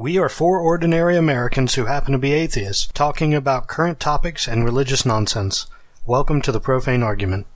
We 0.00 0.16
are 0.16 0.28
four 0.28 0.60
ordinary 0.60 1.16
Americans 1.16 1.74
who 1.74 1.86
happen 1.86 2.12
to 2.12 2.18
be 2.18 2.32
atheists 2.32 2.86
talking 2.94 3.34
about 3.34 3.66
current 3.66 3.98
topics 3.98 4.46
and 4.46 4.64
religious 4.64 5.04
nonsense. 5.04 5.66
Welcome 6.06 6.40
to 6.42 6.52
the 6.52 6.60
Profane 6.60 7.02
Argument. 7.02 7.48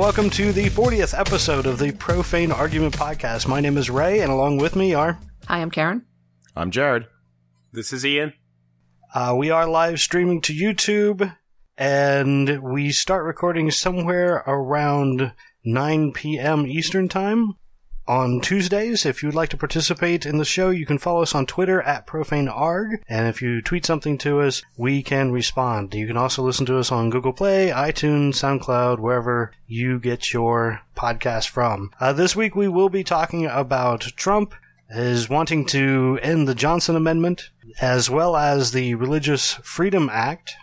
Welcome 0.00 0.30
to 0.30 0.50
the 0.50 0.64
40th 0.70 1.16
episode 1.16 1.66
of 1.66 1.78
the 1.78 1.92
Profane 1.92 2.50
Argument 2.50 2.96
Podcast. 2.96 3.46
My 3.46 3.60
name 3.60 3.76
is 3.76 3.90
Ray, 3.90 4.20
and 4.20 4.32
along 4.32 4.56
with 4.56 4.74
me 4.74 4.94
are 4.94 5.20
Hi, 5.46 5.60
I'm 5.60 5.70
Karen. 5.70 6.06
I'm 6.56 6.70
Jared. 6.70 7.06
This 7.70 7.92
is 7.92 8.06
Ian. 8.06 8.32
Uh, 9.14 9.34
we 9.36 9.50
are 9.50 9.68
live 9.68 10.00
streaming 10.00 10.40
to 10.40 10.54
YouTube, 10.54 11.36
and 11.76 12.62
we 12.62 12.92
start 12.92 13.26
recording 13.26 13.70
somewhere 13.70 14.36
around 14.46 15.34
9 15.66 16.12
p.m. 16.12 16.66
Eastern 16.66 17.06
Time 17.06 17.56
on 18.10 18.40
Tuesdays. 18.40 19.06
If 19.06 19.22
you'd 19.22 19.36
like 19.36 19.50
to 19.50 19.56
participate 19.56 20.26
in 20.26 20.38
the 20.38 20.44
show, 20.44 20.70
you 20.70 20.84
can 20.84 20.98
follow 20.98 21.22
us 21.22 21.32
on 21.32 21.46
Twitter 21.46 21.80
at 21.82 22.08
ProfaneArg, 22.08 23.02
and 23.08 23.28
if 23.28 23.40
you 23.40 23.62
tweet 23.62 23.86
something 23.86 24.18
to 24.18 24.40
us, 24.40 24.62
we 24.76 25.00
can 25.00 25.30
respond. 25.30 25.94
You 25.94 26.08
can 26.08 26.16
also 26.16 26.42
listen 26.42 26.66
to 26.66 26.78
us 26.78 26.90
on 26.90 27.10
Google 27.10 27.32
Play, 27.32 27.68
iTunes, 27.68 28.30
SoundCloud, 28.30 28.98
wherever 28.98 29.52
you 29.68 30.00
get 30.00 30.32
your 30.32 30.80
podcast 30.96 31.50
from. 31.50 31.92
Uh, 32.00 32.12
this 32.12 32.34
week 32.34 32.56
we 32.56 32.66
will 32.66 32.88
be 32.88 33.04
talking 33.04 33.46
about 33.46 34.00
Trump 34.16 34.54
is 34.88 35.30
wanting 35.30 35.64
to 35.66 36.18
end 36.20 36.48
the 36.48 36.54
Johnson 36.56 36.96
Amendment, 36.96 37.50
as 37.80 38.10
well 38.10 38.36
as 38.36 38.72
the 38.72 38.96
Religious 38.96 39.54
Freedom 39.62 40.10
Act, 40.12 40.56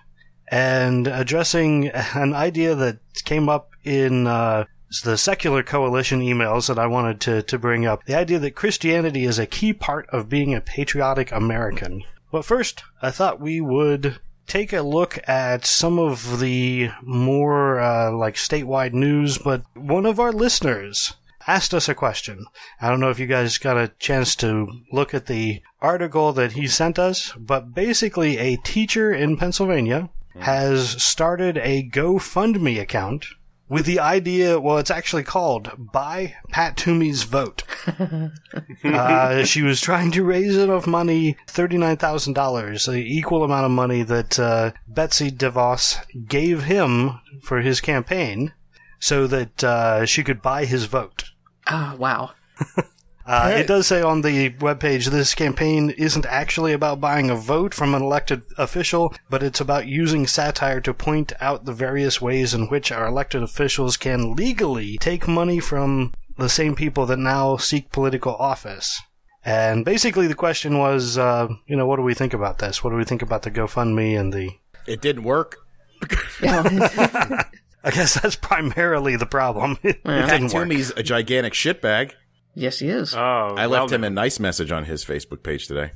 and 0.50 1.08
addressing 1.08 1.88
an 2.14 2.34
idea 2.34 2.76
that 2.76 3.00
came 3.24 3.48
up 3.48 3.72
in 3.86 4.28
uh, 4.28 4.66
the 5.04 5.18
secular 5.18 5.64
coalition 5.64 6.22
emails 6.22 6.68
that 6.68 6.80
I 6.80 6.88
wanted 6.88 7.20
to, 7.22 7.42
to 7.44 7.60
bring 7.60 7.86
up. 7.86 8.06
The 8.06 8.16
idea 8.16 8.40
that 8.40 8.56
Christianity 8.56 9.26
is 9.26 9.38
a 9.38 9.46
key 9.46 9.74
part 9.74 10.08
of 10.10 10.30
being 10.30 10.54
a 10.54 10.62
patriotic 10.62 11.32
American. 11.32 12.04
But 12.32 12.46
first, 12.46 12.84
I 13.02 13.12
thought 13.12 13.40
we 13.40 13.62
would 13.62 14.20
take 14.48 14.72
a 14.72 14.82
look 14.82 15.20
at 15.28 15.66
some 15.66 16.00
of 16.00 16.40
the 16.40 16.90
more 17.02 17.80
uh, 17.80 18.12
like 18.12 18.36
statewide 18.36 18.94
news, 18.94 19.38
but 19.38 19.64
one 19.76 20.06
of 20.06 20.20
our 20.20 20.32
listeners 20.32 21.14
asked 21.48 21.74
us 21.74 21.88
a 21.88 21.96
question. 21.96 22.46
I 22.82 22.90
don't 22.90 23.00
know 23.00 23.10
if 23.10 23.20
you 23.20 23.28
guys 23.28 23.58
got 23.58 23.78
a 23.78 23.92
chance 24.00 24.36
to 24.38 24.72
look 24.92 25.14
at 25.14 25.28
the 25.28 25.62
article 25.82 26.34
that 26.34 26.54
he 26.54 26.68
sent 26.68 26.98
us, 27.00 27.34
but 27.38 27.74
basically, 27.74 28.38
a 28.38 28.58
teacher 28.58 29.14
in 29.14 29.38
Pennsylvania 29.38 30.10
has 30.40 31.02
started 31.02 31.58
a 31.58 31.90
GoFundMe 31.90 32.80
account 32.80 33.26
with 33.70 33.86
the 33.86 34.00
idea, 34.00 34.60
well, 34.60 34.78
it's 34.78 34.92
actually 34.92 35.24
called 35.24 35.72
Buy 35.78 36.36
Pat 36.50 36.78
Toomey's 36.78 37.24
Vote. 37.24 37.64
uh, 38.84 39.44
she 39.44 39.62
was 39.62 39.82
trying 39.82 40.12
to 40.12 40.24
raise 40.24 40.58
enough 40.58 40.88
money, 40.88 41.38
$39,000, 41.48 42.86
the 42.92 42.98
equal 42.98 43.44
amount 43.44 43.66
of 43.66 43.72
money 43.72 44.04
that 44.04 44.40
uh, 44.40 44.72
Betsy 44.88 45.32
DeVos 45.32 46.00
gave 46.28 46.64
him 46.64 47.20
for 47.42 47.62
his 47.62 47.82
campaign, 47.82 48.54
so 49.00 49.28
that 49.28 49.64
uh, 49.64 50.06
she 50.06 50.24
could 50.24 50.42
buy 50.42 50.66
his 50.66 50.86
vote. 50.86 51.26
Oh, 51.70 51.96
wow. 51.98 52.32
Uh, 53.28 53.52
it 53.54 53.68
does 53.68 53.86
say 53.88 54.02
on 54.02 54.22
the 54.22 54.50
webpage 54.52 55.08
this 55.08 55.36
campaign 55.36 55.90
isn't 55.92 56.26
actually 56.26 56.72
about 56.72 57.02
buying 57.02 57.30
a 57.30 57.36
vote 57.36 57.74
from 57.74 57.94
an 57.94 58.02
elected 58.02 58.42
official, 58.58 59.14
but 59.30 59.44
it's 59.44 59.60
about 59.60 59.86
using 59.86 60.26
satire 60.26 60.80
to 60.80 60.94
point 60.94 61.34
out 61.42 61.66
the 61.66 61.74
various 61.74 62.22
ways 62.22 62.54
in 62.54 62.68
which 62.68 62.92
our 62.92 63.06
elected 63.06 63.44
officials 63.44 63.98
can 63.98 64.34
legally 64.34 64.98
take 65.00 65.28
money 65.28 65.60
from 65.60 66.14
the 66.38 66.48
same 66.48 66.74
people 66.76 67.06
that 67.06 67.20
now 67.20 67.58
seek 67.58 67.92
political 67.92 68.36
office. 68.36 69.02
And 69.44 69.84
basically, 69.84 70.28
the 70.28 70.36
question 70.36 70.78
was, 70.78 71.18
uh, 71.18 71.48
you 71.68 71.76
know, 71.76 71.86
what 71.86 71.98
do 71.98 72.04
we 72.04 72.14
think 72.14 72.34
about 72.34 72.60
this? 72.60 72.84
What 72.84 72.92
do 72.92 72.96
we 72.96 73.06
think 73.06 73.22
about 73.22 73.42
the 73.44 73.52
GoFundMe 73.52 74.20
and 74.20 74.34
the. 74.34 74.52
It 74.86 75.02
didn't 75.02 75.24
work. 75.24 75.58
I 76.42 77.92
guess 77.92 78.20
that's 78.20 78.36
primarily 78.36 79.16
the 79.16 79.26
problem. 79.26 79.78
it 79.84 80.00
Yeah. 80.06 80.28
didn't 80.30 80.54
work. 80.54 80.64
Toomey's 80.68 80.92
a 80.92 81.04
gigantic 81.04 81.54
shitbag. 81.54 82.12
Yes, 82.58 82.80
he 82.80 82.90
is. 82.90 83.16
Oh, 83.16 83.56
I 83.58 83.68
well 83.68 83.82
left 83.82 83.94
him 83.94 84.04
a 84.04 84.10
nice 84.10 84.40
message 84.40 84.72
on 84.72 84.86
his 84.86 85.06
Facebook 85.06 85.44
page 85.44 85.68
today. 85.68 85.92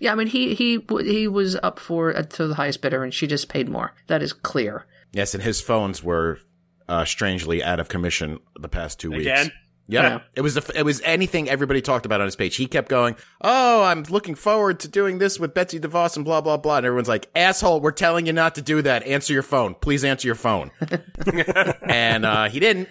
yeah, 0.00 0.12
I 0.12 0.14
mean, 0.14 0.26
he 0.26 0.54
he 0.54 0.80
he 1.02 1.28
was 1.28 1.56
up 1.56 1.78
for 1.78 2.16
uh, 2.16 2.22
to 2.22 2.46
the 2.46 2.54
highest 2.54 2.80
bidder, 2.80 3.04
and 3.04 3.12
she 3.12 3.26
just 3.26 3.48
paid 3.48 3.68
more. 3.68 3.92
That 4.06 4.22
is 4.22 4.32
clear. 4.32 4.86
Yes, 5.12 5.34
and 5.34 5.42
his 5.42 5.60
phones 5.60 6.02
were 6.02 6.40
uh, 6.88 7.04
strangely 7.04 7.62
out 7.62 7.80
of 7.80 7.88
commission 7.88 8.40
the 8.58 8.68
past 8.68 8.98
two 9.00 9.10
weeks. 9.10 9.22
Again? 9.22 9.52
Yeah. 9.86 10.02
Yeah. 10.02 10.20
It 10.34 10.40
was 10.40 10.54
the, 10.54 10.72
it 10.74 10.82
was 10.82 11.02
anything 11.04 11.48
everybody 11.48 11.82
talked 11.82 12.06
about 12.06 12.20
on 12.20 12.26
his 12.26 12.36
page. 12.36 12.56
He 12.56 12.66
kept 12.66 12.88
going, 12.88 13.16
"Oh, 13.42 13.82
I'm 13.82 14.02
looking 14.04 14.34
forward 14.34 14.80
to 14.80 14.88
doing 14.88 15.18
this 15.18 15.38
with 15.38 15.52
Betsy 15.52 15.78
DeVos 15.78 16.16
and 16.16 16.24
blah 16.24 16.40
blah 16.40 16.56
blah." 16.56 16.78
And 16.78 16.86
everyone's 16.86 17.08
like, 17.08 17.28
"Asshole, 17.34 17.80
we're 17.80 17.92
telling 17.92 18.26
you 18.26 18.32
not 18.32 18.54
to 18.54 18.62
do 18.62 18.80
that. 18.82 19.02
Answer 19.06 19.34
your 19.34 19.42
phone. 19.42 19.74
Please 19.74 20.02
answer 20.04 20.26
your 20.26 20.36
phone." 20.36 20.70
and 21.82 22.24
uh, 22.24 22.48
he 22.48 22.60
didn't. 22.60 22.88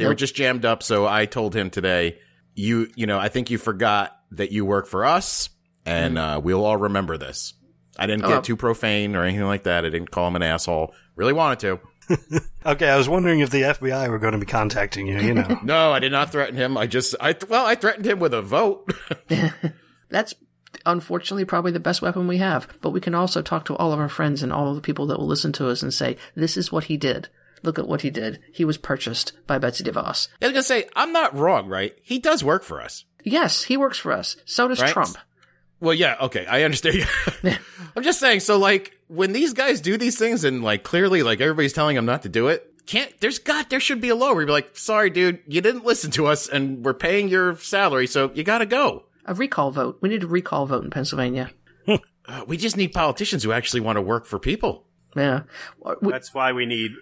They 0.00 0.08
were 0.08 0.14
just 0.14 0.34
jammed 0.34 0.64
up. 0.64 0.82
So 0.82 1.06
I 1.06 1.26
told 1.26 1.54
him 1.54 1.70
today, 1.70 2.18
"You, 2.54 2.88
you 2.96 3.06
know, 3.06 3.18
I 3.18 3.28
think 3.28 3.50
you 3.50 3.58
forgot 3.58 4.16
that 4.32 4.52
you 4.52 4.64
work 4.64 4.86
for 4.86 5.04
us, 5.04 5.48
and 5.86 6.18
uh, 6.18 6.40
we'll 6.42 6.64
all 6.64 6.76
remember 6.76 7.16
this." 7.16 7.54
I 7.98 8.06
didn't 8.06 8.22
get 8.22 8.38
Oh. 8.38 8.40
too 8.40 8.56
profane 8.56 9.14
or 9.16 9.24
anything 9.24 9.44
like 9.46 9.64
that. 9.64 9.84
I 9.84 9.90
didn't 9.90 10.10
call 10.10 10.26
him 10.28 10.36
an 10.36 10.42
asshole. 10.42 10.94
Really 11.16 11.32
wanted 11.32 11.58
to. 11.60 11.80
Okay, 12.66 12.90
I 12.90 12.96
was 12.98 13.08
wondering 13.08 13.40
if 13.40 13.48
the 13.50 13.62
FBI 13.62 14.10
were 14.10 14.18
going 14.18 14.32
to 14.32 14.38
be 14.38 14.44
contacting 14.44 15.06
you, 15.06 15.18
you 15.18 15.32
know. 15.32 15.60
No, 15.64 15.92
I 15.92 15.98
did 16.00 16.12
not 16.12 16.30
threaten 16.30 16.56
him. 16.56 16.76
I 16.76 16.86
just, 16.86 17.14
I 17.20 17.34
well, 17.48 17.64
I 17.64 17.74
threatened 17.74 18.04
him 18.04 18.18
with 18.18 18.34
a 18.34 18.42
vote. 18.42 18.92
That's 20.10 20.34
unfortunately 20.84 21.44
probably 21.44 21.72
the 21.72 21.80
best 21.80 22.02
weapon 22.02 22.26
we 22.26 22.38
have. 22.38 22.68
But 22.80 22.90
we 22.90 23.00
can 23.00 23.14
also 23.14 23.42
talk 23.42 23.64
to 23.66 23.76
all 23.76 23.92
of 23.92 24.00
our 24.00 24.08
friends 24.08 24.42
and 24.42 24.52
all 24.52 24.68
of 24.68 24.74
the 24.74 24.80
people 24.82 25.06
that 25.06 25.18
will 25.18 25.26
listen 25.26 25.52
to 25.52 25.68
us 25.68 25.82
and 25.82 25.94
say, 25.94 26.16
"This 26.34 26.56
is 26.56 26.70
what 26.72 26.84
he 26.84 26.96
did. 26.96 27.28
Look 27.62 27.78
at 27.78 27.86
what 27.88 28.02
he 28.02 28.10
did. 28.10 28.40
He 28.52 28.64
was 28.64 28.76
purchased 28.78 29.32
by 29.46 29.58
Betsy 29.58 29.84
DeVos." 29.84 30.28
I 30.40 30.46
was 30.46 30.52
gonna 30.52 30.62
say, 30.62 30.86
I'm 30.96 31.12
not 31.12 31.34
wrong, 31.36 31.68
right? 31.68 31.94
He 32.02 32.18
does 32.18 32.42
work 32.44 32.62
for 32.62 32.80
us. 32.80 33.04
Yes, 33.24 33.64
he 33.64 33.76
works 33.76 33.98
for 33.98 34.12
us. 34.12 34.36
So 34.44 34.68
does 34.68 34.80
Right. 34.80 34.92
Trump. 34.92 35.16
Well, 35.80 35.94
yeah, 35.94 36.16
okay, 36.22 36.44
I 36.46 36.62
understand. 36.64 37.06
I'm 37.96 38.02
just 38.02 38.20
saying, 38.20 38.40
so 38.40 38.58
like, 38.58 38.92
when 39.08 39.32
these 39.32 39.52
guys 39.54 39.80
do 39.80 39.96
these 39.96 40.18
things 40.18 40.44
and 40.44 40.62
like, 40.62 40.82
clearly, 40.84 41.22
like, 41.22 41.40
everybody's 41.40 41.72
telling 41.72 41.96
them 41.96 42.04
not 42.06 42.22
to 42.22 42.28
do 42.28 42.48
it, 42.48 42.66
can't, 42.86 43.12
there's 43.20 43.38
got, 43.38 43.70
there 43.70 43.80
should 43.80 44.00
be 44.00 44.08
a 44.10 44.14
law 44.14 44.32
where 44.32 44.42
you'd 44.42 44.46
be 44.46 44.52
like, 44.52 44.76
sorry, 44.76 45.08
dude, 45.10 45.40
you 45.46 45.60
didn't 45.60 45.84
listen 45.84 46.10
to 46.12 46.26
us 46.26 46.48
and 46.48 46.84
we're 46.84 46.92
paying 46.94 47.28
your 47.28 47.56
salary, 47.56 48.06
so 48.06 48.30
you 48.34 48.42
gotta 48.44 48.66
go. 48.66 49.04
A 49.24 49.32
recall 49.34 49.70
vote. 49.70 49.98
We 50.00 50.08
need 50.10 50.22
a 50.22 50.26
recall 50.26 50.66
vote 50.66 50.84
in 50.84 50.90
Pennsylvania. 50.90 51.50
Uh, 52.28 52.44
we 52.46 52.56
just 52.56 52.76
need 52.76 52.92
politicians 52.92 53.42
who 53.42 53.50
actually 53.50 53.80
want 53.80 53.96
to 53.96 54.02
work 54.02 54.24
for 54.24 54.38
people. 54.38 54.84
Yeah. 55.16 55.44
We- 56.00 56.12
That's 56.12 56.32
why 56.32 56.52
we 56.52 56.64
need 56.64 56.92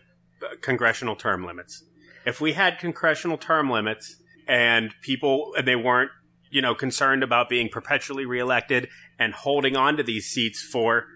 congressional 0.60 1.16
term 1.16 1.44
limits. 1.44 1.84
If 2.25 2.41
we 2.41 2.53
had 2.53 2.78
congressional 2.78 3.38
term 3.38 3.71
limits 3.71 4.16
and 4.47 4.94
people 5.03 5.53
and 5.56 5.66
they 5.66 5.76
weren't, 5.76 6.10
you 6.50 6.62
know, 6.62 6.75
concerned 6.75 7.22
about 7.22 7.49
being 7.49 7.69
perpetually 7.69 8.26
reelected 8.26 8.88
and 9.19 9.32
holding 9.34 9.77
on 9.77 9.97
to 9.97 10.03
these 10.03 10.27
seats 10.27 10.62
for 10.62 11.06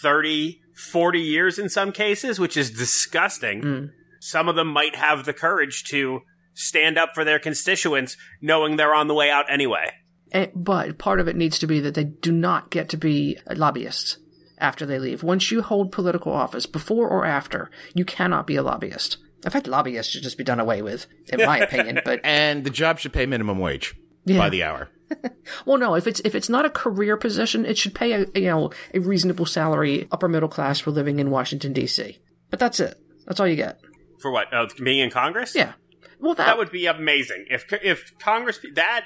30, 0.00 0.60
40 0.74 1.20
years 1.20 1.58
in 1.58 1.68
some 1.68 1.92
cases, 1.92 2.38
which 2.38 2.56
is 2.56 2.70
disgusting. 2.70 3.62
Mm. 3.62 3.90
Some 4.20 4.48
of 4.48 4.56
them 4.56 4.68
might 4.68 4.96
have 4.96 5.24
the 5.24 5.32
courage 5.32 5.84
to 5.84 6.20
stand 6.54 6.98
up 6.98 7.10
for 7.14 7.24
their 7.24 7.38
constituents 7.38 8.16
knowing 8.40 8.76
they're 8.76 8.94
on 8.94 9.08
the 9.08 9.14
way 9.14 9.30
out 9.30 9.46
anyway. 9.50 9.90
Eh, 10.32 10.46
But 10.54 10.98
part 10.98 11.20
of 11.20 11.28
it 11.28 11.36
needs 11.36 11.58
to 11.58 11.66
be 11.66 11.80
that 11.80 11.94
they 11.94 12.04
do 12.04 12.32
not 12.32 12.70
get 12.70 12.88
to 12.90 12.96
be 12.96 13.38
lobbyists 13.54 14.18
after 14.58 14.86
they 14.86 14.98
leave. 14.98 15.22
Once 15.22 15.50
you 15.50 15.62
hold 15.62 15.92
political 15.92 16.32
office, 16.32 16.66
before 16.66 17.08
or 17.08 17.24
after, 17.24 17.70
you 17.94 18.04
cannot 18.04 18.46
be 18.46 18.56
a 18.56 18.62
lobbyist. 18.62 19.18
In 19.44 19.50
fact, 19.50 19.66
lobbyists 19.66 20.12
should 20.12 20.22
just 20.22 20.38
be 20.38 20.44
done 20.44 20.60
away 20.60 20.80
with, 20.82 21.06
in 21.32 21.44
my 21.44 21.58
opinion. 21.58 22.00
But 22.04 22.20
And 22.24 22.64
the 22.64 22.70
job 22.70 22.98
should 22.98 23.12
pay 23.12 23.26
minimum 23.26 23.58
wage 23.58 23.94
Yeah. 24.24 24.38
by 24.38 24.48
the 24.48 24.62
hour. 24.62 24.88
well, 25.66 25.76
no, 25.78 25.94
if 25.94 26.06
it's 26.06 26.20
if 26.20 26.34
it's 26.34 26.48
not 26.48 26.64
a 26.64 26.70
career 26.70 27.16
position, 27.18 27.66
it 27.66 27.76
should 27.76 27.94
pay 27.94 28.12
a 28.12 28.26
you 28.34 28.46
know 28.46 28.70
a 28.94 29.00
reasonable 29.00 29.44
salary, 29.44 30.08
upper 30.10 30.28
middle 30.28 30.48
class 30.48 30.80
for 30.80 30.90
living 30.90 31.18
in 31.18 31.30
Washington 31.30 31.74
D.C. 31.74 32.18
But 32.50 32.58
that's 32.58 32.80
it. 32.80 32.98
That's 33.26 33.38
all 33.38 33.46
you 33.46 33.54
get. 33.56 33.80
For 34.20 34.30
what? 34.30 34.52
Uh, 34.52 34.66
being 34.82 35.00
in 35.00 35.10
Congress? 35.10 35.54
Yeah. 35.54 35.74
Well, 36.18 36.34
that, 36.34 36.46
that 36.46 36.56
would 36.58 36.70
be 36.72 36.86
amazing 36.86 37.46
if 37.50 37.70
if 37.70 38.18
Congress 38.18 38.58
that. 38.74 39.04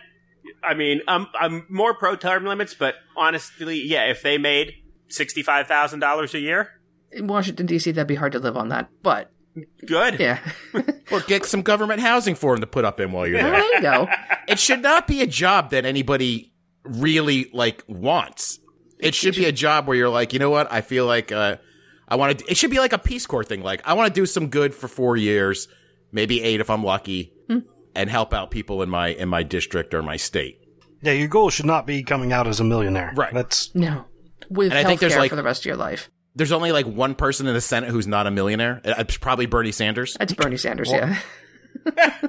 I 0.63 0.75
mean, 0.75 1.01
um, 1.09 1.27
I'm 1.39 1.67
more 1.69 1.95
pro 1.95 2.15
term 2.15 2.45
limits, 2.47 2.75
but 2.75 2.95
honestly, 3.17 3.83
yeah, 3.83 4.05
if 4.05 4.23
they 4.23 4.39
made 4.39 4.75
sixty 5.09 5.43
five 5.43 5.67
thousand 5.67 6.01
dollars 6.01 6.35
a 6.35 6.41
year, 6.41 6.71
in 7.13 7.27
Washington 7.27 7.67
D.C. 7.67 7.91
that'd 7.93 8.07
be 8.07 8.15
hard 8.15 8.33
to 8.33 8.39
live 8.39 8.57
on 8.57 8.69
that. 8.69 8.89
But 9.03 9.31
Good. 9.87 10.21
Yeah. 10.21 10.39
Or 11.11 11.21
get 11.21 11.47
some 11.47 11.63
government 11.63 12.01
housing 12.01 12.35
for 12.35 12.53
him 12.53 12.61
to 12.61 12.67
put 12.67 12.85
up 12.85 13.01
in 13.01 13.13
while 13.13 13.27
you're 13.27 13.39
well, 13.43 13.51
there. 13.51 13.61
there 13.63 13.75
you 13.77 13.81
go. 13.81 14.09
it 14.49 14.59
should 14.59 14.83
not 14.83 15.07
be 15.07 15.23
a 15.23 15.27
job 15.27 15.71
that 15.71 15.87
anybody 15.87 16.53
really 16.85 17.49
like 17.55 17.83
wants. 17.89 18.61
It 18.99 19.15
should 19.15 19.35
be 19.35 19.47
a 19.47 19.53
job 19.53 19.89
where 19.89 19.97
you're 19.97 20.11
like, 20.11 20.35
you 20.35 20.39
know 20.39 20.51
what? 20.51 20.71
I 20.71 20.83
feel 20.83 21.07
like 21.07 21.33
uh, 21.33 21.57
I 22.07 22.17
want 22.17 22.41
to. 22.41 22.45
It 22.51 22.59
should 22.59 22.71
be 22.71 22.79
like 22.79 22.93
a 22.93 22.99
Peace 22.99 23.27
Corps 23.27 23.43
thing. 23.43 23.63
Like 23.63 23.81
I 23.89 23.95
want 23.95 24.15
to 24.15 24.21
do 24.21 24.27
some 24.27 24.49
good 24.49 24.75
for 24.75 24.87
four 24.87 25.17
years, 25.17 25.67
maybe 26.13 26.43
eight 26.43 26.61
if 26.61 26.69
I'm 26.69 26.85
lucky, 26.85 27.33
and 27.95 28.11
help 28.11 28.35
out 28.35 28.51
people 28.51 28.83
in 28.83 28.91
my 28.91 29.09
in 29.09 29.31
my 29.31 29.43
district 29.43 29.95
or 29.95 30.03
my 30.03 30.17
state. 30.17 30.61
Yeah, 31.01 31.13
your 31.13 31.29
goal 31.29 31.49
should 31.49 31.65
not 31.67 31.87
be 31.87 32.03
coming 32.03 32.35
out 32.35 32.47
as 32.47 32.61
a 32.61 32.65
millionaire. 32.65 33.13
Right. 33.17 33.33
That's 33.33 33.75
No. 33.75 34.05
With 34.51 34.73
And 34.73 34.79
I 34.79 34.85
think 34.85 35.01
there's, 35.01 35.17
like- 35.17 35.31
for 35.31 35.37
the 35.37 35.43
rest 35.43 35.63
of 35.63 35.67
your 35.67 35.77
life. 35.77 36.11
There's 36.35 36.53
only 36.53 36.71
like 36.73 36.87
one 36.87 37.15
person 37.17 37.49
in 37.49 37.55
the 37.55 37.61
Senate 37.61 37.91
who's 37.91 38.07
not 38.07 38.27
a 38.27 38.31
millionaire. 38.31 38.81
Uh, 38.85 38.95
It's 38.99 39.17
probably 39.17 39.47
Bernie 39.47 39.73
Sanders. 39.73 40.17
It's 40.21 40.33
Bernie 40.35 40.57
Sanders, 40.57 40.91
yeah. 40.93 41.19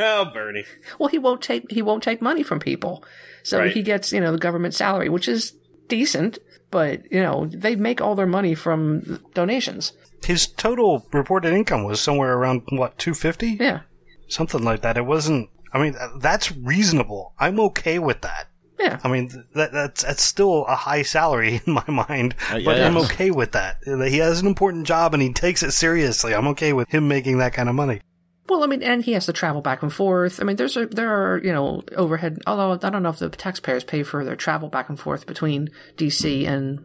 Oh, 0.00 0.26
Bernie. 0.32 0.64
Well, 0.98 1.08
he 1.08 1.18
won't 1.18 1.42
take 1.42 1.70
he 1.72 1.82
won't 1.82 2.02
take 2.04 2.22
money 2.22 2.42
from 2.44 2.60
people, 2.60 3.02
so 3.42 3.58
Right. 3.58 3.72
he 3.72 3.82
gets 3.82 4.12
you 4.12 4.20
know 4.20 4.30
the 4.32 4.38
government 4.38 4.74
salary, 4.74 5.08
which 5.08 5.26
is 5.28 5.54
decent, 5.88 6.38
but 6.70 7.10
you 7.10 7.20
know 7.20 7.46
they 7.52 7.74
make 7.74 8.00
all 8.00 8.14
their 8.14 8.26
money 8.26 8.54
from 8.54 9.20
donations. 9.34 9.92
his 10.24 10.46
total 10.46 11.06
reported 11.12 11.52
income 11.52 11.84
was 11.84 12.00
somewhere 12.00 12.34
around 12.34 12.62
what 12.70 12.98
250, 12.98 13.56
Yeah, 13.60 13.80
something 14.28 14.62
like 14.62 14.82
that. 14.82 14.96
It 14.96 15.06
wasn't. 15.06 15.48
I 15.72 15.78
mean, 15.82 15.96
that's 16.20 16.52
reasonable. 16.56 17.34
I'm 17.38 17.58
okay 17.60 17.98
with 17.98 18.20
that. 18.22 18.48
Yeah. 18.78 18.98
I 19.02 19.08
mean, 19.08 19.30
that, 19.54 19.72
that's 19.72 20.02
that's 20.02 20.22
still 20.22 20.64
a 20.66 20.74
high 20.74 21.02
salary 21.02 21.60
in 21.66 21.72
my 21.72 21.84
mind, 21.88 22.34
Uh, 22.50 22.60
but 22.64 22.76
yeah. 22.76 22.86
I'm 22.86 22.96
okay 22.98 23.30
with 23.30 23.52
that. 23.52 23.78
He 23.84 24.18
has 24.18 24.40
an 24.40 24.46
important 24.46 24.86
job 24.86 25.14
and 25.14 25.22
he 25.22 25.32
takes 25.32 25.62
it 25.62 25.72
seriously. 25.72 26.34
I'm 26.34 26.48
okay 26.48 26.72
with 26.72 26.88
him 26.88 27.08
making 27.08 27.38
that 27.38 27.52
kind 27.52 27.68
of 27.68 27.74
money. 27.74 28.00
Well, 28.48 28.64
I 28.64 28.66
mean, 28.66 28.82
and 28.82 29.04
he 29.04 29.12
has 29.12 29.26
to 29.26 29.32
travel 29.34 29.60
back 29.60 29.82
and 29.82 29.92
forth. 29.92 30.40
I 30.40 30.44
mean, 30.44 30.56
there's 30.56 30.76
a, 30.76 30.86
there 30.86 31.12
are 31.12 31.38
you 31.38 31.52
know 31.52 31.82
overhead. 31.96 32.38
Although 32.46 32.72
I 32.86 32.90
don't 32.90 33.02
know 33.02 33.10
if 33.10 33.18
the 33.18 33.28
taxpayers 33.28 33.84
pay 33.84 34.02
for 34.02 34.24
their 34.24 34.36
travel 34.36 34.68
back 34.70 34.88
and 34.88 34.98
forth 34.98 35.26
between 35.26 35.68
DC 35.96 36.46
and 36.46 36.84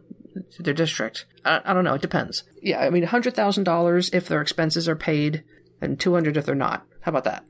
their 0.58 0.74
district. 0.74 1.24
I, 1.44 1.60
I 1.64 1.72
don't 1.72 1.84
know. 1.84 1.94
It 1.94 2.02
depends. 2.02 2.44
Yeah, 2.60 2.80
I 2.80 2.90
mean, 2.90 3.04
hundred 3.04 3.34
thousand 3.34 3.64
dollars 3.64 4.10
if 4.12 4.28
their 4.28 4.42
expenses 4.42 4.88
are 4.88 4.96
paid, 4.96 5.42
and 5.80 5.98
two 5.98 6.12
hundred 6.12 6.36
if 6.36 6.44
they're 6.44 6.54
not. 6.54 6.86
How 7.00 7.10
about 7.14 7.24
that? 7.24 7.44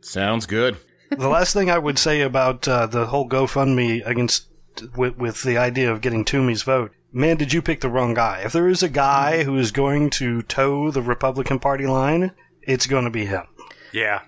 Sounds 0.00 0.46
good. 0.46 0.76
The 1.10 1.28
last 1.28 1.52
thing 1.52 1.70
I 1.70 1.78
would 1.78 1.98
say 1.98 2.20
about 2.22 2.66
uh, 2.66 2.86
the 2.86 3.06
whole 3.06 3.28
GoFundMe 3.28 4.06
against 4.06 4.48
with, 4.96 5.16
with 5.16 5.42
the 5.42 5.58
idea 5.58 5.90
of 5.90 6.00
getting 6.00 6.24
Toomey's 6.24 6.62
vote, 6.62 6.92
man, 7.12 7.36
did 7.36 7.52
you 7.52 7.62
pick 7.62 7.80
the 7.80 7.88
wrong 7.88 8.14
guy? 8.14 8.42
If 8.44 8.52
there 8.52 8.68
is 8.68 8.82
a 8.82 8.88
guy 8.88 9.44
who 9.44 9.56
is 9.58 9.72
going 9.72 10.10
to 10.10 10.42
toe 10.42 10.90
the 10.90 11.02
Republican 11.02 11.58
Party 11.58 11.86
line, 11.86 12.32
it's 12.62 12.86
going 12.86 13.04
to 13.04 13.10
be 13.10 13.26
him. 13.26 13.44
Yeah. 13.92 14.22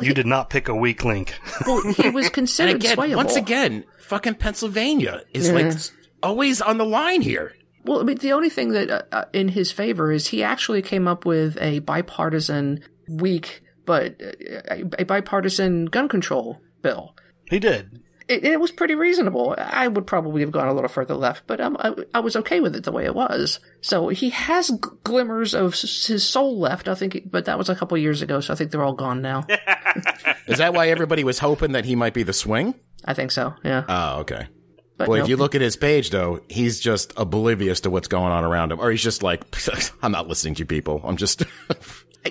You 0.00 0.14
did 0.14 0.26
not 0.26 0.48
pick 0.48 0.68
a 0.68 0.74
weak 0.74 1.04
link. 1.04 1.38
Well, 1.66 1.92
he 1.92 2.08
was 2.08 2.28
considered 2.30 2.76
again, 2.76 2.96
swayable. 2.96 3.16
once 3.16 3.36
again, 3.36 3.84
fucking 4.00 4.36
Pennsylvania 4.36 5.22
is 5.32 5.50
like 5.50 5.74
always 6.22 6.62
on 6.62 6.78
the 6.78 6.86
line 6.86 7.20
here. 7.20 7.54
Well, 7.84 8.00
I 8.00 8.04
mean, 8.04 8.16
the 8.16 8.32
only 8.32 8.48
thing 8.48 8.70
that 8.70 8.90
uh, 8.90 9.02
uh, 9.12 9.24
in 9.34 9.48
his 9.48 9.70
favor 9.70 10.10
is 10.10 10.28
he 10.28 10.42
actually 10.42 10.80
came 10.80 11.06
up 11.06 11.26
with 11.26 11.58
a 11.60 11.80
bipartisan, 11.80 12.82
weak 13.08 13.62
but 13.84 14.20
uh, 14.22 14.32
a, 14.70 14.84
a 15.00 15.04
bipartisan 15.04 15.86
gun 15.86 16.08
control 16.08 16.60
bill. 16.82 17.14
he 17.50 17.58
did. 17.58 18.00
It, 18.26 18.42
it 18.42 18.58
was 18.58 18.72
pretty 18.72 18.94
reasonable. 18.94 19.54
I 19.58 19.86
would 19.86 20.06
probably 20.06 20.40
have 20.40 20.50
gone 20.50 20.66
a 20.68 20.72
little 20.72 20.88
further 20.88 21.12
left, 21.14 21.46
but 21.46 21.60
um, 21.60 21.76
I, 21.78 21.94
I 22.14 22.20
was 22.20 22.36
okay 22.36 22.60
with 22.60 22.74
it 22.74 22.84
the 22.84 22.90
way 22.92 23.04
it 23.04 23.14
was. 23.14 23.60
So 23.82 24.08
he 24.08 24.30
has 24.30 24.68
g- 24.68 24.76
glimmers 25.04 25.52
of 25.54 25.74
s- 25.74 26.06
his 26.06 26.26
soul 26.26 26.58
left. 26.58 26.88
I 26.88 26.94
think, 26.94 27.30
but 27.30 27.44
that 27.44 27.58
was 27.58 27.68
a 27.68 27.74
couple 27.74 27.98
years 27.98 28.22
ago, 28.22 28.40
so 28.40 28.54
I 28.54 28.56
think 28.56 28.70
they're 28.70 28.82
all 28.82 28.94
gone 28.94 29.20
now. 29.20 29.44
Is 30.46 30.56
that 30.56 30.72
why 30.72 30.88
everybody 30.88 31.22
was 31.22 31.38
hoping 31.38 31.72
that 31.72 31.84
he 31.84 31.96
might 31.96 32.14
be 32.14 32.22
the 32.22 32.32
swing? 32.32 32.74
I 33.04 33.12
think 33.12 33.30
so. 33.30 33.54
Yeah. 33.62 33.84
Oh, 33.88 34.20
okay. 34.20 34.46
But 34.96 35.06
Boy, 35.06 35.18
no. 35.18 35.22
if 35.24 35.28
you 35.28 35.36
look 35.36 35.54
at 35.56 35.60
his 35.60 35.76
page, 35.76 36.10
though, 36.10 36.40
he's 36.48 36.78
just 36.78 37.12
oblivious 37.16 37.80
to 37.80 37.90
what's 37.90 38.06
going 38.06 38.30
on 38.32 38.44
around 38.44 38.70
him. 38.70 38.78
Or 38.80 38.90
he's 38.92 39.02
just 39.02 39.22
like, 39.24 39.42
I'm 40.02 40.12
not 40.12 40.28
listening 40.28 40.54
to 40.56 40.60
you 40.60 40.66
people. 40.66 41.00
I'm 41.04 41.16
just. 41.16 41.42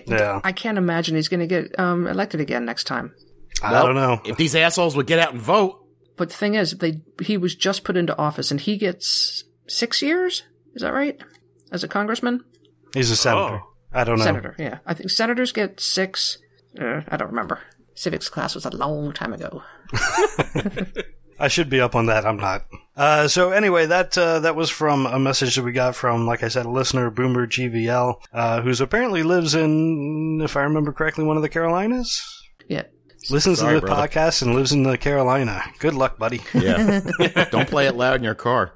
Yeah. 0.07 0.42
I 0.44 0.54
can't 0.54 0.80
imagine 0.80 1.15
he's 1.15 1.27
going 1.27 1.42
to 1.42 1.45
get 1.45 1.80
um, 1.80 2.07
elected 2.07 2.42
again 2.42 2.65
next 2.65 2.86
time. 2.86 3.13
I 3.62 3.71
don't 3.83 3.94
know. 3.94 4.19
If 4.25 4.38
these 4.38 4.56
assholes 4.56 4.95
would 4.95 5.06
get 5.06 5.19
out 5.19 5.33
and 5.33 5.39
vote, 5.39 5.86
But 6.18 6.30
the 6.30 6.36
thing 6.36 6.56
is, 6.56 6.71
they 6.71 7.01
he 7.21 7.38
was 7.38 7.54
just 7.54 7.83
put 7.83 7.95
into 7.95 8.18
office, 8.18 8.50
and 8.50 8.60
he 8.60 8.77
gets 8.77 9.44
six 9.68 10.01
years. 10.01 10.42
Is 10.74 10.81
that 10.81 10.94
right? 10.94 11.21
As 11.71 11.83
a 11.83 11.88
congressman, 11.88 12.44
He's 12.95 13.12
a 13.12 13.15
senator. 13.15 13.62
Oh. 13.63 13.69
I 13.94 14.04
don't 14.04 14.18
know. 14.18 14.25
senator. 14.25 14.56
Yeah, 14.57 14.80
I 14.88 14.95
think 14.95 15.12
senators 15.12 15.51
get 15.51 15.80
six. 15.80 16.39
Uh, 16.81 17.01
I 17.07 17.15
don't 17.15 17.30
remember. 17.30 17.60
Civics 17.94 18.30
class 18.30 18.56
was 18.56 18.65
a 18.65 18.75
long 18.75 19.13
time 19.13 19.33
ago. 19.33 19.62
I 21.44 21.50
should 21.50 21.69
be 21.69 21.81
up 21.81 21.94
on 21.94 22.06
that. 22.06 22.25
I'm 22.25 22.38
not. 22.38 22.66
Uh, 22.95 23.28
so 23.28 23.51
anyway, 23.51 23.86
that 23.88 24.18
uh, 24.18 24.40
that 24.40 24.56
was 24.56 24.69
from 24.69 25.06
a 25.06 25.19
message 25.19 25.57
that 25.57 25.63
we 25.63 25.74
got 25.74 25.94
from, 25.94 26.25
like 26.25 26.42
I 26.42 26.48
said, 26.48 26.66
a 26.66 26.69
listener, 26.69 27.12
Boomer 27.12 27.48
GVL, 27.48 28.16
uh, 28.31 28.62
who's 28.62 28.80
apparently 28.80 29.24
lives 29.24 29.54
in, 29.54 30.40
if 30.42 30.56
I 30.56 30.62
remember 30.62 30.94
correctly, 30.94 31.25
one 31.25 31.36
of 31.36 31.44
the 31.44 31.50
Carolinas. 31.50 32.24
Yeah. 32.69 32.84
Listens 33.30 33.60
Sorry, 33.60 33.74
to 33.75 33.81
the 33.81 33.88
brother. 33.88 34.07
podcast 34.07 34.42
and 34.42 34.56
lives 34.56 34.72
in 34.72 34.84
the 34.84 34.98
Carolina. 34.98 35.66
Good 35.80 35.95
luck, 35.95 36.18
buddy. 36.18 36.40
yeah. 36.54 37.01
Don't 37.51 37.68
play 37.68 37.88
it 37.88 37.96
loud 37.96 38.16
in 38.16 38.24
your 38.24 38.36
car. 38.36 38.75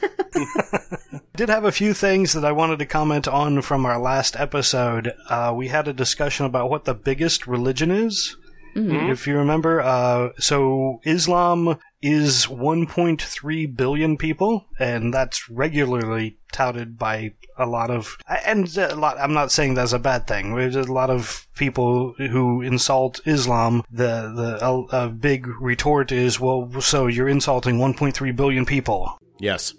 did 1.36 1.50
have 1.50 1.64
a 1.64 1.72
few 1.72 1.92
things 1.92 2.32
that 2.32 2.46
I 2.46 2.52
wanted 2.52 2.78
to 2.78 2.86
comment 2.86 3.28
on 3.28 3.60
from 3.60 3.84
our 3.84 3.98
last 3.98 4.36
episode. 4.36 5.12
Uh, 5.28 5.52
we 5.54 5.68
had 5.68 5.86
a 5.86 5.92
discussion 5.92 6.46
about 6.46 6.70
what 6.70 6.86
the 6.86 6.94
biggest 6.94 7.46
religion 7.46 7.90
is. 7.90 8.38
If 8.78 9.26
you 9.26 9.38
remember, 9.38 9.80
uh, 9.80 10.32
so 10.38 11.00
Islam 11.02 11.78
is 12.02 12.46
1.3 12.46 13.76
billion 13.76 14.16
people, 14.16 14.66
and 14.78 15.12
that's 15.12 15.48
regularly 15.48 16.38
touted 16.52 16.98
by 16.98 17.32
a 17.58 17.66
lot 17.66 17.90
of, 17.90 18.16
and 18.44 18.76
a 18.76 18.94
lot, 18.94 19.18
I'm 19.18 19.32
not 19.32 19.50
saying 19.50 19.74
that's 19.74 19.92
a 19.92 19.98
bad 19.98 20.26
thing. 20.26 20.54
There's 20.54 20.76
a 20.76 20.92
lot 20.92 21.10
of 21.10 21.46
people 21.56 22.14
who 22.18 22.62
insult 22.62 23.20
Islam. 23.24 23.82
The, 23.90 24.32
the, 24.34 24.58
a, 24.64 25.04
a 25.04 25.08
big 25.08 25.46
retort 25.60 26.12
is, 26.12 26.38
well, 26.38 26.70
so 26.80 27.06
you're 27.06 27.28
insulting 27.28 27.78
1.3 27.78 28.36
billion 28.36 28.66
people. 28.66 29.18
Yes. 29.38 29.74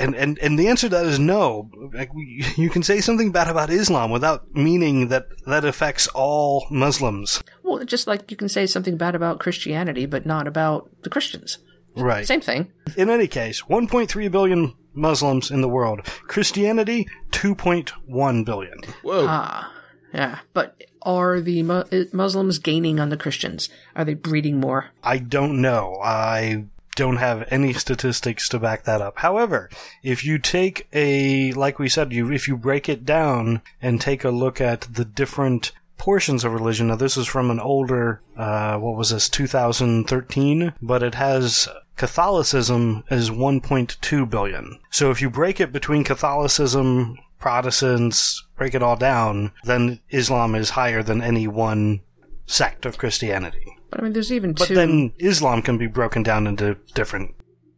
And, 0.00 0.14
and 0.14 0.38
and 0.38 0.58
the 0.58 0.68
answer 0.68 0.88
to 0.88 0.96
that 0.96 1.06
is 1.06 1.18
no. 1.18 1.70
Like, 1.92 2.10
you 2.56 2.70
can 2.70 2.82
say 2.82 3.00
something 3.00 3.32
bad 3.32 3.48
about 3.48 3.70
Islam 3.70 4.10
without 4.10 4.54
meaning 4.54 5.08
that 5.08 5.26
that 5.46 5.64
affects 5.64 6.06
all 6.08 6.66
Muslims. 6.70 7.42
Well, 7.62 7.84
just 7.84 8.06
like 8.06 8.30
you 8.30 8.36
can 8.36 8.48
say 8.48 8.66
something 8.66 8.96
bad 8.96 9.14
about 9.14 9.40
Christianity, 9.40 10.06
but 10.06 10.24
not 10.24 10.46
about 10.46 10.90
the 11.02 11.10
Christians. 11.10 11.58
Right. 11.96 12.26
Same 12.26 12.40
thing. 12.40 12.72
In 12.96 13.10
any 13.10 13.26
case, 13.26 13.62
1.3 13.62 14.30
billion 14.30 14.74
Muslims 14.94 15.50
in 15.50 15.60
the 15.60 15.68
world. 15.68 16.06
Christianity, 16.28 17.08
2.1 17.32 18.44
billion. 18.44 18.78
Whoa. 19.02 19.26
Ah, 19.28 19.72
yeah. 20.12 20.38
But 20.52 20.80
are 21.02 21.40
the 21.40 21.62
mu- 21.62 21.84
uh, 21.90 22.04
Muslims 22.12 22.58
gaining 22.58 23.00
on 23.00 23.08
the 23.08 23.16
Christians? 23.16 23.68
Are 23.96 24.04
they 24.04 24.14
breeding 24.14 24.60
more? 24.60 24.90
I 25.02 25.18
don't 25.18 25.60
know. 25.60 25.98
I 26.02 26.66
don't 26.98 27.16
have 27.16 27.46
any 27.48 27.72
statistics 27.72 28.48
to 28.48 28.58
back 28.58 28.82
that 28.82 29.00
up. 29.00 29.18
However, 29.18 29.70
if 30.02 30.24
you 30.24 30.36
take 30.36 30.88
a, 30.92 31.52
like 31.52 31.78
we 31.78 31.88
said, 31.88 32.12
you 32.12 32.32
if 32.32 32.48
you 32.48 32.56
break 32.56 32.88
it 32.88 33.04
down 33.04 33.62
and 33.80 34.00
take 34.00 34.24
a 34.24 34.30
look 34.30 34.60
at 34.60 34.80
the 34.92 35.04
different 35.04 35.70
portions 35.96 36.44
of 36.44 36.52
religion. 36.52 36.88
Now, 36.88 36.96
this 36.96 37.16
is 37.16 37.26
from 37.26 37.50
an 37.50 37.60
older, 37.60 38.20
uh, 38.36 38.78
what 38.78 38.96
was 38.96 39.10
this, 39.10 39.28
2013, 39.28 40.72
but 40.80 41.02
it 41.02 41.14
has 41.14 41.68
Catholicism 41.96 43.04
as 43.10 43.30
1.2 43.30 44.30
billion. 44.30 44.78
So 44.90 45.10
if 45.10 45.20
you 45.20 45.30
break 45.30 45.60
it 45.60 45.72
between 45.72 46.04
Catholicism, 46.04 47.18
Protestants, 47.38 48.44
break 48.56 48.74
it 48.74 48.82
all 48.82 48.96
down, 48.96 49.52
then 49.64 50.00
Islam 50.10 50.54
is 50.54 50.70
higher 50.70 51.02
than 51.02 51.22
any 51.22 51.46
one 51.46 52.00
sect 52.46 52.86
of 52.86 52.98
Christianity. 52.98 53.77
But 53.90 54.00
I 54.00 54.02
mean, 54.02 54.12
there's 54.12 54.32
even 54.32 54.52
But 54.52 54.68
two, 54.68 54.74
then 54.74 55.12
Islam 55.18 55.62
can 55.62 55.78
be 55.78 55.86
broken 55.86 56.22
down 56.22 56.46
into 56.46 56.76
different 56.94 57.34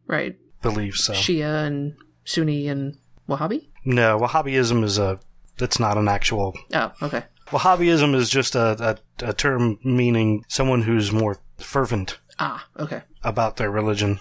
right? 0.07 0.37
beliefs. 0.63 1.05
So 1.05 1.13
Shia 1.13 1.67
and 1.67 1.95
Sunni 2.25 2.69
and 2.69 2.97
Wahhabi. 3.29 3.69
no, 3.85 4.19
Wahhabism 4.19 4.83
is 4.85 4.99
a 4.99 5.21
that's 5.59 5.79
not 5.79 5.97
an 5.99 6.09
actual. 6.09 6.57
Oh, 6.75 6.93
okay. 7.03 7.25
Wahhabism 7.49 8.15
is 8.15 8.31
just 8.31 8.55
a, 8.55 8.99
a, 9.23 9.29
a 9.29 9.33
term 9.33 9.79
meaning 9.85 10.45
someone 10.49 10.83
who's 10.83 11.13
more 11.13 11.39
fervent 11.59 12.19
Ah, 12.39 12.67
okay. 12.79 13.03
about 13.23 13.57
their 13.57 13.71
religion. 13.71 14.19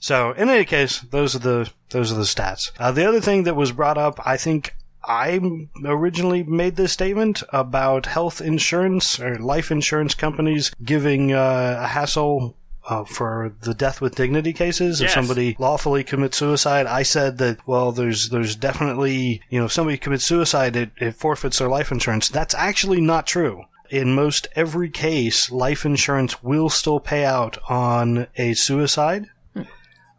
So 0.00 0.32
in 0.32 0.48
any 0.50 0.64
case, 0.64 1.00
those 1.10 1.36
are 1.36 1.40
the 1.40 1.70
those 1.90 2.10
are 2.10 2.16
the 2.16 2.22
stats. 2.22 2.72
Uh, 2.78 2.90
the 2.90 3.06
other 3.06 3.20
thing 3.20 3.44
that 3.44 3.54
was 3.56 3.72
brought 3.72 3.98
up, 3.98 4.18
I 4.26 4.36
think. 4.36 4.74
I 5.04 5.40
originally 5.84 6.42
made 6.42 6.76
this 6.76 6.92
statement 6.92 7.42
about 7.50 8.06
health 8.06 8.40
insurance 8.40 9.18
or 9.18 9.38
life 9.38 9.70
insurance 9.70 10.14
companies 10.14 10.72
giving 10.84 11.32
uh, 11.32 11.78
a 11.80 11.86
hassle 11.86 12.56
uh, 12.88 13.04
for 13.04 13.52
the 13.60 13.74
death 13.74 14.00
with 14.00 14.16
dignity 14.16 14.52
cases, 14.52 15.00
if 15.00 15.10
somebody 15.10 15.54
lawfully 15.58 16.02
commits 16.02 16.38
suicide, 16.38 16.86
I 16.86 17.02
said 17.02 17.38
that 17.38 17.66
well, 17.66 17.92
there's 17.92 18.30
there's 18.30 18.56
definitely 18.56 19.42
you 19.48 19.60
know 19.60 19.66
if 19.66 19.72
somebody 19.72 19.98
commits 19.98 20.24
suicide, 20.24 20.76
it, 20.76 20.90
it 20.96 21.14
forfeits 21.14 21.58
their 21.58 21.68
life 21.68 21.92
insurance. 21.92 22.28
That's 22.28 22.54
actually 22.54 23.00
not 23.00 23.26
true. 23.26 23.64
In 23.90 24.14
most 24.14 24.48
every 24.54 24.88
case, 24.88 25.50
life 25.50 25.84
insurance 25.84 26.42
will 26.42 26.68
still 26.68 27.00
pay 27.00 27.24
out 27.24 27.58
on 27.68 28.28
a 28.36 28.54
suicide. 28.54 29.28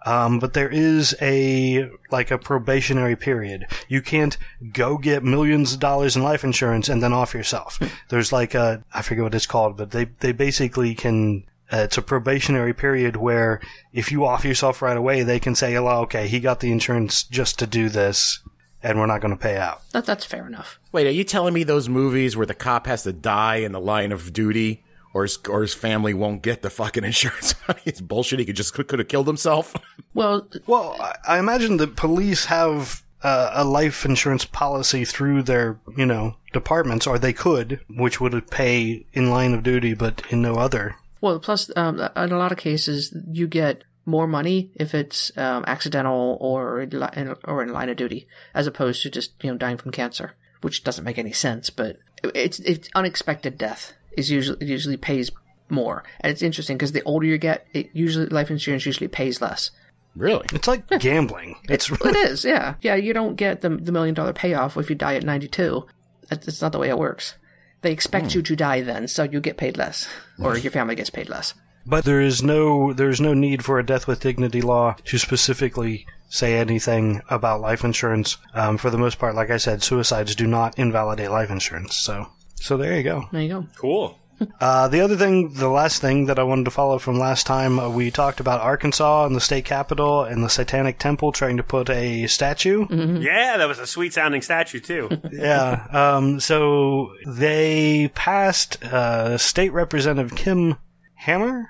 Um, 0.06 0.40
but 0.40 0.54
there 0.54 0.70
is 0.70 1.16
a 1.22 1.90
like 2.10 2.32
a 2.32 2.38
probationary 2.38 3.16
period. 3.16 3.68
You 3.88 4.02
can't 4.02 4.38
go 4.74 4.98
get 4.98 5.24
millions 5.24 5.74
of 5.74 5.80
dollars 5.80 6.16
in 6.16 6.24
life 6.24 6.44
insurance 6.44 6.90
and 6.90 7.04
then 7.04 7.14
off 7.14 7.34
yourself. 7.34 7.80
There's 8.10 8.32
like 8.34 8.56
a 8.56 8.84
I 8.94 9.02
forget 9.04 9.24
what 9.24 9.36
it's 9.36 9.46
called, 9.46 9.78
but 9.78 9.92
they 9.92 10.06
they 10.06 10.32
basically 10.32 10.96
can. 10.96 11.46
Uh, 11.72 11.84
it's 11.84 11.98
a 11.98 12.02
probationary 12.02 12.74
period 12.74 13.16
where 13.16 13.62
if 13.94 14.12
you 14.12 14.26
off 14.26 14.44
yourself 14.44 14.82
right 14.82 14.98
away, 14.98 15.24
they 15.24 15.40
can 15.40 15.56
say, 15.56 15.80
"Well, 15.80 16.02
okay, 16.02 16.28
he 16.28 16.42
got 16.42 16.60
the 16.60 16.72
insurance 16.72 17.24
just 17.24 17.60
to 17.60 17.68
do 17.68 17.88
this, 17.88 18.42
and 18.84 19.00
we're 19.00 19.06
not 19.06 19.22
going 19.22 19.34
to 19.34 19.42
pay 19.42 19.56
out." 19.56 19.82
That, 19.92 20.06
that's 20.06 20.26
fair 20.26 20.46
enough. 20.46 20.80
Wait, 20.92 21.08
are 21.08 21.12
you 21.12 21.24
telling 21.24 21.54
me 21.54 21.64
those 21.64 21.88
movies 21.88 22.36
where 22.36 22.46
the 22.46 22.54
cop 22.54 22.88
has 22.88 23.04
to 23.04 23.14
die 23.14 23.58
in 23.58 23.72
the 23.72 23.80
line 23.80 24.12
of 24.12 24.34
duty, 24.34 24.84
or 25.14 25.24
his 25.24 25.38
or 25.50 25.62
his 25.62 25.74
family 25.74 26.14
won't 26.14 26.42
get 26.42 26.62
the 26.62 26.70
fucking 26.70 27.04
insurance 27.12 27.56
money? 27.68 27.82
It's 27.86 28.02
bullshit. 28.02 28.40
He 28.40 28.46
could 28.46 28.56
just 28.56 28.74
could 28.74 29.00
have 29.00 29.08
killed 29.08 29.28
himself. 29.28 29.76
Well, 30.14 30.46
Well, 30.68 30.98
I- 31.00 31.36
I 31.36 31.40
imagine 31.40 31.78
that 31.78 31.96
police 31.96 32.46
have 32.46 33.02
uh, 33.24 33.52
a 33.54 33.64
life 33.64 34.04
insurance 34.04 34.44
policy 34.44 35.06
through 35.06 35.44
their, 35.44 35.80
you 35.96 36.06
know, 36.06 36.36
departments, 36.52 37.08
or 37.08 37.18
they 37.18 37.32
could, 37.32 37.80
which 37.90 38.20
would 38.20 38.52
pay 38.52 39.06
in 39.14 39.30
line 39.30 39.54
of 39.54 39.64
duty, 39.64 39.94
but 39.94 40.22
in 40.30 40.42
no 40.42 40.56
other. 40.56 40.96
Well, 41.22 41.40
plus, 41.40 41.72
um, 41.78 42.00
in 42.02 42.32
a 42.34 42.38
lot 42.38 42.52
of 42.52 42.58
cases, 42.58 43.16
you 43.32 43.48
get 43.48 43.86
more 44.06 44.28
money 44.28 44.72
if 44.76 44.94
it's 44.94 45.32
um, 45.38 45.64
accidental 45.66 46.38
or 46.42 46.82
in 46.82 46.90
li- 46.90 47.36
or 47.46 47.64
in 47.64 47.72
line 47.72 47.88
of 47.88 47.96
duty, 47.96 48.28
as 48.54 48.68
opposed 48.68 49.04
to 49.04 49.10
just 49.10 49.32
you 49.42 49.52
know 49.52 49.58
dying 49.58 49.78
from 49.78 49.92
cancer, 49.92 50.34
which 50.62 50.84
doesn't 50.84 51.06
make 51.06 51.18
any 51.20 51.32
sense. 51.32 51.70
But 51.70 52.00
it's 52.36 52.60
it's 52.60 52.90
unexpected 52.96 53.58
death 53.58 53.94
is 54.18 54.30
usually 54.30 54.58
it 54.62 54.68
usually 54.68 54.98
pays 54.98 55.32
more, 55.70 56.04
and 56.20 56.32
it's 56.32 56.42
interesting 56.42 56.78
because 56.78 56.92
the 56.92 57.04
older 57.04 57.26
you 57.26 57.38
get, 57.38 57.68
it 57.74 57.90
usually 57.94 58.28
life 58.28 58.52
insurance 58.52 58.86
usually 58.86 59.08
pays 59.08 59.42
less. 59.42 59.72
really? 60.16 60.46
It's 60.54 60.68
like 60.68 60.88
gambling. 61.00 61.56
It's 61.70 61.90
Well, 61.90 62.14
it 62.14 62.16
is, 62.32 62.44
yeah, 62.46 62.76
yeah. 62.82 62.96
You 62.96 63.14
don't 63.14 63.36
get 63.36 63.62
the 63.62 63.70
the 63.70 63.92
million 63.92 64.14
dollar 64.16 64.34
payoff 64.34 64.78
if 64.78 64.90
you 64.90 64.96
die 64.96 65.16
at 65.16 65.24
ninety 65.24 65.48
two. 65.48 65.86
That's 66.30 66.62
not 66.62 66.72
the 66.72 66.80
way 66.80 66.90
it 66.90 66.98
works. 66.98 67.36
They 67.82 67.92
expect 67.92 68.36
you 68.36 68.42
to 68.44 68.56
die 68.56 68.82
then, 68.82 69.08
so 69.08 69.24
you 69.24 69.42
get 69.42 69.58
paid 69.58 69.76
less, 69.76 70.08
or 70.40 70.56
your 70.56 70.72
family 70.72 70.96
gets 70.96 71.10
paid 71.10 71.30
less. 71.30 71.56
But 71.84 72.06
there 72.06 72.22
is 72.22 72.44
no 72.44 72.94
there 72.94 73.10
is 73.10 73.20
no 73.20 73.34
need 73.34 73.66
for 73.66 73.80
a 73.80 73.86
death 73.86 74.08
with 74.08 74.20
dignity 74.20 74.62
law 74.62 74.96
to 75.06 75.18
specifically 75.18 76.06
say 76.30 76.58
anything 76.58 77.22
about 77.30 77.60
life 77.60 77.84
insurance. 77.84 78.38
Um, 78.54 78.78
for 78.78 78.90
the 78.92 79.00
most 79.00 79.18
part, 79.18 79.36
like 79.36 79.50
I 79.50 79.58
said, 79.58 79.82
suicides 79.82 80.36
do 80.36 80.46
not 80.46 80.78
invalidate 80.78 81.32
life 81.32 81.50
insurance. 81.50 81.96
So 81.96 82.28
so 82.62 82.78
there 82.78 82.96
you 82.96 83.04
go. 83.04 83.26
There 83.32 83.42
you 83.42 83.50
go. 83.50 83.66
Cool. 83.76 84.18
Uh, 84.60 84.88
the 84.88 85.02
other 85.02 85.16
thing, 85.16 85.54
the 85.54 85.70
last 85.70 86.02
thing 86.02 86.26
that 86.26 86.40
I 86.40 86.44
wanted 86.44 86.66
to 86.66 86.72
follow 86.72 86.98
from 86.98 87.20
last 87.20 87.46
time, 87.46 87.80
uh, 87.80 87.88
we 87.90 88.10
talked 88.10 88.40
about 88.40 88.60
Arkansas 88.60 89.28
and 89.28 89.36
the 89.36 89.40
state 89.40 89.66
capitol 89.66 90.24
and 90.24 90.44
the 90.44 90.50
Satanic 90.50 90.98
Temple 90.98 91.32
trying 91.32 91.58
to 91.58 91.64
put 91.64 91.92
a 91.92 92.26
statue. 92.26 92.88
Yeah, 92.90 93.58
that 93.58 93.68
was 93.68 93.78
a 93.78 93.86
sweet 93.86 94.14
sounding 94.14 94.42
statue 94.42 94.80
too. 94.80 95.10
Yeah. 95.32 95.86
Um, 95.92 96.40
so 96.40 97.14
they 97.28 98.10
passed 98.16 98.84
uh, 98.84 99.38
State 99.38 99.74
Representative 99.74 100.36
Kim 100.36 100.78
Hammer. 101.14 101.70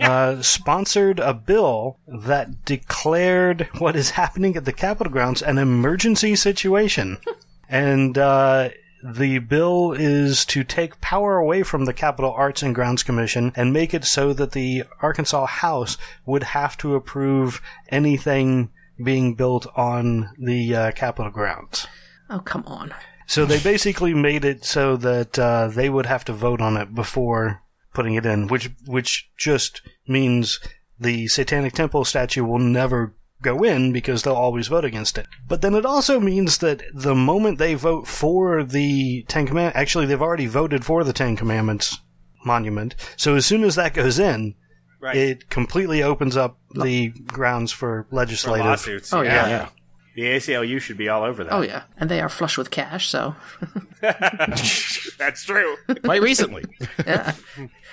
Uh, 0.00 0.40
sponsored 0.42 1.18
a 1.18 1.32
bill 1.32 1.98
that 2.06 2.64
declared 2.64 3.68
what 3.78 3.96
is 3.96 4.10
happening 4.10 4.56
at 4.56 4.64
the 4.64 4.72
Capitol 4.72 5.12
grounds 5.12 5.42
an 5.42 5.58
emergency 5.58 6.34
situation. 6.34 7.18
and 7.68 8.16
uh, 8.18 8.68
the 9.14 9.38
bill 9.38 9.92
is 9.92 10.44
to 10.46 10.64
take 10.64 11.00
power 11.00 11.36
away 11.36 11.62
from 11.62 11.84
the 11.84 11.92
Capitol 11.92 12.32
Arts 12.32 12.62
and 12.62 12.74
Grounds 12.74 13.02
Commission 13.02 13.52
and 13.54 13.72
make 13.72 13.94
it 13.94 14.04
so 14.04 14.32
that 14.32 14.52
the 14.52 14.84
Arkansas 15.00 15.46
House 15.46 15.96
would 16.24 16.42
have 16.42 16.76
to 16.78 16.94
approve 16.94 17.60
anything 17.88 18.70
being 19.02 19.34
built 19.34 19.66
on 19.76 20.30
the 20.38 20.74
uh, 20.74 20.92
Capitol 20.92 21.30
grounds. 21.30 21.86
Oh 22.30 22.40
come 22.40 22.64
on. 22.66 22.94
So 23.26 23.44
they 23.44 23.58
basically 23.58 24.14
made 24.14 24.44
it 24.44 24.64
so 24.64 24.96
that 24.98 25.38
uh, 25.38 25.68
they 25.68 25.90
would 25.90 26.06
have 26.06 26.24
to 26.26 26.32
vote 26.32 26.60
on 26.60 26.76
it 26.76 26.94
before 26.94 27.62
putting 27.92 28.14
it 28.14 28.26
in, 28.26 28.46
which 28.46 28.70
which 28.86 29.30
just 29.36 29.82
means 30.06 30.60
the 30.98 31.28
Satanic 31.28 31.72
Temple 31.72 32.04
statue 32.04 32.44
will 32.44 32.58
never 32.58 33.15
go 33.42 33.62
in 33.62 33.92
because 33.92 34.22
they'll 34.22 34.34
always 34.34 34.68
vote 34.68 34.84
against 34.84 35.18
it. 35.18 35.26
But 35.46 35.62
then 35.62 35.74
it 35.74 35.84
also 35.86 36.18
means 36.20 36.58
that 36.58 36.82
the 36.94 37.14
moment 37.14 37.58
they 37.58 37.74
vote 37.74 38.06
for 38.06 38.64
the 38.64 39.24
Ten 39.28 39.46
Commandments, 39.46 39.78
actually 39.78 40.06
they've 40.06 40.22
already 40.22 40.46
voted 40.46 40.84
for 40.84 41.04
the 41.04 41.12
Ten 41.12 41.36
Commandments 41.36 41.98
monument. 42.44 42.94
So 43.16 43.34
as 43.34 43.44
soon 43.46 43.64
as 43.64 43.74
that 43.76 43.94
goes 43.94 44.18
in, 44.18 44.54
Right. 44.98 45.14
it 45.16 45.50
completely 45.50 46.02
opens 46.02 46.36
up 46.38 46.58
the 46.74 47.08
grounds 47.26 47.70
for 47.70 48.06
For 48.08 48.16
legislative. 48.16 48.64
lawsuits. 48.66 49.12
Oh, 49.12 49.20
yeah. 49.20 49.48
Yeah. 49.48 49.68
The 50.16 50.22
ACLU 50.22 50.80
should 50.80 50.96
be 50.96 51.10
all 51.10 51.22
over 51.24 51.44
that. 51.44 51.52
Oh 51.52 51.60
yeah, 51.60 51.82
and 51.98 52.10
they 52.10 52.22
are 52.22 52.30
flush 52.30 52.56
with 52.56 52.70
cash, 52.70 53.06
so 53.10 53.36
That's 54.00 55.44
true. 55.44 55.76
Quite 56.04 56.22
recently. 56.22 56.64
yeah. 57.06 57.34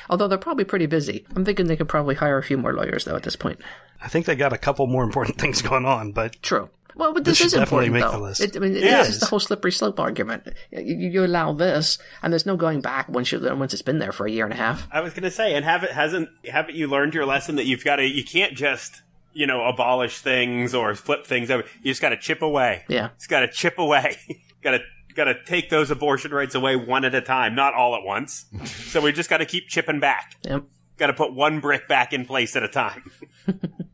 Although 0.10 0.28
they're 0.28 0.38
probably 0.38 0.64
pretty 0.64 0.86
busy. 0.86 1.26
I'm 1.36 1.44
thinking 1.46 1.68
they 1.68 1.76
could 1.76 1.90
probably 1.90 2.16
hire 2.16 2.38
a 2.38 2.44
few 2.44 2.58
more 2.58 2.74
lawyers 2.74 3.06
though 3.06 3.16
at 3.16 3.24
this 3.24 3.36
point. 3.36 3.60
I 4.04 4.08
think 4.10 4.26
they 4.26 4.36
got 4.36 4.54
a 4.54 4.58
couple 4.58 4.86
more 4.88 5.04
important 5.04 5.38
things 5.40 5.62
going 5.62 5.86
on, 5.86 6.12
but 6.12 6.42
True. 6.42 6.70
Well, 6.96 7.12
but 7.12 7.24
this, 7.26 7.40
This 7.40 7.48
is 7.48 7.52
should 7.54 7.60
definitely 7.60 7.88
important 7.88 7.94
make 8.06 8.12
though. 8.12 8.20
the 8.20 8.24
list. 8.24 8.42
It, 8.42 8.56
I 8.56 8.60
mean, 8.60 8.76
It 8.76 8.82
this 8.82 9.08
is. 9.08 9.14
is 9.16 9.20
the 9.22 9.26
whole 9.26 9.40
slippery 9.40 9.72
slope 9.72 10.00
argument. 10.00 10.48
You, 10.72 10.96
you 11.10 11.26
allow 11.26 11.52
this, 11.54 11.98
and 12.22 12.32
there's 12.32 12.46
no 12.46 12.56
going 12.56 12.82
back 12.82 13.10
once 13.10 13.32
you 13.32 13.40
once 13.56 13.74
it's 13.74 13.82
been 13.82 13.98
there 13.98 14.12
for 14.12 14.28
a 14.28 14.32
year 14.32 14.44
and 14.46 14.54
a 14.54 14.58
half. 14.58 14.88
I 14.92 15.02
was 15.02 15.14
going 15.14 15.24
to 15.24 15.32
say, 15.32 15.56
and 15.56 15.66
have 15.66 15.84
it 15.84 15.92
hasn't 15.92 16.30
haven't 16.46 16.76
you 16.76 16.88
learned 16.88 17.16
your 17.16 17.26
lesson 17.26 17.56
that 17.56 17.66
you've 17.66 17.84
got 17.84 17.96
to 17.96 18.06
you 18.08 18.24
can't 18.24 18.54
just 18.56 19.02
you 19.34 19.48
know 19.48 19.64
abolish 19.64 20.20
things 20.20 20.76
or 20.76 20.94
flip 20.94 21.26
things 21.26 21.50
over. 21.50 21.64
You 21.82 21.92
just 21.92 22.02
got 22.02 22.10
to 22.10 22.18
chip 22.18 22.44
away. 22.44 22.84
Yeah. 22.88 23.10
It's 23.16 23.26
got 23.26 23.40
to 23.40 23.48
chip 23.48 23.80
away. 23.80 24.18
got 24.62 24.72
to 24.72 24.80
got 25.16 25.24
to 25.26 25.44
take 25.46 25.72
those 25.72 25.90
abortion 25.90 26.30
rights 26.32 26.54
away 26.54 26.76
one 26.76 27.06
at 27.06 27.16
a 27.16 27.22
time, 27.22 27.56
not 27.56 27.74
all 27.74 27.96
at 27.96 28.04
once. 28.04 28.46
so 28.66 29.02
we 29.02 29.12
just 29.12 29.32
got 29.32 29.38
to 29.38 29.46
keep 29.48 29.68
chipping 29.68 30.00
back. 30.00 30.36
Yep. 30.44 30.64
Got 30.98 31.08
to 31.08 31.14
put 31.14 31.34
one 31.34 31.60
brick 31.60 31.88
back 31.88 32.14
in 32.14 32.26
place 32.26 32.56
at 32.56 32.62
a 32.62 32.68
time. 32.68 33.10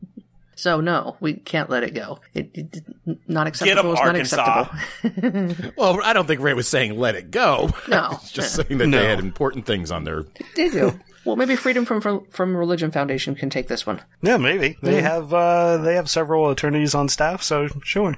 So 0.60 0.80
no, 0.82 1.16
we 1.20 1.32
can't 1.34 1.70
let 1.70 1.82
it 1.84 1.94
go. 1.94 2.20
It, 2.34 2.50
it, 2.52 2.76
it- 3.06 3.18
not 3.26 3.50
Get 3.52 3.62
'em, 3.78 3.86
acceptable 3.88 3.92
is 3.94 3.98
not 3.98 4.06
Arkansas. 4.08 4.68
acceptable. 5.02 5.72
well, 5.76 6.00
I 6.04 6.12
don't 6.12 6.26
think 6.26 6.40
Ray 6.42 6.52
was 6.52 6.68
saying 6.68 6.98
let 6.98 7.14
it 7.14 7.30
go. 7.30 7.70
No, 7.88 8.10
It's 8.22 8.30
just 8.30 8.54
saying 8.54 8.76
that 8.78 8.86
No. 8.86 8.98
they 9.00 9.08
had 9.08 9.20
important 9.20 9.64
things 9.64 9.90
on 9.90 10.04
their. 10.04 10.24
They 10.56 10.68
do. 10.68 11.00
Well, 11.24 11.36
maybe 11.36 11.56
Freedom 11.56 11.84
from 11.86 12.00
from, 12.02 12.26
from 12.26 12.54
Religion 12.56 12.90
Foundation 12.90 13.34
can 13.34 13.48
take 13.48 13.68
this 13.68 13.86
one. 13.86 14.02
Yeah, 14.22 14.36
maybe 14.36 14.76
they 14.82 15.00
have 15.00 15.32
uh, 15.32 15.78
they 15.78 15.94
have 15.94 16.10
several 16.10 16.50
attorneys 16.50 16.94
on 16.94 17.08
staff, 17.08 17.42
so 17.42 17.68
sure. 17.82 18.14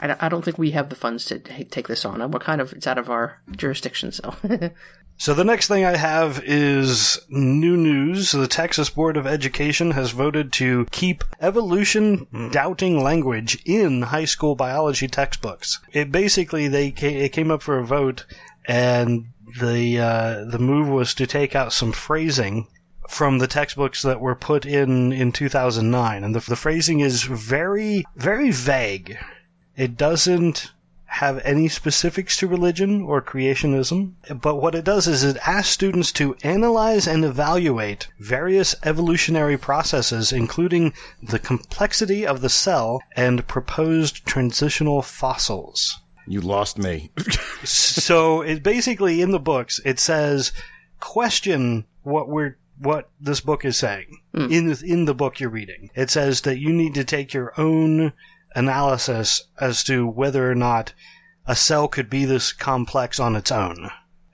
I, 0.00 0.06
don't- 0.08 0.22
I 0.22 0.28
don't 0.28 0.44
think 0.44 0.58
we 0.58 0.70
have 0.72 0.88
the 0.88 0.96
funds 0.96 1.24
to 1.26 1.38
take 1.38 1.86
this 1.86 2.04
on. 2.04 2.28
We're 2.30 2.38
kind 2.40 2.60
of 2.60 2.72
it's 2.72 2.86
out 2.88 2.98
of 2.98 3.08
our 3.10 3.40
jurisdiction. 3.56 4.10
So 4.12 4.34
So 5.22 5.34
the 5.34 5.44
next 5.44 5.68
thing 5.68 5.84
I 5.84 5.96
have 5.96 6.42
is 6.44 7.20
new 7.28 7.76
news. 7.76 8.32
The 8.32 8.48
Texas 8.48 8.90
Board 8.90 9.16
of 9.16 9.24
Education 9.24 9.92
has 9.92 10.10
voted 10.10 10.52
to 10.54 10.88
keep 10.90 11.22
evolution 11.40 12.50
doubting 12.50 13.00
language 13.00 13.62
in 13.64 14.02
high 14.02 14.24
school 14.24 14.56
biology 14.56 15.06
textbooks. 15.06 15.78
It 15.92 16.10
basically 16.10 16.66
they 16.66 16.88
it 16.88 17.28
came 17.28 17.52
up 17.52 17.62
for 17.62 17.78
a 17.78 17.84
vote, 17.84 18.26
and 18.66 19.26
the 19.60 20.00
uh, 20.00 20.44
the 20.44 20.58
move 20.58 20.88
was 20.88 21.14
to 21.14 21.26
take 21.28 21.54
out 21.54 21.72
some 21.72 21.92
phrasing 21.92 22.66
from 23.08 23.38
the 23.38 23.46
textbooks 23.46 24.02
that 24.02 24.20
were 24.20 24.34
put 24.34 24.66
in 24.66 25.12
in 25.12 25.30
2009 25.30 26.24
and 26.24 26.34
the, 26.34 26.40
the 26.40 26.56
phrasing 26.56 26.98
is 26.98 27.22
very 27.22 28.04
very 28.16 28.50
vague 28.50 29.18
it 29.76 29.96
doesn't 29.96 30.72
have 31.12 31.40
any 31.44 31.68
specifics 31.68 32.38
to 32.38 32.46
religion 32.46 33.02
or 33.02 33.20
creationism, 33.20 34.12
but 34.40 34.56
what 34.56 34.74
it 34.74 34.84
does 34.84 35.06
is 35.06 35.22
it 35.22 35.36
asks 35.46 35.70
students 35.72 36.10
to 36.10 36.34
analyze 36.42 37.06
and 37.06 37.22
evaluate 37.22 38.08
various 38.18 38.74
evolutionary 38.82 39.58
processes, 39.58 40.32
including 40.32 40.94
the 41.22 41.38
complexity 41.38 42.26
of 42.26 42.40
the 42.40 42.48
cell 42.48 43.02
and 43.14 43.46
proposed 43.46 44.24
transitional 44.24 45.02
fossils. 45.02 46.00
You 46.26 46.40
lost 46.40 46.78
me. 46.78 47.10
so 47.64 48.40
it 48.40 48.62
basically 48.62 49.20
in 49.20 49.32
the 49.32 49.40
books 49.40 49.80
it 49.84 49.98
says 49.98 50.52
question 50.98 51.84
what 52.04 52.28
we're 52.28 52.56
what 52.78 53.10
this 53.20 53.40
book 53.40 53.64
is 53.64 53.76
saying 53.76 54.18
hmm. 54.34 54.50
in 54.50 54.74
in 54.82 55.04
the 55.04 55.14
book 55.14 55.40
you're 55.40 55.50
reading. 55.50 55.90
It 55.94 56.08
says 56.08 56.40
that 56.42 56.58
you 56.58 56.72
need 56.72 56.94
to 56.94 57.04
take 57.04 57.34
your 57.34 57.52
own 57.60 58.12
analysis 58.54 59.44
as 59.60 59.82
to 59.84 60.06
whether 60.06 60.50
or 60.50 60.54
not 60.54 60.92
a 61.46 61.56
cell 61.56 61.88
could 61.88 62.08
be 62.08 62.24
this 62.24 62.52
complex 62.52 63.18
on 63.18 63.34
its 63.36 63.50
own 63.50 63.90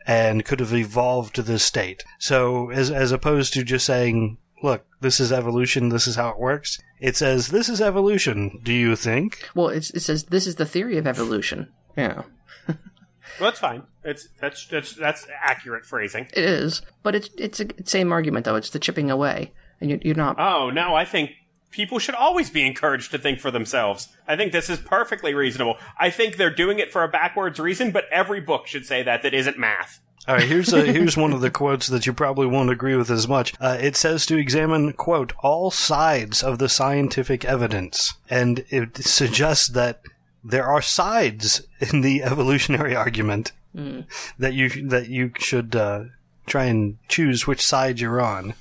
and 0.07 0.45
could 0.45 0.61
have 0.61 0.75
evolved 0.75 1.35
to 1.35 1.43
this 1.43 1.63
state. 1.63 2.03
So 2.19 2.71
as 2.71 2.91
as 2.91 3.13
opposed 3.13 3.53
to 3.55 3.63
just 3.65 3.87
saying, 3.87 4.39
look, 4.63 4.87
this 5.01 5.21
is 5.21 5.33
evolution, 5.33 5.89
this 5.91 6.07
is 6.07 6.17
how 6.17 6.31
it 6.31 6.39
works. 6.39 6.79
It 7.01 7.17
says, 7.17 7.49
this 7.49 7.69
is 7.69 7.81
evolution, 7.81 8.61
do 8.63 8.73
you 8.73 8.97
think? 8.97 9.49
Well, 9.55 9.69
it's, 9.69 9.91
it 9.91 10.01
says 10.01 10.25
this 10.25 10.47
is 10.47 10.57
the 10.57 10.67
theory 10.67 10.97
of 10.99 11.07
evolution. 11.07 11.69
Yeah, 11.97 12.23
Well, 13.39 13.51
that's 13.51 13.61
fine. 13.61 13.83
It's 14.05 14.29
that's 14.41 14.67
that's 14.67 14.95
that's 14.95 15.27
accurate 15.43 15.85
phrasing. 15.85 16.25
it 16.33 16.45
is, 16.45 16.83
but 17.03 17.15
it's 17.15 17.29
it's 17.37 17.59
the 17.59 17.71
same 17.85 18.11
argument 18.11 18.45
though. 18.45 18.57
It's 18.57 18.71
the 18.71 18.79
chipping 18.79 19.11
away, 19.11 19.53
and 19.81 19.91
you're, 19.91 20.01
you're 20.03 20.15
not. 20.15 20.37
Oh 20.41 20.71
no, 20.71 20.95
I 20.95 21.05
think 21.05 21.33
people 21.71 21.99
should 21.99 22.15
always 22.15 22.51
be 22.51 22.67
encouraged 22.67 23.11
to 23.11 23.19
think 23.19 23.41
for 23.41 23.51
themselves. 23.51 24.09
I 24.27 24.37
think 24.37 24.53
this 24.53 24.71
is 24.71 24.79
perfectly 24.79 25.35
reasonable. 25.35 25.77
I 25.99 26.11
think 26.11 26.37
they're 26.37 26.55
doing 26.55 26.79
it 26.79 26.93
for 26.93 27.03
a 27.03 27.09
backwards 27.09 27.59
reason, 27.59 27.91
but 27.91 28.05
every 28.11 28.41
book 28.41 28.67
should 28.67 28.87
say 28.87 29.03
that 29.03 29.23
that 29.23 29.35
isn't 29.35 29.59
math. 29.59 30.01
All 30.27 30.35
right, 30.35 30.47
here's 30.47 30.73
a, 30.73 30.83
here's 30.93 31.17
one 31.17 31.33
of 31.33 31.41
the 31.41 31.51
quotes 31.51 31.87
that 31.87 32.07
you 32.07 32.13
probably 32.13 32.47
won't 32.47 32.71
agree 32.71 32.97
with 32.97 33.11
as 33.11 33.27
much. 33.27 33.55
Uh, 33.61 33.79
it 33.81 33.97
says 33.97 34.27
to 34.27 34.37
examine 34.37 34.93
quote 34.93 35.33
all 35.43 35.71
sides 35.71 36.43
of 36.43 36.59
the 36.59 36.69
scientific 36.69 37.45
evidence, 37.45 38.15
and 38.29 38.65
it 38.69 38.97
suggests 38.99 39.69
that 39.69 40.03
there 40.45 40.67
are 40.67 40.83
sides 40.83 41.63
in 41.81 42.03
the 42.03 42.23
evolutionary 42.25 42.95
argument 42.95 43.53
that 44.39 44.55
you 44.55 44.89
that 44.89 45.09
you 45.09 45.33
should 45.39 45.77
uh, 45.77 46.05
try 46.47 46.65
and 46.65 46.99
choose 47.09 47.47
which 47.47 47.65
side 47.65 48.01
you're 48.01 48.21
on. 48.21 48.55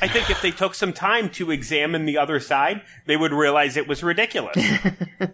I 0.00 0.08
think 0.08 0.30
if 0.30 0.40
they 0.42 0.50
took 0.50 0.74
some 0.74 0.92
time 0.92 1.30
to 1.30 1.50
examine 1.50 2.04
the 2.04 2.18
other 2.18 2.40
side, 2.40 2.82
they 3.06 3.16
would 3.16 3.32
realize 3.32 3.76
it 3.76 3.88
was 3.88 4.02
ridiculous. 4.02 4.56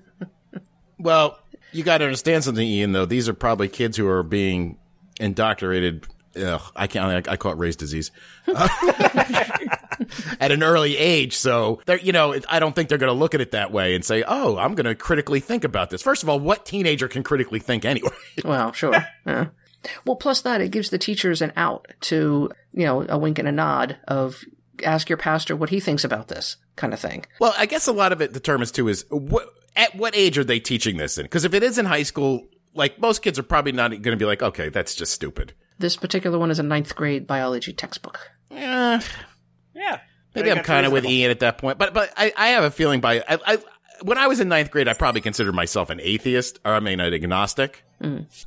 Well, 0.99 1.39
you 1.73 1.83
got 1.85 1.99
to 1.99 2.05
understand 2.05 2.45
something, 2.45 2.67
Ian. 2.67 2.93
Though 2.93 3.05
these 3.05 3.29
are 3.29 3.35
probably 3.35 3.69
kids 3.69 3.97
who 3.97 4.09
are 4.09 4.23
being 4.23 4.79
indoctrinated. 5.21 6.07
Ugh, 6.37 6.63
I 6.75 6.87
can't. 6.87 7.29
I, 7.29 7.33
I 7.33 7.37
call 7.37 7.53
it 7.53 7.59
race 7.59 7.77
disease 7.77 8.11
uh, 8.49 8.69
at 10.41 10.51
an 10.51 10.63
early 10.63 10.97
age. 10.97 11.37
So 11.37 11.81
they're, 11.85 11.99
you 12.01 12.13
know, 12.13 12.35
I 12.49 12.59
don't 12.59 12.75
think 12.75 12.89
they're 12.89 12.99
going 12.99 13.13
to 13.13 13.19
look 13.19 13.35
at 13.35 13.41
it 13.41 13.51
that 13.51 13.71
way 13.71 13.95
and 13.95 14.05
say, 14.05 14.25
"Oh, 14.27 14.57
I'm 14.57 14.75
going 14.75 14.87
to 14.87 14.95
critically 14.95 15.41
think 15.41 15.65
about 15.65 15.91
this." 15.91 16.01
First 16.01 16.23
of 16.23 16.29
all, 16.29 16.41
what 16.41 16.65
teenager 16.65 17.07
can 17.07 17.23
critically 17.23 17.59
think 17.61 17.85
anyway? 17.85 18.11
Well, 18.45 18.73
sure. 18.73 18.95
yeah. 19.27 19.49
Well, 20.07 20.17
plus 20.17 20.41
that 20.41 20.61
it 20.63 20.71
gives 20.71 20.89
the 20.89 20.99
teachers 20.99 21.43
an 21.43 21.53
out 21.57 21.87
to 22.03 22.51
you 22.73 22.87
know 22.87 23.05
a 23.09 23.19
wink 23.19 23.39
and 23.39 23.47
a 23.47 23.53
nod 23.53 23.99
of 24.09 24.43
ask 24.83 25.09
your 25.09 25.17
pastor 25.19 25.55
what 25.55 25.71
he 25.71 25.81
thinks 25.81 26.05
about 26.05 26.29
this 26.29 26.57
kind 26.77 26.93
of 26.93 27.01
thing. 27.01 27.25
Well, 27.41 27.55
I 27.57 27.67
guess 27.67 27.87
a 27.87 27.93
lot 27.93 28.13
of 28.13 28.21
it 28.21 28.33
determines 28.33 28.71
too 28.73 28.89
is 28.89 29.05
what 29.11 29.49
at 29.77 29.95
what 29.95 30.17
age 30.17 30.39
are 30.39 30.45
they 30.45 30.61
teaching 30.61 30.97
this 30.97 31.19
in? 31.19 31.25
Because 31.25 31.45
if 31.45 31.55
it 31.55 31.63
is 31.63 31.79
in 31.79 31.87
high 31.87 32.03
school, 32.03 32.47
like 32.75 32.99
most 32.99 33.23
kids 33.23 33.39
are 33.39 33.43
probably 33.45 33.73
not 33.73 33.91
going 33.91 34.03
to 34.03 34.17
be 34.17 34.25
like, 34.25 34.43
"Okay, 34.43 34.69
that's 34.69 34.95
just 34.95 35.13
stupid." 35.13 35.53
This 35.79 35.97
particular 35.97 36.39
one 36.39 36.51
is 36.51 36.59
a 36.59 36.63
ninth 36.63 36.95
grade 36.95 37.27
biology 37.27 37.73
textbook. 37.73 38.31
Eh, 38.51 39.01
yeah. 39.75 40.01
Maybe 40.35 40.51
I'm 40.51 40.65
kind 40.65 40.87
of 40.87 40.93
with. 40.93 41.05
Ian 41.05 41.31
at 41.31 41.41
that 41.41 41.59
point, 41.59 41.79
but 41.79 41.95
but 41.95 42.13
I, 42.17 42.33
I 42.37 42.49
have 42.49 42.65
a 42.65 42.71
feeling 42.71 43.01
by 43.01 43.21
I, 43.29 43.39
I 43.47 43.59
when 44.03 44.19
I 44.19 44.27
was 44.27 44.41
in 44.41 44.49
ninth 44.49 44.71
grade, 44.71 44.89
I 44.89 44.95
probably 44.95 45.21
considered 45.21 45.55
myself 45.55 45.91
an 45.91 46.01
atheist, 46.01 46.59
or 46.65 46.73
I 46.75 46.81
mean, 46.81 47.01
an 47.01 47.15
agnostic. 47.15 47.85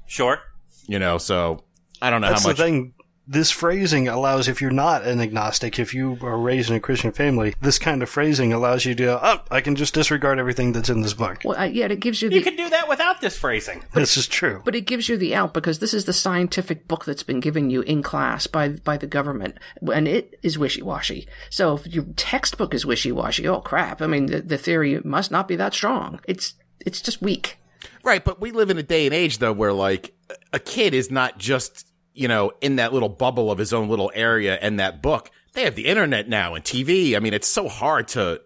Sure. 0.05 0.39
You 0.87 0.99
know, 0.99 1.17
so 1.17 1.63
I 2.01 2.09
don't 2.09 2.21
know 2.21 2.29
That's 2.29 2.43
how 2.43 2.49
much. 2.49 2.57
the 2.57 2.63
thing. 2.63 2.93
This 3.29 3.51
phrasing 3.51 4.07
allows, 4.07 4.47
if 4.47 4.61
you're 4.61 4.71
not 4.71 5.03
an 5.03 5.19
agnostic, 5.19 5.79
if 5.79 5.93
you 5.93 6.17
are 6.21 6.37
raised 6.37 6.69
in 6.69 6.77
a 6.77 6.79
Christian 6.79 7.11
family, 7.11 7.53
this 7.59 7.77
kind 7.77 8.01
of 8.01 8.09
phrasing 8.09 8.53
allows 8.53 8.85
you 8.85 8.95
to, 8.95 9.19
oh, 9.21 9.41
I 9.51 9.59
can 9.59 9.75
just 9.75 9.93
disregard 9.93 10.39
everything 10.39 10.71
that's 10.71 10.89
in 10.89 11.01
this 11.01 11.13
book. 11.13 11.41
Well, 11.43 11.57
I, 11.57 11.65
yeah, 11.65 11.87
it 11.87 11.99
gives 11.99 12.21
you 12.21 12.29
You 12.29 12.41
can 12.41 12.55
do 12.55 12.69
that 12.69 12.87
without 12.87 13.19
this 13.19 13.37
phrasing. 13.37 13.83
This 13.93 14.15
is 14.15 14.27
true. 14.27 14.61
But 14.63 14.75
it 14.75 14.81
gives 14.81 15.09
you 15.09 15.17
the 15.17 15.35
out 15.35 15.53
because 15.53 15.79
this 15.79 15.93
is 15.93 16.05
the 16.05 16.13
scientific 16.13 16.87
book 16.87 17.03
that's 17.03 17.23
been 17.23 17.41
given 17.41 17.69
you 17.69 17.81
in 17.81 18.01
class 18.01 18.47
by 18.47 18.69
by 18.69 18.95
the 18.95 19.07
government, 19.07 19.57
and 19.93 20.07
it 20.07 20.39
is 20.41 20.57
wishy 20.57 20.81
washy. 20.81 21.27
So 21.49 21.75
if 21.75 21.87
your 21.87 22.05
textbook 22.15 22.73
is 22.73 22.85
wishy 22.85 23.11
washy, 23.11 23.47
oh 23.47 23.59
crap! 23.59 24.01
I 24.01 24.07
mean, 24.07 24.27
the, 24.27 24.41
the 24.41 24.57
theory 24.57 25.01
must 25.03 25.31
not 25.31 25.47
be 25.47 25.57
that 25.57 25.73
strong. 25.73 26.21
It's 26.27 26.53
it's 26.85 27.01
just 27.01 27.21
weak. 27.21 27.57
Right, 28.03 28.23
but 28.23 28.39
we 28.39 28.51
live 28.51 28.69
in 28.69 28.77
a 28.77 28.83
day 28.83 29.05
and 29.05 29.13
age 29.13 29.39
though 29.39 29.51
where 29.51 29.73
like 29.73 30.13
a 30.53 30.59
kid 30.59 30.93
is 30.93 31.11
not 31.11 31.37
just 31.37 31.86
you 32.17 32.27
know 32.27 32.51
in 32.61 32.77
that 32.77 32.93
little 32.93 33.09
bubble 33.09 33.51
of 33.51 33.57
his 33.57 33.73
own 33.73 33.89
little 33.89 34.11
area 34.13 34.57
and 34.61 34.79
that 34.79 35.01
book. 35.01 35.31
They 35.53 35.63
have 35.63 35.75
the 35.75 35.85
internet 35.85 36.29
now 36.29 36.53
and 36.53 36.63
TV. 36.63 37.15
I 37.15 37.19
mean, 37.19 37.33
it's 37.33 37.47
so 37.47 37.67
hard 37.67 38.09
to 38.09 38.41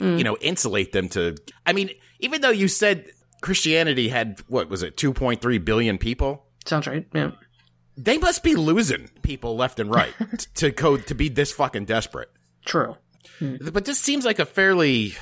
you 0.00 0.06
mm. 0.06 0.24
know 0.24 0.36
insulate 0.40 0.92
them 0.92 1.08
to. 1.10 1.36
I 1.66 1.72
mean, 1.72 1.90
even 2.20 2.40
though 2.40 2.50
you 2.50 2.68
said 2.68 3.06
Christianity 3.40 4.08
had 4.08 4.40
what 4.48 4.68
was 4.68 4.82
it, 4.82 4.96
two 4.96 5.12
point 5.12 5.40
three 5.40 5.58
billion 5.58 5.98
people. 5.98 6.46
Sounds 6.64 6.86
right. 6.86 7.06
Yeah. 7.14 7.32
They 7.96 8.18
must 8.18 8.42
be 8.42 8.56
losing 8.56 9.08
people 9.22 9.56
left 9.56 9.78
and 9.78 9.90
right 9.90 10.14
to 10.54 10.70
go 10.70 10.96
to 10.96 11.14
be 11.14 11.28
this 11.28 11.52
fucking 11.52 11.84
desperate. 11.84 12.30
True. 12.64 12.96
Hmm. 13.38 13.56
But 13.72 13.84
this 13.84 14.00
seems 14.00 14.24
like 14.24 14.38
a 14.38 14.46
fairly 14.46 15.14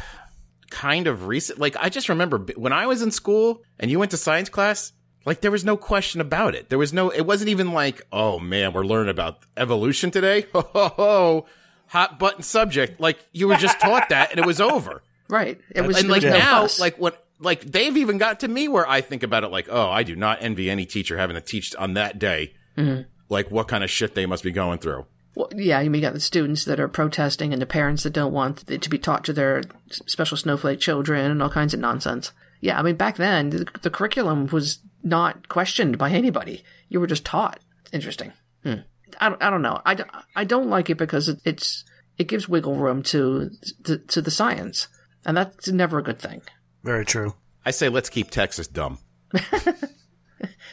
kind 0.70 1.06
of 1.06 1.26
recent. 1.26 1.58
Like 1.58 1.76
I 1.78 1.88
just 1.88 2.08
remember 2.08 2.38
when 2.56 2.72
I 2.72 2.86
was 2.86 3.02
in 3.02 3.10
school 3.10 3.62
and 3.78 3.90
you 3.90 3.98
went 3.98 4.10
to 4.12 4.16
science 4.16 4.48
class. 4.48 4.92
Like 5.24 5.40
there 5.40 5.50
was 5.50 5.64
no 5.64 5.76
question 5.76 6.20
about 6.20 6.54
it. 6.54 6.68
There 6.68 6.78
was 6.78 6.92
no. 6.92 7.10
It 7.10 7.22
wasn't 7.22 7.50
even 7.50 7.72
like, 7.72 8.02
oh 8.12 8.38
man, 8.38 8.72
we're 8.72 8.84
learning 8.84 9.10
about 9.10 9.38
evolution 9.56 10.10
today. 10.10 10.46
Ho 10.52 10.62
ho 10.72 10.88
ho, 10.88 11.46
hot 11.88 12.18
button 12.18 12.42
subject. 12.42 13.00
Like 13.00 13.18
you 13.32 13.48
were 13.48 13.56
just 13.56 13.80
taught 13.80 14.08
that 14.08 14.30
and 14.30 14.40
it 14.40 14.46
was 14.46 14.60
over. 14.60 15.02
Right. 15.28 15.58
It 15.70 15.80
was 15.80 15.98
and 15.98 16.10
like 16.10 16.22
was 16.22 16.30
now, 16.30 16.68
like 16.78 16.98
what, 16.98 17.24
like 17.38 17.62
they've 17.62 17.96
even 17.96 18.18
got 18.18 18.40
to 18.40 18.48
me 18.48 18.68
where 18.68 18.86
I 18.86 19.00
think 19.00 19.22
about 19.22 19.44
it 19.44 19.48
like, 19.48 19.66
oh, 19.70 19.88
I 19.88 20.02
do 20.02 20.14
not 20.14 20.42
envy 20.42 20.68
any 20.68 20.84
teacher 20.84 21.16
having 21.16 21.36
to 21.36 21.40
teach 21.40 21.74
on 21.76 21.94
that 21.94 22.18
day. 22.18 22.52
Mm-hmm. 22.76 23.08
Like 23.30 23.50
what 23.50 23.66
kind 23.66 23.82
of 23.82 23.88
shit 23.88 24.14
they 24.14 24.26
must 24.26 24.44
be 24.44 24.50
going 24.50 24.78
through. 24.78 25.06
Well, 25.34 25.48
yeah, 25.56 25.80
you 25.80 25.88
mean 25.88 26.02
got 26.02 26.12
the 26.12 26.20
students 26.20 26.66
that 26.66 26.78
are 26.78 26.88
protesting 26.88 27.54
and 27.54 27.62
the 27.62 27.66
parents 27.66 28.02
that 28.02 28.12
don't 28.12 28.34
want 28.34 28.70
it 28.70 28.82
to 28.82 28.90
be 28.90 28.98
taught 28.98 29.24
to 29.24 29.32
their 29.32 29.62
special 29.88 30.36
snowflake 30.36 30.80
children 30.80 31.30
and 31.30 31.42
all 31.42 31.48
kinds 31.48 31.72
of 31.72 31.80
nonsense. 31.80 32.32
Yeah, 32.60 32.78
I 32.78 32.82
mean, 32.82 32.96
back 32.96 33.16
then, 33.16 33.50
the, 33.50 33.66
the 33.80 33.90
curriculum 33.90 34.46
was 34.48 34.80
not 35.02 35.48
questioned 35.48 35.98
by 35.98 36.10
anybody. 36.10 36.62
You 36.88 37.00
were 37.00 37.06
just 37.06 37.24
taught. 37.24 37.60
Interesting. 37.92 38.32
Hmm. 38.62 38.74
I, 39.20 39.28
don't- 39.28 39.42
I 39.42 39.50
don't 39.50 39.62
know. 39.62 39.80
I, 39.84 39.94
don't- 39.94 40.10
I 40.36 40.44
don't 40.44 40.68
like 40.70 40.88
it 40.90 40.96
because 40.98 41.28
it, 41.28 41.40
it's 41.44 41.84
it 42.18 42.28
gives 42.28 42.48
wiggle 42.48 42.76
room 42.76 43.02
to, 43.04 43.50
to 43.84 43.98
to 43.98 44.20
the 44.22 44.30
science, 44.30 44.88
and 45.24 45.36
that's 45.36 45.68
never 45.68 45.98
a 45.98 46.02
good 46.02 46.18
thing. 46.18 46.42
Very 46.84 47.04
true. 47.04 47.34
I 47.64 47.70
say 47.70 47.88
let's 47.88 48.10
keep 48.10 48.30
Texas 48.30 48.66
dumb. 48.68 48.98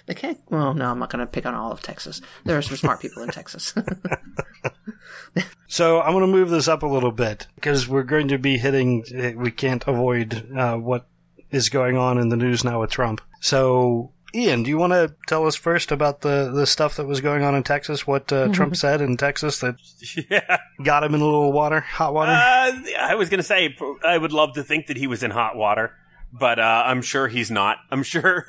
They 0.08 0.16
can't. 0.16 0.40
Well, 0.50 0.74
no, 0.74 0.90
I'm 0.90 0.98
not 0.98 1.12
going 1.12 1.20
to 1.20 1.28
pick 1.28 1.46
on 1.46 1.54
all 1.54 1.72
of 1.72 1.84
Texas. 1.84 2.20
There 2.44 2.58
are 2.58 2.62
some 2.64 2.78
smart 2.78 3.00
people 3.00 3.22
in 3.22 3.30
Texas. 3.30 3.76
So 5.68 6.02
I'm 6.02 6.14
going 6.14 6.26
to 6.26 6.32
move 6.32 6.50
this 6.50 6.68
up 6.68 6.82
a 6.82 6.88
little 6.88 7.12
bit 7.12 7.46
because 7.56 7.88
we're 7.88 8.02
going 8.04 8.30
to 8.30 8.40
be 8.40 8.58
hitting. 8.58 9.36
We 9.38 9.52
can't 9.52 9.86
avoid 9.88 10.52
uh, 10.58 10.78
what 10.78 11.08
is 11.52 11.70
going 11.70 11.96
on 11.96 12.18
in 12.18 12.30
the 12.30 12.36
news 12.36 12.64
now 12.64 12.82
with 12.82 12.90
Trump. 12.90 13.22
So, 13.40 14.12
Ian, 14.34 14.64
do 14.64 14.70
you 14.70 14.78
want 14.78 14.94
to 14.94 15.14
tell 15.28 15.48
us 15.48 15.56
first 15.56 15.92
about 15.92 16.22
the 16.22 16.52
the 16.54 16.68
stuff 16.68 16.96
that 16.98 17.06
was 17.08 17.22
going 17.22 17.44
on 17.44 17.56
in 17.56 17.64
Texas? 17.64 18.06
What 18.06 18.32
uh, 18.32 18.48
Trump 18.54 18.76
said 18.76 19.02
in 19.02 19.18
Texas 19.18 19.60
that 19.60 19.76
Yeah. 20.30 20.58
got 20.84 21.04
him 21.04 21.16
in 21.16 21.22
a 21.22 21.26
little 21.26 21.52
water, 21.52 21.80
hot 21.80 22.14
water. 22.14 22.32
Uh, 22.32 22.72
I 23.00 23.16
was 23.16 23.30
going 23.30 23.40
to 23.40 23.44
say, 23.44 23.76
I 24.06 24.18
would 24.18 24.32
love 24.34 24.54
to 24.54 24.64
think 24.64 24.88
that 24.88 24.98
he 24.98 25.08
was 25.08 25.24
in 25.24 25.32
hot 25.32 25.56
water, 25.56 25.94
but 26.32 26.60
uh, 26.60 26.84
I'm 26.86 27.02
sure 27.02 27.28
he's 27.28 27.50
not. 27.50 27.78
I'm 27.92 28.04
sure 28.04 28.46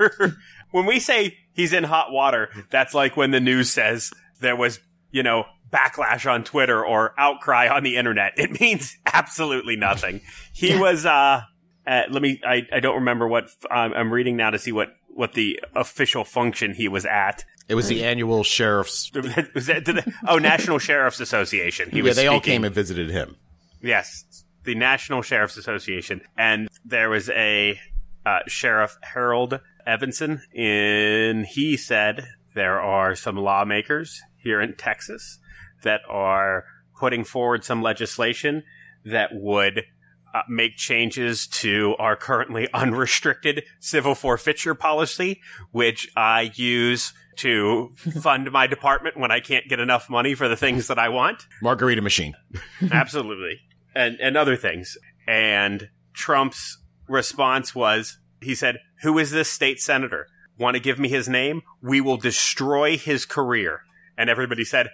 when 0.71 0.87
we 0.87 1.01
say 1.01 1.39
he's 1.53 1.73
in 1.73 1.85
hot 1.85 2.13
water, 2.13 2.51
that's 2.71 2.95
like 2.95 3.17
when 3.17 3.31
the 3.31 3.41
news 3.41 3.71
says 3.71 4.11
there 4.41 4.57
was, 4.57 4.81
you 5.11 5.23
know, 5.23 5.45
backlash 5.71 6.31
on 6.31 6.43
Twitter 6.45 6.85
or 6.85 7.15
outcry 7.17 7.69
on 7.69 7.85
the 7.85 7.97
internet. 7.97 8.33
It 8.37 8.61
means 8.61 8.97
absolutely 9.07 9.77
nothing. 9.77 10.21
He 10.53 10.77
was, 10.77 11.07
uh, 11.07 11.43
uh, 11.87 12.03
let 12.11 12.21
me, 12.21 12.41
I, 12.45 12.67
I 12.73 12.81
don't 12.81 12.97
remember 12.97 13.27
what, 13.29 13.45
um, 13.71 13.93
I'm 13.95 14.13
reading 14.13 14.37
now 14.37 14.51
to 14.51 14.59
see 14.59 14.73
what, 14.73 14.89
what 15.21 15.35
the 15.35 15.61
official 15.77 16.25
function 16.25 16.73
he 16.73 16.89
was 16.89 17.05
at. 17.05 17.45
It 17.69 17.75
was 17.75 17.89
the 17.89 18.03
annual 18.03 18.43
sheriff's. 18.43 19.13
Was 19.55 19.67
that, 19.67 19.85
did 19.85 19.97
they- 19.97 20.13
oh, 20.27 20.39
National 20.39 20.79
Sheriff's 20.79 21.21
Association. 21.21 21.91
He 21.91 21.99
yeah, 21.99 22.05
was 22.05 22.17
they 22.17 22.27
all 22.27 22.41
came 22.41 22.65
and 22.65 22.75
visited 22.75 23.11
him. 23.11 23.37
Yes, 23.83 24.25
the 24.65 24.75
National 24.75 25.21
Sheriff's 25.21 25.59
Association, 25.59 26.23
and 26.39 26.69
there 26.87 27.11
was 27.11 27.29
a 27.29 27.79
uh, 28.25 28.39
Sheriff 28.49 28.97
Harold 29.03 29.61
Eavenson, 29.87 30.41
and 30.57 31.45
he 31.45 31.77
said 31.77 32.27
there 32.55 32.81
are 32.81 33.15
some 33.15 33.37
lawmakers 33.37 34.23
here 34.39 34.61
in 34.61 34.75
Texas 34.75 35.39
that 35.85 36.01
are 36.09 36.65
putting 36.99 37.25
forward 37.25 37.63
some 37.63 37.83
legislation 37.83 38.65
that 39.05 39.31
would 39.35 39.85
uh, 40.35 40.43
make 40.49 40.77
changes 40.77 41.47
to 41.47 41.95
our 41.99 42.17
currently 42.17 42.69
unrestricted 42.75 43.65
civil 43.79 44.15
forfeiture 44.15 44.75
policy, 44.75 45.41
which 45.73 46.11
I 46.17 46.53
use 46.55 47.13
to 47.37 47.93
fund 48.21 48.51
my 48.51 48.67
department 48.67 49.17
when 49.17 49.31
I 49.31 49.41
can't 49.41 49.69
get 49.69 49.81
enough 49.81 50.11
money 50.11 50.35
for 50.35 50.49
the 50.49 50.57
things 50.57 50.87
that 50.89 50.99
I 50.99 51.09
want. 51.09 51.47
Margarita 51.63 52.03
machine. 52.03 52.35
Absolutely. 52.91 53.61
And 53.95 54.19
and 54.21 54.37
other 54.37 54.57
things. 54.57 54.97
And 55.27 55.89
Trump's 56.15 56.79
response 57.09 57.75
was 57.75 58.19
he 58.41 58.55
said, 58.55 58.79
"Who 59.03 59.19
is 59.19 59.31
this 59.31 59.51
state 59.51 59.81
senator? 59.81 60.27
Want 60.59 60.75
to 60.75 60.81
give 60.81 60.99
me 60.99 61.09
his 61.09 61.29
name? 61.29 61.63
We 61.83 62.01
will 62.01 62.17
destroy 62.17 62.97
his 62.97 63.25
career." 63.25 63.83
And 64.17 64.29
everybody 64.29 64.65
said, 64.65 64.91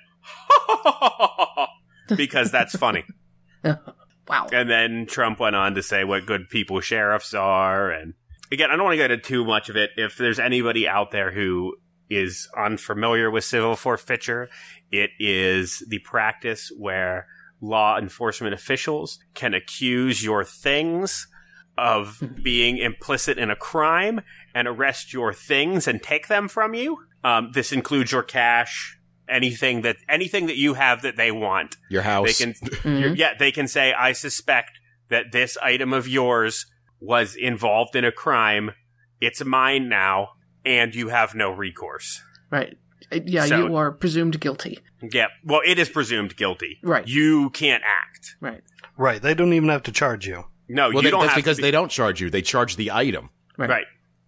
because 2.17 2.51
that's 2.51 2.77
funny. 2.77 3.05
Wow. 4.29 4.49
And 4.53 4.69
then 4.69 5.07
Trump 5.07 5.41
went 5.41 5.57
on 5.57 5.75
to 5.75 5.83
say 5.83 6.05
what 6.05 6.27
good 6.27 6.49
people 6.49 6.81
sheriffs 6.81 7.35
are. 7.35 7.91
And 7.91 8.15
again, 8.51 8.71
I 8.71 8.77
don't 8.77 8.85
want 8.85 8.95
to 8.95 9.09
go 9.09 9.13
into 9.13 9.19
too 9.19 9.45
much 9.45 9.69
of 9.69 9.77
it. 9.77 9.91
If 9.97 10.17
there's 10.17 10.39
anybody 10.39 10.89
out 10.89 11.11
there 11.11 11.33
who 11.33 11.77
is 12.09 12.49
unfamiliar 12.57 13.31
with 13.31 13.45
civil 13.45 13.77
forfeiture, 13.77 14.49
it 14.91 15.11
is 15.19 15.85
the 15.89 15.99
practice 16.01 16.71
where 16.77 17.27
law 17.61 17.99
enforcement 17.99 18.55
officials 18.55 19.19
can 19.35 19.55
accuse 19.55 20.23
your 20.23 20.45
things 20.45 21.27
of 21.79 22.23
being 22.43 22.79
implicit 22.79 23.39
in 23.39 23.51
a 23.51 23.57
crime 23.57 24.21
and 24.55 24.69
arrest 24.69 25.13
your 25.13 25.33
things 25.33 25.89
and 25.89 26.03
take 26.03 26.29
them 26.29 26.49
from 26.49 26.75
you. 26.75 26.99
Um, 27.25 27.51
this 27.53 27.73
includes 27.73 28.13
your 28.13 28.23
cash, 28.23 28.96
anything 29.29 29.83
that 29.83 29.97
anything 30.09 30.47
that 30.47 30.57
you 30.57 30.75
have 30.75 31.03
that 31.03 31.17
they 31.17 31.31
want. 31.33 31.77
Your 31.91 32.03
They 32.03 32.09
house. 32.09 32.39
can, 32.39 32.53
Mhm. 32.85 33.01
you're- 33.01 33.17
yeah, 33.17 33.35
they 33.39 33.51
can 33.53 33.69
say, 33.69 33.93
"I 33.93 34.13
suspect 34.13 34.79
that 35.09 35.33
this 35.33 35.57
item 35.63 35.93
of 35.93 36.07
yours 36.09 36.67
was 37.01 37.37
involved 37.37 37.95
in 37.97 38.05
a 38.05 38.13
crime. 38.13 38.73
It's 39.21 39.45
mine 39.45 39.89
now, 39.89 40.31
and 40.65 40.95
you 40.95 41.09
have 41.09 41.35
no 41.35 41.51
recourse." 41.51 42.23
Right. 42.51 42.77
Uh, 43.13 43.21
Yeah, 43.25 43.47
So- 43.47 43.67
you 43.67 43.77
are 43.77 43.93
presumed 43.93 44.41
guilty. 44.41 44.79
Yeah, 45.13 45.27
well, 45.45 45.61
it 45.65 45.79
is 45.79 45.89
presumed 45.89 46.37
guilty. 46.37 46.79
Right. 46.83 47.07
You 47.07 47.51
can't 47.51 47.83
act. 47.85 48.35
Right. 48.41 48.63
Right. 48.97 49.21
They 49.21 49.35
don't 49.35 49.53
even 49.53 49.69
have 49.69 49.83
to 49.85 49.93
charge 49.93 50.27
you. 50.27 50.45
No, 50.69 50.85
well, 50.89 50.95
you 50.95 51.03
they- 51.03 51.11
don't 51.11 51.21
that's 51.21 51.35
have 51.35 51.37
because 51.45 51.57
to 51.59 51.63
they 51.63 51.71
don't 51.71 51.91
charge 51.91 52.21
you. 52.21 52.31
They 52.31 52.43
charge 52.43 52.77
the 52.77 52.91
item. 52.91 53.31
Right. 53.59 53.69
Right. 53.71 53.87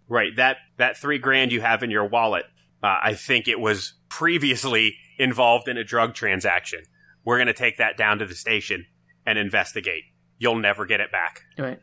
Right. 0.09 0.37
That 0.37 0.59
that 0.77 0.97
three 0.97 1.19
grand 1.19 1.53
you 1.53 1.61
have 1.63 1.83
in 1.83 1.91
your 1.91 2.05
wallet, 2.07 2.45
uh, 2.83 2.97
I 3.03 3.15
think 3.15 3.49
it 3.49 3.59
was 3.61 3.95
previously 4.09 4.97
involved 5.19 5.69
in 5.69 5.77
a 5.77 5.85
drug 5.85 6.15
transaction. 6.15 6.81
We're 7.25 7.37
going 7.39 7.47
to 7.49 7.53
take 7.55 7.79
that 7.79 7.97
down 7.97 8.19
to 8.19 8.27
the 8.27 8.35
station 8.35 8.87
and 9.27 9.39
investigate. 9.39 10.05
You'll 10.39 10.57
never 10.59 10.87
get 10.87 11.01
it 11.01 11.11
back. 11.13 11.43
Right. 11.59 11.81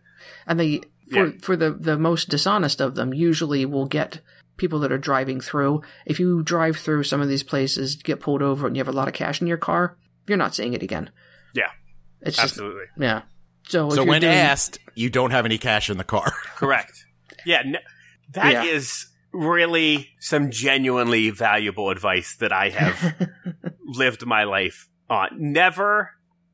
And 0.47 0.60
they 0.60 0.81
for 1.12 1.25
Yeah. 1.27 1.31
for 1.41 1.55
the 1.55 1.71
the 1.71 1.97
most 1.97 2.29
dishonest 2.29 2.81
of 2.81 2.95
them 2.95 3.13
usually 3.13 3.65
will 3.65 3.86
get 3.86 4.21
people 4.58 4.79
that 4.79 4.91
are 4.91 4.97
driving 4.97 5.41
through. 5.41 5.81
If 6.05 6.19
you 6.19 6.41
drive 6.41 6.77
through 6.77 7.03
some 7.03 7.19
of 7.21 7.27
these 7.27 7.43
places, 7.43 7.95
get 7.97 8.21
pulled 8.21 8.41
over, 8.41 8.65
and 8.67 8.75
you 8.75 8.79
have 8.79 8.88
a 8.88 8.97
lot 8.97 9.08
of 9.10 9.13
cash 9.13 9.41
in 9.41 9.47
your 9.47 9.58
car, 9.58 9.97
you're 10.27 10.38
not 10.38 10.55
seeing 10.55 10.73
it 10.73 10.81
again. 10.81 11.10
Yeah. 11.53 11.69
It's 12.21 12.38
just 12.38 12.53
Absolutely. 12.53 12.86
yeah. 12.97 13.23
So, 13.67 13.89
So 13.89 14.03
when 14.05 14.21
doing- 14.21 14.34
asked, 14.34 14.79
you 14.95 15.10
don't 15.10 15.31
have 15.31 15.45
any 15.45 15.58
cash 15.58 15.89
in 15.89 15.97
the 15.97 16.03
car. 16.03 16.31
Correct. 16.55 17.05
Yeah. 17.45 17.62
N- 17.65 17.77
that 18.31 18.65
is 18.65 19.08
Yeah. 19.10 19.14
Really 19.36 20.10
some 20.19 20.50
genuinely 20.50 21.30
valuable 21.30 21.89
advice 21.89 22.36
that 22.38 22.52
I 22.52 22.69
have 22.69 23.30
lived 23.86 24.26
my 24.26 24.43
life 24.43 24.88
on. 25.10 25.30
Never, 25.38 26.12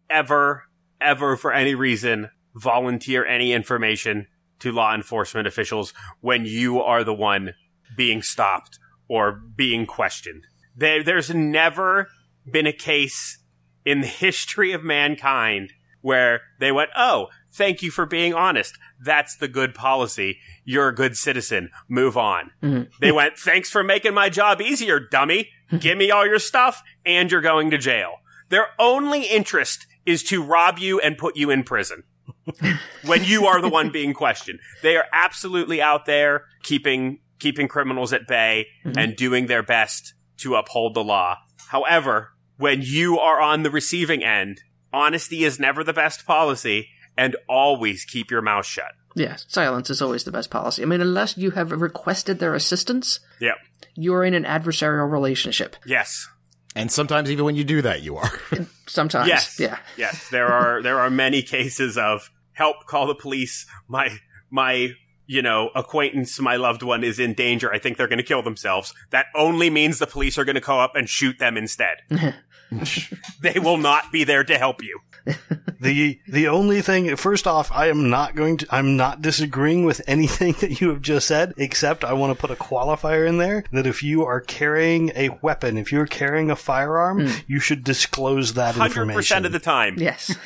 ever, 0.10 0.64
ever 1.00 1.38
for 1.38 1.54
any 1.54 1.76
reason 1.76 2.30
volunteer 2.54 3.26
any 3.26 3.54
information 3.54 4.28
to 4.60 4.72
law 4.72 4.94
enforcement 4.94 5.48
officials 5.48 5.94
when 6.20 6.46
you 6.46 6.82
are 6.82 7.04
the 7.04 7.14
one 7.14 7.54
being 7.96 8.22
stopped 8.22 8.78
or 9.08 9.32
being 9.32 9.86
questioned. 9.86 10.46
There, 10.76 11.04
there's 11.04 11.34
never 11.34 12.10
been 12.50 12.68
a 12.68 12.74
case 12.74 13.40
in 13.86 14.02
the 14.02 14.08
history 14.26 14.74
of 14.74 14.84
mankind 14.84 15.74
where 16.02 16.42
they 16.60 16.72
went, 16.72 16.90
Oh, 16.96 17.28
thank 17.54 17.82
you 17.82 17.92
for 17.92 18.06
being 18.06 18.34
honest. 18.34 18.78
That's 19.04 19.36
the 19.36 19.48
good 19.48 19.74
policy. 19.74 20.38
You're 20.64 20.90
a 20.90 20.96
good 20.96 21.18
citizen. 21.18 21.70
Move 21.90 22.18
on. 22.18 22.52
Mhm. 22.64 22.90
They 23.00 23.12
went, 23.12 23.38
Thanks 23.38 23.70
for 23.70 23.84
making 23.84 24.14
my 24.14 24.30
job 24.30 24.62
easier, 24.62 25.00
dummy. 25.00 25.50
Give 25.80 25.98
me 25.98 26.12
all 26.12 26.26
your 26.26 26.40
stuff 26.40 26.82
and 27.06 27.32
you're 27.32 27.42
going 27.42 27.72
to 27.72 27.78
jail. 27.78 28.16
Their 28.50 28.68
only 28.80 29.24
interest 29.24 29.88
is 30.06 30.24
to 30.24 30.44
rob 30.44 30.80
you 30.80 31.00
and 31.00 31.18
put 31.18 31.38
you 31.38 31.50
in 31.50 31.64
prison 31.64 32.04
when 33.06 33.24
you 33.24 33.46
are 33.46 33.62
the 33.62 33.70
one 33.70 33.90
being 33.92 34.14
questioned. 34.14 34.60
They 34.82 34.98
are 34.98 35.06
absolutely 35.14 35.82
out 35.82 36.06
there 36.06 36.46
keeping 36.64 37.20
keeping 37.40 37.68
criminals 37.68 38.14
at 38.14 38.28
bay 38.28 38.68
and 38.84 39.16
doing 39.16 39.48
their 39.48 39.64
best 39.64 40.14
to 40.38 40.56
uphold 40.56 40.94
the 40.94 41.04
law. 41.04 41.38
However, 41.70 42.34
when 42.58 42.82
you 42.84 43.18
are 43.18 43.42
on 43.42 43.64
the 43.64 43.72
receiving 43.72 44.24
end, 44.24 44.62
honesty 44.94 45.44
is 45.44 45.60
never 45.60 45.84
the 45.84 45.94
best 45.94 46.26
policy 46.28 46.90
and 47.22 47.36
always 47.48 48.04
keep 48.06 48.32
your 48.32 48.42
mouth 48.42 48.66
shut. 48.66 48.92
Yes, 49.16 49.46
silence 49.48 49.90
is 49.90 50.02
always 50.02 50.24
the 50.24 50.32
best 50.32 50.50
policy. 50.50 50.82
I 50.82 50.86
mean, 50.86 51.02
unless 51.02 51.38
you 51.38 51.52
have 51.52 51.72
requested 51.72 52.40
their 52.40 52.56
assistance, 52.56 53.20
Yep. 53.40 53.56
you're 53.96 54.24
in 54.24 54.34
an 54.34 54.44
adversarial 54.46 55.12
relationship. 55.12 55.76
Yes. 55.86 56.28
And 56.76 56.90
sometimes 56.92 57.30
even 57.30 57.44
when 57.46 57.56
you 57.56 57.66
do 57.66 57.82
that, 57.82 58.02
you 58.02 58.16
are. 58.16 58.32
Sometimes, 58.88 59.28
Yes. 59.28 59.60
yeah, 59.60 59.78
Yes. 59.98 60.30
There 60.30 60.48
are 60.48 60.82
there 60.82 61.00
are 61.00 61.10
many 61.10 61.42
cases 61.44 61.98
of 61.98 62.30
help 62.54 62.86
call 62.88 63.08
the 63.08 63.16
police. 63.16 63.66
My 63.88 64.18
my 64.50 64.94
you 65.28 65.42
know, 65.42 65.70
acquaintance, 65.76 66.40
my 66.42 66.58
loved 66.58 66.84
one 66.84 67.06
is 67.06 67.18
in 67.20 67.34
danger. 67.34 67.72
I 67.72 67.80
think 67.80 67.96
they're 67.96 68.10
going 68.10 68.18
to 68.18 68.24
kill 68.24 68.44
themselves. 68.44 68.94
That 69.12 69.28
only 69.34 69.70
means 69.70 69.98
the 70.00 70.08
police 70.08 70.38
are 70.38 70.44
going 70.44 70.56
to 70.56 70.62
go 70.62 70.80
up 70.82 70.94
and 70.96 71.08
shoot 71.08 71.40
them 71.40 71.56
instead. 71.56 71.98
they 73.42 73.60
will 73.60 73.78
not 73.78 74.12
be 74.12 74.24
there 74.24 74.44
to 74.44 74.58
help 74.58 74.84
you. 74.84 75.00
The 75.82 76.20
the 76.28 76.48
only 76.48 76.82
thing 76.84 77.16
first 77.16 77.48
off, 77.48 77.72
I 77.72 77.88
am 77.88 78.12
not 78.12 78.36
going 78.36 78.58
to 78.58 78.68
I'm 78.70 78.98
not 78.98 79.24
disagreeing 79.24 79.84
with 79.84 80.00
anything 80.06 80.54
that 80.60 80.80
you 80.80 80.90
have 80.90 81.02
just 81.02 81.28
said, 81.28 81.56
except 81.58 82.04
I 82.04 82.14
want 82.14 82.38
to 82.38 82.40
put 82.40 82.52
a 82.52 82.56
qualifier 82.56 83.28
in 83.28 83.40
there 83.40 83.64
that 83.72 83.88
if 83.88 84.04
you 84.04 84.24
are 84.24 84.42
carrying 84.42 85.10
a 85.16 85.30
weapon, 85.42 85.80
if 85.80 85.92
you're 85.92 86.06
carrying 86.06 86.52
a 86.52 86.56
firearm, 86.56 87.26
hmm. 87.26 87.34
you 87.48 87.60
should 87.60 87.84
disclose 87.84 88.54
that 88.54 88.76
Hundred 88.76 88.92
information. 88.92 89.18
percent 89.18 89.46
of 89.48 89.54
the 89.54 89.60
time. 89.60 89.96
yes, 89.98 90.38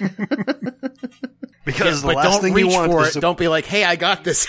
because 1.65 2.01
the 2.01 2.13
last 2.13 2.39
thing 2.41 2.57
you 2.57 2.69
want 2.69 2.89
for 2.89 3.01
is 3.01 3.09
it. 3.09 3.13
to- 3.15 3.19
Don't 3.19 3.37
be 3.37 3.49
like, 3.49 3.65
hey, 3.65 3.83
I 3.83 3.97
got 3.97 4.23
this. 4.23 4.47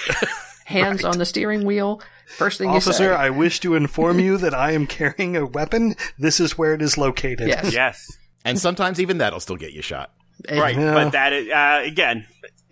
hands 0.66 1.04
on 1.04 1.18
the 1.18 1.24
steering 1.26 1.64
wheel. 1.64 2.00
First 2.26 2.58
thing 2.58 2.70
you 2.70 2.76
Officer, 2.76 2.92
say, 2.92 3.08
I 3.08 3.30
wish 3.30 3.60
to 3.60 3.74
inform 3.74 4.18
you 4.18 4.36
that 4.38 4.52
I 4.54 4.72
am 4.72 4.86
carrying 4.86 5.36
a 5.36 5.46
weapon. 5.46 5.94
This 6.18 6.40
is 6.40 6.58
where 6.58 6.74
it 6.74 6.82
is 6.82 6.98
located. 6.98 7.48
yes, 7.48 7.72
Yes. 7.72 8.18
and 8.44 8.58
sometimes 8.58 9.00
even 9.00 9.18
that'll 9.18 9.40
still 9.40 9.56
get 9.56 9.72
you 9.72 9.82
shot. 9.82 10.12
And- 10.48 10.58
Right. 10.60 10.76
Yeah. 10.76 10.92
But 10.94 11.12
that 11.12 11.32
is, 11.32 11.48
uh, 11.50 11.80
again, 11.84 12.26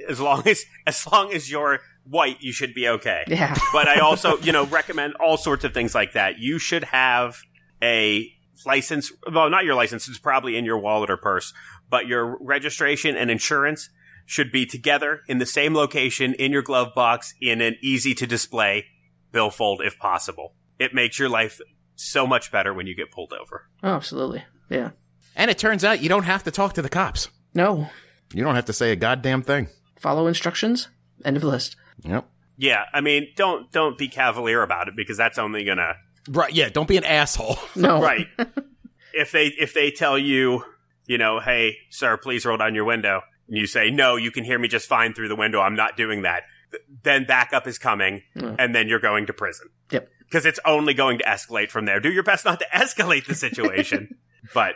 as 0.09 0.21
long 0.21 0.47
as 0.47 0.65
as 0.87 1.07
long 1.11 1.33
as 1.33 1.51
you're 1.51 1.81
white, 2.05 2.37
you 2.41 2.53
should 2.53 2.75
be 2.75 2.87
okay. 2.89 3.25
yeah, 3.29 3.57
but 3.73 3.89
I 3.89 4.01
also, 4.01 4.37
you 4.39 4.53
know, 4.53 4.67
recommend 4.67 5.15
all 5.15 5.37
sorts 5.39 5.65
of 5.65 5.73
things 5.73 5.95
like 5.95 6.13
that. 6.13 6.39
You 6.39 6.59
should 6.59 6.85
have 6.85 7.39
a 7.83 8.31
license. 8.67 9.13
Well, 9.33 9.49
not 9.51 9.65
your 9.65 9.75
license. 9.75 10.09
It's 10.09 10.19
probably 10.19 10.57
in 10.57 10.65
your 10.65 10.79
wallet 10.79 11.11
or 11.11 11.17
purse, 11.17 11.55
but 11.89 12.07
your 12.07 12.37
registration 12.41 13.17
and 13.17 13.31
insurance 13.31 13.89
should 14.27 14.51
be 14.53 14.67
together 14.67 15.21
in 15.29 15.39
the 15.39 15.47
same 15.47 15.75
location 15.75 16.35
in 16.35 16.51
your 16.53 16.63
glove 16.63 16.95
box 16.95 17.35
in 17.41 17.61
an 17.61 17.77
easy 17.83 18.15
to 18.15 18.27
display 18.27 18.87
billfold 19.35 19.83
if 19.85 19.99
possible. 19.99 20.55
It 20.79 20.95
makes 20.95 21.19
your 21.19 21.29
life 21.29 21.61
so 21.97 22.27
much 22.27 22.51
better 22.51 22.73
when 22.73 22.87
you 22.87 22.95
get 22.97 23.11
pulled 23.11 23.35
over. 23.35 23.69
oh, 23.83 23.91
absolutely, 23.95 24.43
yeah. 24.71 24.91
And 25.37 25.51
it 25.51 25.59
turns 25.59 25.85
out 25.85 26.01
you 26.01 26.09
don't 26.09 26.23
have 26.25 26.45
to 26.45 26.51
talk 26.51 26.73
to 26.75 26.83
the 26.83 26.89
cops. 26.89 27.29
No, 27.55 27.89
You 28.33 28.43
don't 28.43 28.55
have 28.55 28.65
to 28.67 28.73
say 28.73 28.91
a 28.93 28.97
goddamn 28.97 29.43
thing. 29.43 29.69
follow 29.99 30.27
instructions. 30.27 30.89
End 31.25 31.37
of 31.37 31.45
list. 31.45 31.77
Yep. 32.03 32.27
Yeah, 32.57 32.85
I 32.93 33.01
mean, 33.01 33.29
don't 33.37 33.71
don't 33.73 33.99
be 33.99 34.09
cavalier 34.09 34.63
about 34.63 34.89
it 34.89 34.95
because 34.97 35.17
that's 35.17 35.39
only 35.39 35.65
gonna 35.65 35.97
Right. 36.29 36.53
Yeah. 36.53 36.69
Don't 36.71 36.89
be 36.89 36.97
an 36.97 37.05
asshole. 37.05 37.59
No, 37.77 38.01
right. 38.01 38.27
if 39.13 39.31
they 39.33 39.47
if 39.49 39.75
they 39.75 39.91
tell 39.91 40.19
you, 40.19 40.65
you 41.07 41.19
know, 41.19 41.39
hey, 41.41 41.77
sir, 41.91 42.17
please 42.17 42.47
roll 42.47 42.57
down 42.57 42.75
your 42.75 42.85
window, 42.85 43.21
and 43.49 43.57
you 43.59 43.67
say, 43.67 43.91
no, 43.91 44.17
you 44.17 44.31
can 44.31 44.43
hear 44.45 44.59
me 44.59 44.69
just 44.69 44.89
fine 44.89 45.13
through 45.15 45.29
the 45.29 45.37
window. 45.37 45.61
I'm 45.61 45.77
not 45.77 45.97
doing 45.97 46.23
that. 46.23 46.45
Th- 46.75 46.83
Then 47.05 47.25
backup 47.27 47.67
is 47.67 47.79
coming, 47.79 48.23
Mm. 48.37 48.57
and 48.59 48.75
then 48.75 48.89
you're 48.89 49.01
going 49.01 49.27
to 49.27 49.33
prison 49.33 49.69
Yep. 49.91 50.09
because 50.27 50.45
it's 50.47 50.61
only 50.65 50.95
going 50.95 51.19
to 51.19 51.25
escalate 51.25 51.71
from 51.71 51.85
there. 51.85 52.01
Do 52.01 52.11
your 52.13 52.23
best 52.23 52.45
not 52.45 52.59
to 52.61 52.67
escalate 52.75 53.27
the 53.27 53.35
situation, 53.35 54.17
but 54.55 54.75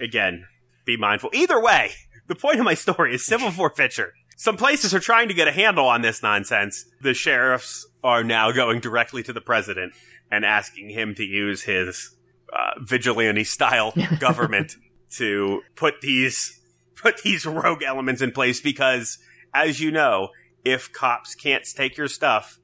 again, 0.00 0.46
be 0.84 0.96
mindful. 0.96 1.30
Either 1.32 1.60
way, 1.60 1.92
the 2.26 2.34
point 2.34 2.58
of 2.58 2.64
my 2.64 2.74
story 2.74 3.14
is 3.14 3.24
civil 3.24 3.50
forfeiture. 3.50 4.12
Some 4.38 4.56
places 4.56 4.94
are 4.94 5.00
trying 5.00 5.28
to 5.28 5.34
get 5.34 5.48
a 5.48 5.52
handle 5.52 5.86
on 5.86 6.02
this 6.02 6.22
nonsense. 6.22 6.84
The 7.00 7.14
sheriffs 7.14 7.86
are 8.04 8.22
now 8.22 8.52
going 8.52 8.80
directly 8.80 9.22
to 9.24 9.32
the 9.32 9.40
president 9.40 9.94
and 10.30 10.44
asking 10.44 10.90
him 10.90 11.14
to 11.14 11.24
use 11.24 11.62
his 11.62 12.14
uh, 12.52 12.72
vigilante 12.80 13.44
style 13.44 13.92
government 14.18 14.76
to 15.16 15.62
put 15.74 16.00
these 16.00 16.60
put 16.96 17.22
these 17.22 17.46
rogue 17.46 17.82
elements 17.82 18.20
in 18.22 18.32
place 18.32 18.60
because, 18.60 19.18
as 19.54 19.80
you 19.80 19.90
know, 19.90 20.28
if 20.66 20.92
cops 20.92 21.34
can't 21.34 21.64
take 21.64 21.96
your 21.96 22.08
stuff, 22.08 22.58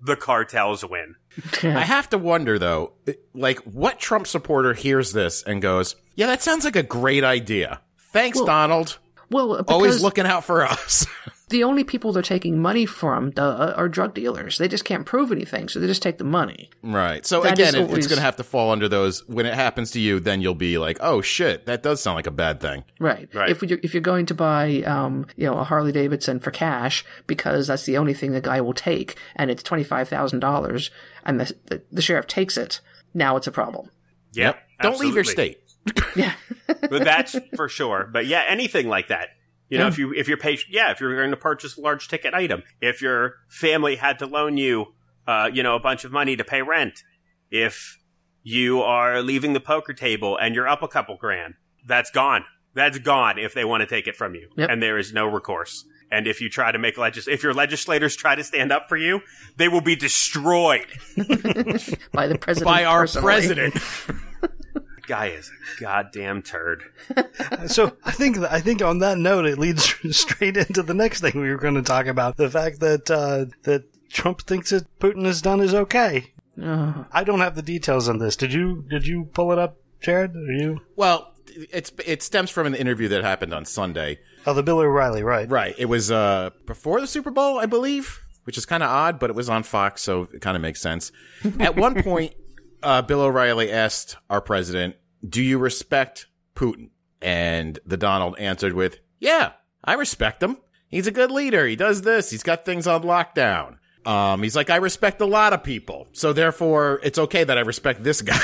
the 0.00 0.16
cartels 0.16 0.84
win. 0.84 1.16
I 1.62 1.80
have 1.80 2.08
to 2.10 2.18
wonder 2.18 2.58
though, 2.58 2.94
like 3.34 3.58
what 3.60 3.98
Trump 3.98 4.26
supporter 4.26 4.74
hears 4.74 5.12
this 5.12 5.42
and 5.42 5.60
goes, 5.60 5.96
"Yeah, 6.14 6.26
that 6.26 6.42
sounds 6.42 6.64
like 6.64 6.76
a 6.76 6.82
great 6.82 7.24
idea. 7.24 7.80
Thanks, 8.12 8.36
Well, 8.36 8.46
Donald. 8.46 8.98
Well, 9.30 9.58
because, 9.58 9.72
Always 9.72 10.02
looking 10.02 10.26
out 10.26 10.44
for 10.44 10.64
us." 10.64 11.06
The 11.48 11.64
only 11.64 11.84
people 11.84 12.12
they're 12.12 12.22
taking 12.22 12.60
money 12.60 12.84
from, 12.86 13.30
duh, 13.30 13.72
are 13.76 13.88
drug 13.88 14.14
dealers. 14.14 14.58
They 14.58 14.68
just 14.68 14.84
can't 14.84 15.06
prove 15.06 15.32
anything, 15.32 15.68
so 15.68 15.80
they 15.80 15.86
just 15.86 16.02
take 16.02 16.18
the 16.18 16.24
money. 16.24 16.70
Right. 16.82 17.24
So 17.24 17.42
That 17.42 17.54
again, 17.54 17.68
is 17.68 17.74
it, 17.74 17.98
it's 17.98 18.06
going 18.06 18.18
to 18.18 18.22
have 18.22 18.36
to 18.36 18.44
fall 18.44 18.70
under 18.70 18.88
those. 18.88 19.26
When 19.28 19.46
it 19.46 19.54
happens 19.54 19.90
to 19.92 20.00
you, 20.00 20.20
then 20.20 20.40
you'll 20.40 20.54
be 20.54 20.78
like, 20.78 20.98
"Oh 21.00 21.20
shit, 21.22 21.66
that 21.66 21.82
does 21.82 22.02
sound 22.02 22.16
like 22.16 22.26
a 22.26 22.30
bad 22.32 22.60
thing." 22.60 22.84
Right. 22.98 23.28
Right. 23.34 23.50
If 23.50 23.62
you're, 23.62 23.78
if 23.82 23.94
you're 23.94 24.00
going 24.00 24.26
to 24.26 24.34
buy, 24.34 24.82
um, 24.82 25.26
you 25.36 25.46
know, 25.46 25.58
a 25.58 25.64
Harley 25.64 25.92
Davidson 25.92 26.40
for 26.40 26.50
cash 26.50 27.04
because 27.26 27.66
that's 27.68 27.84
the 27.84 27.96
only 27.96 28.14
thing 28.14 28.32
the 28.32 28.40
guy 28.40 28.60
will 28.60 28.74
take, 28.74 29.16
and 29.36 29.50
it's 29.50 29.62
twenty 29.62 29.84
five 29.84 30.08
thousand 30.08 30.40
dollars, 30.40 30.90
and 31.24 31.40
the, 31.40 31.54
the 31.66 31.82
the 31.90 32.02
sheriff 32.02 32.26
takes 32.26 32.56
it, 32.56 32.80
now 33.14 33.36
it's 33.36 33.46
a 33.46 33.52
problem. 33.52 33.90
Yep. 34.32 34.58
Don't 34.82 35.00
leave 35.00 35.14
your 35.14 35.24
state. 35.24 35.60
Yeah. 36.14 36.34
but 36.66 37.04
that's 37.04 37.36
for 37.56 37.68
sure. 37.68 38.08
But 38.12 38.26
yeah, 38.26 38.44
anything 38.46 38.88
like 38.88 39.08
that. 39.08 39.30
You 39.68 39.78
know, 39.78 39.84
Yeah. 39.84 39.88
if 39.88 39.98
you 39.98 40.14
if 40.14 40.28
you're 40.28 40.36
patient, 40.38 40.72
yeah, 40.72 40.90
if 40.90 41.00
you're 41.00 41.16
going 41.16 41.30
to 41.30 41.36
purchase 41.36 41.76
a 41.76 41.80
large 41.80 42.08
ticket 42.08 42.34
item, 42.34 42.62
if 42.80 43.02
your 43.02 43.34
family 43.48 43.96
had 43.96 44.18
to 44.20 44.26
loan 44.26 44.56
you, 44.56 44.94
uh, 45.26 45.50
you 45.52 45.62
know, 45.62 45.76
a 45.76 45.80
bunch 45.80 46.04
of 46.04 46.12
money 46.12 46.36
to 46.36 46.44
pay 46.44 46.62
rent, 46.62 47.02
if 47.50 47.98
you 48.42 48.80
are 48.80 49.20
leaving 49.22 49.52
the 49.52 49.60
poker 49.60 49.92
table 49.92 50.36
and 50.38 50.54
you're 50.54 50.68
up 50.68 50.82
a 50.82 50.88
couple 50.88 51.16
grand, 51.16 51.54
that's 51.86 52.10
gone. 52.10 52.44
That's 52.74 52.98
gone 52.98 53.38
if 53.38 53.52
they 53.54 53.64
want 53.64 53.80
to 53.82 53.86
take 53.86 54.06
it 54.06 54.16
from 54.16 54.34
you, 54.34 54.48
Yep. 54.56 54.70
and 54.70 54.82
there 54.82 54.96
is 54.98 55.12
no 55.12 55.26
recourse. 55.26 55.84
And 56.10 56.26
if 56.26 56.40
you 56.40 56.48
try 56.48 56.72
to 56.72 56.78
make 56.78 56.96
legis, 56.96 57.28
if 57.28 57.42
your 57.42 57.52
legislators 57.52 58.16
try 58.16 58.34
to 58.34 58.42
stand 58.42 58.72
up 58.72 58.88
for 58.88 58.96
you, 58.96 59.20
they 59.58 59.68
will 59.68 59.82
be 59.82 59.94
destroyed. 59.96 60.86
By 62.12 62.26
the 62.28 62.38
president. 62.40 62.64
By 62.64 62.84
our 62.84 63.02
personally. 63.02 63.24
president. 63.26 63.74
Guy 65.08 65.26
is 65.28 65.50
a 65.50 65.80
goddamn 65.80 66.42
turd. 66.42 66.84
So 67.66 67.96
I 68.04 68.12
think 68.12 68.38
I 68.38 68.60
think 68.60 68.82
on 68.82 68.98
that 69.00 69.18
note, 69.18 69.46
it 69.46 69.58
leads 69.58 69.94
straight 70.16 70.56
into 70.56 70.82
the 70.82 70.94
next 70.94 71.20
thing 71.20 71.32
we 71.40 71.50
were 71.50 71.56
going 71.56 71.74
to 71.74 71.82
talk 71.82 72.06
about: 72.06 72.36
the 72.36 72.48
fact 72.50 72.80
that 72.80 73.10
uh, 73.10 73.46
that 73.64 73.84
Trump 74.10 74.42
thinks 74.42 74.70
that 74.70 74.86
Putin 75.00 75.24
has 75.24 75.42
done 75.42 75.60
is 75.60 75.74
okay. 75.74 76.32
Ugh. 76.62 77.06
I 77.10 77.24
don't 77.24 77.40
have 77.40 77.54
the 77.56 77.62
details 77.62 78.08
on 78.08 78.18
this. 78.18 78.36
Did 78.36 78.52
you? 78.52 78.84
Did 78.88 79.06
you 79.06 79.24
pull 79.32 79.50
it 79.52 79.58
up, 79.58 79.76
Jared? 80.00 80.36
Are 80.36 80.52
you? 80.52 80.80
well, 80.96 81.34
it's 81.72 81.90
it 82.06 82.22
stems 82.22 82.50
from 82.50 82.66
an 82.66 82.74
interview 82.74 83.08
that 83.08 83.24
happened 83.24 83.52
on 83.54 83.64
Sunday. 83.64 84.20
Oh, 84.46 84.54
the 84.54 84.62
Bill 84.62 84.78
O'Reilly, 84.78 85.22
right? 85.22 85.48
Right. 85.48 85.74
It 85.78 85.86
was 85.86 86.10
uh 86.10 86.50
before 86.66 87.00
the 87.00 87.06
Super 87.06 87.30
Bowl, 87.30 87.58
I 87.58 87.66
believe, 87.66 88.20
which 88.44 88.56
is 88.56 88.66
kind 88.66 88.82
of 88.82 88.88
odd, 88.90 89.18
but 89.18 89.30
it 89.30 89.36
was 89.36 89.48
on 89.48 89.62
Fox, 89.62 90.02
so 90.02 90.28
it 90.32 90.40
kind 90.40 90.56
of 90.56 90.62
makes 90.62 90.80
sense. 90.80 91.10
At 91.58 91.76
one 91.76 92.02
point, 92.02 92.34
uh, 92.82 93.02
Bill 93.02 93.20
O'Reilly 93.20 93.70
asked 93.70 94.16
our 94.30 94.40
president, 94.40 94.96
"Do 95.26 95.42
you 95.42 95.58
respect 95.58 96.26
Putin?" 96.54 96.90
And 97.20 97.78
the 97.84 97.96
Donald 97.96 98.38
answered 98.38 98.74
with, 98.74 98.98
"Yeah, 99.18 99.52
I 99.84 99.94
respect 99.94 100.42
him. 100.42 100.58
He's 100.88 101.06
a 101.06 101.12
good 101.12 101.30
leader. 101.30 101.66
He 101.66 101.76
does 101.76 102.02
this. 102.02 102.30
He's 102.30 102.42
got 102.42 102.64
things 102.64 102.86
on 102.86 103.02
lockdown." 103.02 103.76
Um, 104.06 104.42
he's 104.42 104.56
like, 104.56 104.70
I 104.70 104.76
respect 104.76 105.20
a 105.20 105.26
lot 105.26 105.52
of 105.52 105.62
people. 105.62 106.08
So 106.12 106.32
therefore, 106.32 106.98
it's 107.02 107.18
okay 107.18 107.44
that 107.44 107.58
I 107.58 107.60
respect 107.60 108.02
this 108.02 108.22
guy. 108.22 108.40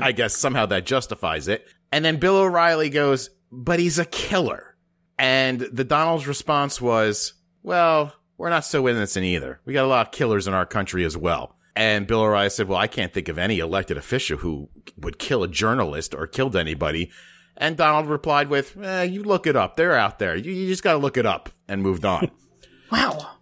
I 0.00 0.12
guess 0.12 0.36
somehow 0.36 0.66
that 0.66 0.86
justifies 0.86 1.48
it. 1.48 1.66
And 1.90 2.04
then 2.04 2.18
Bill 2.18 2.36
O'Reilly 2.36 2.88
goes, 2.88 3.30
but 3.50 3.80
he's 3.80 3.98
a 3.98 4.04
killer. 4.04 4.76
And 5.18 5.60
the 5.60 5.82
Donald's 5.82 6.28
response 6.28 6.80
was, 6.80 7.32
well, 7.64 8.14
we're 8.36 8.50
not 8.50 8.64
so 8.64 8.86
innocent 8.88 9.24
either. 9.24 9.60
We 9.64 9.72
got 9.72 9.84
a 9.84 9.88
lot 9.88 10.06
of 10.06 10.12
killers 10.12 10.46
in 10.46 10.54
our 10.54 10.66
country 10.66 11.04
as 11.04 11.16
well. 11.16 11.56
And 11.78 12.08
Bill 12.08 12.22
O'Reilly 12.22 12.50
said, 12.50 12.66
well, 12.66 12.76
I 12.76 12.88
can't 12.88 13.14
think 13.14 13.28
of 13.28 13.38
any 13.38 13.60
elected 13.60 13.96
official 13.96 14.38
who 14.38 14.68
would 14.96 15.20
kill 15.20 15.44
a 15.44 15.48
journalist 15.48 16.12
or 16.12 16.26
killed 16.26 16.56
anybody. 16.56 17.12
And 17.56 17.76
Donald 17.76 18.08
replied 18.08 18.48
with, 18.48 18.76
eh, 18.82 19.04
you 19.04 19.22
look 19.22 19.46
it 19.46 19.54
up. 19.54 19.76
They're 19.76 19.96
out 19.96 20.18
there. 20.18 20.34
You, 20.34 20.50
you 20.50 20.66
just 20.66 20.82
got 20.82 20.94
to 20.94 20.98
look 20.98 21.16
it 21.16 21.24
up 21.24 21.50
and 21.68 21.80
moved 21.80 22.04
on. 22.04 22.30
Wow. 22.90 23.32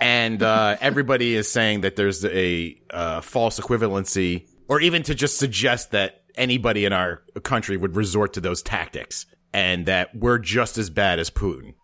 and 0.00 0.42
uh, 0.42 0.76
everybody 0.80 1.36
is 1.36 1.48
saying 1.50 1.82
that 1.82 1.94
there's 1.94 2.24
a 2.24 2.76
uh, 2.90 3.20
false 3.20 3.60
equivalency, 3.60 4.48
or 4.68 4.80
even 4.80 5.04
to 5.04 5.14
just 5.14 5.38
suggest 5.38 5.92
that 5.92 6.24
anybody 6.34 6.84
in 6.84 6.92
our 6.92 7.22
country 7.44 7.76
would 7.76 7.94
resort 7.94 8.32
to 8.32 8.40
those 8.40 8.62
tactics, 8.62 9.26
and 9.54 9.86
that 9.86 10.12
we're 10.12 10.38
just 10.38 10.76
as 10.76 10.90
bad 10.90 11.20
as 11.20 11.30
Putin. 11.30 11.74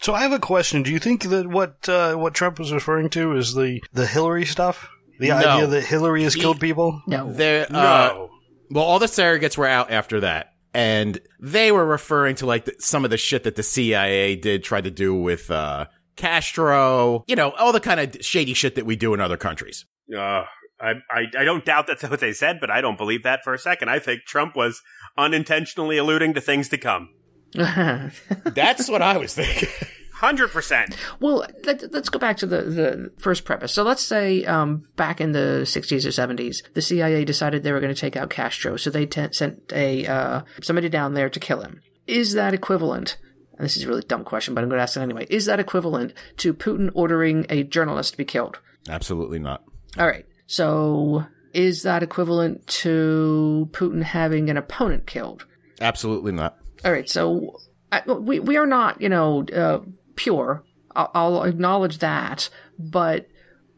So 0.00 0.14
I 0.14 0.22
have 0.22 0.32
a 0.32 0.38
question. 0.38 0.82
Do 0.82 0.90
you 0.90 0.98
think 0.98 1.24
that 1.24 1.48
what 1.48 1.86
uh, 1.86 2.14
what 2.14 2.32
Trump 2.32 2.58
was 2.58 2.72
referring 2.72 3.10
to 3.10 3.36
is 3.36 3.52
the 3.52 3.82
the 3.92 4.06
Hillary 4.06 4.46
stuff? 4.46 4.88
The 5.18 5.28
No. 5.28 5.36
idea 5.36 5.66
that 5.66 5.84
Hillary 5.84 6.22
has 6.24 6.34
He- 6.34 6.40
killed 6.40 6.60
people? 6.60 7.02
No. 7.06 7.32
There, 7.32 7.66
uh, 7.68 7.72
No. 7.72 8.30
well, 8.70 8.84
all 8.84 8.98
the 8.98 9.06
surrogates 9.06 9.56
were 9.58 9.66
out 9.66 9.90
after 9.90 10.20
that, 10.20 10.52
and 10.74 11.20
they 11.40 11.72
were 11.72 11.84
referring 11.86 12.36
to 12.36 12.46
like 12.46 12.64
the, 12.66 12.74
some 12.78 13.04
of 13.04 13.10
the 13.10 13.16
shit 13.16 13.44
that 13.44 13.56
the 13.56 13.62
CIA 13.62 14.36
did 14.36 14.62
try 14.64 14.80
to 14.80 14.90
do 14.90 15.14
with 15.14 15.50
uh, 15.50 15.86
Castro, 16.16 17.24
you 17.26 17.36
know, 17.36 17.50
all 17.52 17.72
the 17.72 17.80
kind 17.80 18.00
of 18.00 18.24
shady 18.24 18.54
shit 18.54 18.74
that 18.76 18.86
we 18.86 18.96
do 18.96 19.14
in 19.14 19.20
other 19.20 19.36
countries. 19.36 19.84
Uh, 20.14 20.44
I, 20.80 20.92
I 21.10 21.24
I 21.38 21.44
don't 21.44 21.64
doubt 21.64 21.86
that's 21.88 22.02
what 22.04 22.20
they 22.20 22.32
said, 22.32 22.58
but 22.60 22.70
I 22.70 22.80
don't 22.80 22.96
believe 22.98 23.24
that 23.24 23.40
for 23.42 23.52
a 23.54 23.58
second. 23.58 23.88
I 23.88 23.98
think 23.98 24.22
Trump 24.26 24.54
was 24.54 24.80
unintentionally 25.16 25.96
alluding 25.98 26.34
to 26.34 26.40
things 26.40 26.68
to 26.68 26.78
come. 26.78 27.08
That's 27.54 28.88
what 28.88 29.02
I 29.02 29.16
was 29.16 29.34
thinking. 29.34 29.68
Hundred 30.18 30.50
percent. 30.50 30.96
Well, 31.20 31.46
let, 31.64 31.92
let's 31.92 32.08
go 32.08 32.18
back 32.18 32.38
to 32.38 32.46
the, 32.46 32.62
the 32.62 33.12
first 33.18 33.44
premise. 33.44 33.72
So 33.72 33.84
let's 33.84 34.02
say 34.02 34.44
um, 34.44 34.82
back 34.96 35.20
in 35.20 35.30
the 35.30 35.60
60s 35.62 36.04
or 36.04 36.08
70s, 36.08 36.56
the 36.74 36.82
CIA 36.82 37.24
decided 37.24 37.62
they 37.62 37.70
were 37.70 37.78
going 37.78 37.94
to 37.94 38.00
take 38.00 38.16
out 38.16 38.28
Castro, 38.28 38.76
so 38.76 38.90
they 38.90 39.06
t- 39.06 39.28
sent 39.30 39.72
a 39.72 40.06
uh, 40.06 40.42
somebody 40.60 40.88
down 40.88 41.14
there 41.14 41.30
to 41.30 41.38
kill 41.38 41.60
him. 41.60 41.82
Is 42.08 42.32
that 42.32 42.52
equivalent? 42.52 43.16
And 43.56 43.64
this 43.64 43.76
is 43.76 43.84
a 43.84 43.88
really 43.88 44.02
dumb 44.02 44.24
question, 44.24 44.54
but 44.54 44.62
I'm 44.64 44.68
going 44.68 44.78
to 44.78 44.82
ask 44.82 44.96
it 44.96 45.02
anyway. 45.02 45.26
Is 45.30 45.44
that 45.44 45.60
equivalent 45.60 46.14
to 46.38 46.52
Putin 46.52 46.90
ordering 46.94 47.46
a 47.48 47.62
journalist 47.62 48.12
to 48.12 48.16
be 48.16 48.24
killed? 48.24 48.58
Absolutely 48.88 49.38
not. 49.38 49.62
All 49.96 50.06
right. 50.06 50.26
So 50.48 51.26
is 51.54 51.84
that 51.84 52.02
equivalent 52.02 52.66
to 52.66 53.68
Putin 53.72 54.02
having 54.02 54.50
an 54.50 54.56
opponent 54.56 55.06
killed? 55.06 55.46
Absolutely 55.80 56.32
not. 56.32 56.58
All 56.84 56.92
right, 56.92 57.08
so 57.08 57.60
I, 57.90 58.02
we 58.06 58.40
we 58.40 58.56
are 58.56 58.66
not, 58.66 59.00
you 59.00 59.08
know, 59.08 59.44
uh, 59.54 59.80
pure. 60.18 60.64
I'll, 60.96 61.10
I'll 61.14 61.42
acknowledge 61.44 61.98
that, 61.98 62.50
but 62.78 63.28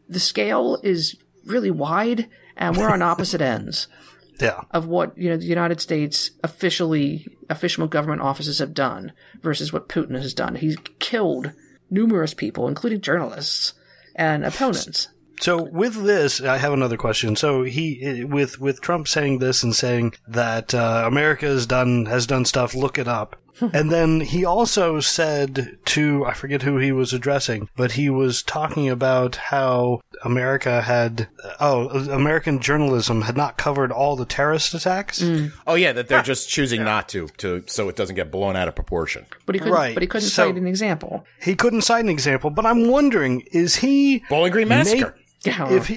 the 0.09 0.19
scale 0.19 0.79
is 0.83 1.15
really 1.45 1.71
wide, 1.71 2.27
and 2.57 2.75
we're 2.75 2.89
on 2.89 3.01
opposite 3.01 3.41
ends 3.41 3.87
Yeah. 4.41 4.61
of 4.71 4.87
what 4.87 5.15
you 5.17 5.29
know 5.29 5.37
the 5.37 5.45
United 5.45 5.79
States 5.79 6.31
officially 6.43 7.27
official 7.49 7.87
government 7.87 8.21
offices 8.21 8.57
have 8.59 8.73
done 8.73 9.11
versus 9.41 9.71
what 9.71 9.87
Putin 9.87 10.15
has 10.19 10.33
done. 10.33 10.55
He's 10.55 10.77
killed 10.99 11.51
numerous 11.91 12.33
people, 12.33 12.67
including 12.67 13.01
journalists 13.01 13.73
and 14.15 14.43
opponents. 14.43 15.09
So 15.41 15.63
with 15.63 16.03
this, 16.03 16.39
I 16.41 16.57
have 16.57 16.73
another 16.73 16.97
question. 16.97 17.35
So 17.35 17.63
he, 17.63 18.23
with 18.25 18.59
with 18.59 18.81
Trump 18.81 19.07
saying 19.07 19.39
this 19.39 19.63
and 19.63 19.75
saying 19.75 20.13
that 20.27 20.73
uh, 20.73 21.03
America 21.05 21.45
has 21.47 21.65
done 21.65 22.05
has 22.07 22.25
done 22.27 22.45
stuff, 22.45 22.73
look 22.75 22.97
it 22.97 23.07
up. 23.07 23.40
and 23.73 23.91
then 23.91 24.21
he 24.21 24.45
also 24.45 24.99
said 24.99 25.77
to 25.85 26.25
I 26.25 26.33
forget 26.33 26.61
who 26.61 26.77
he 26.77 26.91
was 26.91 27.13
addressing, 27.13 27.69
but 27.75 27.93
he 27.93 28.09
was 28.09 28.43
talking 28.43 28.89
about 28.89 29.35
how 29.35 30.01
America 30.23 30.81
had 30.81 31.27
oh 31.59 31.89
American 32.09 32.59
journalism 32.59 33.21
had 33.23 33.37
not 33.37 33.57
covered 33.57 33.91
all 33.91 34.15
the 34.15 34.25
terrorist 34.25 34.73
attacks. 34.73 35.21
Mm. 35.21 35.51
Oh 35.67 35.75
yeah, 35.75 35.93
that 35.93 36.07
they're 36.07 36.19
ah. 36.19 36.23
just 36.23 36.49
choosing 36.49 36.83
not 36.83 37.09
to, 37.09 37.27
to 37.37 37.63
so 37.67 37.89
it 37.89 37.95
doesn't 37.95 38.15
get 38.15 38.31
blown 38.31 38.55
out 38.55 38.67
of 38.67 38.75
proportion. 38.75 39.25
But 39.45 39.55
he 39.55 39.59
couldn't. 39.59 39.73
Right, 39.73 39.93
But 39.93 40.03
he 40.03 40.07
couldn't 40.07 40.29
so- 40.29 40.47
cite 40.47 40.57
an 40.57 40.67
example. 40.67 41.25
He 41.41 41.55
couldn't 41.55 41.81
cite 41.81 42.03
an 42.03 42.09
example, 42.09 42.49
but 42.49 42.65
I'm 42.65 42.87
wondering 42.87 43.41
is 43.51 43.77
he 43.77 44.23
Bowling 44.29 44.51
Green 44.51 44.67
Massacre. 44.67 45.15
Yeah. 45.15 45.21
if 45.71 45.87
he, 45.87 45.95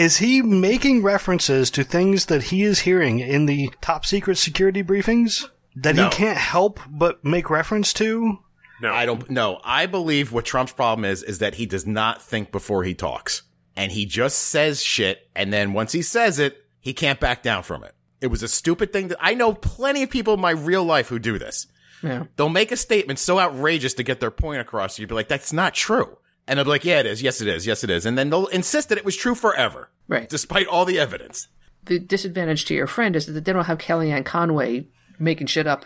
is 0.00 0.18
he 0.18 0.42
making 0.42 1.02
references 1.02 1.70
to 1.70 1.82
things 1.82 2.26
that 2.26 2.44
he 2.44 2.62
is 2.62 2.80
hearing 2.80 3.20
in 3.20 3.46
the 3.46 3.70
top 3.80 4.04
secret 4.04 4.36
security 4.36 4.82
briefings 4.82 5.48
that 5.76 5.94
No. 5.96 6.04
he 6.04 6.10
can't 6.10 6.38
help 6.38 6.80
but 6.88 7.24
make 7.24 7.50
reference 7.50 7.92
to? 7.94 8.38
No, 8.80 8.92
I 8.92 9.06
don't 9.06 9.30
no. 9.30 9.60
I 9.64 9.86
believe 9.86 10.32
what 10.32 10.44
Trump's 10.44 10.72
problem 10.72 11.04
is 11.04 11.22
is 11.22 11.38
that 11.38 11.54
he 11.54 11.66
does 11.66 11.86
not 11.86 12.20
think 12.22 12.50
before 12.50 12.84
he 12.84 12.94
talks. 12.94 13.42
And 13.76 13.92
he 13.92 14.04
just 14.06 14.38
says 14.38 14.82
shit 14.82 15.28
and 15.34 15.52
then 15.52 15.72
once 15.72 15.92
he 15.92 16.02
says 16.02 16.38
it, 16.38 16.64
he 16.80 16.92
can't 16.92 17.20
back 17.20 17.42
down 17.42 17.62
from 17.62 17.84
it. 17.84 17.94
It 18.20 18.26
was 18.26 18.42
a 18.42 18.48
stupid 18.48 18.92
thing 18.92 19.08
that 19.08 19.18
I 19.20 19.34
know 19.34 19.54
plenty 19.54 20.02
of 20.02 20.10
people 20.10 20.34
in 20.34 20.40
my 20.40 20.50
real 20.50 20.84
life 20.84 21.08
who 21.08 21.18
do 21.18 21.38
this. 21.38 21.66
yeah. 22.02 22.24
They'll 22.36 22.48
make 22.48 22.70
a 22.72 22.76
statement 22.76 23.18
so 23.18 23.38
outrageous 23.40 23.94
to 23.94 24.02
get 24.02 24.20
their 24.20 24.30
point 24.30 24.60
across. 24.60 24.98
You'd 24.98 25.08
be 25.08 25.14
like, 25.14 25.28
that's 25.28 25.52
not 25.52 25.74
true. 25.74 26.18
And 26.46 26.58
they'll 26.58 26.64
be 26.64 26.70
like, 26.70 26.84
yeah, 26.84 26.98
it 27.00 27.06
is. 27.06 27.22
Yes, 27.22 27.40
it 27.40 27.46
is. 27.48 27.66
Yes, 27.66 27.82
it 27.84 27.90
is. 27.90 28.04
And 28.04 28.18
then 28.18 28.30
they'll 28.30 28.46
insist 28.48 28.88
that 28.90 28.98
it 28.98 29.04
was 29.04 29.16
true 29.16 29.34
forever. 29.36 29.90
Right. 30.08 30.28
Despite 30.28 30.66
all 30.66 30.84
the 30.84 30.98
evidence. 30.98 31.46
the 31.84 31.98
disadvantage 32.00 32.64
to 32.66 32.74
your 32.74 32.86
friend 32.88 33.14
is 33.16 33.26
that 33.26 33.44
they 33.44 33.52
don't 33.52 33.64
have 33.64 33.78
Kellyanne 33.78 34.24
Conway 34.24 34.86
making 35.22 35.46
shit 35.46 35.66
up 35.66 35.84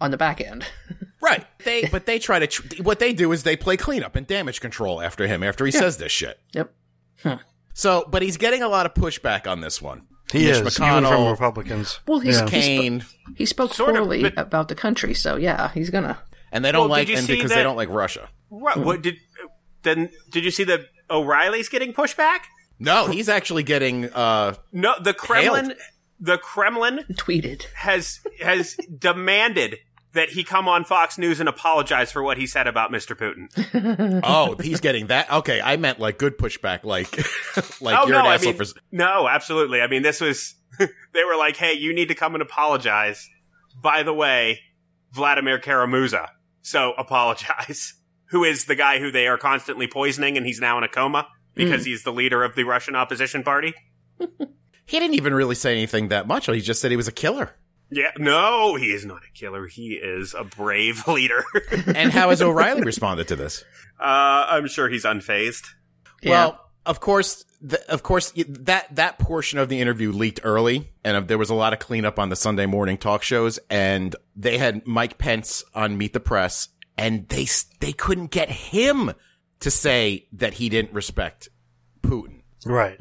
on 0.00 0.10
the 0.10 0.16
back 0.16 0.40
end. 0.40 0.64
Right. 1.20 1.44
They, 1.64 1.84
but 1.90 2.06
they 2.06 2.20
try 2.20 2.38
to, 2.38 2.46
tr- 2.46 2.80
what 2.80 3.00
they 3.00 3.12
do 3.12 3.32
is 3.32 3.42
they 3.42 3.56
play 3.56 3.76
cleanup 3.76 4.14
and 4.14 4.24
damage 4.24 4.60
control 4.60 5.02
after 5.02 5.26
him 5.26 5.42
after 5.42 5.66
he 5.66 5.72
says 5.72 5.96
this 5.96 6.12
shit. 6.12 6.38
yep. 6.54 6.72
So, 7.74 8.06
but 8.08 8.22
he's 8.22 8.36
getting 8.36 8.62
a 8.62 8.68
lot 8.68 8.86
of 8.86 8.94
pushback 8.94 9.46
on 9.50 9.60
this 9.60 9.82
one. 9.82 10.02
He 10.32 10.44
Mitch 10.46 10.60
is, 10.64 10.80
even 10.80 11.04
from 11.04 11.26
Republicans. 11.28 11.98
Well, 12.06 12.20
he's, 12.20 12.36
Yeah. 12.38 12.48
he, 12.48 12.56
spo- 12.56 12.60
Kane, 12.60 13.04
he 13.36 13.46
spoke 13.46 13.74
Sort 13.74 13.90
of, 13.90 13.96
poorly 13.96 14.22
but- 14.22 14.38
about 14.38 14.68
the 14.68 14.76
country, 14.76 15.12
so 15.12 15.34
yeah, 15.36 15.70
he's 15.72 15.90
gonna. 15.90 16.18
and 16.52 16.64
they 16.64 16.70
don't 16.70 16.82
Well, 16.82 16.90
like 17.00 17.08
him 17.08 17.26
because 17.26 17.50
that- 17.50 17.56
they 17.56 17.62
don't 17.64 17.76
like 17.76 17.88
Russia. 17.88 18.28
What, 18.48 18.78
what 18.78 19.02
did 19.02 19.16
then 19.82 20.10
did 20.30 20.44
you 20.44 20.50
see 20.52 20.64
that 20.64 20.82
O'Reilly's 21.10 21.68
getting 21.68 21.92
pushback? 21.92 22.40
No, 22.78 23.08
he's 23.08 23.28
actually 23.28 23.64
getting 23.64 24.04
uh 24.12 24.54
No, 24.72 24.94
the 25.02 25.14
Kremlin, 25.14 25.66
Hailed. 25.66 25.78
The 26.20 26.38
Kremlin 26.38 27.04
Tweeted. 27.12 27.66
has 27.74 28.20
has 28.40 28.76
demanded 28.98 29.78
that 30.14 30.30
he 30.30 30.42
come 30.42 30.68
on 30.68 30.84
Fox 30.84 31.18
News 31.18 31.38
and 31.38 31.48
apologize 31.48 32.10
for 32.10 32.22
what 32.22 32.38
he 32.38 32.46
said 32.46 32.66
about 32.66 32.90
Mr. 32.90 33.14
Putin. 33.14 34.20
oh, 34.24 34.56
he's 34.56 34.80
getting 34.80 35.08
that. 35.08 35.30
Okay, 35.30 35.60
I 35.60 35.76
meant 35.76 36.00
like 36.00 36.18
good 36.18 36.38
pushback, 36.38 36.84
like 36.84 37.16
like 37.80 37.98
oh 37.98 38.06
you're 38.06 38.16
no, 38.16 38.20
an 38.20 38.26
I 38.26 38.34
asshole 38.34 38.54
mean, 38.54 38.64
for. 38.64 38.80
no, 38.90 39.28
absolutely. 39.28 39.80
I 39.80 39.86
mean, 39.86 40.02
this 40.02 40.20
was 40.20 40.54
they 40.78 41.24
were 41.24 41.36
like, 41.36 41.56
"Hey, 41.56 41.74
you 41.74 41.94
need 41.94 42.08
to 42.08 42.14
come 42.14 42.34
and 42.34 42.42
apologize." 42.42 43.28
By 43.80 44.02
the 44.02 44.14
way, 44.14 44.60
Vladimir 45.12 45.58
Karamuza, 45.58 46.28
so 46.62 46.94
apologize. 46.98 47.94
Who 48.30 48.44
is 48.44 48.66
the 48.66 48.74
guy 48.74 48.98
who 48.98 49.10
they 49.10 49.26
are 49.26 49.38
constantly 49.38 49.86
poisoning, 49.86 50.36
and 50.36 50.44
he's 50.44 50.60
now 50.60 50.76
in 50.76 50.84
a 50.84 50.88
coma 50.88 51.28
because 51.54 51.84
hmm. 51.84 51.90
he's 51.90 52.02
the 52.02 52.12
leader 52.12 52.44
of 52.44 52.54
the 52.56 52.64
Russian 52.64 52.94
opposition 52.94 53.42
party. 53.42 53.74
He 54.88 54.98
didn't 54.98 55.14
even 55.16 55.34
really 55.34 55.54
say 55.54 55.72
anything 55.72 56.08
that 56.08 56.26
much. 56.26 56.46
He 56.46 56.60
just 56.60 56.80
said 56.80 56.90
he 56.90 56.96
was 56.96 57.08
a 57.08 57.12
killer. 57.12 57.54
Yeah, 57.90 58.10
no, 58.18 58.74
he 58.74 58.86
is 58.86 59.04
not 59.06 59.22
a 59.24 59.30
killer. 59.38 59.66
He 59.66 59.92
is 59.94 60.34
a 60.34 60.44
brave 60.44 61.06
leader. 61.08 61.44
And 61.94 62.10
how 62.12 62.30
has 62.30 62.42
O'Reilly 62.42 62.82
responded 62.82 63.28
to 63.28 63.36
this? 63.36 63.64
uh, 64.00 64.46
I'm 64.48 64.66
sure 64.68 64.88
he's 64.88 65.04
unfazed. 65.04 65.66
Yeah. 66.22 66.30
Well, 66.30 66.64
of 66.86 67.00
course, 67.00 67.44
th- 67.60 67.82
of 67.88 68.02
course, 68.02 68.32
that 68.36 68.94
that 68.96 69.18
portion 69.18 69.58
of 69.58 69.68
the 69.68 69.80
interview 69.80 70.10
leaked 70.12 70.40
early, 70.42 70.90
and 71.04 71.16
uh, 71.16 71.20
there 71.20 71.38
was 71.38 71.50
a 71.50 71.54
lot 71.54 71.72
of 71.72 71.78
cleanup 71.78 72.18
on 72.18 72.28
the 72.28 72.36
Sunday 72.36 72.66
morning 72.66 72.96
talk 72.98 73.22
shows, 73.22 73.58
and 73.70 74.16
they 74.36 74.58
had 74.58 74.86
Mike 74.86 75.18
Pence 75.18 75.64
on 75.74 75.98
Meet 75.98 76.12
the 76.14 76.20
Press, 76.20 76.68
and 76.96 77.28
they 77.28 77.46
they 77.80 77.92
couldn't 77.92 78.30
get 78.30 78.48
him 78.50 79.12
to 79.60 79.70
say 79.70 80.26
that 80.32 80.54
he 80.54 80.68
didn't 80.68 80.92
respect 80.92 81.48
Putin. 82.02 82.40
Right. 82.64 82.96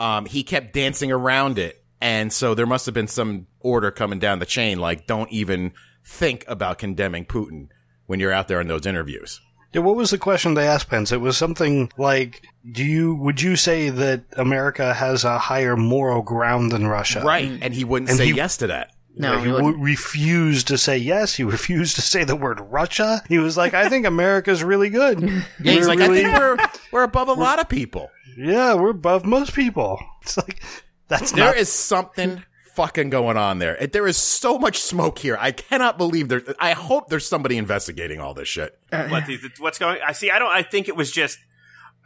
Um, 0.00 0.24
he 0.26 0.42
kept 0.42 0.72
dancing 0.72 1.12
around 1.12 1.58
it, 1.58 1.84
and 2.00 2.32
so 2.32 2.54
there 2.54 2.66
must 2.66 2.86
have 2.86 2.94
been 2.94 3.06
some 3.06 3.46
order 3.60 3.90
coming 3.90 4.18
down 4.18 4.38
the 4.38 4.46
chain, 4.46 4.78
like 4.80 5.06
don't 5.06 5.30
even 5.30 5.72
think 6.04 6.44
about 6.48 6.78
condemning 6.78 7.26
Putin 7.26 7.68
when 8.06 8.18
you're 8.18 8.32
out 8.32 8.48
there 8.48 8.60
in 8.60 8.66
those 8.68 8.86
interviews. 8.86 9.40
Yeah, 9.72 9.82
what 9.82 9.94
was 9.94 10.10
the 10.10 10.18
question 10.18 10.54
they 10.54 10.66
asked 10.66 10.88
Pence? 10.88 11.12
It 11.12 11.20
was 11.20 11.36
something 11.36 11.92
like, 11.96 12.42
"Do 12.72 12.82
you 12.84 13.14
would 13.14 13.40
you 13.40 13.54
say 13.54 13.88
that 13.90 14.24
America 14.36 14.92
has 14.94 15.22
a 15.22 15.38
higher 15.38 15.76
moral 15.76 16.22
ground 16.22 16.72
than 16.72 16.88
Russia?" 16.88 17.22
Right, 17.24 17.52
and 17.62 17.72
he 17.72 17.84
wouldn't 17.84 18.08
And 18.08 18.18
say 18.18 18.26
he- 18.26 18.32
yes 18.32 18.56
to 18.56 18.66
that. 18.68 18.90
No, 19.20 19.38
he 19.38 19.44
he 19.46 19.50
w- 19.52 19.76
refused 19.78 20.68
to 20.68 20.78
say 20.78 20.96
yes. 20.98 21.34
He 21.34 21.44
refused 21.56 21.96
to 21.96 22.02
say 22.02 22.24
the 22.24 22.36
word 22.36 22.60
Russia. 22.60 23.22
He 23.28 23.38
was 23.38 23.56
like, 23.56 23.74
"I 23.74 23.88
think 23.88 24.06
America's 24.06 24.62
really 24.64 24.90
good." 24.90 25.20
Yeah, 25.62 25.72
he's 25.72 25.80
We're 25.82 25.86
like, 25.88 25.98
really- 26.00 26.24
I 26.24 26.28
think 26.30 26.38
we're 26.38 26.58
we're 26.92 27.02
above 27.04 27.28
a 27.28 27.32
lot 27.34 27.60
of 27.60 27.68
people. 27.68 28.10
"Yeah, 28.36 28.74
we're 28.74 28.90
above 28.90 29.24
most 29.24 29.54
people." 29.54 29.98
It's 30.22 30.36
like 30.36 30.60
that's 31.08 31.32
There 31.32 31.46
not. 31.46 31.56
is 31.56 31.70
something 31.72 32.42
fucking 32.74 33.10
going 33.10 33.36
on 33.36 33.58
there. 33.58 33.76
There 33.86 34.06
is 34.06 34.16
so 34.16 34.58
much 34.58 34.78
smoke 34.78 35.18
here. 35.18 35.36
I 35.40 35.50
cannot 35.52 35.98
believe 35.98 36.28
there. 36.28 36.42
I 36.58 36.72
hope 36.72 37.08
there's 37.08 37.26
somebody 37.26 37.56
investigating 37.58 38.20
all 38.20 38.32
this 38.34 38.48
shit. 38.48 38.78
Uh, 38.92 39.08
what 39.08 39.24
what's 39.58 39.78
going 39.78 39.98
I 40.06 40.12
see 40.12 40.30
I 40.30 40.38
don't 40.38 40.50
I 40.52 40.62
think 40.62 40.88
it 40.88 40.96
was 40.96 41.10
just 41.10 41.38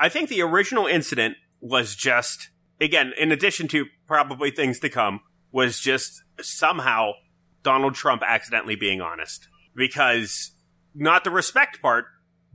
I 0.00 0.09
think 0.09 0.29
the 0.31 0.42
original 0.42 0.87
incident 0.87 1.37
was 1.61 1.94
just 1.94 2.50
again 2.81 3.12
in 3.18 3.31
addition 3.33 3.68
to 3.68 3.87
probably 4.07 4.50
things 4.50 4.79
to 4.81 4.88
come 4.88 5.20
was 5.53 5.79
just 5.81 6.22
somehow 6.40 7.12
Donald 7.62 7.94
Trump 7.94 8.23
accidentally 8.27 8.77
being 8.77 9.01
honest 9.01 9.49
because 9.75 10.53
not 10.94 11.25
the 11.25 11.31
respect 11.31 11.81
part 11.83 12.07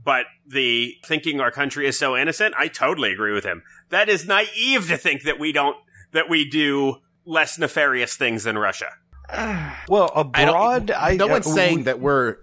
but 0.02 0.24
the 0.46 0.94
thinking 1.04 1.40
our 1.40 1.50
country 1.50 1.86
is 1.86 1.98
so 1.98 2.16
innocent 2.16 2.54
I 2.58 2.68
totally 2.68 3.12
agree 3.12 3.32
with 3.32 3.44
him 3.44 3.62
that 3.90 4.08
is 4.08 4.26
naive 4.26 4.88
to 4.88 4.96
think 4.96 5.22
that 5.24 5.38
we 5.38 5.52
don't 5.52 5.76
that 6.12 6.28
we 6.28 6.48
do 6.48 6.96
less 7.24 7.58
nefarious 7.58 8.16
things 8.16 8.44
than 8.44 8.56
Russia 8.58 8.88
well, 9.88 10.10
I 10.34 10.44
don't- 10.44 10.48
abroad, 10.48 10.90
I, 10.90 11.16
no 11.16 11.28
one's 11.28 11.46
uh, 11.46 11.50
saying 11.54 11.84
that 11.84 12.00
we're 12.00 12.38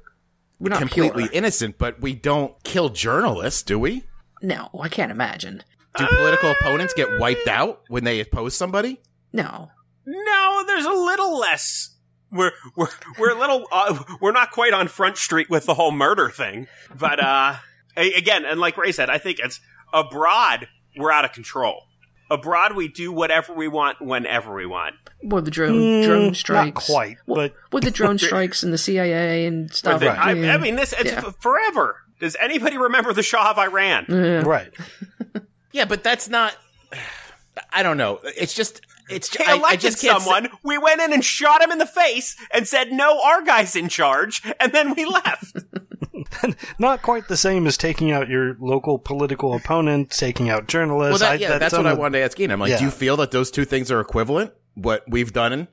We're 0.59 0.69
not 0.69 0.79
completely 0.79 1.23
pure. 1.23 1.33
innocent, 1.33 1.77
but 1.77 1.99
we 2.01 2.13
don't 2.13 2.53
kill 2.63 2.87
journalists, 2.87 3.61
do 3.61 3.77
we? 3.77 4.03
No, 4.41 4.69
I 4.79 4.87
can't 4.87 5.11
imagine. 5.11 5.63
Do 5.97 6.07
political 6.07 6.51
opponents 6.51 6.93
get 6.93 7.19
wiped 7.19 7.47
out 7.49 7.81
when 7.89 8.05
they 8.05 8.21
oppose 8.21 8.55
somebody? 8.55 9.01
No. 9.33 9.69
No, 10.09 10.63
there's 10.65 10.85
a 10.85 10.91
little 10.91 11.37
less. 11.37 11.93
We're 12.31 12.51
we're 12.75 12.87
we're 13.19 13.31
a 13.31 13.39
little 13.39 13.67
uh, 13.71 14.03
we're 14.21 14.31
not 14.31 14.51
quite 14.51 14.73
on 14.73 14.87
Front 14.87 15.17
Street 15.17 15.49
with 15.49 15.65
the 15.65 15.73
whole 15.73 15.91
murder 15.91 16.29
thing, 16.29 16.67
but 16.97 17.19
uh, 17.23 17.55
again, 17.95 18.43
and 18.45 18.59
like 18.59 18.77
Ray 18.77 18.91
said, 18.93 19.09
I 19.09 19.17
think 19.17 19.39
it's 19.39 19.59
abroad 19.93 20.67
we're 20.97 21.11
out 21.11 21.25
of 21.25 21.31
control. 21.33 21.83
Abroad, 22.29 22.75
we 22.75 22.87
do 22.89 23.11
whatever 23.11 23.53
we 23.53 23.67
want 23.69 24.01
whenever 24.01 24.53
we 24.53 24.65
want. 24.65 24.95
Well, 25.23 25.41
the 25.41 25.51
drone 25.51 25.73
Mm, 25.79 26.03
drone 26.05 26.25
not 26.27 26.35
strikes. 26.35 26.85
quite, 26.87 27.17
but- 27.27 27.53
with 27.71 27.83
the 27.85 27.91
drone 27.91 28.17
strikes 28.27 28.63
and 28.63 28.73
the 28.73 28.77
CIA 28.77 29.45
and 29.45 29.73
stuff. 29.73 29.99
But 30.01 30.09
I. 30.17 30.31
I 30.31 30.57
mean, 30.57 30.75
this 30.75 30.93
it's 30.93 31.11
Yeah. 31.11 31.23
f- 31.25 31.35
forever. 31.39 31.97
Does 32.19 32.35
anybody 32.39 32.77
remember 32.77 33.13
the 33.13 33.23
Shah 33.23 33.51
of 33.51 33.57
Iran? 33.59 34.05
Yeah. 34.09 34.41
right. 34.41 34.73
Yeah, 35.73 35.85
but 35.85 36.03
that's 36.03 36.27
not. 36.27 36.55
I 37.73 37.83
don't 37.83 37.97
know. 37.97 38.19
It's 38.23 38.53
just. 38.53 38.81
It's. 39.09 39.29
They 39.29 39.45
I, 39.45 39.55
elected 39.55 39.71
I 39.71 39.75
just 39.77 40.01
can't. 40.01 40.21
say- 40.21 40.25
someone. 40.25 40.49
we 40.63 40.77
went 40.77 41.01
in 41.01 41.13
and 41.13 41.23
shot 41.23 41.61
him 41.61 41.71
in 41.71 41.77
the 41.77 41.85
face 41.85 42.35
and 42.51 42.67
said, 42.67 42.91
"No, 42.91 43.21
our 43.23 43.41
guy's 43.41 43.75
in 43.75 43.89
charge," 43.89 44.41
and 44.59 44.71
then 44.71 44.93
we 44.95 45.05
left. 45.05 45.57
Not 46.79 47.01
quite 47.01 47.27
the 47.27 47.37
same 47.37 47.67
as 47.67 47.77
taking 47.77 48.11
out 48.11 48.29
your 48.29 48.55
local 48.59 48.97
political 48.99 49.53
opponent, 49.55 50.11
taking 50.11 50.49
out 50.49 50.67
journalists. 50.67 51.21
Well, 51.21 51.31
that, 51.31 51.39
yeah, 51.39 51.57
that's, 51.57 51.73
what 51.73 51.85
on 51.85 51.87
I 51.87 51.93
wanted 51.93 52.19
to 52.19 52.25
ask 52.25 52.39
Ian. 52.39 52.51
I'm 52.51 52.59
like, 52.59 52.77
do 52.77 52.83
you 52.83 52.91
feel 52.91 53.17
that 53.17 53.31
those 53.31 53.51
two 53.51 53.65
things 53.65 53.91
are 53.91 53.99
equivalent? 53.99 54.51
What 54.73 55.03
we've 55.07 55.33
done 55.33 55.53
in, 55.53 55.67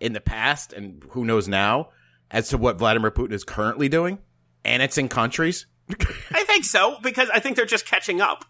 in 0.00 0.12
the 0.12 0.20
past, 0.20 0.72
and 0.72 1.02
who 1.10 1.24
knows 1.24 1.48
now, 1.48 1.90
as 2.30 2.48
to 2.50 2.58
what 2.58 2.78
Vladimir 2.78 3.10
Putin 3.10 3.32
is 3.32 3.44
currently 3.44 3.88
doing, 3.88 4.18
annexing 4.64 5.08
countries. 5.08 5.66
I 6.30 6.44
think 6.44 6.64
so 6.64 6.98
because 7.02 7.28
I 7.30 7.40
think 7.40 7.56
they're 7.56 7.66
just 7.66 7.86
catching 7.86 8.20
up. 8.20 8.44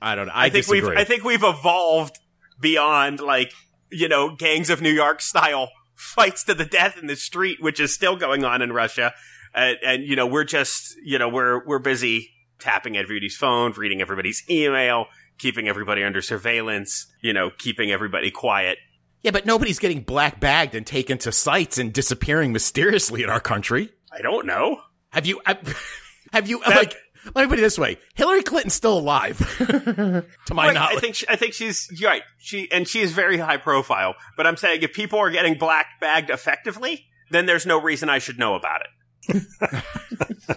I 0.00 0.14
don't 0.14 0.26
know. 0.26 0.32
I, 0.32 0.46
I 0.46 0.50
think 0.50 0.66
disagree. 0.66 0.88
we've 0.90 0.98
I 0.98 1.04
think 1.04 1.24
we've 1.24 1.42
evolved 1.42 2.18
beyond 2.60 3.20
like 3.20 3.52
you 3.90 4.08
know 4.08 4.34
gangs 4.34 4.70
of 4.70 4.80
New 4.80 4.92
York 4.92 5.20
style 5.20 5.70
fights 5.94 6.44
to 6.44 6.54
the 6.54 6.64
death 6.64 6.96
in 6.96 7.06
the 7.06 7.16
street, 7.16 7.58
which 7.60 7.80
is 7.80 7.92
still 7.94 8.16
going 8.16 8.44
on 8.44 8.62
in 8.62 8.72
Russia, 8.72 9.12
and, 9.54 9.76
and 9.84 10.02
you 10.04 10.16
know 10.16 10.26
we're 10.26 10.44
just 10.44 10.96
you 11.04 11.18
know 11.18 11.28
we're 11.28 11.64
we're 11.66 11.78
busy 11.78 12.30
tapping 12.58 12.96
everybody's 12.96 13.36
phone, 13.36 13.72
reading 13.72 14.00
everybody's 14.00 14.42
email, 14.50 15.06
keeping 15.38 15.68
everybody 15.68 16.02
under 16.02 16.20
surveillance, 16.20 17.06
you 17.22 17.32
know, 17.32 17.50
keeping 17.56 17.90
everybody 17.92 18.30
quiet. 18.32 18.78
yeah, 19.22 19.30
but 19.30 19.46
nobody's 19.46 19.78
getting 19.78 20.00
black 20.00 20.40
bagged 20.40 20.74
and 20.74 20.84
taken 20.86 21.18
to 21.18 21.30
sites 21.30 21.78
and 21.78 21.92
disappearing 21.92 22.52
mysteriously 22.52 23.22
in 23.22 23.30
our 23.30 23.40
country. 23.40 23.92
I 24.12 24.22
don't 24.22 24.46
know. 24.46 24.80
Have 25.10 25.26
you? 25.26 25.40
Have 25.46 26.48
you? 26.48 26.60
like, 26.66 26.96
let 27.34 27.42
me 27.44 27.48
put 27.48 27.58
it 27.58 27.62
this 27.62 27.78
way: 27.78 27.98
Hillary 28.14 28.42
Clinton's 28.42 28.74
still 28.74 28.98
alive, 28.98 29.38
to 29.58 30.24
my 30.54 30.66
Right, 30.68 30.74
knowledge. 30.74 30.96
I 30.96 31.00
think 31.00 31.14
she, 31.14 31.26
I 31.28 31.36
think 31.36 31.54
she's 31.54 31.88
you're 32.00 32.10
right. 32.10 32.22
She 32.38 32.70
and 32.70 32.86
she 32.88 33.00
is 33.00 33.12
very 33.12 33.38
high 33.38 33.56
profile. 33.58 34.14
But 34.36 34.46
I'm 34.46 34.56
saying 34.56 34.82
if 34.82 34.92
people 34.92 35.18
are 35.18 35.30
getting 35.30 35.54
black 35.58 35.86
bagged 36.00 36.30
effectively, 36.30 37.06
then 37.30 37.46
there's 37.46 37.66
no 37.66 37.80
reason 37.80 38.08
I 38.08 38.18
should 38.18 38.38
know 38.38 38.54
about 38.54 38.80
it. 38.82 38.88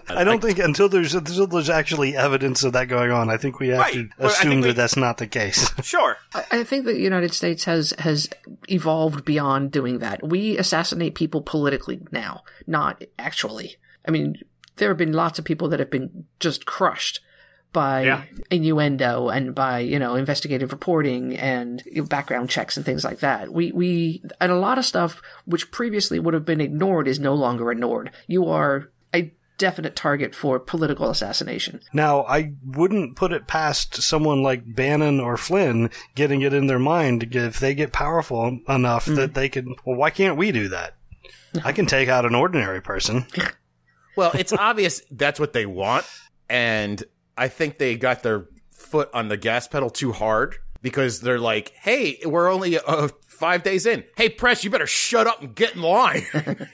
I 0.08 0.24
don't 0.24 0.40
think 0.40 0.58
until 0.58 0.88
there's 0.88 1.14
until 1.14 1.46
there's 1.46 1.68
actually 1.68 2.16
evidence 2.16 2.64
of 2.64 2.72
that 2.72 2.88
going 2.88 3.10
on, 3.10 3.28
I 3.28 3.36
think 3.36 3.60
we 3.60 3.68
have 3.68 3.78
Right. 3.80 3.92
to 3.94 4.08
assume 4.18 4.60
that 4.62 4.68
we- 4.68 4.72
that's 4.72 4.96
not 4.96 5.18
the 5.18 5.26
case. 5.26 5.70
Sure. 5.82 6.16
I 6.34 6.44
I 6.50 6.64
think 6.64 6.86
that 6.86 6.94
the 6.94 7.00
United 7.00 7.34
States 7.34 7.64
has 7.64 7.92
has 7.98 8.28
evolved 8.68 9.24
beyond 9.24 9.72
doing 9.72 9.98
that. 9.98 10.26
We 10.26 10.56
assassinate 10.56 11.14
people 11.14 11.42
politically 11.42 12.00
now, 12.12 12.44
not 12.66 13.02
actually. 13.18 13.76
I 14.06 14.10
mean, 14.10 14.36
there 14.76 14.88
have 14.88 14.96
been 14.98 15.12
lots 15.12 15.38
of 15.38 15.44
people 15.44 15.68
that 15.68 15.80
have 15.80 15.90
been 15.90 16.24
just 16.40 16.66
crushed 16.66 17.20
by 17.72 18.02
Yeah. 18.04 18.22
innuendo 18.50 19.28
and 19.30 19.54
by 19.54 19.78
you 19.78 19.98
know 19.98 20.14
investigative 20.14 20.72
reporting 20.72 21.36
and 21.36 21.82
you 21.86 22.02
know, 22.02 22.06
background 22.06 22.50
checks 22.50 22.76
and 22.76 22.84
things 22.84 23.02
like 23.04 23.20
that. 23.20 23.52
We 23.52 23.72
we 23.72 24.22
and 24.40 24.52
a 24.52 24.56
lot 24.56 24.78
of 24.78 24.84
stuff 24.84 25.22
which 25.46 25.70
previously 25.70 26.18
would 26.18 26.34
have 26.34 26.44
been 26.44 26.60
ignored 26.60 27.08
is 27.08 27.18
no 27.18 27.34
longer 27.34 27.70
ignored. 27.72 28.10
You 28.26 28.46
are 28.48 28.90
a 29.14 29.32
definite 29.58 29.94
target 29.94 30.34
for 30.34 30.58
political 30.58 31.08
assassination. 31.08 31.80
now, 31.92 32.24
I 32.24 32.52
wouldn't 32.64 33.14
put 33.16 33.32
it 33.32 33.46
past 33.46 34.02
someone 34.02 34.42
like 34.42 34.74
Bannon 34.74 35.20
or 35.20 35.36
Flynn 35.36 35.88
getting 36.16 36.42
it 36.42 36.52
in 36.52 36.66
their 36.66 36.80
mind 36.80 37.34
if 37.34 37.60
they 37.60 37.74
get 37.74 37.92
powerful 37.92 38.58
enough 38.68 39.04
Mm-hmm. 39.06 39.14
that 39.16 39.34
they 39.34 39.48
can. 39.48 39.76
Well, 39.84 39.96
why 39.96 40.10
can't 40.10 40.36
we 40.36 40.50
do 40.52 40.68
that? 40.68 40.94
I 41.64 41.72
can 41.72 41.86
take 41.86 42.08
out 42.08 42.26
an 42.26 42.34
ordinary 42.34 42.80
person. 42.82 43.26
Well, 44.16 44.30
it's 44.34 44.52
obvious 44.52 45.02
that's 45.10 45.40
what 45.40 45.52
they 45.52 45.66
want, 45.66 46.04
and 46.48 47.02
I 47.36 47.48
think 47.48 47.78
they 47.78 47.96
got 47.96 48.22
their 48.22 48.46
foot 48.72 49.08
on 49.14 49.28
the 49.28 49.36
gas 49.36 49.68
pedal 49.68 49.90
too 49.90 50.12
hard 50.12 50.56
because 50.82 51.20
they're 51.20 51.38
like, 51.38 51.70
"Hey, 51.70 52.18
we're 52.24 52.50
only 52.50 52.78
uh, 52.78 53.08
five 53.26 53.62
days 53.62 53.86
in. 53.86 54.04
Hey, 54.16 54.28
press, 54.28 54.64
you 54.64 54.70
better 54.70 54.86
shut 54.86 55.26
up 55.26 55.40
and 55.40 55.54
get 55.54 55.74
in 55.74 55.82
line." 55.82 56.26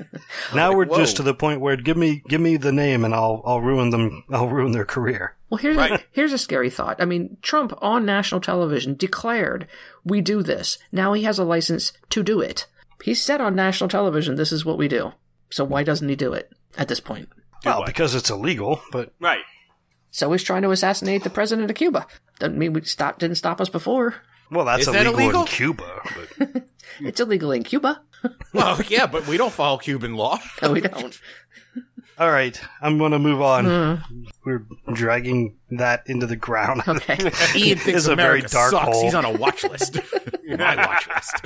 Now 0.54 0.74
we're 0.74 0.86
whoa. 0.86 0.98
just 0.98 1.16
to 1.16 1.22
the 1.22 1.32
point 1.34 1.60
where 1.62 1.76
give 1.76 1.96
me 1.96 2.22
give 2.28 2.40
me 2.40 2.56
the 2.58 2.72
name 2.72 3.04
and 3.04 3.14
I'll 3.14 3.42
I'll 3.46 3.60
ruin 3.62 3.90
them. 3.90 4.24
I'll 4.30 4.48
ruin 4.48 4.72
their 4.72 4.84
career. 4.84 5.34
Well, 5.48 5.56
here's 5.58 5.76
Right. 5.76 5.92
a, 5.92 6.04
here's 6.12 6.32
a 6.34 6.38
scary 6.38 6.68
thought. 6.68 7.00
I 7.00 7.06
mean, 7.06 7.38
Trump 7.40 7.72
on 7.78 8.04
national 8.04 8.42
television 8.42 8.94
declared, 8.94 9.66
"We 10.04 10.20
do 10.20 10.42
this." 10.42 10.78
Now 10.92 11.14
he 11.14 11.22
has 11.22 11.38
a 11.38 11.44
license 11.44 11.92
to 12.10 12.22
do 12.22 12.40
it. 12.40 12.66
He 13.02 13.14
said 13.14 13.40
on 13.40 13.54
national 13.54 13.88
television, 13.88 14.34
"This 14.36 14.52
is 14.52 14.64
what 14.66 14.76
we 14.78 14.86
do." 14.88 15.12
So 15.50 15.64
why 15.64 15.82
doesn't 15.82 16.08
he 16.08 16.16
do 16.16 16.34
it 16.34 16.52
at 16.76 16.88
this 16.88 17.00
point? 17.00 17.28
Well, 17.64 17.84
because 17.84 18.14
it's 18.14 18.30
illegal, 18.30 18.80
but 18.92 19.12
Right. 19.20 19.42
So 20.10 20.32
he's 20.32 20.42
trying 20.42 20.62
to 20.62 20.70
assassinate 20.70 21.22
the 21.22 21.30
president 21.30 21.70
of 21.70 21.76
Cuba. 21.76 22.06
Doesn't 22.38 22.56
mean 22.58 22.72
we 22.72 22.82
stop 22.82 23.18
didn't 23.18 23.36
stop 23.36 23.60
us 23.60 23.68
before. 23.68 24.14
well, 24.50 24.64
that's 24.64 24.86
Is 24.86 24.92
that 24.92 25.06
illegal, 25.06 25.20
illegal? 25.22 25.40
in 25.42 25.46
Cuba. 25.48 26.00
But 26.38 26.62
It's 27.00 27.20
illegal 27.20 27.52
in 27.52 27.62
Cuba. 27.64 28.02
Well, 28.52 28.80
yeah, 28.88 29.06
but 29.06 29.26
we 29.28 29.36
don't 29.36 29.52
follow 29.52 29.78
Cuban 29.78 30.14
law. 30.14 30.40
No, 30.62 30.72
we 30.72 30.80
don't. 30.80 31.20
all 32.18 32.30
right, 32.30 32.58
I'm 32.80 32.98
going 32.98 33.12
to 33.12 33.18
move 33.20 33.40
on. 33.40 33.64
Hmm. 34.00 34.22
We're 34.44 34.66
dragging 34.92 35.56
that 35.70 36.02
into 36.06 36.26
the 36.26 36.34
ground. 36.34 36.82
Okay. 36.88 37.16
Ian 37.54 37.78
thinks 37.78 37.86
It's 37.88 38.06
a 38.08 38.16
very 38.16 38.40
dark 38.40 38.70
sucks. 38.72 38.84
hole. 38.86 39.04
He's 39.04 39.14
on 39.14 39.24
a 39.24 39.30
watch 39.32 39.62
list. 39.62 39.98
My 40.48 40.74
watch 40.84 41.06
list. 41.14 41.44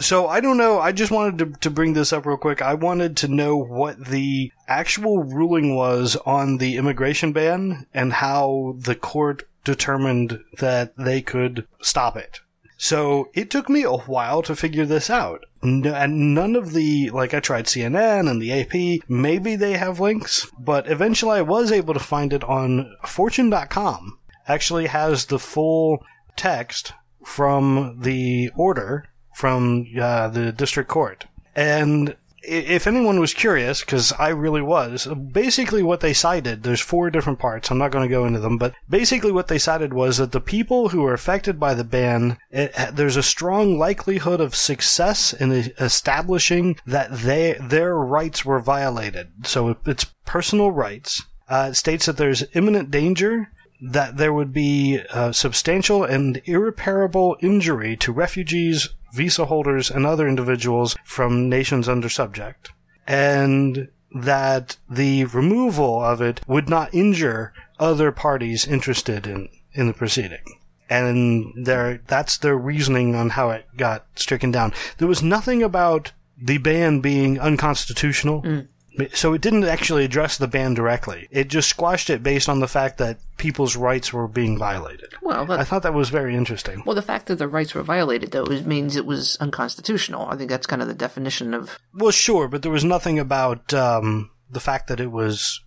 So 0.00 0.28
I 0.28 0.40
don't 0.40 0.56
know. 0.56 0.78
I 0.78 0.92
just 0.92 1.10
wanted 1.10 1.38
to, 1.38 1.60
to 1.60 1.70
bring 1.70 1.92
this 1.92 2.12
up 2.12 2.24
real 2.24 2.36
quick. 2.36 2.62
I 2.62 2.74
wanted 2.74 3.16
to 3.18 3.28
know 3.28 3.56
what 3.56 4.06
the 4.06 4.52
actual 4.68 5.24
ruling 5.24 5.74
was 5.74 6.16
on 6.24 6.58
the 6.58 6.76
immigration 6.76 7.32
ban 7.32 7.86
and 7.92 8.12
how 8.12 8.76
the 8.78 8.94
court 8.94 9.48
determined 9.64 10.40
that 10.58 10.96
they 10.96 11.20
could 11.20 11.66
stop 11.80 12.16
it. 12.16 12.40
So 12.76 13.28
it 13.34 13.50
took 13.50 13.68
me 13.68 13.82
a 13.82 13.90
while 13.92 14.40
to 14.42 14.54
figure 14.54 14.86
this 14.86 15.10
out. 15.10 15.44
N- 15.64 15.84
and 15.84 16.32
none 16.32 16.54
of 16.54 16.72
the, 16.72 17.10
like 17.10 17.34
I 17.34 17.40
tried 17.40 17.66
CNN 17.66 18.30
and 18.30 18.40
the 18.40 18.52
AP, 18.52 19.08
maybe 19.08 19.56
they 19.56 19.76
have 19.76 19.98
links, 19.98 20.46
but 20.60 20.88
eventually 20.88 21.38
I 21.38 21.42
was 21.42 21.72
able 21.72 21.92
to 21.94 22.00
find 22.00 22.32
it 22.32 22.44
on 22.44 22.96
fortune.com. 23.04 24.18
Actually 24.46 24.86
has 24.86 25.26
the 25.26 25.40
full 25.40 26.04
text 26.36 26.92
from 27.24 27.98
the 28.00 28.50
order 28.56 29.08
from 29.38 29.86
uh, 30.00 30.26
the 30.28 30.50
district 30.50 30.88
court. 30.88 31.26
And 31.54 32.16
if 32.42 32.88
anyone 32.88 33.20
was 33.20 33.34
curious, 33.34 33.80
because 33.80 34.12
I 34.18 34.30
really 34.30 34.62
was, 34.62 35.06
basically 35.06 35.82
what 35.82 36.00
they 36.00 36.12
cited, 36.12 36.64
there's 36.64 36.80
four 36.80 37.08
different 37.08 37.38
parts. 37.38 37.70
I'm 37.70 37.78
not 37.78 37.92
going 37.92 38.08
to 38.08 38.12
go 38.12 38.24
into 38.24 38.40
them, 38.40 38.58
but 38.58 38.74
basically 38.88 39.30
what 39.30 39.46
they 39.46 39.58
cited 39.58 39.92
was 39.92 40.16
that 40.16 40.32
the 40.32 40.40
people 40.40 40.88
who 40.88 41.04
are 41.04 41.14
affected 41.14 41.60
by 41.60 41.74
the 41.74 41.84
ban, 41.84 42.38
it, 42.50 42.72
there's 42.92 43.16
a 43.16 43.22
strong 43.22 43.78
likelihood 43.78 44.40
of 44.40 44.56
success 44.56 45.32
in 45.32 45.52
establishing 45.78 46.76
that 46.84 47.12
they 47.12 47.56
their 47.60 47.94
rights 47.96 48.44
were 48.44 48.58
violated. 48.60 49.46
So 49.46 49.76
it's 49.86 50.06
personal 50.24 50.72
rights. 50.72 51.22
Uh, 51.48 51.68
it 51.70 51.74
states 51.76 52.06
that 52.06 52.16
there's 52.16 52.44
imminent 52.54 52.90
danger 52.90 53.52
that 53.80 54.16
there 54.16 54.32
would 54.32 54.52
be 54.52 55.00
uh, 55.10 55.32
substantial 55.32 56.02
and 56.02 56.42
irreparable 56.44 57.36
injury 57.40 57.96
to 57.96 58.12
refugees, 58.12 58.88
visa 59.12 59.46
holders, 59.46 59.90
and 59.90 60.06
other 60.06 60.28
individuals 60.28 60.96
from 61.04 61.48
nations 61.48 61.88
under 61.88 62.08
subject, 62.08 62.70
and 63.06 63.88
that 64.14 64.76
the 64.88 65.24
removal 65.26 66.02
of 66.02 66.20
it 66.20 66.40
would 66.46 66.68
not 66.68 66.94
injure 66.94 67.52
other 67.78 68.10
parties 68.12 68.66
interested 68.66 69.26
in, 69.26 69.48
in 69.72 69.86
the 69.86 69.92
proceeding. 69.92 70.58
And 70.90 71.52
their, 71.66 72.00
that's 72.06 72.38
their 72.38 72.56
reasoning 72.56 73.14
on 73.14 73.30
how 73.30 73.50
it 73.50 73.66
got 73.76 74.06
stricken 74.14 74.50
down. 74.50 74.72
There 74.96 75.08
was 75.08 75.22
nothing 75.22 75.62
about 75.62 76.12
the 76.40 76.58
ban 76.58 77.00
being 77.00 77.38
unconstitutional. 77.38 78.42
Mm. 78.42 78.68
So 79.14 79.32
it 79.32 79.40
didn't 79.40 79.64
actually 79.64 80.04
address 80.04 80.38
the 80.38 80.48
ban 80.48 80.74
directly. 80.74 81.28
It 81.30 81.48
just 81.48 81.68
squashed 81.68 82.10
it 82.10 82.22
based 82.22 82.48
on 82.48 82.60
the 82.60 82.68
fact 82.68 82.98
that 82.98 83.18
people's 83.36 83.76
rights 83.76 84.12
were 84.12 84.26
being 84.28 84.58
violated. 84.58 85.12
Well, 85.22 85.50
I 85.52 85.64
thought 85.64 85.82
that 85.84 85.94
was 85.94 86.08
very 86.10 86.34
interesting. 86.34 86.82
well, 86.84 86.96
the 86.96 87.02
fact 87.02 87.26
that 87.26 87.36
the 87.36 87.48
rights 87.48 87.74
were 87.74 87.82
violated, 87.82 88.32
though, 88.32 88.44
is, 88.46 88.64
means 88.64 88.96
it 88.96 89.06
was 89.06 89.36
unconstitutional. 89.40 90.26
I 90.26 90.36
think 90.36 90.50
that's 90.50 90.66
kind 90.66 90.82
of 90.82 90.88
the 90.88 90.94
definition 90.94 91.54
of. 91.54 91.78
Well, 91.94 92.10
sure, 92.10 92.48
but 92.48 92.62
there 92.62 92.72
was 92.72 92.84
nothing 92.84 93.18
about 93.18 93.72
um, 93.72 94.30
the 94.50 94.60
fact 94.60 94.88
that 94.88 95.00
it 95.00 95.12
was 95.12 95.60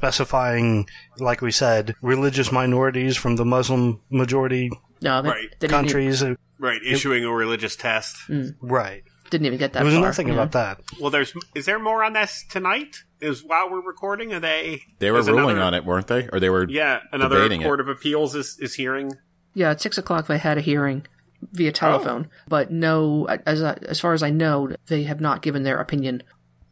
specifying, 0.00 0.88
like 1.18 1.40
we 1.40 1.52
said, 1.52 1.94
religious 2.02 2.52
minorities 2.52 3.16
from 3.16 3.36
the 3.36 3.44
Muslim 3.44 4.00
majority 4.10 4.70
No, 5.00 5.22
they, 5.22 5.28
Right. 5.28 5.48
they 5.60 5.68
countries. 5.68 6.22
Uh, 6.22 6.34
Right. 6.58 6.80
Issuing 6.82 7.22
a 7.22 7.30
religious 7.30 7.76
test. 7.76 8.16
Right. 8.62 9.02
Didn't 9.30 9.46
even 9.46 9.58
get 9.58 9.72
that 9.72 9.80
There 9.80 9.86
was 9.86 9.94
far. 9.94 10.02
nothing 10.04 10.28
yeah. 10.28 10.34
about 10.34 10.52
that. 10.52 10.80
Well, 11.00 11.10
there's. 11.10 11.32
Is 11.54 11.66
there 11.66 11.78
more 11.78 12.02
on 12.04 12.12
this 12.12 12.44
tonight? 12.50 12.96
Is 13.20 13.42
while 13.44 13.70
we're 13.70 13.80
recording? 13.80 14.32
Are 14.34 14.40
they? 14.40 14.82
They 14.98 15.10
were 15.10 15.22
ruling 15.22 15.56
another- 15.56 15.62
on 15.62 15.74
it, 15.74 15.84
weren't 15.84 16.06
they? 16.06 16.28
Or 16.32 16.38
they 16.40 16.50
were. 16.50 16.68
Yeah, 16.68 17.00
another 17.12 17.36
Debating 17.36 17.62
it. 17.62 17.64
court 17.64 17.80
of 17.80 17.88
appeals 17.88 18.34
is 18.34 18.58
is 18.60 18.74
hearing. 18.74 19.12
Yeah, 19.54 19.70
at 19.70 19.80
six 19.80 19.96
o'clock 19.98 20.26
they 20.26 20.38
had 20.38 20.58
a 20.58 20.60
hearing 20.60 21.06
via 21.52 21.72
telephone, 21.72 22.28
but 22.48 22.70
no, 22.70 23.26
as 23.46 23.62
as 23.62 24.00
far 24.00 24.12
as 24.12 24.22
I 24.22 24.30
know, 24.30 24.70
they 24.88 25.04
have 25.04 25.20
not 25.20 25.42
given 25.42 25.62
their 25.62 25.78
opinion 25.78 26.22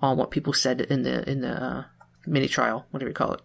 on 0.02 0.16
what 0.18 0.30
people 0.30 0.52
said 0.52 0.80
in 0.82 1.02
the 1.02 1.28
in 1.30 1.40
the 1.40 1.50
uh, 1.62 1.84
mini 2.26 2.48
trial, 2.48 2.86
whatever 2.90 3.08
you 3.10 3.14
call 3.14 3.32
it. 3.34 3.40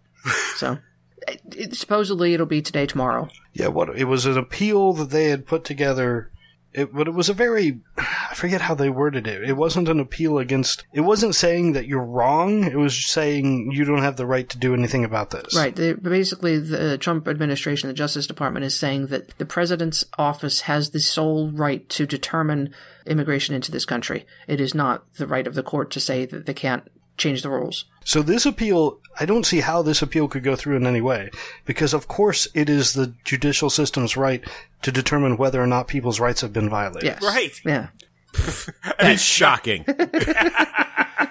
so, 0.56 0.78
it, 1.28 1.42
it- 1.56 1.76
supposedly 1.76 2.34
it'll 2.34 2.46
be 2.46 2.62
today, 2.62 2.86
tomorrow. 2.86 3.30
Yeah, 3.54 3.68
what 3.68 3.98
it 3.98 4.06
was 4.06 4.26
an 4.26 4.38
appeal 4.38 4.92
that 4.94 5.10
they 5.10 5.26
had 5.30 5.46
put 5.48 5.64
together. 5.64 6.32
It, 6.72 6.94
but 6.94 7.08
it 7.08 7.16
was 7.16 7.30
a 7.30 7.34
very, 7.34 7.80
I 7.98 8.36
forget 8.36 8.62
how 8.62 8.76
they 8.76 8.92
worded 8.92 9.26
it. 9.26 9.44
It 9.44 9.58
wasn't 9.58 9.90
an 9.90 10.00
appeal 10.00 10.38
against. 10.38 10.86
It 10.94 11.02
wasn't 11.02 11.34
saying 11.34 11.74
that 11.74 11.88
you're 11.88 12.04
wrong. 12.04 12.64
It 12.64 12.78
was 12.78 12.96
saying 13.06 13.72
you 13.72 13.86
don't 13.86 14.04
have 14.04 14.18
the 14.18 14.28
right 14.28 14.48
to 14.50 14.58
do 14.58 14.76
anything 14.76 15.04
about 15.04 15.32
this. 15.32 15.56
Right. 15.56 15.76
Basically, 15.76 16.60
the 16.60 17.00
Trump 17.00 17.28
administration, 17.28 17.88
the 17.88 17.94
Justice 17.94 18.28
Department, 18.28 18.66
is 18.66 18.78
saying 18.78 19.08
that 19.08 19.36
the 19.40 19.46
president's 19.46 20.06
office 20.20 20.62
has 20.62 20.92
the 20.92 21.00
sole 21.00 21.52
right 21.52 21.90
to 21.90 22.06
determine 22.06 22.74
immigration 23.08 23.56
into 23.56 23.72
this 23.72 23.86
country. 23.86 24.28
It 24.48 24.62
is 24.62 24.76
not 24.76 25.12
the 25.16 25.28
right 25.28 25.48
of 25.48 25.56
the 25.56 25.64
court 25.64 25.90
to 25.92 26.00
say 26.00 26.26
that 26.26 26.46
they 26.46 26.54
can't 26.54 26.84
change 27.20 27.42
the 27.44 27.50
rules. 27.50 27.86
So 28.04 28.22
this 28.24 28.46
appeal, 28.46 28.98
I 29.20 29.26
don't 29.26 29.46
see 29.46 29.60
how 29.60 29.82
this 29.84 30.02
appeal 30.02 30.28
could 30.28 30.44
go 30.44 30.56
through 30.56 30.78
in 30.78 30.88
any 30.88 31.02
way, 31.02 31.30
because 31.66 31.94
of 31.94 32.08
course 32.08 32.48
it 32.56 32.70
is 32.70 32.94
the 32.94 33.14
judicial 33.24 33.70
system's 33.70 34.18
right 34.18 34.44
to 34.82 34.92
determine 34.92 35.38
whether 35.38 35.62
or 35.62 35.68
not 35.68 35.88
people's 35.88 36.20
rights 36.20 36.42
have 36.42 36.54
been 36.54 36.70
violated. 36.70 37.04
Yes. 37.04 37.22
Right. 37.22 37.62
Yeah. 37.64 37.88
That's 39.00 39.22
shocking. 39.22 39.86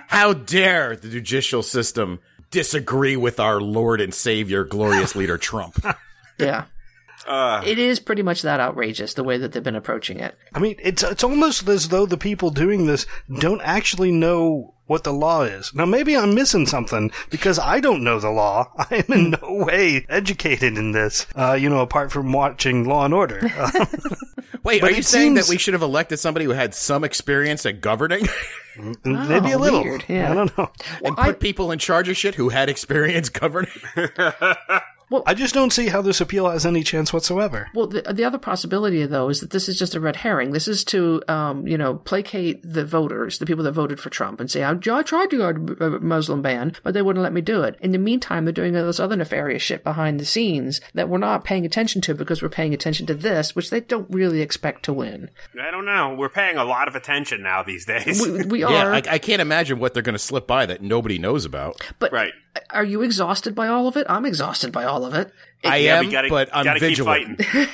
How 0.08 0.32
dare 0.32 0.96
the 0.96 1.08
judicial 1.08 1.62
system 1.62 2.20
disagree 2.50 3.16
with 3.16 3.38
our 3.40 3.60
Lord 3.60 4.00
and 4.00 4.12
Savior, 4.14 4.64
glorious 4.64 5.14
leader 5.16 5.38
Trump? 5.38 5.84
Yeah. 6.40 6.66
Uh, 7.26 7.62
It 7.66 7.80
is 7.80 7.98
pretty 7.98 8.22
much 8.22 8.42
that 8.42 8.60
outrageous 8.60 9.14
the 9.14 9.24
way 9.24 9.38
that 9.38 9.50
they've 9.50 9.62
been 9.62 9.74
approaching 9.74 10.20
it. 10.20 10.36
I 10.54 10.60
mean, 10.60 10.76
it's 10.78 11.02
it's 11.02 11.24
almost 11.24 11.66
as 11.68 11.88
though 11.88 12.06
the 12.06 12.16
people 12.16 12.50
doing 12.50 12.86
this 12.86 13.06
don't 13.40 13.60
actually 13.62 14.12
know 14.12 14.74
what 14.88 15.04
the 15.04 15.12
law 15.12 15.42
is. 15.42 15.72
Now, 15.74 15.84
maybe 15.86 16.16
I'm 16.16 16.34
missing 16.34 16.66
something 16.66 17.12
because 17.30 17.58
I 17.60 17.78
don't 17.78 18.02
know 18.02 18.18
the 18.18 18.30
law. 18.30 18.72
I 18.78 19.04
am 19.08 19.12
in 19.18 19.30
no 19.40 19.64
way 19.64 20.04
educated 20.08 20.76
in 20.76 20.90
this. 20.92 21.26
Uh, 21.36 21.52
you 21.52 21.68
know, 21.68 21.80
apart 21.80 22.10
from 22.10 22.32
watching 22.32 22.84
Law 22.88 23.04
and 23.04 23.14
Order. 23.14 23.40
Uh, 23.56 23.86
Wait, 24.64 24.82
are 24.82 24.90
you 24.90 25.02
saying 25.02 25.36
seems- 25.36 25.46
that 25.46 25.52
we 25.52 25.56
should 25.58 25.74
have 25.74 25.82
elected 25.82 26.18
somebody 26.18 26.44
who 26.44 26.50
had 26.50 26.74
some 26.74 27.04
experience 27.04 27.64
at 27.64 27.80
governing 27.80 28.26
maybe 29.04 29.52
a 29.52 29.58
little. 29.58 29.82
weird, 29.84 30.04
yeah. 30.08 30.30
I 30.30 30.34
don't 30.34 30.58
know. 30.58 30.70
and 31.04 31.14
I- 31.18 31.26
put 31.26 31.40
people 31.40 31.70
in 31.70 31.78
charge 31.78 32.08
of 32.08 32.16
shit 32.16 32.34
who 32.34 32.48
had 32.48 32.68
experience 32.68 33.28
governing? 33.28 33.70
I 35.26 35.34
just 35.34 35.54
don't 35.54 35.72
see 35.72 35.88
how 35.88 36.02
this 36.02 36.20
appeal 36.20 36.48
has 36.48 36.66
any 36.66 36.82
chance 36.82 37.12
whatsoever. 37.12 37.68
Well, 37.74 37.86
the, 37.86 38.02
the 38.02 38.24
other 38.24 38.38
possibility, 38.38 39.04
though, 39.06 39.28
is 39.28 39.40
that 39.40 39.50
this 39.50 39.68
is 39.68 39.78
just 39.78 39.94
a 39.94 40.00
red 40.00 40.16
herring. 40.16 40.52
This 40.52 40.68
is 40.68 40.84
to, 40.84 41.22
um, 41.28 41.66
you 41.66 41.78
know, 41.78 41.94
placate 41.94 42.60
the 42.62 42.84
voters, 42.84 43.38
the 43.38 43.46
people 43.46 43.64
that 43.64 43.72
voted 43.72 44.00
for 44.00 44.10
Trump, 44.10 44.40
and 44.40 44.50
say, 44.50 44.62
I, 44.62 44.72
I 44.72 45.02
tried 45.02 45.30
to 45.30 45.36
go 45.36 45.52
to 45.52 45.96
a 45.96 46.00
Muslim 46.00 46.42
ban, 46.42 46.74
but 46.82 46.94
they 46.94 47.02
wouldn't 47.02 47.22
let 47.22 47.32
me 47.32 47.40
do 47.40 47.62
it. 47.62 47.76
In 47.80 47.92
the 47.92 47.98
meantime, 47.98 48.44
they're 48.44 48.52
doing 48.52 48.76
all 48.76 48.86
this 48.86 49.00
other 49.00 49.16
nefarious 49.16 49.62
shit 49.62 49.84
behind 49.84 50.20
the 50.20 50.24
scenes 50.24 50.80
that 50.94 51.08
we're 51.08 51.18
not 51.18 51.44
paying 51.44 51.64
attention 51.64 52.00
to 52.02 52.14
because 52.14 52.42
we're 52.42 52.48
paying 52.48 52.74
attention 52.74 53.06
to 53.06 53.14
this, 53.14 53.54
which 53.54 53.70
they 53.70 53.80
don't 53.80 54.10
really 54.10 54.40
expect 54.40 54.84
to 54.84 54.92
win. 54.92 55.30
I 55.60 55.70
don't 55.70 55.84
know. 55.84 56.14
We're 56.14 56.28
paying 56.28 56.56
a 56.56 56.64
lot 56.64 56.88
of 56.88 56.94
attention 56.94 57.42
now 57.42 57.62
these 57.62 57.86
days. 57.86 58.20
We, 58.20 58.44
we 58.44 58.60
yeah, 58.60 58.86
are, 58.86 58.94
I, 58.94 59.02
I 59.08 59.18
can't 59.18 59.42
imagine 59.42 59.78
what 59.78 59.94
they're 59.94 60.02
going 60.02 60.14
to 60.14 60.18
slip 60.18 60.46
by 60.46 60.66
that 60.66 60.82
nobody 60.82 61.18
knows 61.18 61.44
about. 61.44 61.80
but 61.98 62.12
right. 62.12 62.32
are 62.70 62.84
you 62.84 63.02
exhausted 63.02 63.54
by 63.54 63.68
all 63.68 63.88
of 63.88 63.96
it? 63.96 64.06
I'm 64.08 64.26
exhausted 64.26 64.72
by 64.72 64.84
all 64.84 64.97
of 65.04 65.14
it. 65.14 65.32
I 65.64 65.76
yeah, 65.78 65.98
am, 65.98 66.06
we 66.06 66.12
gotta, 66.12 66.28
but 66.28 66.48
I'm 66.52 66.64
gotta 66.64 66.80
vigilant. 66.80 67.38
keep 67.38 67.46
fighting. 67.46 67.68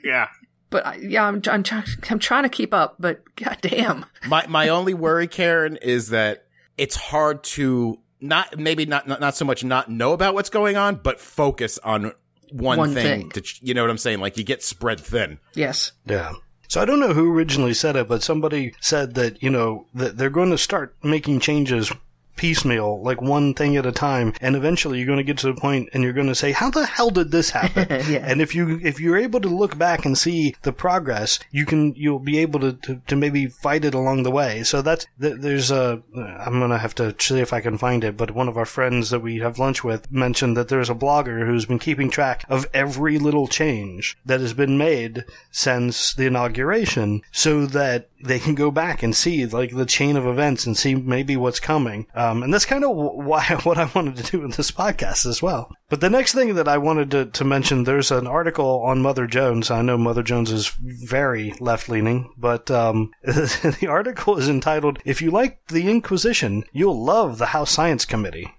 yeah. 0.04 0.28
But 0.70 0.86
I, 0.86 0.94
yeah, 0.96 1.24
I'm, 1.24 1.40
I'm, 1.48 1.62
try- 1.62 1.84
I'm 2.10 2.18
trying 2.18 2.42
to 2.44 2.48
keep 2.48 2.74
up, 2.74 2.96
but 2.98 3.22
goddamn. 3.36 4.06
My 4.26 4.46
my 4.48 4.68
only 4.68 4.94
worry, 4.94 5.28
Karen, 5.28 5.76
is 5.76 6.08
that 6.08 6.46
it's 6.76 6.96
hard 6.96 7.44
to 7.44 7.98
not 8.20 8.58
maybe 8.58 8.86
not 8.86 9.06
not, 9.06 9.20
not 9.20 9.36
so 9.36 9.44
much 9.44 9.62
not 9.62 9.88
know 9.90 10.12
about 10.12 10.34
what's 10.34 10.50
going 10.50 10.76
on, 10.76 10.96
but 10.96 11.20
focus 11.20 11.78
on 11.84 12.12
one, 12.50 12.78
One 12.78 12.94
thing. 12.94 13.30
thing. 13.30 13.30
To, 13.30 13.42
you 13.60 13.74
know 13.74 13.82
what 13.82 13.90
I'm 13.90 13.98
saying? 13.98 14.20
Like 14.20 14.36
you 14.36 14.44
get 14.44 14.62
spread 14.62 15.00
thin. 15.00 15.38
Yes. 15.54 15.92
Yeah. 16.06 16.32
So 16.68 16.80
I 16.80 16.84
don't 16.84 17.00
know 17.00 17.12
who 17.12 17.32
originally 17.32 17.74
said 17.74 17.94
it, 17.96 18.08
but 18.08 18.22
somebody 18.22 18.74
said 18.80 19.14
that, 19.14 19.42
you 19.42 19.50
know, 19.50 19.86
that 19.94 20.16
they're 20.16 20.30
going 20.30 20.50
to 20.50 20.58
start 20.58 20.96
making 21.02 21.40
changes 21.40 21.92
piecemeal, 22.36 23.02
like 23.02 23.20
one 23.20 23.54
thing 23.54 23.76
at 23.76 23.86
a 23.86 23.92
time, 23.92 24.34
and 24.40 24.56
eventually 24.56 24.98
you're 24.98 25.06
going 25.06 25.18
to 25.18 25.24
get 25.24 25.38
to 25.38 25.46
the 25.52 25.60
point 25.60 25.88
and 25.92 26.02
you're 26.02 26.12
going 26.12 26.26
to 26.28 26.34
say, 26.34 26.52
"How 26.52 26.70
the 26.70 26.86
hell 26.86 27.10
did 27.10 27.30
this 27.30 27.50
happen?" 27.50 27.84
Yeah. 28.04 28.24
And 28.24 28.42
if 28.42 28.54
you 28.54 28.80
if 28.82 29.00
you're 29.00 29.16
able 29.16 29.40
to 29.40 29.48
look 29.48 29.78
back 29.78 30.04
and 30.04 30.16
see 30.16 30.54
the 30.62 30.72
progress, 30.72 31.38
you 31.50 31.64
can 31.64 31.94
you'll 31.94 32.18
be 32.18 32.38
able 32.38 32.60
to 32.60 32.72
to, 32.72 33.00
to 33.06 33.16
maybe 33.16 33.46
fight 33.46 33.84
it 33.84 33.94
along 33.94 34.22
the 34.22 34.30
way. 34.30 34.62
So 34.62 34.82
that's 34.82 35.06
th- 35.20 35.36
there's 35.38 35.70
a 35.70 36.02
I'm 36.14 36.58
going 36.58 36.70
to 36.70 36.78
have 36.78 36.94
to 36.96 37.14
see 37.18 37.40
if 37.40 37.52
I 37.52 37.60
can 37.60 37.78
find 37.78 38.04
it, 38.04 38.16
but 38.16 38.32
one 38.32 38.48
of 38.48 38.56
our 38.56 38.66
friends 38.66 39.10
that 39.10 39.20
we 39.20 39.38
have 39.38 39.58
lunch 39.58 39.82
with 39.84 40.10
mentioned 40.10 40.56
that 40.56 40.68
there's 40.68 40.90
a 40.90 40.94
blogger 40.94 41.46
who's 41.46 41.66
been 41.66 41.78
keeping 41.78 42.10
track 42.10 42.44
of 42.48 42.66
every 42.74 43.18
little 43.18 43.48
change 43.48 44.16
that 44.26 44.40
has 44.40 44.52
been 44.52 44.76
made 44.76 45.24
since 45.50 46.14
the 46.14 46.26
inauguration, 46.26 47.22
so 47.32 47.66
that 47.66 48.08
they 48.24 48.38
can 48.38 48.54
go 48.54 48.70
back 48.70 49.02
and 49.02 49.14
see 49.14 49.44
like 49.46 49.74
the 49.74 49.86
chain 49.86 50.16
of 50.16 50.26
events 50.26 50.66
and 50.66 50.76
see 50.76 50.94
maybe 50.94 51.36
what's 51.36 51.60
coming. 51.60 52.06
Um, 52.14 52.42
and 52.42 52.52
that's 52.52 52.64
kind 52.64 52.84
of 52.84 52.96
why 52.96 53.44
what 53.62 53.78
I 53.78 53.90
wanted 53.94 54.16
to 54.16 54.30
do 54.30 54.40
with 54.40 54.56
this 54.56 54.70
podcast 54.70 55.26
as 55.26 55.42
well. 55.42 55.70
But 55.90 56.00
the 56.00 56.10
next 56.10 56.32
thing 56.32 56.54
that 56.54 56.66
I 56.66 56.78
wanted 56.78 57.10
to, 57.12 57.26
to 57.26 57.44
mention, 57.44 57.84
there's 57.84 58.10
an 58.10 58.26
article 58.26 58.82
on 58.82 59.02
Mother 59.02 59.26
Jones. 59.26 59.70
I 59.70 59.82
know 59.82 59.98
Mother 59.98 60.22
Jones 60.22 60.50
is 60.50 60.68
very 60.80 61.54
left 61.60 61.88
leaning, 61.88 62.32
but 62.36 62.70
um, 62.70 63.12
the 63.22 63.86
article 63.88 64.38
is 64.38 64.48
entitled 64.48 64.98
"If 65.04 65.20
you 65.20 65.30
like 65.30 65.66
the 65.68 65.88
Inquisition, 65.88 66.64
you'll 66.72 67.04
love 67.04 67.38
the 67.38 67.46
House 67.46 67.70
Science 67.70 68.04
Committee." 68.04 68.52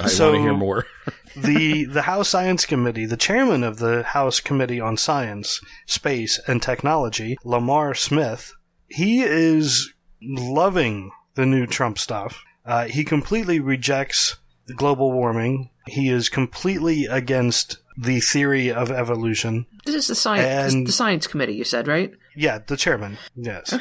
I 0.00 0.06
So- 0.08 0.30
want 0.32 0.36
to 0.38 0.42
hear 0.42 0.54
more. 0.54 0.86
the 1.36 1.84
the 1.84 2.02
House 2.02 2.28
Science 2.28 2.64
Committee, 2.66 3.06
the 3.06 3.16
chairman 3.16 3.62
of 3.64 3.78
the 3.78 4.02
House 4.02 4.40
Committee 4.40 4.80
on 4.80 4.96
Science, 4.96 5.60
Space, 5.86 6.40
and 6.46 6.62
Technology, 6.62 7.36
Lamar 7.44 7.94
Smith, 7.94 8.54
he 8.88 9.22
is 9.22 9.92
loving 10.22 11.10
the 11.34 11.46
new 11.46 11.66
Trump 11.66 11.98
stuff. 11.98 12.42
Uh, 12.64 12.86
he 12.86 13.04
completely 13.04 13.60
rejects 13.60 14.36
global 14.76 15.12
warming. 15.12 15.70
He 15.86 16.08
is 16.08 16.28
completely 16.28 17.04
against 17.06 17.78
the 17.98 18.20
theory 18.20 18.72
of 18.72 18.90
evolution. 18.90 19.66
This 19.84 19.94
is 19.94 20.06
the 20.08 20.14
science, 20.14 20.72
And- 20.74 20.86
the 20.86 20.92
science 20.92 21.26
committee. 21.26 21.54
You 21.54 21.64
said 21.64 21.86
right? 21.86 22.12
Yeah, 22.34 22.58
the 22.66 22.76
chairman. 22.76 23.18
Yes. 23.36 23.72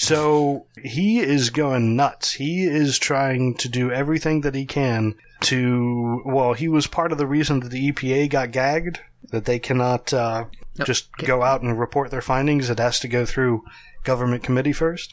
So 0.00 0.66
he 0.82 1.18
is 1.18 1.50
going 1.50 1.96
nuts. 1.96 2.32
He 2.34 2.62
is 2.64 2.98
trying 2.98 3.56
to 3.56 3.68
do 3.68 3.90
everything 3.90 4.42
that 4.42 4.54
he 4.54 4.64
can 4.64 5.16
to. 5.40 6.22
Well, 6.24 6.52
he 6.52 6.68
was 6.68 6.86
part 6.86 7.10
of 7.10 7.18
the 7.18 7.26
reason 7.26 7.60
that 7.60 7.70
the 7.70 7.90
EPA 7.90 8.30
got 8.30 8.52
gagged. 8.52 9.00
That 9.30 9.44
they 9.44 9.58
cannot 9.58 10.12
uh, 10.14 10.44
Nope. 10.78 10.86
just 10.86 11.12
go 11.16 11.42
out 11.42 11.60
and 11.62 11.78
report 11.78 12.10
their 12.12 12.22
findings. 12.22 12.70
It 12.70 12.78
has 12.78 13.00
to 13.00 13.08
go 13.08 13.26
through 13.26 13.64
government 14.04 14.44
committee 14.44 14.72
first, 14.72 15.12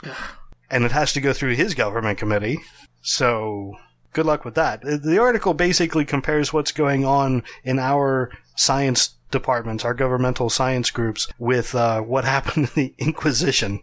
and 0.70 0.86
it 0.86 0.92
has 0.92 1.12
to 1.14 1.20
go 1.22 1.34
through 1.34 1.56
his 1.56 1.74
government 1.74 2.20
committee. 2.20 2.60
So 3.02 3.74
good 4.16 4.26
luck 4.26 4.46
with 4.46 4.56
that. 4.56 4.82
The 4.82 5.20
article 5.20 5.54
basically 5.54 6.06
compares 6.06 6.52
what's 6.52 6.72
going 6.72 7.06
on 7.06 7.44
in 7.64 7.78
our 7.78 8.32
science 8.56 9.10
departments, 9.30 9.84
our 9.84 9.94
governmental 9.94 10.50
science 10.50 10.90
groups, 10.90 11.28
with 11.38 11.76
uh, 11.76 12.02
what 12.02 12.24
happened 12.24 12.70
in 12.70 12.74
the 12.76 12.94
Inquisition. 13.06 13.82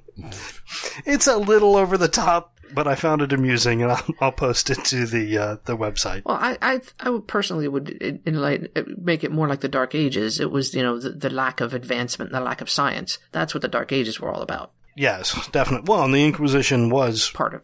It's 1.05 1.27
a 1.27 1.37
little 1.37 1.77
over 1.77 1.99
the 1.99 2.09
top, 2.09 2.59
but 2.75 2.89
I 2.89 2.95
found 2.95 3.21
it 3.21 3.35
amusing, 3.35 3.83
and 3.83 3.93
I'll, 3.93 4.07
I'll 4.21 4.33
post 4.33 4.71
it 4.71 4.83
to 4.87 5.05
the 5.05 5.37
uh, 5.37 5.57
the 5.67 5.77
website. 5.77 6.25
Well, 6.25 6.39
I, 6.41 6.57
I, 6.63 6.81
I 6.99 7.11
would 7.11 7.29
personally 7.29 7.69
would 7.69 7.91
in, 7.91 8.23
in 8.25 8.69
make 8.97 9.25
it 9.25 9.31
more 9.31 9.47
like 9.49 9.61
the 9.61 9.69
Dark 9.69 9.95
Ages. 9.95 10.41
It 10.41 10.51
was, 10.51 10.75
you 10.75 10.83
know, 10.83 10.99
the, 10.99 11.11
the 11.11 11.31
lack 11.31 11.61
of 11.61 11.75
advancement, 11.75 12.33
the 12.33 12.41
lack 12.41 12.63
of 12.63 12.71
science. 12.71 13.19
That's 13.33 13.53
what 13.53 13.61
the 13.61 13.69
Dark 13.69 13.93
Ages 13.93 14.19
were 14.19 14.33
all 14.33 14.41
about. 14.41 14.73
Yes, 14.97 15.49
definitely. 15.49 15.91
Well, 15.91 16.05
and 16.05 16.15
the 16.15 16.25
Inquisition 16.25 16.89
was 16.89 17.31
Part 17.31 17.55
of. 17.55 17.63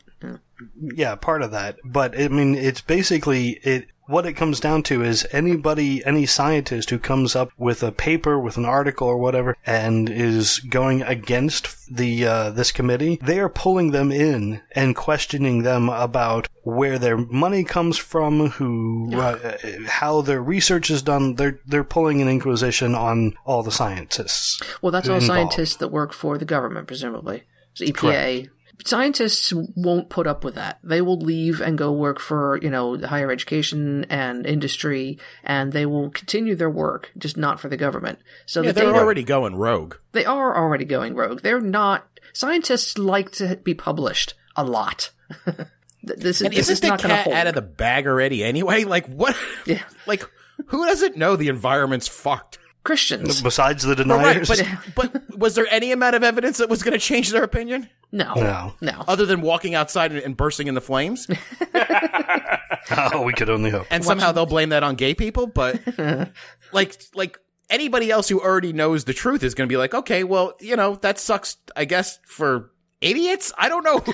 Yeah. 0.80 1.14
part 1.16 1.42
of 1.42 1.50
that. 1.52 1.76
But 1.84 2.18
I 2.18 2.28
mean, 2.28 2.54
it's 2.54 2.80
basically 2.80 3.60
it. 3.62 3.86
What 4.06 4.24
it 4.24 4.32
comes 4.32 4.58
down 4.58 4.84
to 4.84 5.04
is 5.04 5.26
anybody, 5.32 6.02
any 6.06 6.24
scientist 6.24 6.88
who 6.88 6.98
comes 6.98 7.36
up 7.36 7.50
with 7.58 7.82
a 7.82 7.92
paper, 7.92 8.40
with 8.40 8.56
an 8.56 8.64
article 8.64 9.06
or 9.06 9.18
whatever, 9.18 9.54
and 9.66 10.08
is 10.08 10.60
going 10.60 11.02
against 11.02 11.94
the 11.94 12.24
uh, 12.24 12.50
this 12.50 12.72
committee, 12.72 13.18
they 13.22 13.38
are 13.38 13.50
pulling 13.50 13.90
them 13.90 14.10
in 14.10 14.62
and 14.72 14.96
questioning 14.96 15.62
them 15.62 15.90
about 15.90 16.48
where 16.62 16.98
their 16.98 17.18
money 17.18 17.64
comes 17.64 17.98
from, 17.98 18.48
who, 18.48 19.10
uh, 19.14 19.58
how 19.86 20.22
their 20.22 20.40
research 20.42 20.88
is 20.88 21.02
done. 21.02 21.34
They're 21.34 21.60
they're 21.66 21.84
pulling 21.84 22.22
an 22.22 22.28
inquisition 22.28 22.94
on 22.94 23.34
all 23.44 23.62
the 23.62 23.70
scientists. 23.70 24.58
Well, 24.80 24.90
that's 24.90 25.10
all 25.10 25.16
involved. 25.16 25.52
scientists 25.52 25.76
that 25.76 25.88
work 25.88 26.14
for 26.14 26.38
the 26.38 26.46
government, 26.46 26.86
presumably. 26.86 27.42
So 27.74 27.84
EPA. 27.84 28.48
Scientists 28.84 29.52
won't 29.74 30.08
put 30.08 30.26
up 30.26 30.44
with 30.44 30.54
that. 30.54 30.78
They 30.84 31.00
will 31.00 31.18
leave 31.18 31.60
and 31.60 31.76
go 31.76 31.92
work 31.92 32.20
for, 32.20 32.58
you 32.62 32.70
know, 32.70 32.98
higher 32.98 33.30
education 33.30 34.04
and 34.08 34.46
industry, 34.46 35.18
and 35.44 35.72
they 35.72 35.84
will 35.84 36.10
continue 36.10 36.54
their 36.54 36.70
work, 36.70 37.10
just 37.18 37.36
not 37.36 37.58
for 37.60 37.68
the 37.68 37.76
government. 37.76 38.18
So 38.46 38.62
Yeah, 38.62 38.68
the 38.72 38.80
they're 38.80 38.92
data, 38.92 38.98
already 38.98 39.24
going 39.24 39.56
rogue. 39.56 39.96
they 40.12 40.24
are 40.24 40.56
already 40.56 40.84
going 40.84 41.14
rogue. 41.14 41.40
They're 41.42 41.60
not. 41.60 42.06
Scientists 42.32 42.96
like 42.98 43.30
to 43.32 43.56
be 43.56 43.74
published 43.74 44.34
a 44.56 44.64
lot. 44.64 45.10
This 46.00 46.40
is, 46.40 46.42
And 46.42 46.52
this 46.54 46.70
isn't 46.70 46.72
is 46.74 46.80
the 46.80 46.88
not 46.88 47.02
going 47.02 47.10
to 47.10 47.16
cat 47.16 47.24
hold. 47.24 47.36
out 47.36 47.46
of 47.48 47.54
the 47.54 47.60
bag 47.60 48.06
already 48.06 48.44
anyway? 48.44 48.84
Like 48.84 49.06
what? 49.06 49.36
Yeah. 49.66 49.82
Like 50.06 50.22
who 50.68 50.86
doesn't 50.86 51.16
know 51.16 51.34
the 51.36 51.48
environment's 51.48 52.06
fucked? 52.06 52.58
Christians. 52.84 53.42
Besides 53.42 53.82
the 53.82 53.96
But 53.96 54.06
right, 54.06 54.34
deniers, 54.46 54.48
but 54.48 54.78
but 54.94 55.38
was 55.38 55.56
there 55.56 55.66
any 55.68 55.90
amount 55.92 56.14
of 56.14 56.22
evidence 56.22 56.58
that 56.58 56.68
was 56.70 56.82
going 56.84 56.92
to 56.92 56.98
change 57.00 57.30
their 57.32 57.42
opinion 57.42 57.90
No. 58.10 58.34
No. 58.34 58.74
No. 58.80 59.04
other 59.06 59.26
than 59.26 59.40
walking 59.40 59.74
outside 59.74 60.12
and, 60.12 60.22
and 60.22 60.36
bursting 60.36 60.66
into 60.66 60.80
flames? 60.80 61.26
oh, 62.90 63.22
we 63.22 63.32
could 63.32 63.50
only 63.50 63.70
hope. 63.70 63.86
And 63.90 64.04
somehow 64.04 64.32
they'll 64.32 64.46
blame 64.46 64.70
that 64.70 64.82
on 64.82 64.94
gay 64.94 65.14
people, 65.14 65.46
but 65.46 65.80
like 66.72 67.02
like 67.14 67.38
anybody 67.70 68.10
else 68.10 68.28
who 68.28 68.40
already 68.40 68.72
knows 68.72 69.04
the 69.04 69.12
truth 69.12 69.42
is 69.42 69.54
going 69.54 69.68
to 69.68 69.72
be 69.72 69.76
like, 69.76 69.94
okay, 69.94 70.24
well, 70.24 70.54
you 70.60 70.76
know, 70.76 70.96
that 70.96 71.18
sucks. 71.18 71.56
I 71.76 71.84
guess 71.84 72.18
for 72.26 72.70
idiots. 73.00 73.52
I 73.58 73.68
don't 73.68 73.84
know. 73.84 74.04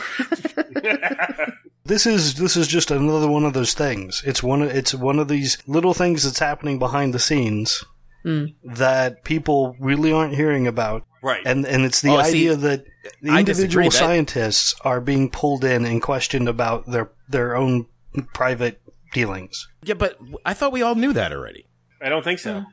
This 1.86 2.06
is 2.06 2.36
this 2.36 2.56
is 2.56 2.66
just 2.66 2.90
another 2.90 3.28
one 3.28 3.44
of 3.44 3.52
those 3.52 3.74
things. 3.74 4.22
It's 4.24 4.42
one 4.42 4.62
of, 4.62 4.70
it's 4.70 4.94
one 4.94 5.18
of 5.18 5.28
these 5.28 5.58
little 5.66 5.92
things 5.92 6.22
that's 6.22 6.38
happening 6.38 6.78
behind 6.78 7.12
the 7.12 7.18
scenes 7.18 7.84
hmm. 8.22 8.46
that 8.64 9.22
people 9.22 9.76
really 9.78 10.10
aren't 10.10 10.34
hearing 10.34 10.66
about. 10.66 11.06
Right. 11.24 11.42
And 11.46 11.64
and 11.66 11.84
it's 11.84 12.02
the 12.02 12.10
Oh, 12.10 12.22
see, 12.22 12.28
idea 12.50 12.56
that 12.56 12.84
the 13.22 13.30
I 13.30 13.42
disagree. 13.42 13.84
individual 13.84 13.84
That- 13.90 13.92
scientists 13.98 14.74
are 14.82 15.00
being 15.00 15.30
pulled 15.30 15.64
in 15.64 15.86
and 15.86 16.02
questioned 16.02 16.48
about 16.48 16.84
their 16.90 17.10
their 17.28 17.56
own 17.56 17.86
private 18.34 18.80
dealings. 19.14 19.66
yeah, 19.82 19.94
but 19.94 20.18
I 20.44 20.52
thought 20.54 20.70
we 20.72 20.82
all 20.82 20.94
knew 20.96 21.12
that 21.14 21.32
already. 21.32 21.66
I 22.02 22.08
don't 22.10 22.22
think 22.24 22.40
so. 22.40 22.64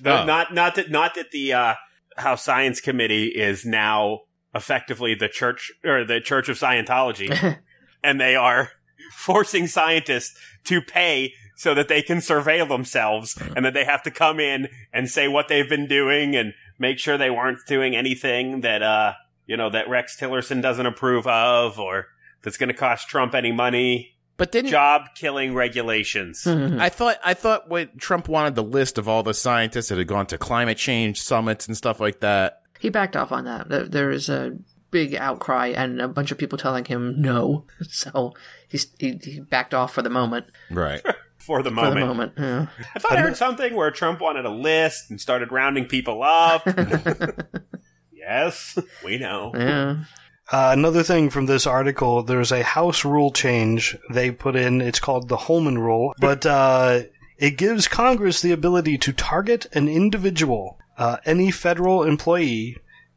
The- 0.00 0.22
Oh. 0.22 0.24
Not 0.24 0.54
not 0.54 0.74
that 0.76 0.90
not 0.90 1.14
that 1.16 1.30
the 1.32 1.52
uh, 1.52 1.74
House 2.16 2.42
Science 2.42 2.80
Committee 2.80 3.26
is 3.26 3.64
now 3.66 4.20
effectively 4.54 5.14
the 5.14 5.28
church 5.28 5.70
or 5.84 6.04
the 6.04 6.20
Church 6.20 6.48
of 6.48 6.58
Scientology, 6.58 7.58
and 8.02 8.20
they 8.20 8.34
are 8.34 8.70
forcing 9.14 9.66
scientists 9.66 10.36
to 10.64 10.80
pay 10.80 11.32
so 11.56 11.74
that 11.74 11.88
they 11.88 12.02
can 12.02 12.18
surveil 12.18 12.66
themselves, 12.68 13.40
and 13.54 13.64
that 13.64 13.74
they 13.74 13.84
have 13.84 14.02
to 14.02 14.10
come 14.10 14.40
in 14.40 14.68
and 14.92 15.08
say 15.08 15.28
what 15.28 15.46
they've 15.48 15.68
been 15.68 15.86
doing 15.86 16.34
and 16.34 16.54
make 16.78 16.98
sure 16.98 17.16
they 17.18 17.30
weren't 17.30 17.58
doing 17.66 17.94
anything 17.96 18.60
that 18.62 18.82
uh 18.82 19.12
you 19.46 19.56
know 19.56 19.70
that 19.70 19.88
Rex 19.88 20.16
Tillerson 20.18 20.62
doesn't 20.62 20.86
approve 20.86 21.26
of 21.26 21.78
or 21.78 22.06
that's 22.42 22.56
going 22.56 22.68
to 22.68 22.74
cost 22.74 23.08
Trump 23.08 23.34
any 23.34 23.52
money. 23.52 24.16
But 24.36 24.50
didn't 24.50 24.70
Job 24.70 25.02
killing 25.14 25.54
regulations. 25.54 26.46
I 26.46 26.88
thought 26.88 27.18
I 27.24 27.34
thought 27.34 27.68
what 27.68 27.98
Trump 27.98 28.28
wanted 28.28 28.54
the 28.54 28.62
list 28.62 28.98
of 28.98 29.08
all 29.08 29.22
the 29.22 29.34
scientists 29.34 29.88
that 29.88 29.98
had 29.98 30.06
gone 30.06 30.26
to 30.26 30.38
climate 30.38 30.78
change 30.78 31.20
summits 31.20 31.66
and 31.66 31.76
stuff 31.76 32.00
like 32.00 32.20
that. 32.20 32.62
He 32.80 32.88
backed 32.88 33.16
off 33.16 33.30
on 33.30 33.44
that. 33.44 33.68
There, 33.68 33.86
there 33.86 34.10
is 34.10 34.28
a 34.28 34.58
big 34.90 35.14
outcry 35.14 35.68
and 35.68 36.00
a 36.00 36.06
bunch 36.06 36.30
of 36.30 36.38
people 36.38 36.58
telling 36.58 36.84
him 36.84 37.20
no. 37.20 37.64
So 37.88 38.34
he's, 38.68 38.86
he, 38.98 39.18
he 39.22 39.40
backed 39.40 39.74
off 39.74 39.92
for 39.92 40.02
the 40.02 40.10
moment. 40.10 40.46
Right. 40.70 41.00
For 41.42 41.62
the 41.62 41.70
For 41.70 41.74
moment. 41.74 42.00
the 42.00 42.06
moment. 42.06 42.32
Yeah. 42.38 42.66
I 42.94 42.98
thought 42.98 43.12
I 43.12 43.20
heard 43.20 43.36
something 43.36 43.74
where 43.74 43.90
Trump 43.90 44.20
wanted 44.20 44.44
a 44.44 44.50
list 44.50 45.10
and 45.10 45.20
started 45.20 45.50
rounding 45.50 45.86
people 45.86 46.22
up. 46.22 46.66
yes, 48.12 48.78
we 49.04 49.18
know. 49.18 49.52
Yeah. 49.54 50.04
Uh, 50.50 50.70
another 50.72 51.02
thing 51.02 51.30
from 51.30 51.46
this 51.46 51.66
article, 51.66 52.22
there's 52.22 52.52
a 52.52 52.62
House 52.62 53.04
rule 53.04 53.30
change 53.30 53.96
they 54.10 54.30
put 54.30 54.54
in. 54.54 54.80
It's 54.80 55.00
called 55.00 55.28
the 55.28 55.36
Holman 55.36 55.78
Rule, 55.78 56.14
but 56.20 56.44
uh, 56.46 57.02
it 57.38 57.56
gives 57.56 57.88
Congress 57.88 58.40
the 58.40 58.52
ability 58.52 58.98
to 58.98 59.12
target 59.12 59.66
an 59.72 59.88
individual, 59.88 60.78
uh, 60.98 61.16
any 61.24 61.50
federal 61.50 62.02
employee, 62.04 62.76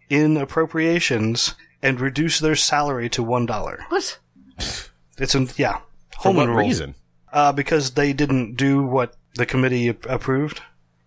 in 0.09 0.37
appropriations 0.37 1.55
and 1.81 1.99
reduce 1.99 2.39
their 2.39 2.55
salary 2.55 3.09
to 3.09 3.21
one 3.23 3.45
dollar. 3.45 3.85
What? 3.89 4.19
It's 5.17 5.35
in 5.35 5.49
yeah, 5.57 5.79
For 6.13 6.29
Holman 6.29 6.49
what 6.49 6.55
Rule. 6.57 6.67
reason? 6.67 6.95
Uh, 7.35 7.51
because 7.51 7.91
they 7.91 8.13
didn't 8.13 8.55
do 8.55 8.81
what 8.81 9.17
the 9.35 9.45
committee 9.45 9.89
approved. 9.89 10.61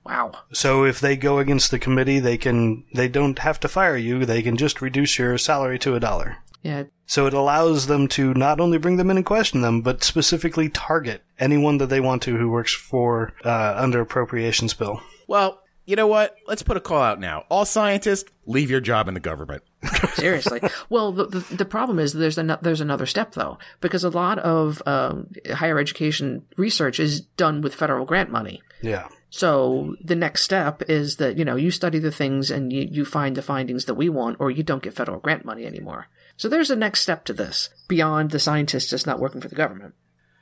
Wow. 0.04 0.32
So 0.52 0.84
if 0.84 1.00
they 1.00 1.16
go 1.16 1.38
against 1.38 1.70
the 1.70 1.78
committee, 1.78 2.20
they 2.20 2.36
can 2.36 2.84
they 2.94 3.08
don't 3.08 3.38
have 3.38 3.58
to 3.60 3.68
fire 3.68 3.96
you. 3.96 4.26
They 4.26 4.42
can 4.42 4.56
just 4.56 4.82
reduce 4.82 5.18
your 5.18 5.38
salary 5.38 5.78
to 5.80 5.94
a 5.94 6.00
dollar. 6.00 6.36
Yeah. 6.62 6.84
So 7.06 7.26
it 7.26 7.32
allows 7.32 7.86
them 7.86 8.08
to 8.08 8.34
not 8.34 8.60
only 8.60 8.76
bring 8.76 8.98
them 8.98 9.10
in 9.10 9.16
and 9.16 9.24
question 9.24 9.62
them, 9.62 9.80
but 9.80 10.04
specifically 10.04 10.68
target 10.68 11.22
anyone 11.38 11.78
that 11.78 11.86
they 11.86 12.00
want 12.00 12.22
to 12.22 12.36
who 12.36 12.50
works 12.50 12.74
for 12.74 13.32
uh, 13.44 13.74
under 13.76 14.02
appropriations 14.02 14.74
bill. 14.74 15.00
Well, 15.26 15.62
you 15.86 15.96
know 15.96 16.06
what? 16.06 16.36
Let's 16.46 16.62
put 16.62 16.76
a 16.76 16.80
call 16.80 17.00
out 17.00 17.20
now. 17.20 17.44
All 17.48 17.64
scientists, 17.64 18.30
leave 18.44 18.70
your 18.70 18.80
job 18.80 19.08
in 19.08 19.14
the 19.14 19.20
government. 19.20 19.62
Seriously. 20.14 20.60
well, 20.88 21.12
the, 21.12 21.26
the 21.26 21.56
the 21.56 21.64
problem 21.64 21.98
is 21.98 22.12
there's 22.12 22.38
an, 22.38 22.56
there's 22.62 22.80
another 22.80 23.06
step 23.06 23.32
though, 23.32 23.58
because 23.80 24.04
a 24.04 24.10
lot 24.10 24.38
of 24.40 24.82
um, 24.86 25.30
higher 25.52 25.78
education 25.78 26.44
research 26.56 26.98
is 26.98 27.20
done 27.20 27.60
with 27.60 27.74
federal 27.74 28.04
grant 28.04 28.30
money. 28.30 28.62
Yeah. 28.82 29.08
So 29.30 29.96
the 30.02 30.16
next 30.16 30.42
step 30.42 30.82
is 30.88 31.16
that 31.16 31.36
you 31.36 31.44
know 31.44 31.56
you 31.56 31.70
study 31.70 31.98
the 31.98 32.10
things 32.10 32.50
and 32.50 32.72
you, 32.72 32.88
you 32.90 33.04
find 33.04 33.36
the 33.36 33.42
findings 33.42 33.84
that 33.84 33.94
we 33.94 34.08
want, 34.08 34.38
or 34.40 34.50
you 34.50 34.62
don't 34.62 34.82
get 34.82 34.94
federal 34.94 35.20
grant 35.20 35.44
money 35.44 35.64
anymore. 35.64 36.08
So 36.36 36.48
there's 36.48 36.70
a 36.70 36.76
next 36.76 37.00
step 37.00 37.24
to 37.26 37.32
this 37.32 37.68
beyond 37.88 38.30
the 38.30 38.38
scientists 38.38 38.90
just 38.90 39.06
not 39.06 39.20
working 39.20 39.40
for 39.40 39.48
the 39.48 39.54
government. 39.54 39.94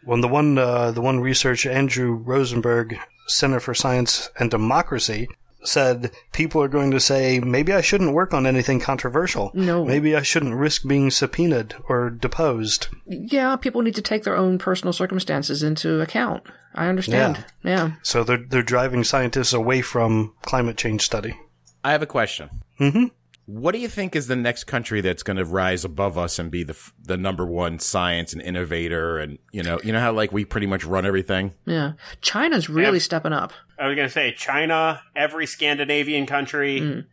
Well, 0.05 0.21
the 0.21 0.29
one 0.29 0.57
uh, 0.57 0.93
the 0.93 1.01
one 1.01 1.21
researcher 1.21 1.71
Andrew 1.71 2.15
Rosenberg, 2.15 2.97
Center 3.27 3.61
for 3.61 3.75
Science 3.75 4.31
and 4.39 4.51
Democracy, 4.51 5.29
said 5.67 6.11
people 6.33 6.63
are 6.63 6.69
going 6.69 6.91
to 6.93 7.01
say 7.01 7.41
maybe 7.41 7.73
I 7.73 7.81
shouldn't 7.81 8.13
work 8.15 8.33
on 8.35 8.47
anything 8.47 8.81
controversial. 8.81 9.51
No. 9.55 9.85
Maybe 9.85 10.15
I 10.17 10.23
shouldn't 10.23 10.55
risk 10.55 10.87
being 10.87 11.11
subpoenaed 11.11 11.75
or 11.89 12.11
deposed. 12.11 12.89
Yeah, 13.07 13.57
people 13.57 13.83
need 13.83 13.95
to 13.97 14.03
take 14.03 14.25
their 14.25 14.37
own 14.37 14.59
personal 14.59 14.93
circumstances 14.93 15.63
into 15.63 16.01
account. 16.01 16.43
I 16.75 16.89
understand. 16.89 17.45
Yeah. 17.63 17.93
So 18.03 18.23
they're 18.25 18.45
they're 18.49 18.63
driving 18.63 19.03
scientists 19.05 19.53
away 19.53 19.81
from 19.83 20.35
climate 20.43 20.77
change 20.77 21.03
study. 21.03 21.35
I 21.83 21.93
have 21.93 22.03
a 22.03 22.07
question. 22.07 22.51
Mhm. 22.81 23.11
What 23.47 23.73
do 23.73 23.79
you 23.79 23.89
think 23.89 24.17
is 24.17 24.27
the 24.27 24.35
next 24.37 24.65
country 24.65 25.01
that's 25.01 25.23
going 25.23 25.37
to 25.37 25.45
rise 25.45 25.85
above 25.85 26.19
us 26.19 26.39
and 26.41 26.51
be 26.51 26.65
the 26.65 26.73
f- 26.73 26.93
the 27.01 27.17
number 27.17 27.47
one 27.47 27.79
science 27.79 28.33
and 28.33 28.43
innovator 28.43 29.19
and 29.19 29.39
you 29.53 29.63
know 29.63 29.79
you 29.85 29.93
know 29.93 30.01
how 30.01 30.13
like 30.13 30.33
we 30.33 30.45
pretty 30.45 30.67
much 30.67 30.85
run 30.85 31.07
everything? 31.07 31.53
Yeah. 31.65 31.93
China's 32.23 32.69
really 32.69 32.99
Yeah. 32.99 33.03
stepping 33.03 33.33
up. 33.33 33.53
I 33.79 33.87
was 33.87 33.95
going 33.95 34.09
to 34.09 34.13
say 34.13 34.33
China, 34.33 35.01
every 35.15 35.47
Scandinavian 35.47 36.27
country, 36.27 36.81
Mm. 36.81 37.05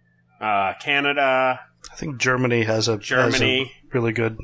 uh, 0.42 0.74
Canada, 0.82 1.60
I 1.92 1.96
think 1.96 2.18
Germany 2.18 2.64
has 2.64 2.88
a 2.88 2.94
has 2.94 3.00
a 3.00 3.04
Germany. 3.04 3.72
really 3.94 4.12
good 4.12 4.38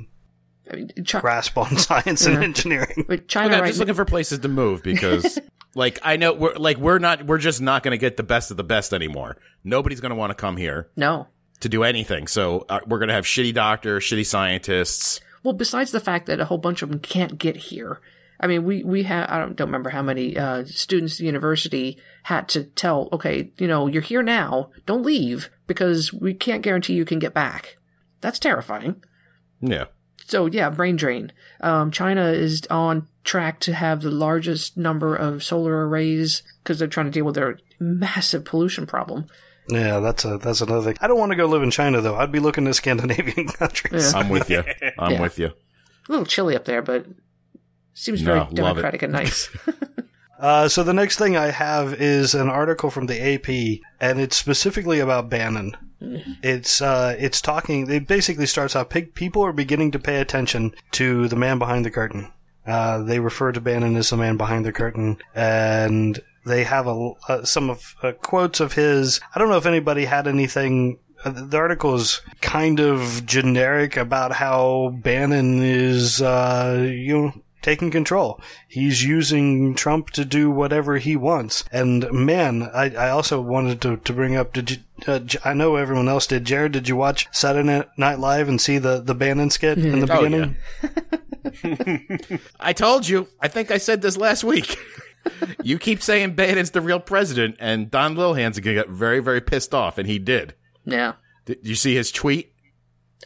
I 0.71 0.75
mean, 0.75 0.91
Chi- 1.07 1.21
grasp 1.21 1.57
on 1.57 1.75
science 1.77 2.25
and 2.27 2.43
engineering. 2.43 3.05
but 3.07 3.13
Okay, 3.19 3.25
China 3.27 3.55
I'm 3.55 3.61
right 3.61 3.67
just 3.69 3.79
looking 3.79 3.95
for 3.95 4.05
places 4.05 4.37
to 4.39 4.47
move 4.47 4.83
because 4.83 5.39
like 5.75 5.97
I 6.03 6.17
know 6.17 6.33
we're 6.33 6.53
like 6.53 6.77
we're 6.77 6.99
not 6.99 7.25
we're 7.25 7.39
just 7.39 7.61
not 7.61 7.81
going 7.81 7.93
to 7.93 7.97
get 7.97 8.15
the 8.17 8.23
best 8.23 8.51
of 8.51 8.57
the 8.57 8.63
best 8.63 8.93
anymore. 8.93 9.37
Nobody's 9.63 10.01
going 10.01 10.11
to 10.11 10.15
want 10.15 10.29
to 10.29 10.35
come 10.35 10.57
here 10.57 10.89
No. 10.95 11.27
To 11.59 11.69
do 11.69 11.83
anything. 11.83 12.27
So 12.27 12.65
uh, 12.69 12.79
we're 12.87 12.99
going 12.99 13.09
to 13.09 13.15
have 13.15 13.25
shitty 13.25 13.53
doctors, 13.53 14.03
shitty 14.03 14.25
scientists. 14.25 15.19
Well, 15.43 15.53
besides 15.53 15.91
the 15.91 15.99
fact 15.99 16.25
that 16.27 16.39
a 16.39 16.45
whole 16.45 16.57
bunch 16.57 16.81
of 16.81 16.89
them 16.89 16.99
can't 16.99 17.37
get 17.37 17.55
here. 17.55 18.01
I 18.39 18.47
mean, 18.47 18.63
we, 18.63 18.83
we 18.83 19.03
have, 19.03 19.29
I 19.29 19.37
don't, 19.37 19.55
don't 19.55 19.67
remember 19.67 19.89
how 19.89 20.01
many, 20.01 20.37
uh, 20.37 20.63
students 20.65 21.17
the 21.17 21.25
university 21.25 21.97
had 22.23 22.47
to 22.49 22.63
tell, 22.63 23.09
okay, 23.11 23.51
you 23.57 23.67
know, 23.67 23.87
you're 23.87 24.01
here 24.01 24.23
now. 24.23 24.69
Don't 24.85 25.03
leave 25.03 25.49
because 25.67 26.13
we 26.13 26.33
can't 26.33 26.61
guarantee 26.61 26.93
you 26.93 27.05
can 27.05 27.19
get 27.19 27.33
back. 27.33 27.77
That's 28.21 28.39
terrifying. 28.39 29.03
Yeah. 29.61 29.85
So 30.25 30.45
yeah, 30.45 30.69
brain 30.69 30.95
drain. 30.95 31.31
Um, 31.59 31.91
China 31.91 32.27
is 32.27 32.61
on 32.69 33.07
track 33.23 33.59
to 33.61 33.73
have 33.73 34.01
the 34.01 34.11
largest 34.11 34.77
number 34.77 35.15
of 35.15 35.43
solar 35.43 35.87
arrays 35.87 36.43
because 36.63 36.79
they're 36.79 36.87
trying 36.87 37.07
to 37.07 37.11
deal 37.11 37.25
with 37.25 37.35
their 37.35 37.59
massive 37.79 38.45
pollution 38.45 38.85
problem. 38.85 39.25
Yeah, 39.69 39.99
that's 39.99 40.25
a 40.25 40.37
that's 40.37 40.61
another 40.61 40.81
thing. 40.83 40.97
I 41.01 41.07
don't 41.07 41.19
want 41.19 41.31
to 41.31 41.35
go 41.35 41.45
live 41.45 41.61
in 41.63 41.71
China 41.71 42.01
though. 42.01 42.15
I'd 42.15 42.31
be 42.31 42.39
looking 42.39 42.65
to 42.65 42.73
Scandinavian 42.73 43.47
countries. 43.61 44.13
I'm 44.13 44.29
with 44.29 44.49
you. 44.49 44.63
I'm 44.97 45.11
Yeah. 45.13 45.21
with 45.21 45.37
you. 45.39 45.47
A 45.47 46.11
little 46.11 46.25
chilly 46.25 46.55
up 46.55 46.65
there, 46.65 46.81
but 46.81 47.05
seems 47.93 48.21
No, 48.23 48.43
very 48.45 48.53
democratic 48.55 49.03
and 49.03 49.13
nice. 49.13 49.49
Uh, 50.39 50.69
so 50.69 50.83
the 50.83 50.93
next 50.93 51.17
thing 51.17 51.35
I 51.35 51.47
have 51.51 51.93
is 51.95 52.33
an 52.33 52.47
article 52.47 52.89
from 52.89 53.07
the 53.07 53.21
AP, 53.21 53.81
and 53.99 54.21
it's 54.21 54.37
specifically 54.37 55.01
about 55.01 55.29
Bannon. 55.29 55.75
It's 56.41 56.81
uh, 56.81 57.13
it's 57.19 57.41
talking. 57.41 57.91
It 57.91 58.07
basically 58.07 58.45
starts 58.45 58.73
out. 58.73 58.89
People 58.89 59.43
are 59.43 59.51
beginning 59.51 59.91
to 59.91 59.99
pay 59.99 60.21
attention 60.21 60.73
to 60.91 61.27
the 61.27 61.35
man 61.35 61.59
behind 61.59 61.83
the 61.83 61.91
curtain. 61.91 62.31
Uh, 62.65 62.99
they 63.03 63.19
refer 63.19 63.51
to 63.51 63.59
Bannon 63.59 63.97
as 63.97 64.11
the 64.11 64.15
man 64.15 64.37
behind 64.37 64.63
the 64.63 64.71
curtain, 64.71 65.17
and 65.35 66.21
they 66.45 66.63
have 66.63 66.87
a, 66.87 67.11
uh, 67.27 67.43
some 67.43 67.69
of 67.69 67.95
uh, 68.03 68.11
quotes 68.13 68.59
of 68.59 68.73
his. 68.73 69.19
I 69.35 69.39
don't 69.39 69.49
know 69.49 69.57
if 69.57 69.65
anybody 69.65 70.05
had 70.05 70.27
anything. 70.27 70.99
Uh, 71.23 71.31
the 71.31 71.57
article 71.57 71.95
is 71.95 72.21
kind 72.41 72.79
of 72.79 73.25
generic 73.25 73.97
about 73.97 74.31
how 74.33 74.95
Bannon 75.03 75.61
is, 75.61 76.21
uh, 76.21 76.87
you 76.89 77.17
know, 77.17 77.33
taking 77.61 77.91
control. 77.91 78.39
He's 78.69 79.03
using 79.03 79.75
Trump 79.75 80.11
to 80.11 80.23
do 80.23 80.49
whatever 80.49 80.97
he 80.97 81.17
wants. 81.17 81.65
And 81.73 82.09
man, 82.11 82.63
I, 82.73 82.85
I 82.95 83.09
also 83.09 83.41
wanted 83.41 83.81
to, 83.81 83.97
to 83.97 84.13
bring 84.13 84.37
up. 84.37 84.53
Did 84.53 84.71
you? 84.71 84.77
Uh, 85.05 85.19
J- 85.19 85.39
I 85.43 85.53
know 85.53 85.75
everyone 85.75 86.07
else 86.07 86.25
did. 86.27 86.45
Jared, 86.45 86.71
did 86.71 86.87
you 86.87 86.95
watch 86.95 87.27
Saturday 87.33 87.83
Night 87.97 88.19
Live 88.19 88.47
and 88.47 88.59
see 88.61 88.77
the 88.77 89.01
the 89.01 89.13
Bannon 89.15 89.49
skit 89.49 89.77
in 89.77 89.99
the 89.99 90.11
Oh, 90.13 90.21
beginning? 90.21 90.55
I 92.59 92.73
told 92.73 93.07
you. 93.07 93.27
I 93.41 93.47
think 93.47 93.71
I 93.71 93.77
said 93.77 94.01
this 94.01 94.17
last 94.17 94.43
week. 94.43 94.77
you 95.63 95.77
keep 95.79 96.01
saying 96.01 96.33
Bannon's 96.35 96.71
the 96.71 96.81
real 96.81 96.99
president, 96.99 97.55
and 97.59 97.89
Don 97.91 98.15
Lilhand's 98.15 98.59
gonna 98.59 98.75
get 98.75 98.89
very, 98.89 99.19
very 99.19 99.41
pissed 99.41 99.73
off, 99.73 99.97
and 99.97 100.07
he 100.07 100.19
did. 100.19 100.53
yeah. 100.85 101.13
Did 101.45 101.59
you 101.63 101.73
see 101.75 101.95
his 101.95 102.11
tweet? 102.11 102.53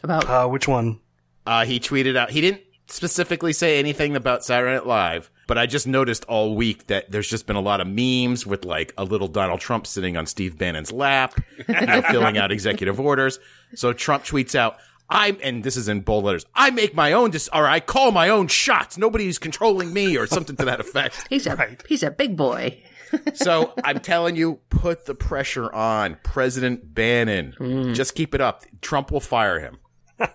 About 0.02 0.28
Uh, 0.28 0.48
which 0.48 0.66
one? 0.66 1.00
Uh, 1.46 1.66
he 1.66 1.78
tweeted 1.78 2.16
out. 2.16 2.30
He 2.30 2.40
didn't 2.40 2.62
specifically 2.86 3.52
say 3.52 3.78
anything 3.78 4.16
about 4.16 4.44
Saturday 4.44 4.72
Night 4.74 4.86
Live, 4.86 5.30
but 5.46 5.58
I 5.58 5.66
just 5.66 5.86
noticed 5.86 6.24
all 6.24 6.54
week 6.56 6.86
that 6.86 7.10
there's 7.10 7.28
just 7.28 7.46
been 7.46 7.56
a 7.56 7.60
lot 7.60 7.82
of 7.82 7.86
memes 7.86 8.46
with 8.46 8.64
like 8.64 8.94
a 8.96 9.04
little 9.04 9.28
Donald 9.28 9.60
Trump 9.60 9.86
sitting 9.86 10.16
on 10.16 10.24
Steve 10.26 10.56
Bannon's 10.56 10.90
lap, 10.90 11.34
you 11.68 11.74
know, 11.86 12.00
filling 12.10 12.38
out 12.38 12.50
executive 12.50 12.98
orders. 12.98 13.38
So 13.74 13.92
Trump 13.92 14.24
tweets 14.24 14.54
out. 14.54 14.78
I'm, 15.10 15.38
and 15.42 15.62
this 15.62 15.76
is 15.76 15.88
in 15.88 16.00
bold 16.00 16.24
letters. 16.24 16.46
I 16.54 16.70
make 16.70 16.94
my 16.94 17.12
own, 17.12 17.30
dis- 17.30 17.48
or 17.52 17.66
I 17.66 17.80
call 17.80 18.10
my 18.10 18.28
own 18.28 18.48
shots. 18.48 18.96
Nobody's 18.98 19.38
controlling 19.38 19.92
me, 19.92 20.16
or 20.16 20.26
something 20.26 20.56
to 20.56 20.64
that 20.64 20.80
effect. 20.80 21.26
he's 21.30 21.46
a 21.46 21.54
Right. 21.56 21.82
he's 21.88 22.02
a 22.02 22.10
big 22.10 22.36
boy. 22.36 22.82
So 23.34 23.72
I'm 23.84 24.00
telling 24.00 24.34
you, 24.34 24.58
put 24.70 25.06
the 25.06 25.14
pressure 25.14 25.72
on 25.72 26.16
President 26.24 26.94
Bannon. 26.96 27.54
Mm. 27.60 27.94
Just 27.94 28.16
keep 28.16 28.34
it 28.34 28.40
up. 28.40 28.64
Trump 28.80 29.12
will 29.12 29.20
fire 29.20 29.60
him. 29.60 29.78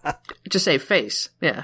Just 0.50 0.64
save 0.66 0.82
face. 0.84 1.30
Yeah. 1.42 1.64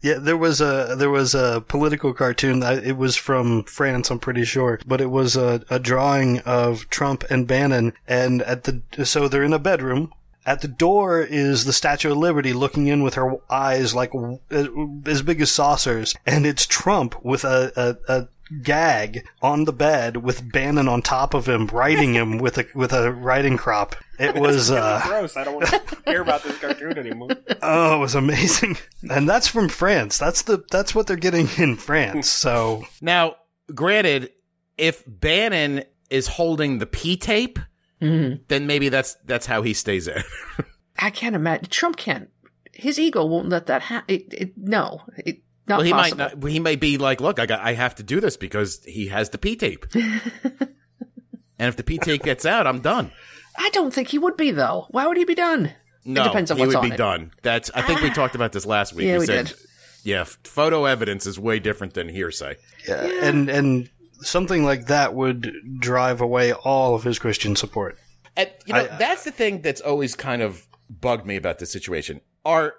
Yeah, 0.00 0.14
there 0.18 0.36
was 0.38 0.60
a 0.62 0.94
there 0.96 1.10
was 1.10 1.34
a 1.34 1.62
political 1.66 2.14
cartoon. 2.14 2.62
I- 2.62 2.80
It 2.82 2.96
was 2.96 3.14
from 3.16 3.64
France, 3.64 4.10
I'm 4.10 4.20
pretty 4.20 4.44
sure, 4.44 4.78
but 4.86 5.00
it 5.02 5.10
was 5.10 5.36
a, 5.36 5.62
a 5.68 5.78
drawing 5.78 6.38
of 6.40 6.88
Trump 6.88 7.24
and 7.28 7.46
Bannon, 7.46 7.92
and 8.06 8.40
at 8.42 8.64
the 8.64 8.80
so 9.04 9.28
they're 9.28 9.42
in 9.42 9.52
a 9.52 9.58
bedroom. 9.58 10.12
At 10.48 10.62
the 10.62 10.68
door 10.68 11.20
is 11.20 11.66
the 11.66 11.74
Statue 11.74 12.10
of 12.10 12.16
Liberty 12.16 12.54
looking 12.54 12.86
in 12.86 13.02
with 13.02 13.16
her 13.16 13.36
eyes 13.50 13.94
like 13.94 14.14
uh, 14.14 14.64
as 15.04 15.20
big 15.20 15.42
as 15.42 15.52
saucers, 15.52 16.14
and 16.24 16.46
it's 16.46 16.64
Trump 16.64 17.22
with 17.22 17.44
a, 17.44 17.70
a, 17.76 18.14
a 18.14 18.28
gag 18.62 19.28
on 19.42 19.64
the 19.66 19.74
bed 19.74 20.16
with 20.16 20.50
Bannon 20.50 20.88
on 20.88 21.02
top 21.02 21.34
of 21.34 21.46
him, 21.46 21.66
writing 21.66 22.14
him 22.14 22.38
with 22.38 22.56
a 22.56 22.66
with 22.74 22.94
a 22.94 23.12
riding 23.12 23.58
crop. 23.58 23.94
It 24.18 24.34
was 24.40 24.70
uh, 24.70 25.02
gross. 25.04 25.36
I 25.36 25.44
don't 25.44 25.56
want 25.56 25.66
to 25.66 25.82
hear 26.06 26.22
about 26.22 26.42
this 26.42 26.56
cartoon 26.58 26.96
anymore. 26.96 27.28
Oh, 27.60 27.96
it 27.96 27.98
was 27.98 28.14
amazing. 28.14 28.78
And 29.10 29.28
that's 29.28 29.48
from 29.48 29.68
France. 29.68 30.16
That's 30.16 30.40
the 30.40 30.64
that's 30.70 30.94
what 30.94 31.06
they're 31.06 31.16
getting 31.16 31.48
in 31.58 31.76
France. 31.76 32.30
So 32.30 32.84
Now, 33.02 33.36
granted, 33.74 34.30
if 34.78 35.04
Bannon 35.06 35.82
is 36.08 36.26
holding 36.26 36.78
the 36.78 36.86
P 36.86 37.18
tape, 37.18 37.58
Mhm. 38.00 38.40
then 38.48 38.66
maybe 38.66 38.88
that's 38.88 39.16
that's 39.24 39.46
how 39.46 39.62
he 39.62 39.74
stays 39.74 40.06
in. 40.08 40.22
I 40.98 41.10
can't 41.10 41.34
imagine. 41.34 41.66
Trump 41.70 41.96
can't. 41.96 42.28
His 42.72 42.98
ego 42.98 43.24
won't 43.24 43.48
let 43.48 43.66
that 43.66 43.82
happen. 43.82 44.14
It, 44.14 44.32
it, 44.32 44.52
no, 44.56 45.02
it, 45.24 45.42
not 45.66 45.78
well, 45.78 45.84
he 45.86 45.92
possible. 45.92 46.18
might 46.18 46.38
not. 46.40 46.50
He 46.50 46.60
might 46.60 46.80
be 46.80 46.96
like, 46.98 47.20
"Look, 47.20 47.38
I 47.38 47.46
got, 47.46 47.60
I 47.60 47.74
have 47.74 47.94
to 47.96 48.02
do 48.02 48.20
this 48.20 48.36
because 48.36 48.82
he 48.84 49.08
has 49.08 49.30
the 49.30 49.38
P 49.38 49.56
tape." 49.56 49.86
and 49.94 51.68
if 51.68 51.76
the 51.76 51.82
P 51.82 51.98
tape 51.98 52.22
gets 52.22 52.46
out, 52.46 52.66
I'm 52.66 52.80
done. 52.80 53.12
I 53.58 53.70
don't 53.70 53.92
think 53.92 54.08
he 54.08 54.18
would 54.18 54.36
be 54.36 54.50
though. 54.50 54.86
Why 54.90 55.06
would 55.06 55.16
he 55.16 55.24
be 55.24 55.34
done? 55.34 55.72
No, 56.04 56.24
depends 56.24 56.50
on 56.50 56.56
he 56.56 56.62
what's 56.62 56.68
would 56.68 56.76
on 56.76 56.84
He 56.84 56.90
would 56.90 56.96
be 56.96 57.02
it. 57.02 57.04
done. 57.04 57.32
That's. 57.42 57.70
I 57.74 57.82
think 57.82 58.00
we 58.00 58.10
talked 58.10 58.34
about 58.34 58.52
this 58.52 58.64
last 58.64 58.94
week. 58.94 59.06
Yeah, 59.06 59.18
we 59.18 59.26
said, 59.26 59.46
did. 59.48 59.56
Yeah, 60.04 60.24
photo 60.24 60.84
evidence 60.84 61.26
is 61.26 61.38
way 61.38 61.58
different 61.58 61.94
than 61.94 62.08
hearsay. 62.08 62.56
yeah, 62.86 63.02
and 63.22 63.48
and 63.48 63.90
something 64.20 64.64
like 64.64 64.86
that 64.86 65.14
would 65.14 65.52
drive 65.80 66.20
away 66.20 66.52
all 66.52 66.94
of 66.94 67.04
his 67.04 67.18
Christian 67.18 67.56
support. 67.56 67.98
And 68.36 68.50
you 68.66 68.74
know, 68.74 68.80
I- 68.90 68.96
that's 68.98 69.24
the 69.24 69.30
thing 69.32 69.62
that's 69.62 69.80
always 69.80 70.14
kind 70.14 70.42
of 70.42 70.66
bugged 70.88 71.26
me 71.26 71.36
about 71.36 71.58
this 71.58 71.70
situation. 71.72 72.20
Are 72.44 72.74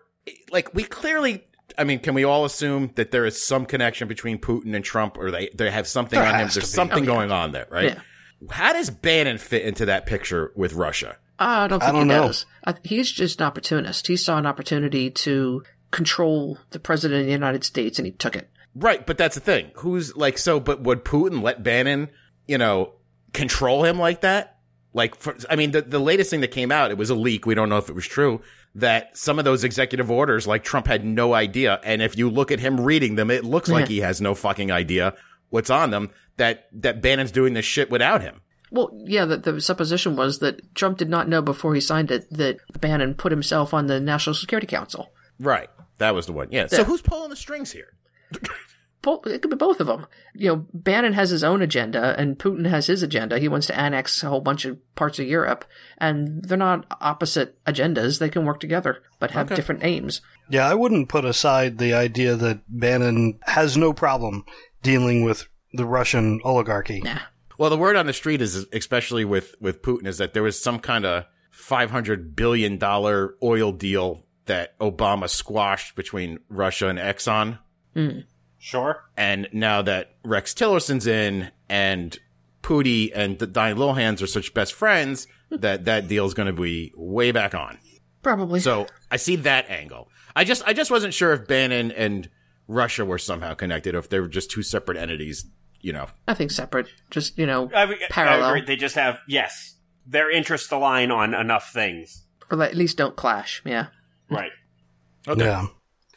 like 0.52 0.74
we 0.74 0.84
clearly 0.84 1.46
I 1.78 1.84
mean, 1.84 2.00
can 2.00 2.14
we 2.16 2.24
all 2.24 2.46
assume 2.46 2.92
that 2.96 3.12
there 3.12 3.26
is 3.26 3.42
some 3.42 3.66
connection 3.66 4.08
between 4.08 4.38
Putin 4.40 4.76
and 4.76 4.84
Trump 4.84 5.18
or 5.18 5.32
they 5.32 5.50
they 5.54 5.70
have 5.70 5.88
something 5.88 6.20
There 6.20 6.28
on 6.28 6.36
him? 6.40 6.50
There's 6.54 6.70
something 6.74 7.00
Oh, 7.00 7.02
yeah. 7.02 7.06
going 7.18 7.32
on 7.32 7.52
there, 7.52 7.68
right? 7.70 7.96
Yeah. 7.96 8.00
How 8.50 8.74
does 8.74 8.90
Bannon 8.90 9.38
fit 9.38 9.64
into 9.64 9.86
that 9.86 10.06
picture 10.06 10.52
with 10.56 10.74
Russia? 10.74 11.18
I 11.38 11.68
don't 11.68 11.80
think 11.80 11.90
I 11.90 11.92
don't 11.94 12.02
he 12.04 12.08
know. 12.16 12.28
does. 12.28 12.46
I, 12.66 12.76
he's 12.84 13.12
just 13.12 13.40
an 13.40 13.48
opportunist. 13.48 14.08
He 14.08 14.18
saw 14.18 14.38
an 14.38 14.46
opportunity 14.46 15.10
to 15.12 15.64
control 15.92 16.58
the 16.72 16.80
president 16.80 17.22
of 17.22 17.26
the 17.28 17.32
United 17.32 17.64
States, 17.64 17.98
and 18.00 18.06
he 18.06 18.12
took 18.12 18.36
it. 18.36 18.50
Right, 18.76 19.06
but 19.06 19.18
that's 19.18 19.36
the 19.36 19.42
thing. 19.42 19.72
Who's 19.76 20.16
like 20.16 20.38
so? 20.38 20.60
But 20.60 20.82
would 20.82 21.04
Putin 21.04 21.42
let 21.42 21.64
Bannon, 21.64 22.10
you 22.48 22.58
know, 22.58 22.94
control 23.34 23.84
him 23.84 24.00
like 24.00 24.22
that? 24.22 24.58
Like, 24.94 25.16
for, 25.16 25.36
I 25.50 25.56
mean, 25.56 25.72
the 25.72 25.82
the 25.82 26.00
latest 26.00 26.30
thing 26.30 26.42
that 26.42 26.52
came 26.52 26.72
out, 26.72 26.92
it 26.92 26.98
was 26.98 27.10
a 27.10 27.16
leak. 27.16 27.46
We 27.46 27.56
don't 27.56 27.70
know 27.70 27.78
if 27.78 27.90
it 27.90 27.96
was 27.96 28.08
true. 28.08 28.42
That 28.76 29.18
some 29.18 29.40
of 29.40 29.46
those 29.46 29.64
executive 29.64 30.12
orders, 30.12 30.48
like 30.48 30.64
Trump 30.64 30.88
had 30.88 31.04
no 31.04 31.34
idea, 31.34 31.80
and 31.84 32.02
if 32.02 32.18
you 32.18 32.30
look 32.30 32.52
at 32.52 32.60
him 32.60 32.80
reading 32.80 33.16
them, 33.16 33.32
it 33.32 33.44
looks 33.44 33.70
like 33.70 33.88
he 33.88 34.00
has 34.00 34.22
no 34.22 34.36
fucking 34.36 34.72
idea 34.72 35.16
what's 35.50 35.70
on 35.70 35.90
them. 35.90 36.12
That 36.38 36.68
that 36.74 37.02
Bannon's 37.02 37.32
doing 37.32 37.54
this 37.54 37.66
shit 37.66 37.90
without 37.90 38.22
him. 38.22 38.42
Well, 38.72 38.92
yeah, 39.06 39.26
the, 39.26 39.38
the 39.38 39.62
supposition 39.62 40.16
was 40.16 40.40
that 40.40 40.76
Trump 40.76 41.00
did 41.00 41.10
not 41.10 41.28
know 41.28 41.42
before 41.42 41.74
he 41.74 41.82
signed 41.82 42.12
it 42.12 42.32
that 42.32 42.60
Bannon 42.80 43.16
put 43.16 43.32
himself 43.32 43.74
on 43.74 43.88
the 43.88 44.00
National 44.00 44.36
Security 44.36 44.68
Council. 44.68 45.12
Right, 45.40 45.70
that 45.98 46.14
was 46.14 46.28
the 46.28 46.34
one. 46.34 46.50
Yeah. 46.52 46.68
So 46.68 46.84
who's 46.84 47.02
pulling 47.02 47.32
the 47.32 47.36
strings 47.36 47.72
here? 47.72 47.94
Bo- 49.02 49.22
It 49.26 49.42
could 49.42 49.52
be 49.52 49.56
both 49.56 49.80
of 49.80 49.88
them. 49.88 50.08
You 50.34 50.48
know, 50.50 50.66
Bannon 50.74 51.14
has 51.14 51.30
his 51.30 51.44
own 51.44 51.62
agenda 51.62 52.20
and 52.20 52.38
Putin 52.38 52.68
has 52.68 52.88
his 52.88 53.02
agenda. 53.02 53.40
He 53.40 53.48
wants 53.48 53.68
to 53.68 53.80
annex 53.80 54.22
a 54.24 54.30
whole 54.30 54.42
bunch 54.42 54.66
of 54.66 54.78
parts 54.96 55.20
of 55.20 55.26
Europe, 55.26 55.64
and 55.98 56.44
they're 56.44 56.58
not 56.58 56.86
opposite 57.00 57.64
agendas. 57.64 58.20
They 58.20 58.30
can 58.30 58.44
work 58.46 58.60
together, 58.60 59.02
but 59.20 59.32
have 59.32 59.56
different 59.56 59.84
aims. 59.86 60.20
Yeah, 60.50 60.68
I 60.68 60.74
wouldn't 60.74 61.08
put 61.08 61.24
aside 61.24 61.78
the 61.78 61.94
idea 61.94 62.36
that 62.36 62.62
Bannon 62.68 63.40
has 63.44 63.78
no 63.78 63.94
problem 63.94 64.44
dealing 64.84 65.24
with 65.24 65.48
the 65.72 65.86
Russian 65.86 66.42
oligarchy. 66.44 67.00
Nah. 67.00 67.20
Well, 67.58 67.70
the 67.70 67.78
word 67.78 67.96
on 67.96 68.06
the 68.06 68.14
street 68.14 68.42
is, 68.42 68.66
especially 68.74 69.24
with, 69.24 69.56
with 69.62 69.82
Putin, 69.82 70.08
is 70.08 70.18
that 70.18 70.34
there 70.34 70.44
was 70.44 70.62
some 70.62 70.80
kind 70.80 71.06
of 71.06 71.26
$500 71.54 72.36
billion 72.36 72.80
oil 72.84 73.72
deal 73.72 74.26
that 74.46 74.78
Obama 74.80 75.30
squashed 75.30 75.96
between 75.96 76.40
Russia 76.50 76.88
and 76.88 76.98
Exxon. 76.98 77.60
Sure. 78.58 79.04
And 79.16 79.48
now 79.54 79.82
that 79.82 80.16
Rex 80.24 80.54
Tillerson's 80.54 81.08
in 81.08 81.52
and 81.70 82.18
Pooty 82.62 83.12
and 83.14 83.40
the 83.40 83.48
Donnie 83.48 83.76
Lilhands 83.76 84.22
are 84.22 84.28
such 84.28 84.54
best 84.54 84.74
friends, 84.74 85.28
that 85.50 85.86
that 85.86 86.08
deal 86.08 86.26
is 86.26 86.34
going 86.34 86.54
to 86.54 86.62
be 86.62 86.92
way 86.96 87.32
back 87.32 87.56
on. 87.56 87.78
Probably. 88.22 88.60
So 88.60 88.88
I 89.10 89.16
see 89.18 89.38
that 89.38 89.70
angle. 89.70 90.10
I 90.36 90.44
just, 90.44 90.62
I 90.68 90.74
just 90.74 90.92
wasn't 90.92 91.14
sure 91.14 91.32
if 91.34 91.48
Bannon 91.48 91.92
and 91.92 92.30
Russia 92.68 93.06
were 93.06 93.18
somehow 93.18 93.54
connected 93.54 93.96
or 93.96 94.00
if 94.00 94.10
they 94.10 94.20
were 94.20 94.28
just 94.28 94.52
two 94.52 94.62
separate 94.62 94.98
entities, 94.98 95.46
you 95.82 95.94
know. 95.94 96.08
I 96.28 96.34
think 96.34 96.52
separate. 96.52 96.88
Just, 97.10 97.38
you 97.38 97.46
know, 97.46 97.72
I, 97.74 97.84
I 97.84 97.96
Parallel. 98.10 98.50
agree. 98.50 98.62
They 98.62 98.76
just 98.76 98.96
have 98.96 99.20
yes, 99.28 99.76
their 100.06 100.30
interests 100.30 100.72
align 100.72 101.12
on 101.12 101.34
enough 101.34 101.72
things. 101.72 102.26
or 102.52 102.62
at 102.62 102.76
least 102.76 102.98
don't 102.98 103.16
clash. 103.16 103.62
Yeah. 103.66 103.88
Right. 104.30 104.52
Okay. 105.28 105.46
Yeah. 105.46 105.68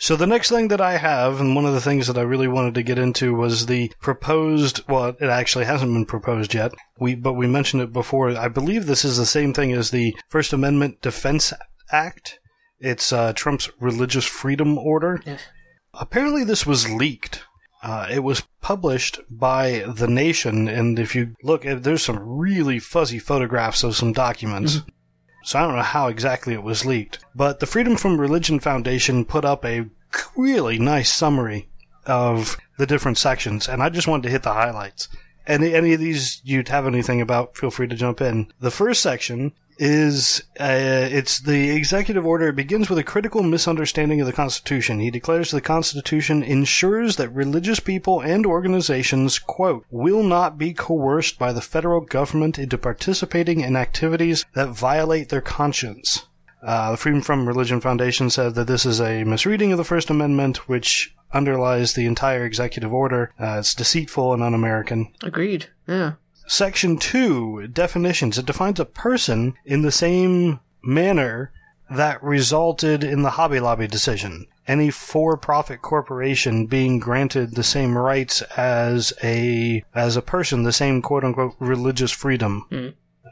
So 0.02 0.16
the 0.16 0.26
next 0.26 0.48
thing 0.48 0.66
that 0.66 0.80
I 0.80 0.96
have, 0.96 1.40
and 1.40 1.54
one 1.54 1.64
of 1.64 1.74
the 1.74 1.80
things 1.80 2.08
that 2.08 2.18
I 2.18 2.22
really 2.22 2.48
wanted 2.48 2.74
to 2.74 2.82
get 2.82 2.98
into 2.98 3.36
was 3.36 3.66
the 3.66 3.92
proposed. 4.00 4.82
Well, 4.88 5.14
it 5.20 5.28
actually 5.28 5.64
hasn't 5.64 5.92
been 5.92 6.06
proposed 6.06 6.54
yet. 6.54 6.72
We, 6.98 7.14
but 7.14 7.34
we 7.34 7.46
mentioned 7.46 7.84
it 7.84 7.92
before. 7.92 8.36
I 8.36 8.48
believe 8.48 8.86
this 8.86 9.04
is 9.04 9.16
the 9.16 9.24
same 9.24 9.54
thing 9.54 9.70
as 9.72 9.92
the 9.92 10.16
First 10.28 10.52
Amendment 10.52 11.02
Defense 11.02 11.52
Act. 11.92 12.40
It's 12.80 13.12
uh, 13.12 13.32
Trump's 13.34 13.70
religious 13.78 14.24
freedom 14.24 14.76
order. 14.76 15.22
Yeah. 15.24 15.38
Apparently, 15.94 16.42
this 16.42 16.66
was 16.66 16.90
leaked. 16.90 17.44
Uh, 17.80 18.08
it 18.10 18.24
was 18.24 18.42
published 18.60 19.20
by 19.30 19.84
The 19.86 20.08
Nation, 20.08 20.66
and 20.66 20.98
if 20.98 21.14
you 21.14 21.36
look, 21.44 21.62
there's 21.62 22.02
some 22.02 22.18
really 22.18 22.80
fuzzy 22.80 23.20
photographs 23.20 23.84
of 23.84 23.94
some 23.94 24.12
documents. 24.12 24.80
So 25.42 25.58
I 25.58 25.62
don't 25.62 25.76
know 25.76 25.82
how 25.82 26.08
exactly 26.08 26.54
it 26.54 26.62
was 26.62 26.86
leaked. 26.86 27.18
But 27.34 27.60
the 27.60 27.66
Freedom 27.66 27.96
from 27.96 28.20
Religion 28.20 28.60
Foundation 28.60 29.24
put 29.24 29.44
up 29.44 29.64
a 29.64 29.86
really 30.36 30.78
nice 30.78 31.12
summary 31.12 31.68
of 32.06 32.56
the 32.78 32.86
different 32.86 33.18
sections, 33.18 33.68
and 33.68 33.82
I 33.82 33.88
just 33.88 34.08
wanted 34.08 34.24
to 34.24 34.30
hit 34.30 34.42
the 34.42 34.52
highlights. 34.52 35.08
Any 35.46 35.74
any 35.74 35.92
of 35.92 36.00
these 36.00 36.40
you'd 36.44 36.68
have 36.68 36.86
anything 36.86 37.20
about, 37.20 37.56
feel 37.56 37.70
free 37.70 37.88
to 37.88 37.96
jump 37.96 38.20
in. 38.20 38.52
The 38.60 38.70
first 38.70 39.02
section 39.02 39.52
is 39.84 40.44
uh, 40.60 41.08
it's 41.10 41.40
the 41.40 41.70
executive 41.70 42.24
order. 42.24 42.48
It 42.48 42.56
begins 42.56 42.88
with 42.88 43.00
a 43.00 43.04
critical 43.04 43.42
misunderstanding 43.42 44.20
of 44.20 44.28
the 44.28 44.32
Constitution. 44.32 45.00
He 45.00 45.10
declares 45.10 45.50
the 45.50 45.60
Constitution 45.60 46.44
ensures 46.44 47.16
that 47.16 47.30
religious 47.30 47.80
people 47.80 48.20
and 48.20 48.46
organizations, 48.46 49.40
quote, 49.40 49.84
will 49.90 50.22
not 50.22 50.56
be 50.56 50.72
coerced 50.72 51.36
by 51.36 51.52
the 51.52 51.60
federal 51.60 52.00
government 52.00 52.60
into 52.60 52.78
participating 52.78 53.60
in 53.60 53.74
activities 53.74 54.44
that 54.54 54.68
violate 54.68 55.30
their 55.30 55.40
conscience. 55.40 56.26
Uh, 56.62 56.92
the 56.92 56.96
Freedom 56.96 57.20
from 57.20 57.48
Religion 57.48 57.80
Foundation 57.80 58.30
said 58.30 58.54
that 58.54 58.68
this 58.68 58.86
is 58.86 59.00
a 59.00 59.24
misreading 59.24 59.72
of 59.72 59.78
the 59.78 59.84
First 59.84 60.10
Amendment, 60.10 60.68
which 60.68 61.12
underlies 61.32 61.94
the 61.94 62.06
entire 62.06 62.44
executive 62.44 62.92
order. 62.92 63.32
Uh, 63.40 63.56
it's 63.58 63.74
deceitful 63.74 64.32
and 64.32 64.44
un-American. 64.44 65.12
Agreed. 65.24 65.66
Yeah. 65.88 66.12
Section 66.46 66.98
2, 66.98 67.68
definitions. 67.68 68.38
It 68.38 68.46
defines 68.46 68.80
a 68.80 68.84
person 68.84 69.54
in 69.64 69.82
the 69.82 69.92
same 69.92 70.60
manner 70.82 71.52
that 71.90 72.22
resulted 72.22 73.04
in 73.04 73.22
the 73.22 73.30
Hobby 73.30 73.60
Lobby 73.60 73.86
decision. 73.86 74.46
Any 74.66 74.90
for-profit 74.90 75.82
corporation 75.82 76.66
being 76.66 76.98
granted 76.98 77.54
the 77.54 77.62
same 77.62 77.98
rights 77.98 78.42
as 78.56 79.12
a 79.22 79.84
as 79.94 80.16
a 80.16 80.22
person, 80.22 80.62
the 80.62 80.72
same 80.72 81.02
quote-unquote 81.02 81.54
religious 81.58 82.12
freedom, 82.12 82.66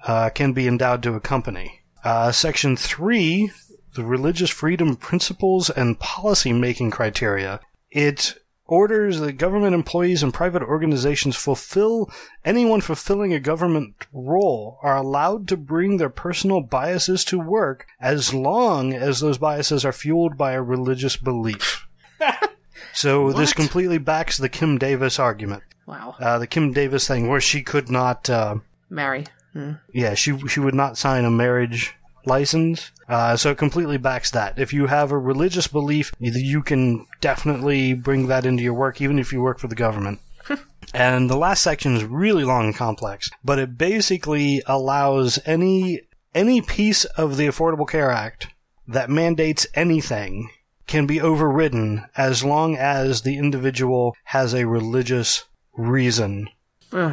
uh, 0.07 0.31
can 0.31 0.53
be 0.53 0.67
endowed 0.67 1.03
to 1.05 1.15
a 1.15 1.21
company. 1.21 1.81
Uh, 2.05 2.33
section 2.33 2.77
3, 2.77 3.51
the 3.95 4.05
religious 4.05 4.51
freedom 4.51 4.97
principles 4.97 5.71
and 5.71 5.99
policy 5.99 6.53
making 6.53 6.91
criteria. 6.91 7.61
It 7.91 8.39
orders 8.71 9.19
that 9.21 9.33
government 9.33 9.75
employees 9.75 10.23
and 10.23 10.33
private 10.33 10.63
organizations 10.63 11.37
fulfill 11.37 12.11
anyone 12.45 12.81
fulfilling 12.81 13.35
a 13.35 13.41
government 13.41 14.07
role 14.13 14.79
are 14.83 14.97
allowed 14.97 15.49
to 15.49 15.57
bring 15.57 15.97
their 15.97 16.09
personal 16.09 16.61
biases 16.61 17.25
to 17.25 17.39
work 17.39 17.87
as 18.01 18.33
long 18.33 18.95
as 18.95 19.21
those 19.21 19.39
biases 19.39 19.85
are 19.85 19.93
fueled 19.93 20.39
by 20.39 20.53
a 20.53 20.63
religious 20.63 21.17
belief. 21.17 21.87
so 22.93 23.33
this 23.33 23.53
completely 23.53 23.99
backs 23.99 24.39
the 24.39 24.49
Kim 24.49 24.79
Davis 24.79 25.19
argument, 25.19 25.63
Wow. 25.87 26.15
uh, 26.21 26.39
the 26.39 26.47
Kim 26.47 26.73
Davis 26.73 27.07
thing, 27.09 27.29
where 27.29 27.41
she 27.41 27.63
could 27.63 27.91
not. 27.91 28.31
Uh, 28.31 28.57
Marry. 28.89 29.27
Hmm. 29.53 29.73
yeah, 29.93 30.15
she 30.15 30.39
she 30.47 30.61
would 30.61 30.75
not 30.75 30.97
sign 30.97 31.25
a 31.25 31.31
marriage 31.31 31.97
license. 32.27 32.91
Uh, 33.09 33.37
so 33.37 33.51
it 33.51 33.59
completely 33.59 33.99
backs 33.99 34.31
that. 34.31 34.59
If 34.59 34.73
you 34.73 34.87
have 34.87 35.11
a 35.11 35.19
religious 35.19 35.67
belief, 35.67 36.13
you- 36.21 36.63
can 36.63 37.07
definitely 37.21 37.95
bring 37.95 38.29
that 38.29 38.47
into 38.47 38.63
your 38.63 38.75
work, 38.75 39.01
even 39.01 39.19
if 39.19 39.33
you 39.33 39.41
work 39.41 39.59
for 39.59 39.69
the 39.69 39.75
government. 39.75 40.21
and 40.95 41.29
the 41.29 41.37
last 41.37 41.63
section 41.63 41.97
is 41.97 42.05
really 42.05 42.45
long 42.45 42.67
and 42.67 42.77
complex, 42.77 43.29
but 43.45 43.59
it 43.59 43.77
basically 43.79 44.63
allows 44.67 45.39
any 45.45 46.03
any 46.33 46.61
piece 46.61 47.05
of 47.05 47.37
the 47.37 47.49
Affordable 47.49 47.89
Care 47.89 48.11
Act 48.11 48.47
that 48.87 49.11
mandates 49.11 49.67
anything 49.75 50.49
can 50.87 51.07
be 51.07 51.21
overridden 51.21 52.05
as 52.17 52.45
long 52.45 52.77
as 52.77 53.23
the 53.23 53.37
individual 53.37 54.15
has 54.25 54.55
a 54.55 54.67
religious 54.67 55.45
reason 55.77 56.49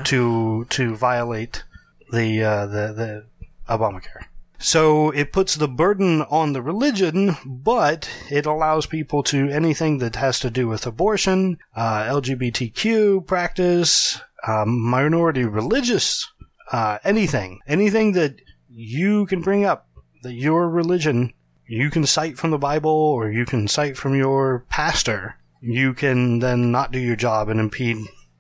to 0.04 0.66
to 0.70 0.96
violate 0.96 1.64
the 2.12 2.44
uh, 2.44 2.66
the 2.68 2.94
the 2.94 3.26
Obamacare. 3.70 4.26
So 4.60 5.12
it 5.12 5.32
puts 5.32 5.56
the 5.56 5.68
burden 5.68 6.24
on 6.24 6.54
the 6.54 6.62
religion, 6.62 7.38
but 7.46 8.10
it 8.30 8.46
allows 8.46 8.86
people 8.86 9.22
to 9.24 9.50
anything 9.50 10.00
that 10.00 10.16
has 10.16 10.40
to 10.40 10.50
do 10.50 10.68
with 10.68 10.88
abortion, 10.88 11.60
uh, 11.76 12.04
LGBTQ 12.04 13.28
practice, 13.28 14.20
um, 14.48 14.80
minority 14.80 15.46
religious, 15.46 16.28
uh, 16.72 16.98
anything, 17.04 17.60
anything 17.68 18.14
that 18.14 18.42
you 18.70 19.26
can 19.28 19.42
bring 19.42 19.64
up 19.64 19.88
that 20.24 20.34
your 20.34 20.68
religion 20.70 21.34
you 21.68 21.90
can 21.90 22.06
cite 22.06 22.38
from 22.38 22.52
the 22.52 22.58
Bible 22.58 22.90
or 22.90 23.30
you 23.30 23.46
can 23.46 23.68
cite 23.68 23.98
from 23.98 24.16
your 24.16 24.66
pastor. 24.70 25.36
You 25.62 25.94
can 25.94 26.40
then 26.40 26.72
not 26.72 26.92
do 26.92 27.00
your 27.00 27.18
job 27.18 27.50
and 27.50 27.60
impede 27.60 27.98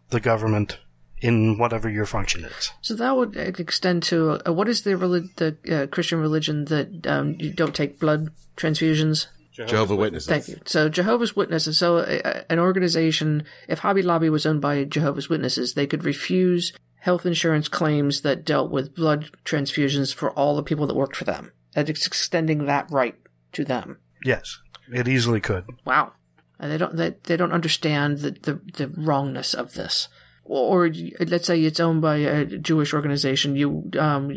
the 0.09 0.21
government 0.21 0.79
in 1.21 1.57
whatever 1.57 1.89
your 1.89 2.05
function 2.05 2.45
is. 2.45 2.71
So 2.81 2.93
that 2.95 3.15
would 3.15 3.35
extend 3.35 4.03
to 4.03 4.39
uh, 4.47 4.53
what 4.53 4.67
is 4.67 4.83
the 4.83 4.91
reli- 4.91 5.35
the 5.35 5.83
uh, 5.83 5.87
Christian 5.87 6.19
religion 6.19 6.65
that 6.65 7.07
um, 7.07 7.35
you 7.39 7.51
don't 7.51 7.75
take 7.75 7.99
blood 7.99 8.29
transfusions? 8.55 9.27
Jehovah's 9.51 9.97
Witnesses. 9.97 10.27
Thank 10.27 10.47
you. 10.47 10.59
So 10.65 10.87
Jehovah's 10.87 11.35
Witnesses. 11.35 11.79
So 11.79 11.97
uh, 11.97 12.43
an 12.49 12.59
organization, 12.59 13.43
if 13.67 13.79
Hobby 13.79 14.03
Lobby 14.03 14.29
was 14.29 14.45
owned 14.45 14.61
by 14.61 14.83
Jehovah's 14.83 15.29
Witnesses, 15.29 15.73
they 15.73 15.87
could 15.87 16.03
refuse 16.03 16.73
health 16.99 17.25
insurance 17.25 17.67
claims 17.67 18.21
that 18.21 18.45
dealt 18.45 18.69
with 18.69 18.95
blood 18.95 19.31
transfusions 19.45 20.13
for 20.13 20.31
all 20.31 20.55
the 20.55 20.63
people 20.63 20.85
that 20.85 20.95
worked 20.95 21.15
for 21.15 21.23
them. 21.23 21.51
And 21.75 21.89
it's 21.89 22.05
extending 22.05 22.65
that 22.65 22.89
right 22.91 23.15
to 23.53 23.63
them. 23.63 23.97
Yes, 24.23 24.59
it 24.91 25.07
easily 25.07 25.39
could. 25.39 25.65
Wow. 25.85 26.13
And 26.59 26.71
they 26.71 26.77
don't 26.77 26.95
they, 26.95 27.15
they 27.23 27.37
don't 27.37 27.51
understand 27.51 28.19
the, 28.19 28.31
the, 28.31 28.61
the 28.73 28.87
wrongness 28.89 29.53
of 29.53 29.73
this. 29.73 30.07
Or, 30.47 30.87
or 30.87 30.91
let's 31.19 31.47
say 31.47 31.61
it's 31.61 31.79
owned 31.79 32.01
by 32.01 32.17
a 32.17 32.45
Jewish 32.45 32.93
organization, 32.93 33.55
you 33.55 33.89
um 33.99 34.31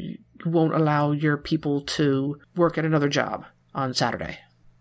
won't 0.44 0.74
allow 0.74 1.12
your 1.12 1.36
people 1.36 1.82
to 1.82 2.38
work 2.56 2.78
at 2.78 2.84
another 2.84 3.08
job 3.08 3.44
on 3.74 3.94
Saturday. 3.94 4.38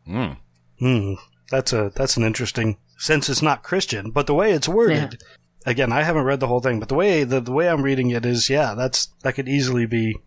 Mm. 0.08 0.38
Hmm. 0.80 1.14
That's 1.52 1.74
a 1.74 1.92
that's 1.96 2.18
an 2.18 2.24
interesting 2.24 2.78
since 2.98 3.30
it's 3.30 3.42
not 3.42 3.64
Christian, 3.64 4.12
but 4.12 4.28
the 4.28 4.34
way 4.34 4.52
it's 4.52 4.68
worded. 4.68 5.22
Again, 5.66 5.92
I 5.92 6.04
haven't 6.04 6.24
read 6.24 6.40
the 6.40 6.48
whole 6.48 6.62
thing, 6.62 6.80
but 6.80 6.90
the 6.90 6.96
way 6.96 7.24
the, 7.24 7.42
the 7.42 7.52
way 7.52 7.70
I'm 7.70 7.82
reading 7.82 8.12
it 8.12 8.26
is, 8.26 8.50
yeah, 8.50 8.76
that's 8.76 9.08
that 9.24 9.34
could 9.34 9.50
easily 9.50 9.86
be 9.86 10.18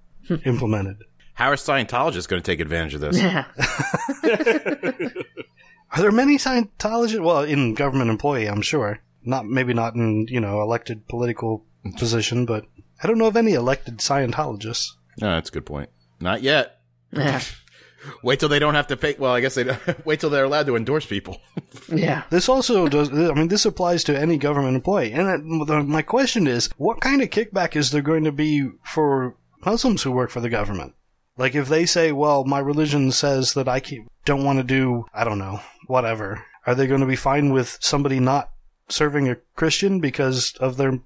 implemented. 0.45 1.05
How 1.35 1.51
are 1.51 1.57
Scientologists 1.57 2.29
going 2.29 2.43
to 2.43 2.47
take 2.51 2.61
advantage 2.61 2.95
of 2.95 3.01
this? 3.01 3.19
Yeah. 3.19 3.47
Are 5.95 6.01
there 6.01 6.13
many 6.13 6.37
Scientologists? 6.39 7.23
Well, 7.23 7.43
in 7.43 7.75
government 7.75 8.11
employee, 8.11 8.47
I'm 8.49 8.63
sure. 8.63 9.01
Not 9.25 9.47
maybe 9.47 9.75
not 9.75 9.95
in 9.95 10.27
you 10.29 10.41
know 10.41 10.63
elected 10.63 11.09
political 11.09 11.65
position, 11.97 12.47
but 12.47 12.65
I 13.03 13.07
don't 13.07 13.19
know 13.19 13.27
of 13.27 13.37
any 13.37 13.55
elected 13.55 13.99
Scientologists. 13.99 14.91
No, 15.21 15.31
that's 15.31 15.51
a 15.51 15.53
good 15.53 15.67
point. 15.67 15.91
Not 16.21 16.43
yet. 16.43 16.81
Yeah. 17.13 17.41
Wait 18.23 18.41
till 18.41 18.49
they 18.49 18.59
don't 18.59 18.75
have 18.75 18.89
to 18.89 18.97
pay. 18.97 19.15
Well, 19.19 19.33
I 19.33 19.41
guess 19.41 19.55
they 19.55 19.65
wait 20.05 20.19
till 20.21 20.31
they're 20.31 20.45
allowed 20.45 20.67
to 20.67 20.77
endorse 20.77 21.07
people. 21.07 21.41
Yeah. 21.89 22.23
This 22.31 22.49
also 22.49 22.89
does. 22.89 23.11
I 23.11 23.33
mean, 23.35 23.49
this 23.49 23.67
applies 23.67 24.05
to 24.05 24.19
any 24.19 24.39
government 24.39 24.77
employee. 24.77 25.13
And 25.13 25.29
it, 25.29 25.67
the, 25.67 25.83
my 25.83 26.01
question 26.01 26.47
is, 26.47 26.71
what 26.77 27.01
kind 27.01 27.21
of 27.21 27.31
kickback 27.31 27.77
is 27.77 27.91
there 27.91 28.03
going 28.03 28.25
to 28.25 28.33
be 28.33 28.69
for 28.85 29.37
Muslims 29.65 30.03
who 30.03 30.13
work 30.13 30.31
for 30.31 30.41
the 30.41 30.49
government? 30.49 30.95
Like, 31.37 31.55
if 31.55 31.69
they 31.69 31.85
say, 31.85 32.13
"Well, 32.13 32.45
my 32.45 32.61
religion 32.61 33.11
says 33.11 33.55
that 33.55 33.69
I 33.69 33.81
keep, 33.81 34.05
don't 34.25 34.45
want 34.45 34.59
to 34.59 34.65
do, 34.65 35.07
I 35.13 35.25
don't 35.25 35.39
know, 35.39 35.61
whatever," 35.87 36.45
are 36.67 36.75
they 36.75 36.87
going 36.87 37.01
to 37.01 37.07
be 37.07 37.17
fine 37.17 37.53
with 37.53 37.79
somebody 37.81 38.21
not 38.21 38.52
serving 38.89 39.29
a 39.29 39.37
Christian 39.57 40.01
because 40.01 40.55
of 40.61 40.77
their 40.77 40.99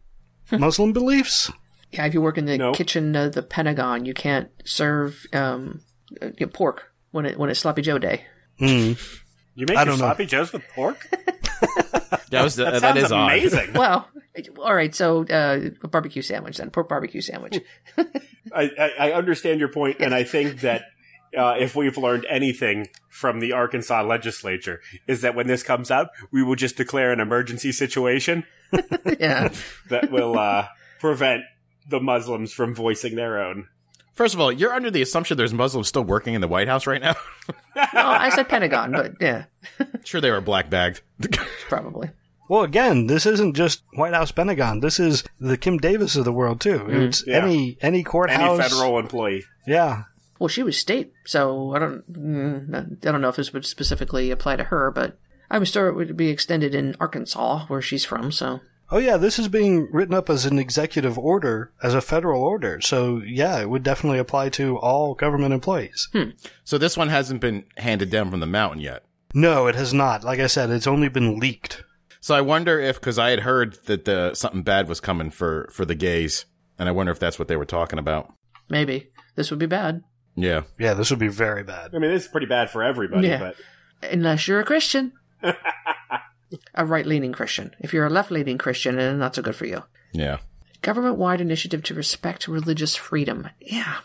Muslim 0.53 0.93
beliefs? 0.93 1.51
Yeah, 1.93 2.07
if 2.07 2.15
you 2.15 2.21
work 2.21 2.37
in 2.39 2.47
the 2.47 2.59
No. 2.59 2.73
kitchen 2.73 3.15
of 3.17 3.33
the 3.33 3.43
Pentagon, 3.43 4.05
you 4.05 4.15
can't 4.15 4.49
serve 4.65 5.25
um, 5.33 5.81
uh, 6.21 6.31
pork 6.53 6.93
when 7.13 7.27
it 7.27 7.39
when 7.39 7.49
it's 7.51 7.61
Sloppy 7.61 7.83
Joe 7.83 7.99
Day. 7.99 8.25
Hmm. 8.59 8.93
You 9.55 9.65
make 9.67 9.71
I 9.77 9.81
your 9.83 9.85
don't 9.85 9.99
know. 9.99 10.07
sloppy 10.07 10.27
joes 10.27 10.53
with 10.53 10.63
pork? 10.75 11.09
That 12.31 12.43
was 12.43 12.57
That, 12.57 12.73
that, 12.73 12.81
sounds 12.81 12.95
that 12.95 12.97
is 13.05 13.13
odd. 13.13 13.31
amazing. 13.33 13.73
Well, 13.75 14.09
all 14.63 14.75
right. 14.75 14.95
So 14.95 15.25
uh, 15.27 15.71
a 15.83 15.89
barbecue 15.89 16.23
sandwich 16.23 16.59
then, 16.59 16.71
pork 16.71 16.89
barbecue 16.89 17.21
sandwich. 17.21 17.59
I, 17.97 18.05
I, 18.79 18.91
I 18.99 19.13
understand 19.13 19.61
your 19.61 19.69
point, 19.71 19.97
and 20.01 20.13
I 20.15 20.25
think 20.25 20.61
that 20.61 20.83
uh, 21.37 21.55
if 21.59 21.75
we've 21.77 21.97
learned 21.99 22.27
anything 22.29 22.89
from 23.09 23.41
the 23.41 23.53
Arkansas 23.53 24.03
legislature, 24.03 24.81
is 25.07 25.21
that 25.23 25.35
when 25.35 25.47
this 25.47 25.63
comes 25.63 25.91
up, 25.91 26.13
we 26.31 26.43
will 26.43 26.57
just 26.57 26.77
declare 26.77 27.13
an 27.13 27.21
emergency 27.21 27.73
situation 27.73 28.45
yeah. 29.21 29.53
that 29.91 30.11
will 30.11 30.39
uh, 30.39 30.67
prevent 31.01 31.43
the 31.89 32.01
Muslims 32.01 32.53
from 32.53 32.75
voicing 32.75 33.15
their 33.15 33.41
own. 33.43 33.69
First 34.15 34.33
of 34.35 34.41
all, 34.41 34.51
you're 34.51 34.73
under 34.73 34.91
the 34.91 35.03
assumption 35.03 35.37
there's 35.37 35.53
Muslims 35.53 35.89
still 35.89 36.03
working 36.05 36.33
in 36.35 36.41
the 36.41 36.49
White 36.49 36.69
House 36.69 36.87
right 36.87 37.01
now. 37.03 37.15
No, 37.77 38.07
I 38.07 38.31
said 38.31 38.49
Pentagon, 38.49 38.91
but 38.91 39.13
yeah, 39.21 39.45
sure, 40.03 40.23
they 40.23 40.31
were 40.31 40.41
black 40.41 40.71
bagged. 40.71 41.03
probably. 41.69 42.09
Well, 42.49 42.63
again, 42.63 43.07
this 43.07 43.27
isn't 43.27 43.55
just 43.55 43.83
White 43.93 44.15
House 44.15 44.33
Pentagon. 44.33 44.81
This 44.81 44.99
is 44.99 45.25
the 45.39 45.59
Kim 45.59 45.77
Davis 45.77 46.17
of 46.17 46.25
the 46.25 46.33
world 46.33 46.59
too. 46.59 46.87
It's 46.89 47.23
Yeah. 47.27 47.45
any 47.45 47.77
any 47.83 48.03
courthouse. 48.03 48.59
Any 48.59 48.69
federal 48.69 48.99
employee. 48.99 49.45
Yeah. 49.67 50.05
Well, 50.39 50.49
she 50.49 50.63
was 50.63 50.77
state, 50.77 51.13
so 51.25 51.75
I 51.75 51.79
don't, 51.79 52.13
mm, 52.13 52.97
I 53.07 53.11
don't 53.11 53.21
know 53.21 53.29
if 53.29 53.37
this 53.37 53.53
would 53.53 53.65
specifically 53.65 54.31
apply 54.31 54.57
to 54.57 54.65
her, 54.65 54.91
but 54.91 55.19
I'm 55.51 55.65
sure 55.65 55.89
it 55.89 55.95
would 55.95 56.17
be 56.17 56.29
extended 56.29 56.75
in 56.75 56.97
Arkansas, 57.01 57.67
where 57.67 57.83
she's 57.83 58.05
from. 58.05 58.33
So 58.33 58.61
Oh 58.91 58.99
yeah, 58.99 59.17
this 59.17 59.39
is 59.39 59.49
being 59.49 59.89
written 59.91 60.15
up 60.15 60.31
as 60.31 60.47
an 60.47 60.59
executive 60.59 61.19
order, 61.19 61.73
as 61.83 61.93
a 61.95 62.01
federal 62.01 62.43
order. 62.43 62.81
So 62.81 63.19
yeah, 63.19 63.61
it 63.61 63.69
would 63.69 63.83
definitely 63.83 64.19
apply 64.19 64.51
to 64.51 64.79
all 64.79 65.15
government 65.15 65.55
employees. 65.55 66.09
so 66.65 66.79
this 66.79 66.97
one 66.97 67.09
hasn't 67.09 67.41
been 67.41 67.65
handed 67.79 68.11
down 68.11 68.31
from 68.31 68.41
the 68.41 68.47
mountain 68.47 68.81
yet. 68.81 69.05
No, 69.35 69.67
it 69.67 69.75
has 69.75 69.93
not. 69.93 70.23
Like 70.23 70.39
I 70.39 70.47
said, 70.47 70.71
it's 70.71 70.87
only 70.87 71.09
been 71.09 71.39
leaked. 71.39 71.83
So 72.21 72.35
I 72.35 72.41
wonder 72.41 72.81
if 72.81 73.01
because 73.01 73.19
I 73.19 73.31
had 73.31 73.41
heard 73.41 73.77
that 73.85 74.05
the 74.05 74.35
something 74.35 74.63
bad 74.63 74.89
was 74.89 75.01
coming 75.01 75.31
for 75.31 75.69
for 75.73 75.85
the 75.85 75.95
gays, 75.95 76.47
and 76.79 76.89
I 76.89 76.93
wonder 76.93 77.13
if 77.13 77.19
that's 77.19 77.39
what 77.39 77.49
they 77.49 77.57
were 77.57 77.65
talking 77.65 77.99
about. 77.99 78.33
maybe 78.69 79.11
this 79.35 79.51
would 79.51 79.61
be 79.61 79.67
bad 79.67 80.03
Yeah. 80.37 80.63
Yeah, 80.79 80.95
this 80.95 81.11
would 81.11 81.19
be 81.19 81.29
very 81.29 81.63
bad. 81.65 81.95
I 81.95 81.99
mean, 81.99 82.11
it's 82.11 82.29
pretty 82.29 82.47
bad 82.47 82.71
for 82.71 82.83
everybody, 82.83 83.29
Yeah. 83.29 83.39
but 83.39 83.57
unless 84.11 84.47
you're 84.47 84.61
a 84.61 84.65
Christian, 84.65 85.13
a 85.43 86.85
right-leaning 86.85 87.33
Christian. 87.33 87.75
If 87.81 87.93
you're 87.93 88.07
a 88.07 88.11
left-leaning 88.11 88.59
Christian, 88.59 88.97
then 88.97 89.19
not 89.19 89.35
so 89.35 89.43
good 89.43 89.57
for 89.57 89.67
you. 89.67 89.83
Yeah. 90.13 90.39
Government-wide 90.83 91.41
initiative 91.41 91.83
to 91.85 91.95
respect 91.95 92.47
religious 92.49 92.95
freedom. 92.95 93.49
Yeah, 93.61 93.97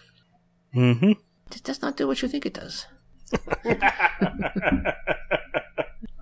Mm-hmm. 0.74 1.12
it 1.54 1.64
does 1.64 1.82
not 1.82 1.98
do 1.98 2.08
what 2.08 2.22
you 2.22 2.28
think 2.30 2.46
it 2.46 2.54
does. 2.54 2.88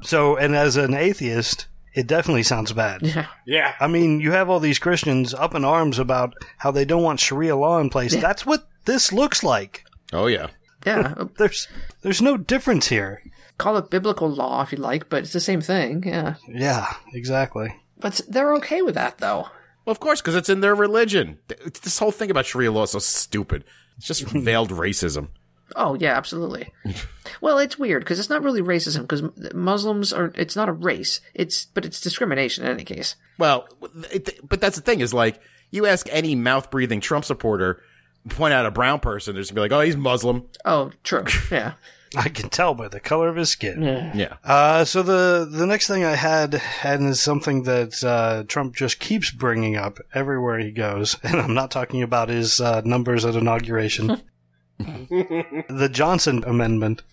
So, 0.02 0.38
and 0.38 0.56
as 0.56 0.78
an 0.78 0.94
atheist, 0.94 1.68
it 1.94 2.08
definitely 2.08 2.44
sounds 2.44 2.72
bad. 2.72 3.02
Yeah, 3.04 3.28
yeah. 3.46 3.74
I 3.82 3.88
mean, 3.88 4.22
you 4.22 4.32
have 4.32 4.50
all 4.50 4.62
these 4.62 4.80
Christians 4.80 5.34
up 5.34 5.54
in 5.54 5.66
arms 5.66 6.00
about 6.00 6.34
how 6.58 6.72
they 6.72 6.86
don't 6.86 7.04
want 7.04 7.20
Sharia 7.20 7.56
law 7.58 7.80
in 7.80 7.90
place. 7.90 8.16
That's 8.16 8.46
what 8.46 8.68
this 8.86 9.12
looks 9.12 9.44
like. 9.44 9.84
Oh 10.14 10.28
yeah. 10.28 10.48
yeah. 10.86 11.14
There's 11.38 11.68
there's 12.02 12.22
no 12.22 12.38
difference 12.38 12.88
here. 12.88 13.22
Call 13.58 13.78
it 13.78 13.90
biblical 13.90 14.30
law 14.30 14.62
if 14.62 14.72
you 14.72 14.78
like, 14.78 15.10
but 15.10 15.24
it's 15.24 15.34
the 15.34 15.40
same 15.40 15.62
thing. 15.62 16.04
Yeah, 16.06 16.36
Yeah, 16.48 16.94
exactly. 17.14 17.76
but 18.00 18.22
they're 18.30 18.56
okay 18.56 18.82
with 18.82 18.96
that 18.96 19.18
though. 19.18 19.48
Well, 19.86 19.92
of 19.92 20.00
course, 20.00 20.22
because 20.22 20.36
it's 20.36 20.50
in 20.50 20.62
their 20.62 20.76
religion. 20.76 21.40
This 21.82 22.00
whole 22.00 22.12
thing 22.12 22.32
about 22.32 22.46
Sharia 22.46 22.72
law 22.72 22.84
is 22.84 22.92
so 22.92 23.00
stupid. 23.00 23.66
It's 23.98 24.08
just 24.08 24.24
veiled 24.28 24.70
racism. 24.72 25.30
Oh 25.76 25.96
yeah, 25.96 26.16
absolutely. 26.18 26.72
well, 27.42 27.58
it's 27.60 27.78
weird 27.78 28.04
because 28.04 28.18
it's 28.20 28.30
not 28.30 28.44
really 28.44 28.62
racism 28.62 29.02
because 29.02 29.22
Muslims 29.54 30.14
are. 30.14 30.32
It's 30.36 30.56
not 30.56 30.70
a 30.70 30.74
race. 30.74 31.20
It's 31.34 31.66
but 31.66 31.86
it's 31.86 32.02
discrimination 32.02 32.66
in 32.66 32.72
any 32.72 32.84
case. 32.86 33.16
Well, 33.38 33.68
it, 34.12 34.40
but 34.48 34.62
that's 34.62 34.78
the 34.78 34.82
thing 34.82 35.02
is 35.02 35.14
like 35.14 35.40
you 35.70 35.86
ask 35.86 36.08
any 36.12 36.34
mouth 36.36 36.72
breathing 36.72 37.02
Trump 37.02 37.26
supporter, 37.26 37.84
point 38.28 38.54
out 38.54 38.66
a 38.66 38.72
brown 38.72 39.00
person, 39.00 39.34
they're 39.34 39.42
just 39.42 39.54
gonna 39.56 39.68
be 39.68 39.74
like, 39.74 39.80
oh, 39.80 39.86
he's 39.86 39.96
Muslim. 39.98 40.48
Oh, 40.66 40.92
true. 41.04 41.24
Yeah. 41.52 41.74
I 42.18 42.28
can 42.28 42.50
tell 42.50 42.74
by 42.74 42.88
the 42.88 43.00
color 43.00 43.28
of 43.30 43.36
his 43.36 43.52
skin. 43.52 43.84
Yeah. 43.84 44.12
Yeah. 44.16 44.34
Uh, 44.44 44.84
so 44.84 45.04
the 45.04 45.48
the 45.50 45.68
next 45.68 45.88
thing 45.88 46.04
I 46.04 46.16
had 46.16 46.60
and 46.84 47.08
is 47.10 47.22
something 47.22 47.64
that 47.64 48.04
uh, 48.04 48.46
Trump 48.48 48.76
just 48.76 49.00
keeps 49.00 49.30
bringing 49.30 49.76
up 49.76 50.00
everywhere 50.14 50.58
he 50.58 50.72
goes, 50.72 51.18
and 51.24 51.40
I'm 51.40 51.54
not 51.54 51.70
talking 51.70 52.02
about 52.02 52.30
his 52.30 52.60
uh, 52.60 52.82
numbers 52.84 53.26
at 53.26 53.36
inauguration. 53.36 54.24
the 54.80 55.90
Johnson 55.92 56.44
Amendment. 56.48 57.04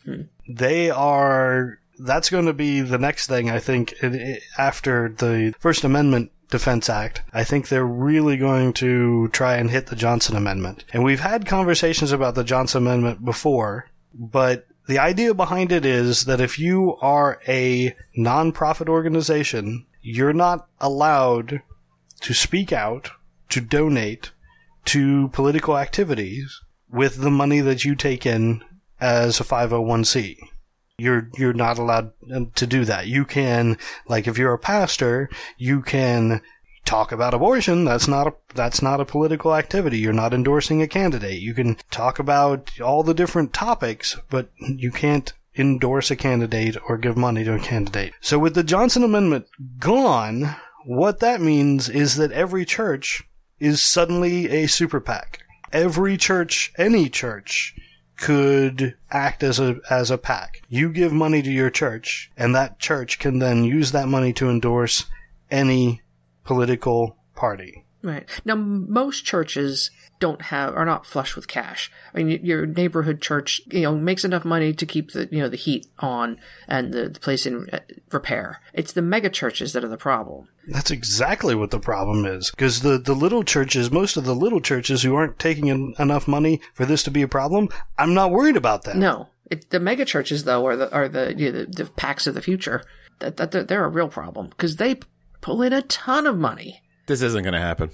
They 0.49 0.91
are. 0.91 1.79
That's 1.99 2.29
going 2.31 2.45
to 2.47 2.53
be 2.53 2.81
the 2.83 2.99
next 2.99 3.27
thing 3.27 3.49
I 3.51 3.59
think 3.59 3.95
i- 4.03 4.07
i- 4.07 4.39
after 4.59 5.09
the 5.09 5.55
First 5.59 5.83
Amendment 5.85 6.31
Defense 6.51 6.89
Act. 6.89 7.23
I 7.33 7.45
think 7.45 7.69
they're 7.69 7.85
really 7.85 8.37
going 8.37 8.73
to 8.75 9.29
try 9.29 9.57
and 9.57 9.71
hit 9.71 9.87
the 9.87 9.97
Johnson 9.97 10.37
Amendment. 10.37 10.85
And 10.93 11.05
we've 11.05 11.21
had 11.21 11.47
conversations 11.47 12.13
about 12.13 12.35
the 12.35 12.45
Johnson 12.45 12.83
Amendment 12.83 13.25
before, 13.25 13.89
but 14.15 14.67
the 14.87 14.99
idea 14.99 15.35
behind 15.35 15.73
it 15.73 15.85
is 15.85 16.27
that 16.27 16.41
if 16.41 16.59
you 16.59 16.97
are 17.01 17.41
a 17.49 17.95
nonprofit 18.17 18.89
organization, 18.89 19.87
you're 20.01 20.33
not 20.33 20.69
allowed 20.81 21.63
to 22.21 22.33
speak 22.33 22.73
out, 22.73 23.11
to 23.49 23.61
donate 23.61 24.31
to 24.85 25.29
political 25.29 25.77
activities 25.77 26.61
with 26.91 27.21
the 27.21 27.31
money 27.31 27.61
that 27.61 27.85
you 27.85 27.97
take 27.97 28.25
in 28.25 28.63
as 29.01 29.41
a 29.41 29.45
501c. 29.45 30.39
You're 30.99 31.29
you're 31.37 31.53
not 31.53 31.79
allowed 31.79 32.13
um, 32.35 32.53
to 32.55 32.67
do 32.67 32.87
that. 32.87 33.07
You 33.07 33.27
can 33.27 33.77
like 34.09 34.27
if 34.27 34.39
you're 34.39 34.55
a 34.55 34.59
pastor, 34.59 35.29
you 35.59 35.83
can 35.83 36.41
talk 36.87 37.13
about 37.13 37.35
abortion. 37.35 37.85
That's 37.85 38.09
not 38.09 38.27
a 38.27 38.35
that's 38.55 38.81
not 38.81 39.01
a 39.01 39.05
political 39.05 39.55
activity. 39.55 39.99
You're 39.99 40.15
not 40.15 40.33
endorsing 40.33 40.81
a 40.81 40.89
candidate. 40.89 41.43
You 41.43 41.53
can 41.53 41.77
talk 41.91 42.19
about 42.19 42.81
all 42.81 43.03
the 43.03 43.13
different 43.13 43.53
topics, 43.53 44.17
but 44.31 44.49
you 44.59 44.91
can't 44.91 45.35
endorse 45.55 46.11
a 46.11 46.17
candidate 46.17 46.79
or 46.89 46.97
give 46.97 47.17
money 47.17 47.45
to 47.45 47.55
a 47.55 47.59
candidate. 47.59 48.15
So 48.23 48.39
with 48.39 48.55
the 48.55 48.63
Johnson 48.63 49.05
Amendment 49.05 49.47
gone, 49.79 50.57
what 50.87 51.21
that 51.21 51.43
means 51.43 51.91
is 51.91 52.17
that 52.17 52.33
every 52.33 52.65
church 52.65 53.23
is 53.59 53.83
suddenly 53.83 54.49
a 54.49 54.67
super 54.67 55.01
PAC. 55.01 55.41
Every 55.73 56.17
church, 56.17 56.73
any 56.79 57.11
church, 57.11 57.75
could 58.17 58.97
act 59.11 59.43
as 59.43 59.59
a 59.59 59.77
as 59.91 60.11
a 60.11 60.19
PAC. 60.19 60.63
You 60.69 60.91
give 60.91 61.13
money 61.13 61.43
to 61.43 61.51
your 61.51 61.71
church, 61.71 62.31
and 62.37 62.55
that 62.55 62.79
church 62.79 63.19
can 63.19 63.39
then 63.39 63.65
use 63.65 63.93
that 63.93 64.09
money 64.09 64.33
to 64.35 64.51
endorse 64.51 65.07
any 65.51 66.03
political 66.45 67.17
party. 67.35 67.86
Right. 68.07 68.29
Now, 68.45 68.55
most 68.55 69.25
churches 69.25 69.91
don't 70.21 70.43
have 70.43 70.75
are 70.77 70.85
not 70.85 71.07
flush 71.07 71.35
with 71.35 71.49
cash. 71.49 71.91
I 72.15 72.23
mean, 72.23 72.45
your 72.45 72.65
neighborhood 72.65 73.21
church, 73.21 73.61
you 73.67 73.83
know, 73.83 73.97
makes 73.97 74.25
enough 74.25 74.45
money 74.45 74.73
to 74.73 74.87
keep 74.87 75.11
the 75.11 75.29
you 75.33 75.41
know 75.41 75.49
the 75.49 75.57
heat 75.57 75.89
on 75.99 76.39
and 76.69 76.93
the, 76.95 77.09
the 77.09 77.19
place 77.19 77.47
in 77.47 77.69
uh, 77.73 77.81
repair. 78.13 78.61
It's 78.73 78.93
the 78.93 79.03
mega 79.03 79.29
churches 79.29 79.73
that 79.73 79.83
are 79.83 79.89
the 79.89 79.97
problem. 79.97 80.47
That's 80.69 80.93
exactly 80.93 81.57
what 81.57 81.73
the 81.73 81.81
problem 81.81 82.25
is. 82.25 82.53
Because 82.53 82.83
the, 82.83 82.97
the 82.97 83.15
little 83.15 83.43
churches, 83.43 83.91
most 83.91 84.17
of 84.17 84.25
the 84.25 84.37
little 84.37 84.61
churches 84.61 85.03
who 85.03 85.17
aren't 85.17 85.41
taking 85.41 85.67
in 85.67 85.95
enough 85.99 86.29
money 86.29 86.61
for 86.75 86.87
this 86.87 87.03
to 87.03 87.11
be 87.11 87.23
a 87.23 87.29
problem, 87.29 87.69
I'm 87.99 88.15
not 88.15 88.31
worried 88.31 88.57
about 88.57 88.85
that. 88.85 88.97
No, 88.97 89.31
It, 89.51 89.71
the 89.71 89.81
mega 89.81 90.05
churches, 90.05 90.45
though, 90.45 90.65
are 90.65 90.77
the 90.77 90.93
are 90.95 91.09
the 91.09 91.35
you 91.37 91.51
know, 91.51 91.65
the, 91.65 91.67
the 91.67 91.91
PACs 91.91 92.29
of 92.29 92.35
the 92.35 92.43
future. 92.43 92.85
That, 93.19 93.37
that 93.39 93.51
they're, 93.51 93.65
they're 93.65 93.85
a 93.85 93.89
real 93.89 94.09
problem 94.09 94.51
because 94.51 94.77
they 94.77 95.01
pull 95.41 95.61
in 95.63 95.73
a 95.73 95.83
ton 95.83 96.27
of 96.27 96.39
money. 96.39 96.83
This 97.07 97.23
isn't 97.23 97.43
going 97.43 97.55
to 97.55 97.61
happen. 97.61 97.91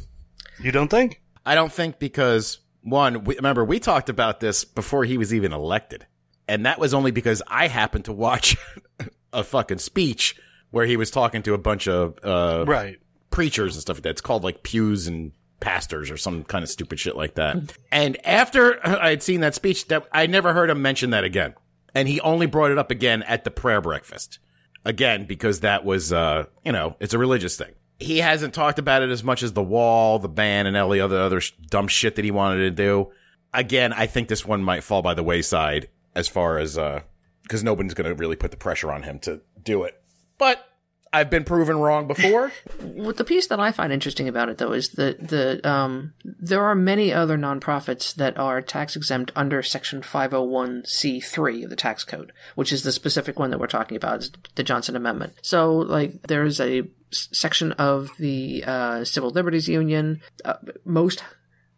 You 0.60 0.72
don't 0.72 0.88
think? 0.88 1.20
I 1.44 1.54
don't 1.54 1.72
think 1.72 1.98
because 1.98 2.58
one, 2.82 3.24
we, 3.24 3.36
remember 3.36 3.64
we 3.64 3.78
talked 3.80 4.08
about 4.08 4.40
this 4.40 4.64
before 4.64 5.04
he 5.04 5.18
was 5.18 5.32
even 5.34 5.52
elected, 5.52 6.06
and 6.48 6.66
that 6.66 6.78
was 6.78 6.94
only 6.94 7.10
because 7.10 7.42
I 7.46 7.68
happened 7.68 8.04
to 8.06 8.12
watch 8.12 8.56
a 9.32 9.42
fucking 9.44 9.78
speech 9.78 10.36
where 10.70 10.86
he 10.86 10.96
was 10.96 11.10
talking 11.10 11.42
to 11.42 11.54
a 11.54 11.58
bunch 11.58 11.86
of 11.88 12.18
uh, 12.24 12.64
Right. 12.66 12.98
preachers 13.30 13.74
and 13.74 13.82
stuff 13.82 13.96
like 13.96 14.02
that. 14.04 14.10
It's 14.10 14.20
called 14.20 14.44
like 14.44 14.62
pews 14.62 15.06
and 15.06 15.32
pastors 15.60 16.10
or 16.10 16.16
some 16.16 16.42
kind 16.44 16.62
of 16.64 16.68
stupid 16.70 16.98
shit 16.98 17.16
like 17.16 17.34
that. 17.36 17.56
and 17.92 18.24
after 18.26 18.84
I 18.86 19.10
had 19.10 19.22
seen 19.22 19.40
that 19.40 19.54
speech, 19.54 19.88
that 19.88 20.06
I 20.12 20.26
never 20.26 20.52
heard 20.54 20.70
him 20.70 20.80
mention 20.82 21.10
that 21.10 21.24
again. 21.24 21.54
And 21.94 22.08
he 22.08 22.20
only 22.22 22.46
brought 22.46 22.70
it 22.70 22.78
up 22.78 22.90
again 22.90 23.22
at 23.24 23.44
the 23.44 23.50
prayer 23.50 23.80
breakfast. 23.82 24.38
Again, 24.84 25.26
because 25.26 25.60
that 25.60 25.84
was, 25.84 26.12
uh, 26.12 26.46
you 26.64 26.72
know, 26.72 26.96
it's 27.00 27.14
a 27.14 27.18
religious 27.18 27.56
thing. 27.56 27.72
He 28.03 28.18
hasn't 28.18 28.55
talked 28.55 28.78
about 28.78 29.03
it 29.03 29.11
as 29.11 29.22
much 29.24 29.42
as 29.42 29.53
the 29.53 29.62
wall, 29.62 30.18
the 30.18 30.28
ban, 30.28 30.66
and 30.66 30.76
all 30.76 30.88
the 30.88 31.00
other, 31.00 31.20
other 31.20 31.40
sh- 31.40 31.53
dumb 31.70 31.88
shit 31.88 32.16
that 32.16 32.24
he 32.24 32.30
wanted 32.30 32.59
to 32.59 32.70
do. 32.70 33.11
Again, 33.55 33.92
I 33.92 34.07
think 34.07 34.28
this 34.28 34.44
one 34.44 34.62
might 34.62 34.82
fall 34.82 35.03
by 35.03 35.14
the 35.14 35.22
wayside 35.22 35.88
as 36.14 36.28
far 36.28 36.59
as, 36.59 36.76
uh, 36.76 37.03
cause 37.48 37.62
nobody's 37.62 37.94
going 37.94 38.09
to 38.09 38.14
really 38.14 38.36
put 38.36 38.50
the 38.50 38.57
pressure 38.57 38.90
on 38.90 39.03
him 39.03 39.18
to 39.20 39.40
do 39.62 39.84
it. 39.84 40.00
But 40.38 40.66
I've 41.12 41.28
been 41.28 41.44
proven 41.44 41.76
wrong 41.78 42.07
before. 42.07 42.53
What 42.80 43.16
the 43.16 43.24
piece 43.24 43.46
that 43.48 43.61
I 43.61 43.72
find 43.72 43.92
interesting 43.92 44.28
about 44.28 44.48
it, 44.48 44.59
though, 44.59 44.72
is 44.72 44.90
that 44.90 45.28
the 45.28 45.66
um, 45.68 46.14
there 46.24 46.64
are 46.64 46.74
many 46.74 47.12
other 47.12 47.36
nonprofits 47.38 48.14
that 48.14 48.38
are 48.38 48.61
tax 48.61 48.96
exempt 48.96 49.32
under 49.34 49.62
Section 49.62 50.03
501c3 50.03 51.64
of 51.64 51.70
the 51.70 51.76
tax 51.76 52.05
code, 52.05 52.32
which 52.55 52.72
is 52.72 52.82
the 52.82 52.92
specific 52.92 53.38
one 53.38 53.50
that 53.50 53.59
we're 53.59 53.66
talking 53.66 53.96
about, 53.96 54.20
is 54.20 54.32
the 54.55 54.62
Johnson 54.62 54.96
Amendment. 54.96 55.34
So, 55.42 55.74
like, 55.74 56.22
there's 56.28 56.61
a 56.61 56.82
section 57.14 57.72
of 57.72 58.10
the 58.18 58.64
uh, 58.66 59.04
Civil 59.04 59.30
Liberties 59.30 59.68
Union. 59.68 60.20
Uh, 60.44 60.54
most 60.84 61.22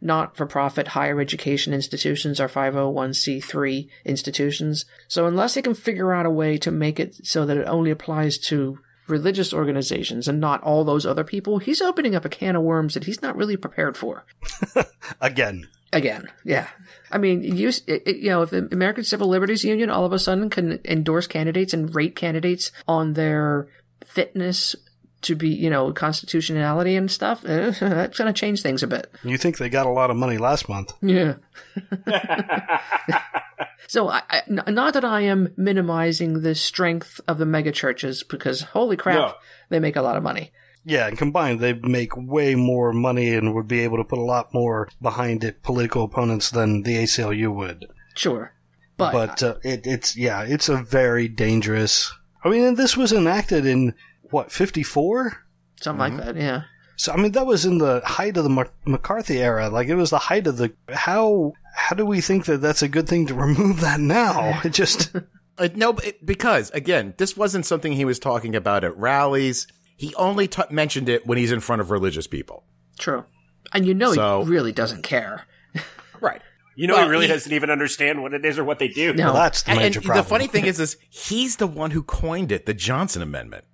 not 0.05 0.37
for 0.37 0.45
profit 0.47 0.89
higher 0.89 1.18
education 1.18 1.72
institutions 1.72 2.39
are 2.39 2.49
501c3 2.49 3.89
institutions. 4.05 4.85
So, 5.09 5.26
unless 5.26 5.55
they 5.55 5.62
can 5.62 5.74
figure 5.74 6.12
out 6.12 6.26
a 6.26 6.30
way 6.30 6.59
to 6.59 6.70
make 6.70 7.01
it 7.01 7.26
so 7.26 7.47
that 7.47 7.57
it 7.57 7.66
only 7.66 7.91
applies 7.91 8.39
to 8.39 8.78
religious 9.07 9.53
organizations 9.53 10.28
and 10.28 10.41
not 10.41 10.62
all 10.62 10.85
those 10.85 11.07
other 11.07 11.24
people, 11.24 11.59
he's 11.59 11.80
opening 11.80 12.14
up 12.14 12.24
a 12.24 12.28
can 12.28 12.55
of 12.55 12.62
worms 12.62 12.95
that 12.95 13.05
he's 13.05 13.22
not 13.22 13.37
really 13.37 13.57
prepared 13.57 13.97
for. 13.97 14.26
Again. 15.20 15.68
Again, 15.93 16.28
yeah. 16.45 16.68
I 17.11 17.18
mean, 17.18 17.43
you, 17.43 17.70
it, 17.87 18.16
you 18.16 18.28
know, 18.28 18.43
if 18.43 18.51
the 18.51 18.68
American 18.72 19.05
Civil 19.05 19.28
Liberties 19.28 19.64
Union 19.64 19.91
all 19.91 20.05
of 20.05 20.12
a 20.12 20.18
sudden 20.18 20.51
can 20.51 20.80
endorse 20.85 21.28
candidates 21.28 21.72
and 21.72 21.95
rate 21.95 22.16
candidates 22.16 22.72
on 22.89 23.12
their 23.12 23.68
fitness 24.05 24.74
to 25.25 25.35
be, 25.35 25.49
you 25.49 25.68
know, 25.68 25.93
constitutionality 25.93 26.97
and 26.97 27.11
stuff, 27.11 27.45
eh, 27.45 27.70
that's 27.81 28.18
going 28.18 28.33
to 28.33 28.39
change 28.39 28.62
things 28.62 28.83
a 28.83 28.87
bit. 28.87 29.11
You 29.22 29.37
think 29.37 29.59
they 29.59 29.68
got 29.68 29.87
a 29.87 29.91
lot 29.91 30.11
of 30.11 30.16
money 30.16 30.39
last 30.39 30.68
month? 30.68 30.93
Yeah. 31.03 31.35
so, 33.89 34.09
I, 34.09 34.22
I, 34.31 34.43
not 34.49 34.95
that 34.95 35.05
I 35.05 35.22
am 35.22 35.53
minimizing 35.57 36.41
the 36.43 36.55
strength 36.55 37.20
of 37.27 37.39
the 37.39 37.47
mega 37.47 37.72
churches, 37.72 38.22
because 38.22 38.62
holy 38.62 38.97
crap, 38.97 39.16
No. 39.16 39.35
they 39.68 39.81
make 39.81 39.97
a 39.97 40.03
lot 40.03 40.16
of 40.16 40.22
money. 40.22 40.53
Yeah, 40.87 41.07
and 41.07 41.16
combined, 41.16 41.61
they 41.61 41.72
make 41.72 42.14
way 42.14 42.55
more 42.55 42.93
money 42.93 43.35
and 43.35 43.55
would 43.55 43.68
be 43.68 43.81
able 43.81 43.97
to 43.97 44.05
put 44.05 44.18
a 44.18 44.22
lot 44.22 44.53
more 44.53 44.89
behind 45.01 45.43
it, 45.43 45.62
political 45.62 46.05
opponents, 46.05 46.51
than 46.51 46.83
the 46.83 46.97
ACLU 46.97 47.55
would. 47.55 47.87
Sure. 48.14 48.53
But, 48.97 49.12
But 49.12 49.43
uh, 49.43 49.55
it, 49.64 49.87
it's, 49.87 50.16
yeah, 50.16 50.43
it's 50.43 50.68
a 50.68 50.77
very 50.77 51.27
dangerous. 51.27 52.12
I 52.45 52.51
mean, 52.51 52.64
and 52.64 52.77
this 52.77 52.97
was 52.97 53.12
enacted 53.12 53.64
in, 53.64 53.95
what, 54.35 54.53
54? 54.53 55.45
something 55.80 55.99
like 56.16 56.16
that, 56.24 56.37
yeah. 56.37 56.62
So, 56.97 57.12
I 57.12 57.16
mean, 57.16 57.32
that 57.32 57.47
was 57.47 57.64
in 57.66 57.78
the 57.78 58.01
height 58.05 58.37
of 58.37 58.45
the 58.45 58.51
Mac- 58.51 58.72
McCarthy 58.87 59.39
era. 59.43 59.68
Like, 59.68 59.89
it 59.89 59.97
was 59.97 60.11
the 60.11 60.18
height 60.18 60.47
of 60.47 60.57
the. 60.59 60.72
How 60.93 61.53
how 61.74 61.97
do 61.97 62.07
we 62.07 62.20
think 62.20 62.45
that 62.47 62.59
that's 62.59 62.82
a 62.82 62.89
good 62.89 63.09
thing 63.09 63.26
to 63.26 63.35
remove 63.47 63.80
that 63.80 63.99
now? 64.01 64.61
It 64.64 64.72
just. 64.72 65.14
Uh, 65.57 65.68
no, 65.76 65.91
it- 65.99 66.26
because 66.26 66.68
again, 66.72 67.14
this 67.16 67.37
wasn't 67.37 67.64
something 67.64 67.93
he 67.93 68.05
was 68.05 68.18
talking 68.18 68.57
about 68.57 68.82
at 68.82 68.97
rallies. 68.99 69.68
He 69.97 70.12
only 70.16 70.49
t- 70.49 70.62
mentioned 70.68 71.09
it 71.09 71.24
when 71.28 71.39
he's 71.39 71.53
in 71.53 71.61
front 71.61 71.80
of 71.80 71.93
religious 71.93 72.26
people. 72.26 72.64
True. 72.99 73.24
And 73.72 73.87
you 73.87 73.95
know 73.95 74.12
So- 74.14 74.43
he 74.43 74.51
really 74.51 74.72
doesn't 74.72 75.03
care. 75.03 75.47
Right. 76.20 76.43
You 76.74 76.89
know, 76.89 76.95
Well, 76.95 77.05
he 77.05 77.11
really 77.11 77.26
he- 77.28 77.32
doesn't 77.32 77.53
even 77.53 77.70
understand 77.70 78.20
what 78.20 78.35
it 78.35 78.45
is 78.45 78.59
or 78.59 78.64
what 78.64 78.80
they 78.80 78.89
do. 78.89 79.12
No. 79.14 79.26
Well, 79.26 79.35
that's 79.35 79.62
the 79.62 79.70
And, 79.70 79.78
major 79.78 80.01
and 80.01 80.07
problem. 80.07 80.24
the 80.24 80.28
funny 80.28 80.47
thing 80.49 80.64
is, 80.66 80.80
is 80.80 80.97
he's 81.09 81.55
the 81.59 81.68
one 81.68 81.93
who 81.93 82.03
coined 82.03 82.51
it, 82.51 82.66
the 82.66 82.74
Johnson 82.74 83.22
Amendment. 83.22 83.64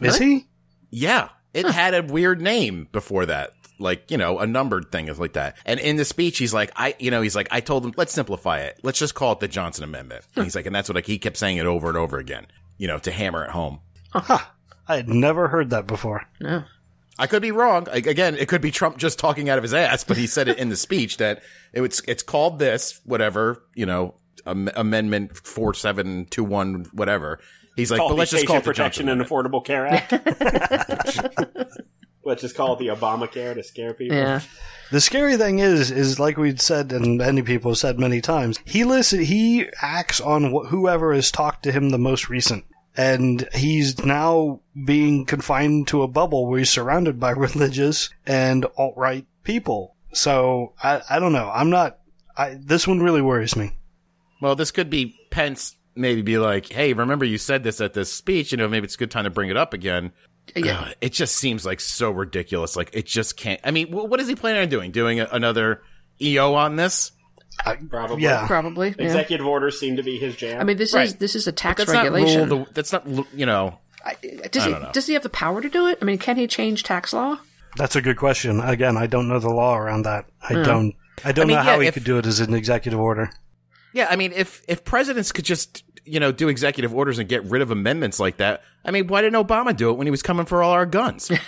Is 0.00 0.18
he? 0.18 0.46
Yeah, 0.90 1.28
it 1.54 1.66
had 1.66 1.94
a 1.94 2.02
weird 2.02 2.40
name 2.40 2.88
before 2.92 3.26
that, 3.26 3.50
like 3.78 4.10
you 4.10 4.16
know, 4.16 4.38
a 4.38 4.46
numbered 4.46 4.90
thing 4.90 5.08
is 5.08 5.18
like 5.18 5.34
that. 5.34 5.56
And 5.64 5.78
in 5.80 5.96
the 5.96 6.04
speech, 6.04 6.38
he's 6.38 6.54
like, 6.54 6.70
I, 6.76 6.94
you 6.98 7.10
know, 7.10 7.20
he's 7.22 7.36
like, 7.36 7.48
I 7.50 7.60
told 7.60 7.84
him, 7.84 7.94
let's 7.96 8.12
simplify 8.12 8.60
it. 8.60 8.78
Let's 8.82 8.98
just 8.98 9.14
call 9.14 9.32
it 9.32 9.40
the 9.40 9.48
Johnson 9.48 9.84
Amendment. 9.84 10.24
And 10.34 10.44
he's 10.44 10.56
like, 10.56 10.66
and 10.66 10.74
that's 10.74 10.88
what 10.88 10.96
like 10.96 11.06
he 11.06 11.18
kept 11.18 11.36
saying 11.36 11.56
it 11.56 11.66
over 11.66 11.88
and 11.88 11.96
over 11.96 12.18
again, 12.18 12.46
you 12.76 12.86
know, 12.86 12.98
to 12.98 13.10
hammer 13.10 13.44
it 13.44 13.50
home. 13.50 13.80
I 14.14 14.96
had 14.96 15.08
never 15.08 15.48
heard 15.48 15.70
that 15.70 15.86
before. 15.86 16.24
No. 16.40 16.64
I 17.18 17.26
could 17.26 17.42
be 17.42 17.50
wrong. 17.50 17.84
Like, 17.84 18.06
again, 18.06 18.36
it 18.36 18.48
could 18.48 18.60
be 18.60 18.70
Trump 18.70 18.96
just 18.96 19.18
talking 19.18 19.48
out 19.50 19.58
of 19.58 19.64
his 19.64 19.74
ass, 19.74 20.04
but 20.04 20.16
he 20.16 20.26
said 20.26 20.48
it 20.48 20.58
in 20.58 20.68
the 20.68 20.76
speech 20.76 21.16
that 21.16 21.42
it 21.72 21.80
was, 21.80 22.00
it's 22.06 22.22
called 22.22 22.58
this, 22.58 23.00
whatever, 23.04 23.62
you 23.74 23.86
know, 23.86 24.14
am- 24.46 24.70
amendment 24.76 25.36
4721, 25.36 26.86
whatever. 26.92 27.40
He's 27.78 27.92
like, 27.92 27.98
Call 27.98 28.08
but 28.08 28.16
let's 28.16 28.32
just 28.32 28.44
call 28.46 28.56
it 28.56 28.64
the 28.64 28.70
Protection 28.70 29.08
and 29.08 29.22
Affordable 29.22 29.64
Care 29.64 29.86
Act. 29.88 30.12
let's 32.24 32.42
just 32.42 32.56
call 32.56 32.72
it 32.72 32.80
the 32.80 32.88
Obamacare 32.88 33.54
to 33.54 33.62
scare 33.62 33.94
people. 33.94 34.16
Yeah. 34.16 34.40
The 34.90 35.00
scary 35.00 35.36
thing 35.36 35.60
is, 35.60 35.92
is 35.92 36.18
like 36.18 36.36
we'd 36.36 36.60
said, 36.60 36.90
and 36.92 37.18
many 37.18 37.42
people 37.42 37.70
have 37.70 37.78
said 37.78 38.00
many 38.00 38.20
times, 38.20 38.58
he 38.64 38.82
listen, 38.82 39.20
he 39.20 39.66
acts 39.80 40.20
on 40.20 40.50
wh- 40.52 40.66
whoever 40.68 41.14
has 41.14 41.30
talked 41.30 41.62
to 41.62 41.72
him 41.72 41.90
the 41.90 41.98
most 41.98 42.28
recent. 42.28 42.64
And 42.96 43.48
he's 43.54 44.04
now 44.04 44.58
being 44.84 45.24
confined 45.24 45.86
to 45.88 46.02
a 46.02 46.08
bubble 46.08 46.48
where 46.48 46.58
he's 46.58 46.70
surrounded 46.70 47.20
by 47.20 47.30
religious 47.36 48.10
and 48.26 48.66
alt-right 48.76 49.26
people. 49.44 49.94
So, 50.12 50.72
I, 50.82 51.02
I 51.08 51.18
don't 51.20 51.32
know. 51.32 51.48
I'm 51.54 51.70
not, 51.70 52.00
I, 52.36 52.58
this 52.58 52.88
one 52.88 52.98
really 52.98 53.22
worries 53.22 53.54
me. 53.54 53.76
Well, 54.40 54.56
this 54.56 54.72
could 54.72 54.90
be 54.90 55.14
Pence 55.30 55.76
maybe 55.98 56.22
be 56.22 56.38
like, 56.38 56.66
hey, 56.70 56.92
remember 56.92 57.24
you 57.24 57.38
said 57.38 57.62
this 57.64 57.80
at 57.80 57.94
this 57.94 58.12
speech, 58.12 58.52
you 58.52 58.58
know, 58.58 58.68
maybe 58.68 58.84
it's 58.84 58.94
a 58.94 58.98
good 58.98 59.10
time 59.10 59.24
to 59.24 59.30
bring 59.30 59.50
it 59.50 59.56
up 59.56 59.74
again. 59.74 60.12
Yeah. 60.56 60.80
Ugh, 60.80 60.94
it 61.00 61.12
just 61.12 61.36
seems 61.36 61.66
like 61.66 61.80
so 61.80 62.10
ridiculous. 62.10 62.76
Like 62.76 62.90
it 62.92 63.06
just 63.06 63.36
can't. 63.36 63.60
I 63.64 63.70
mean, 63.70 63.88
wh- 63.88 64.08
what 64.08 64.20
is 64.20 64.28
he 64.28 64.34
planning 64.34 64.62
on 64.62 64.68
doing? 64.68 64.92
Doing 64.92 65.20
a, 65.20 65.28
another 65.30 65.82
EO 66.20 66.54
on 66.54 66.76
this? 66.76 67.12
Probably. 67.90 68.22
Yeah. 68.22 68.46
Probably. 68.46 68.94
Yeah. 68.98 69.04
Executive 69.04 69.46
orders 69.46 69.78
seem 69.78 69.96
to 69.96 70.02
be 70.02 70.18
his 70.18 70.36
jam. 70.36 70.60
I 70.60 70.64
mean, 70.64 70.76
this 70.76 70.94
is 70.94 71.16
this 71.16 71.34
is 71.34 71.46
a 71.46 71.52
tax 71.52 71.78
That's 71.78 71.90
regulation. 71.90 72.48
not 72.48 72.50
rule. 72.50 72.64
The, 72.64 72.72
that's 72.72 72.92
not 72.92 73.06
you 73.34 73.46
know. 73.46 73.78
I- 74.04 74.16
does 74.50 74.64
he 74.64 74.70
don't 74.70 74.82
know. 74.82 74.92
does 74.92 75.06
he 75.06 75.14
have 75.14 75.22
the 75.22 75.28
power 75.28 75.60
to 75.60 75.68
do 75.68 75.86
it? 75.88 75.98
I 76.00 76.04
mean, 76.04 76.18
can 76.18 76.36
he 76.36 76.46
change 76.46 76.82
tax 76.82 77.12
law? 77.12 77.38
That's 77.76 77.96
a 77.96 78.00
good 78.00 78.16
question. 78.16 78.60
Again, 78.60 78.96
I 78.96 79.06
don't 79.06 79.28
know 79.28 79.38
the 79.38 79.50
law 79.50 79.76
around 79.76 80.02
that. 80.02 80.26
I 80.40 80.54
hmm. 80.54 80.62
don't, 80.62 80.94
I 81.24 81.32
don't 81.32 81.44
I 81.44 81.48
mean, 81.48 81.56
know 81.56 81.62
how 81.62 81.74
yeah, 81.74 81.82
he 81.82 81.86
if- 81.88 81.94
could 81.94 82.04
do 82.04 82.18
it 82.18 82.26
as 82.26 82.40
an 82.40 82.54
executive 82.54 82.98
order. 82.98 83.30
Yeah, 83.92 84.06
I 84.10 84.16
mean, 84.16 84.32
if 84.32 84.62
if 84.68 84.84
presidents 84.84 85.32
could 85.32 85.44
just 85.44 85.82
you 86.12 86.20
know 86.20 86.32
do 86.32 86.48
executive 86.48 86.94
orders 86.94 87.18
and 87.18 87.28
get 87.28 87.44
rid 87.44 87.62
of 87.62 87.70
amendments 87.70 88.18
like 88.20 88.38
that, 88.38 88.62
I 88.84 88.90
mean, 88.90 89.06
why 89.06 89.22
didn't 89.22 89.44
Obama 89.46 89.76
do 89.76 89.90
it 89.90 89.94
when 89.94 90.06
he 90.06 90.10
was 90.10 90.22
coming 90.22 90.46
for 90.46 90.62
all 90.62 90.72
our 90.72 90.86
guns? 90.86 91.30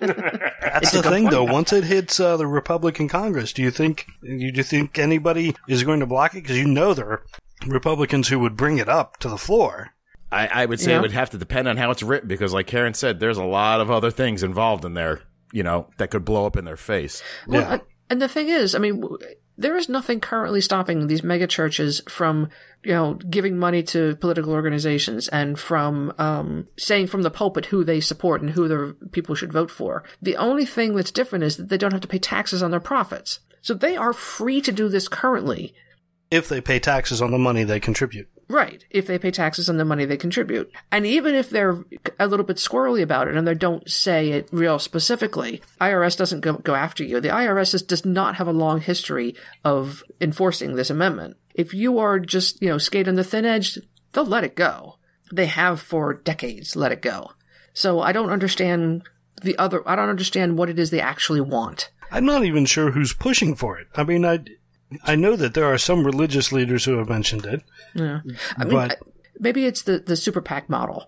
That's 0.00 0.90
the 0.92 1.02
thing, 1.02 1.26
though. 1.30 1.44
Once 1.44 1.72
it 1.72 1.84
hits 1.84 2.18
uh, 2.18 2.36
the 2.36 2.46
Republican 2.46 3.08
Congress, 3.08 3.52
do 3.52 3.62
you 3.62 3.70
think 3.70 4.06
you 4.22 4.50
do 4.52 4.58
you 4.58 4.62
think 4.64 4.98
anybody 4.98 5.54
is 5.68 5.84
going 5.84 6.00
to 6.00 6.06
block 6.06 6.32
it? 6.34 6.42
Because 6.42 6.58
you 6.58 6.66
know 6.66 6.92
there 6.94 7.06
are 7.08 7.22
Republicans 7.66 8.28
who 8.28 8.38
would 8.40 8.56
bring 8.56 8.78
it 8.78 8.88
up 8.88 9.18
to 9.18 9.28
the 9.28 9.38
floor. 9.38 9.90
I, 10.32 10.46
I 10.48 10.66
would 10.66 10.80
say 10.80 10.90
Yeah. 10.92 10.98
it 10.98 11.02
would 11.02 11.12
have 11.12 11.30
to 11.30 11.38
depend 11.38 11.68
on 11.68 11.76
how 11.76 11.90
it's 11.90 12.02
written 12.02 12.26
because, 12.28 12.52
like 12.52 12.66
Karen 12.66 12.94
said, 12.94 13.20
there's 13.20 13.38
a 13.38 13.44
lot 13.44 13.80
of 13.80 13.90
other 13.90 14.10
things 14.10 14.42
involved 14.42 14.84
in 14.84 14.94
there, 14.94 15.20
you 15.52 15.62
know, 15.62 15.88
that 15.98 16.10
could 16.10 16.24
blow 16.24 16.46
up 16.46 16.56
in 16.56 16.64
their 16.64 16.76
face. 16.78 17.22
Well, 17.46 17.60
Yeah. 17.60 17.78
and 18.10 18.20
the 18.20 18.28
thing 18.28 18.48
is, 18.48 18.74
I 18.74 18.78
mean, 18.78 19.04
there 19.58 19.76
is 19.76 19.90
nothing 19.90 20.20
currently 20.20 20.62
stopping 20.62 21.06
these 21.06 21.22
mega 21.22 21.46
churches 21.46 22.00
from, 22.08 22.48
you 22.84 22.92
know, 22.92 23.14
giving 23.14 23.56
money 23.58 23.82
to 23.82 24.16
political 24.16 24.52
organizations 24.52 25.28
and 25.28 25.58
from 25.58 26.12
um, 26.18 26.66
saying 26.76 27.06
from 27.06 27.22
the 27.22 27.30
pulpit 27.30 27.66
who 27.66 27.84
they 27.84 28.00
support 28.00 28.40
and 28.40 28.50
who 28.50 28.66
their 28.66 28.92
people 29.12 29.34
should 29.34 29.52
vote 29.52 29.70
for. 29.70 30.02
The 30.20 30.36
only 30.36 30.66
thing 30.66 30.94
that's 30.94 31.12
different 31.12 31.44
is 31.44 31.56
that 31.56 31.68
they 31.68 31.78
don't 31.78 31.92
have 31.92 32.00
to 32.00 32.08
pay 32.08 32.18
taxes 32.18 32.62
on 32.62 32.70
their 32.70 32.80
profits. 32.80 33.40
So 33.60 33.74
they 33.74 33.96
are 33.96 34.12
free 34.12 34.60
to 34.62 34.72
do 34.72 34.88
this 34.88 35.06
currently. 35.06 35.74
If 36.30 36.48
they 36.48 36.60
pay 36.60 36.80
taxes 36.80 37.22
on 37.22 37.30
the 37.30 37.38
money 37.38 37.62
they 37.62 37.78
contribute. 37.78 38.28
Right, 38.52 38.84
if 38.90 39.06
they 39.06 39.18
pay 39.18 39.30
taxes 39.30 39.70
on 39.70 39.78
the 39.78 39.84
money 39.84 40.04
they 40.04 40.18
contribute. 40.18 40.70
And 40.90 41.06
even 41.06 41.34
if 41.34 41.48
they're 41.48 41.82
a 42.20 42.26
little 42.26 42.44
bit 42.44 42.58
squirrely 42.58 43.00
about 43.00 43.26
it 43.26 43.34
and 43.34 43.48
they 43.48 43.54
don't 43.54 43.90
say 43.90 44.32
it 44.32 44.46
real 44.52 44.78
specifically, 44.78 45.62
IRS 45.80 46.18
doesn't 46.18 46.40
go, 46.40 46.58
go 46.58 46.74
after 46.74 47.02
you. 47.02 47.18
The 47.18 47.30
IRS 47.30 47.72
is, 47.72 47.80
does 47.80 48.04
not 48.04 48.34
have 48.34 48.46
a 48.46 48.52
long 48.52 48.82
history 48.82 49.34
of 49.64 50.04
enforcing 50.20 50.74
this 50.74 50.90
amendment. 50.90 51.38
If 51.54 51.72
you 51.72 51.98
are 51.98 52.18
just, 52.18 52.60
you 52.60 52.68
know, 52.68 52.76
skate 52.76 53.08
on 53.08 53.14
the 53.14 53.24
thin 53.24 53.46
edge, 53.46 53.78
they'll 54.12 54.26
let 54.26 54.44
it 54.44 54.54
go. 54.54 54.98
They 55.32 55.46
have 55.46 55.80
for 55.80 56.12
decades 56.12 56.76
let 56.76 56.92
it 56.92 57.00
go. 57.00 57.30
So 57.72 58.02
I 58.02 58.12
don't 58.12 58.28
understand 58.28 59.04
the 59.40 59.56
other, 59.56 59.82
I 59.88 59.96
don't 59.96 60.10
understand 60.10 60.58
what 60.58 60.68
it 60.68 60.78
is 60.78 60.90
they 60.90 61.00
actually 61.00 61.40
want. 61.40 61.90
I'm 62.10 62.26
not 62.26 62.44
even 62.44 62.66
sure 62.66 62.90
who's 62.90 63.14
pushing 63.14 63.54
for 63.54 63.78
it. 63.78 63.86
I 63.94 64.04
mean, 64.04 64.26
I, 64.26 64.40
I 65.04 65.14
know 65.16 65.36
that 65.36 65.54
there 65.54 65.64
are 65.66 65.78
some 65.78 66.04
religious 66.04 66.52
leaders 66.52 66.84
who 66.84 66.98
have 66.98 67.08
mentioned 67.08 67.44
it. 67.46 67.62
Yeah. 67.94 68.20
I 68.56 68.64
mean, 68.64 68.74
But- 68.74 68.98
maybe 69.38 69.66
it's 69.66 69.82
the, 69.82 69.98
the 69.98 70.16
super 70.16 70.40
PAC 70.40 70.68
model. 70.68 71.06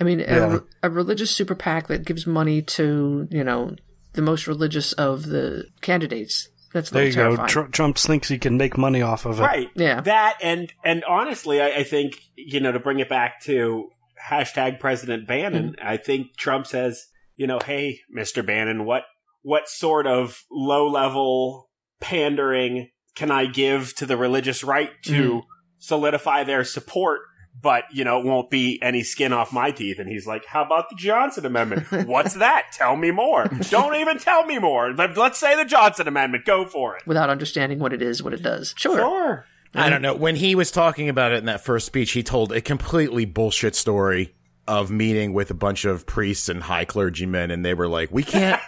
I 0.00 0.04
mean, 0.04 0.20
Yeah. 0.20 0.58
a, 0.82 0.88
a 0.88 0.90
religious 0.90 1.30
super 1.30 1.54
PAC 1.54 1.88
that 1.88 2.04
gives 2.04 2.26
money 2.26 2.62
to, 2.62 3.28
you 3.30 3.44
know, 3.44 3.76
the 4.14 4.22
most 4.22 4.46
religious 4.46 4.92
of 4.94 5.26
the 5.26 5.64
candidates. 5.80 6.48
That's 6.72 6.90
a 6.90 6.94
There 6.94 7.04
you 7.06 7.12
little 7.14 7.36
go. 7.36 7.46
Tr- 7.46 7.60
Trump 7.70 7.98
thinks 7.98 8.28
he 8.28 8.38
can 8.38 8.56
make 8.56 8.78
money 8.78 9.02
off 9.02 9.26
of 9.26 9.38
it. 9.38 9.42
Right. 9.42 9.68
Yeah. 9.74 10.00
That 10.00 10.38
and 10.40 10.72
and 10.82 11.04
honestly, 11.04 11.60
I, 11.60 11.68
I 11.80 11.84
think 11.84 12.18
you 12.34 12.60
know 12.60 12.72
to 12.72 12.80
bring 12.80 12.98
it 13.00 13.10
back 13.10 13.42
to 13.42 13.90
hashtag 14.30 14.80
President 14.80 15.26
Bannon. 15.28 15.72
Mm-hmm. 15.78 15.86
I 15.86 15.98
think 15.98 16.34
Trump 16.36 16.66
says, 16.66 17.08
you 17.36 17.46
know, 17.46 17.58
hey, 17.62 18.00
Mister 18.08 18.42
Bannon, 18.42 18.86
what 18.86 19.02
what 19.42 19.68
sort 19.68 20.06
of 20.06 20.44
low 20.50 20.88
level 20.88 21.68
pandering 22.02 22.90
can 23.14 23.30
I 23.30 23.46
give 23.46 23.94
to 23.96 24.06
the 24.06 24.16
religious 24.16 24.64
right 24.64 24.90
to 25.04 25.32
mm. 25.32 25.42
solidify 25.78 26.44
their 26.44 26.64
support? 26.64 27.20
But 27.60 27.84
you 27.92 28.04
know, 28.04 28.18
it 28.18 28.24
won't 28.24 28.50
be 28.50 28.80
any 28.82 29.02
skin 29.02 29.32
off 29.32 29.52
my 29.52 29.70
teeth. 29.70 29.98
And 29.98 30.08
he's 30.08 30.26
like, 30.26 30.46
"How 30.46 30.64
about 30.64 30.88
the 30.88 30.96
Johnson 30.96 31.44
Amendment? 31.44 32.08
What's 32.08 32.34
that? 32.46 32.72
Tell 32.72 32.96
me 32.96 33.10
more. 33.10 33.46
Don't 33.68 33.94
even 33.96 34.18
tell 34.18 34.44
me 34.46 34.58
more. 34.58 34.92
Let's 34.94 35.38
say 35.38 35.54
the 35.54 35.66
Johnson 35.66 36.08
Amendment. 36.08 36.46
Go 36.46 36.64
for 36.64 36.96
it." 36.96 37.06
Without 37.06 37.28
understanding 37.28 37.78
what 37.78 37.92
it 37.92 38.00
is, 38.00 38.22
what 38.22 38.32
it 38.32 38.42
does. 38.42 38.74
Sure. 38.76 38.96
Sure. 38.96 39.46
I 39.74 39.88
don't 39.88 40.02
know. 40.02 40.14
When 40.14 40.36
he 40.36 40.54
was 40.54 40.70
talking 40.70 41.08
about 41.08 41.32
it 41.32 41.38
in 41.38 41.46
that 41.46 41.64
first 41.64 41.86
speech, 41.86 42.12
he 42.12 42.22
told 42.22 42.52
a 42.52 42.60
completely 42.60 43.24
bullshit 43.24 43.74
story 43.74 44.34
of 44.68 44.90
meeting 44.90 45.32
with 45.32 45.50
a 45.50 45.54
bunch 45.54 45.84
of 45.86 46.04
priests 46.06 46.48
and 46.48 46.62
high 46.62 46.84
clergymen, 46.84 47.50
and 47.50 47.64
they 47.64 47.74
were 47.74 47.88
like, 47.88 48.10
"We 48.10 48.22
can't." 48.22 48.60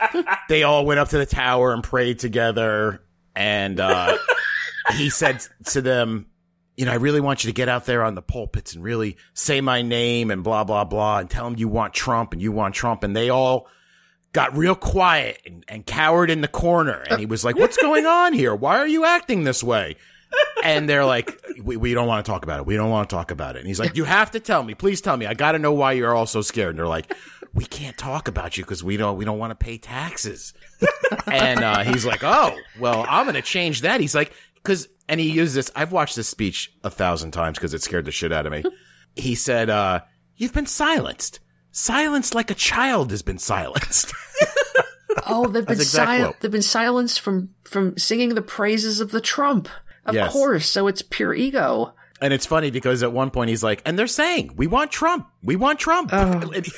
they 0.48 0.62
all 0.62 0.84
went 0.84 1.00
up 1.00 1.08
to 1.08 1.18
the 1.18 1.26
tower 1.26 1.72
and 1.72 1.82
prayed 1.82 2.18
together, 2.18 3.02
and 3.34 3.78
uh, 3.80 4.16
he 4.96 5.10
said 5.10 5.44
to 5.66 5.80
them, 5.80 6.26
"You 6.76 6.86
know, 6.86 6.92
I 6.92 6.96
really 6.96 7.20
want 7.20 7.44
you 7.44 7.48
to 7.48 7.54
get 7.54 7.68
out 7.68 7.86
there 7.86 8.02
on 8.02 8.14
the 8.14 8.22
pulpits 8.22 8.74
and 8.74 8.82
really 8.82 9.16
say 9.34 9.60
my 9.60 9.82
name 9.82 10.30
and 10.30 10.42
blah 10.42 10.64
blah 10.64 10.84
blah, 10.84 11.18
and 11.18 11.30
tell 11.30 11.44
them 11.44 11.58
you 11.58 11.68
want 11.68 11.94
Trump 11.94 12.32
and 12.32 12.42
you 12.42 12.52
want 12.52 12.74
Trump." 12.74 13.04
And 13.04 13.16
they 13.16 13.30
all 13.30 13.68
got 14.32 14.56
real 14.56 14.74
quiet 14.74 15.40
and, 15.46 15.64
and 15.68 15.86
cowered 15.86 16.30
in 16.30 16.40
the 16.40 16.48
corner, 16.48 17.04
and 17.08 17.20
he 17.20 17.26
was 17.26 17.44
like, 17.44 17.56
"What's 17.56 17.76
going 17.76 18.06
on 18.06 18.32
here? 18.32 18.54
Why 18.54 18.78
are 18.78 18.88
you 18.88 19.04
acting 19.04 19.44
this 19.44 19.62
way?" 19.62 19.96
and 20.64 20.88
they're 20.88 21.04
like, 21.04 21.40
we, 21.62 21.76
we 21.76 21.94
don't 21.94 22.06
want 22.06 22.24
to 22.24 22.30
talk 22.30 22.44
about 22.44 22.60
it. 22.60 22.66
We 22.66 22.76
don't 22.76 22.90
want 22.90 23.08
to 23.08 23.16
talk 23.16 23.30
about 23.30 23.56
it. 23.56 23.60
And 23.60 23.68
he's 23.68 23.80
like, 23.80 23.96
you 23.96 24.04
have 24.04 24.30
to 24.32 24.40
tell 24.40 24.62
me. 24.62 24.74
Please 24.74 25.00
tell 25.00 25.16
me. 25.16 25.26
I 25.26 25.34
got 25.34 25.52
to 25.52 25.58
know 25.58 25.72
why 25.72 25.92
you're 25.92 26.14
all 26.14 26.26
so 26.26 26.42
scared. 26.42 26.70
And 26.70 26.78
they're 26.78 26.86
like, 26.86 27.14
we 27.54 27.64
can't 27.64 27.96
talk 27.98 28.28
about 28.28 28.56
you 28.56 28.64
because 28.64 28.82
we 28.84 28.96
don't, 28.96 29.16
we 29.16 29.24
don't 29.24 29.38
want 29.38 29.50
to 29.50 29.54
pay 29.56 29.78
taxes. 29.78 30.54
and, 31.26 31.60
uh, 31.64 31.82
he's 31.84 32.04
like, 32.06 32.22
oh, 32.22 32.56
well, 32.78 33.04
I'm 33.08 33.24
going 33.24 33.34
to 33.34 33.42
change 33.42 33.82
that. 33.82 34.00
He's 34.00 34.14
like, 34.14 34.32
cause, 34.62 34.88
and 35.08 35.18
he 35.20 35.30
used 35.30 35.54
this. 35.54 35.70
I've 35.74 35.92
watched 35.92 36.16
this 36.16 36.28
speech 36.28 36.72
a 36.84 36.90
thousand 36.90 37.30
times 37.32 37.58
because 37.58 37.74
it 37.74 37.82
scared 37.82 38.04
the 38.04 38.10
shit 38.12 38.32
out 38.32 38.46
of 38.46 38.52
me. 38.52 38.62
He 39.16 39.34
said, 39.34 39.68
uh, 39.68 40.02
you've 40.36 40.52
been 40.52 40.66
silenced. 40.66 41.40
Silenced 41.72 42.36
like 42.36 42.52
a 42.52 42.54
child 42.54 43.10
has 43.10 43.22
been 43.22 43.38
silenced. 43.38 44.12
Oh, 45.26 45.46
they've 45.48 45.66
been 45.66 45.80
sil- 45.82 46.32
they've 46.40 46.50
been 46.50 46.62
silenced 46.62 47.20
from 47.20 47.50
from 47.64 47.98
singing 47.98 48.34
the 48.34 48.42
praises 48.42 49.00
of 49.00 49.10
the 49.10 49.20
Trump. 49.20 49.68
Of 50.06 50.14
Yes. 50.14 50.32
course, 50.32 50.66
so 50.70 50.86
it's 50.86 51.02
pure 51.02 51.34
ego. 51.34 51.92
and 52.22 52.32
it's 52.32 52.46
funny 52.46 52.70
because 52.70 53.02
at 53.02 53.12
one 53.12 53.30
point 53.30 53.50
he's 53.50 53.62
like, 53.62 53.82
and 53.84 53.98
they're 53.98 54.06
saying, 54.06 54.52
we 54.56 54.66
want 54.66 54.90
Trump. 54.92 55.28
We 55.42 55.56
want 55.56 55.80
Trump. 55.80 56.10
He- 56.12 56.70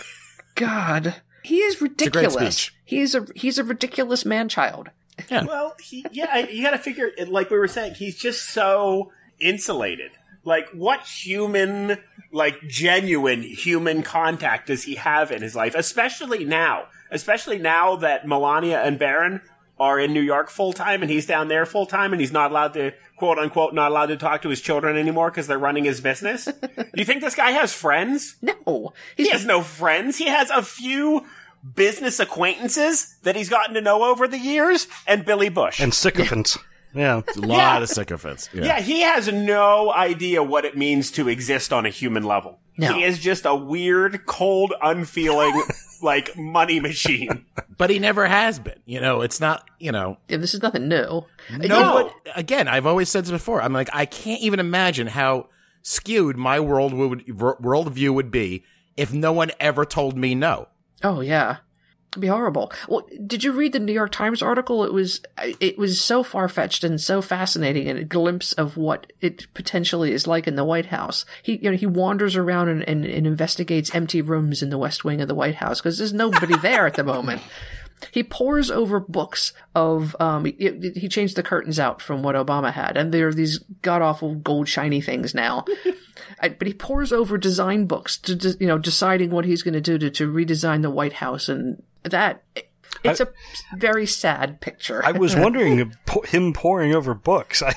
God, 0.61 1.17
he 1.43 1.57
is 1.57 1.77
a 1.77 1.79
great 1.79 1.91
ridiculous. 1.91 2.71
He's 2.85 3.15
a 3.15 3.27
he's 3.35 3.59
a 3.59 3.65
ridiculous 3.65 4.25
man 4.25 4.49
child. 4.49 4.91
Well, 5.31 5.75
he, 5.83 6.05
yeah, 6.13 6.39
you 6.39 6.63
got 6.63 6.71
to 6.71 6.79
figure, 6.79 7.11
like 7.29 7.51
we 7.51 7.59
were 7.59 7.69
saying, 7.69 7.95
he's 7.95 8.17
just 8.17 8.51
so 8.51 9.13
insulated. 9.39 10.13
Like, 10.45 10.71
what 10.71 11.07
human, 11.07 11.99
like, 12.33 12.59
genuine 12.67 13.43
human 13.43 14.03
contact 14.03 14.69
does 14.69 14.85
he 14.85 14.95
have 14.95 15.31
in 15.31 15.43
his 15.43 15.55
life? 15.55 15.75
Especially 15.75 16.45
now. 16.45 16.87
Especially 17.11 17.59
now 17.59 17.97
that 17.97 18.27
Melania 18.27 18.81
and 18.81 18.99
Barron 18.99 19.43
are 19.81 19.99
in 19.99 20.13
New 20.13 20.21
York 20.21 20.51
full 20.51 20.73
time 20.73 21.03
and 21.03 21.11
he's 21.11 21.27
down 21.27 21.49
there 21.49 21.67
full 21.67 21.87
time 21.87 22.13
and 22.13 22.21
he's 22.21 22.31
not 22.33 22.51
allowed 22.53 22.75
to, 22.75 22.93
quote 23.17 23.39
unquote, 23.39 23.75
not 23.75 23.91
allowed 23.91 24.07
to 24.07 24.17
talk 24.17 24.43
to 24.43 24.49
his 24.51 24.61
children 24.61 24.97
anymore 24.97 25.31
because 25.31 25.47
they're 25.47 25.59
running 25.59 25.85
his 25.85 26.01
business. 26.01 26.45
Do 26.45 26.53
you 26.95 27.05
think 27.05 27.23
this 27.23 27.35
guy 27.35 27.51
has 27.53 27.73
friends? 27.73 28.37
No, 28.43 28.93
He 29.17 29.31
has 29.31 29.45
no 29.47 29.63
friends. 29.63 30.19
He 30.19 30.27
has 30.29 30.51
a 30.51 30.63
few 30.63 31.27
business 31.75 32.21
acquaintances 32.21 33.17
that 33.23 33.37
he's 33.37 33.49
gotten 33.49 33.75
to 33.75 33.81
know 33.81 34.05
over 34.05 34.29
the 34.29 34.39
years 34.39 34.87
and 35.07 35.25
Billy 35.25 35.49
Bush. 35.49 35.81
And 35.81 35.93
sycophants. 35.95 36.59
yeah. 36.95 37.23
a 37.37 37.41
lot 37.41 37.57
Yeah. 37.57 37.83
of 37.83 37.89
sycophants. 37.89 38.49
Yeah. 38.53 38.65
yeah, 38.65 38.81
he 38.81 39.01
has 39.01 39.33
no 39.33 39.93
idea 39.93 40.43
what 40.43 40.65
it 40.65 40.77
means 40.77 41.11
to 41.13 41.29
exist 41.29 41.73
on 41.73 41.87
a 41.87 41.91
human 41.91 42.23
level. 42.23 42.59
No. 42.79 42.93
He 42.95 43.03
is 43.03 43.19
just 43.19 43.45
a 43.47 43.55
weird, 43.55 44.25
cold, 44.27 44.73
unfeeling, 44.83 45.63
like 46.03 46.37
money 46.37 46.81
machine. 46.81 47.47
But 47.81 47.89
he 47.89 47.99
never 47.99 48.27
has 48.27 48.59
been. 48.59 48.79
You 48.85 49.01
know, 49.01 49.23
it's 49.23 49.41
not, 49.41 49.67
you 49.79 49.91
know, 49.91 50.19
yeah, 50.29 50.37
this 50.37 50.53
is 50.53 50.61
nothing 50.61 50.87
new. 50.87 51.25
no, 51.51 52.13
but 52.25 52.37
again, 52.37 52.69
I've 52.69 52.85
always 52.85 53.09
said 53.09 53.25
this 53.25 53.31
before. 53.31 53.63
I'm 53.63 53.73
like, 53.73 53.89
I 53.95 54.05
can't 54.05 54.43
even 54.43 54.61
imagine 54.61 55.07
how 55.07 55.49
skewed 55.81 56.37
my 56.37 56.61
world 56.61 56.93
would, 56.93 57.27
worldview 57.27 58.13
would 58.13 58.31
be 58.31 58.65
if 58.99 59.15
no 59.15 59.33
one 59.33 59.51
ever 59.59 59.87
told 59.87 60.15
me 60.19 60.35
no. 60.35 60.69
Oh 61.03 61.23
yeah. 61.23 61.59
Be 62.19 62.27
horrible. 62.27 62.73
Well, 62.89 63.07
did 63.25 63.45
you 63.45 63.53
read 63.53 63.73
the 63.73 63.79
New 63.79 63.93
York 63.93 64.11
Times 64.11 64.43
article? 64.43 64.85
It 64.85 64.93
was 64.93 65.23
it 65.61 65.79
was 65.79 66.01
so 66.01 66.25
far 66.25 66.49
fetched 66.49 66.83
and 66.83 67.01
so 67.01 67.23
fascinating, 67.23 67.89
and 67.89 68.01
a 68.01 68.05
glimpse 68.05 68.53
of 68.55 68.77
what 68.77 69.13
it 69.21 69.47
potentially 69.55 70.13
is 70.13 70.27
like 70.27 70.49
in 70.49 70.57
the 70.57 70.65
White 70.65 70.87
House. 70.87 71.25
He 71.41 71.59
you 71.63 71.71
know 71.71 71.77
he 71.77 71.87
wanders 71.87 72.35
around 72.35 72.69
and, 72.69 72.89
and, 72.89 73.05
and 73.05 73.27
investigates 73.29 73.95
empty 73.95 74.23
rooms 74.23 74.61
in 74.61 74.71
the 74.71 74.79
West 74.79 75.05
Wing 75.05 75.21
of 75.21 75.29
the 75.29 75.37
White 75.37 75.57
House 75.57 75.81
because 75.81 75.99
there's 75.99 76.13
nobody 76.13 76.57
there 76.57 76.87
at 76.87 76.95
the 76.95 77.05
moment. 77.05 77.43
He 78.13 78.23
pores 78.23 78.71
over 78.71 78.99
books 78.99 79.53
of 79.75 80.17
um 80.19 80.47
he, 80.47 80.93
he 80.97 81.07
changed 81.07 81.37
the 81.37 81.43
curtains 81.43 81.79
out 81.79 82.01
from 82.01 82.23
what 82.23 82.35
Obama 82.35 82.73
had, 82.73 82.97
and 82.97 83.13
there 83.13 83.29
are 83.29 83.35
these 83.35 83.59
god 83.83 84.01
awful 84.01 84.37
gold 84.37 84.69
shiny 84.69 85.01
things 85.01 85.35
now. 85.35 85.65
But 86.41 86.67
he 86.67 86.73
pores 86.73 87.13
over 87.13 87.37
design 87.37 87.87
books 87.87 88.17
to 88.19 88.57
you 88.59 88.67
know 88.67 88.79
deciding 88.79 89.31
what 89.31 89.45
he's 89.45 89.63
going 89.63 89.75
to 89.75 89.81
do 89.81 89.99
to 89.99 90.11
to 90.11 90.33
redesign 90.33 90.81
the 90.83 90.91
White 90.91 91.15
House, 91.15 91.49
and 91.49 91.83
that 92.05 92.43
it's 93.05 93.21
a 93.21 93.29
very 93.77 94.07
sad 94.07 94.61
picture. 94.61 95.03
I 95.05 95.13
was 95.13 95.35
wondering 95.37 95.93
him 96.27 96.53
pouring 96.53 96.95
over 96.95 97.15
books. 97.15 97.63
I, 97.63 97.75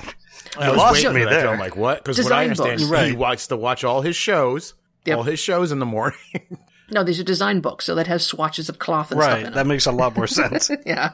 I 0.58 0.68
was 0.70 0.78
lost 0.78 0.94
waiting 0.94 1.14
me 1.14 1.22
for 1.24 1.30
that. 1.30 1.40
there. 1.42 1.48
I'm 1.52 1.58
like, 1.58 1.76
what? 1.76 2.04
Because 2.04 2.18
what 2.22 2.32
I 2.32 2.46
Design 2.46 2.68
understand, 2.68 2.78
books. 2.78 2.82
he 2.82 3.10
Right. 3.10 3.18
wants 3.18 3.46
to 3.48 3.56
watch 3.56 3.84
all 3.84 4.02
his 4.02 4.16
shows, 4.16 4.74
Yep. 5.06 5.16
all 5.18 5.22
his 5.24 5.38
shows 5.38 5.72
in 5.72 5.78
the 5.78 5.86
morning. 5.86 6.18
no, 6.90 7.02
these 7.04 7.18
are 7.20 7.24
design 7.24 7.60
books, 7.60 7.84
so 7.86 7.94
that 7.94 8.06
has 8.06 8.24
swatches 8.26 8.68
of 8.68 8.78
cloth 8.78 9.10
and 9.12 9.20
stuff 9.20 9.32
right. 9.34 9.46
in 9.46 9.52
That 9.54 9.66
makes 9.66 9.86
a 9.86 9.92
lot 9.92 10.16
more 10.16 10.26
sense. 10.28 10.70
yeah, 10.86 11.12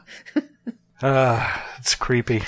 uh, 1.03 1.59
it's 1.79 1.95
creepy. 1.95 2.43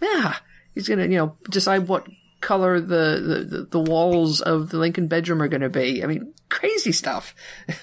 yeah. 0.00 0.36
He's 0.74 0.88
gonna 0.88 1.02
you 1.04 1.16
know 1.16 1.36
decide 1.50 1.88
what 1.88 2.06
color 2.40 2.80
the, 2.80 3.46
the, 3.50 3.66
the 3.70 3.80
walls 3.80 4.40
of 4.40 4.70
the 4.70 4.78
Lincoln 4.78 5.08
bedroom 5.08 5.42
are 5.42 5.48
going 5.48 5.60
to 5.60 5.68
be. 5.68 6.02
I 6.02 6.06
mean, 6.06 6.32
crazy 6.50 6.92
stuff. 6.92 7.34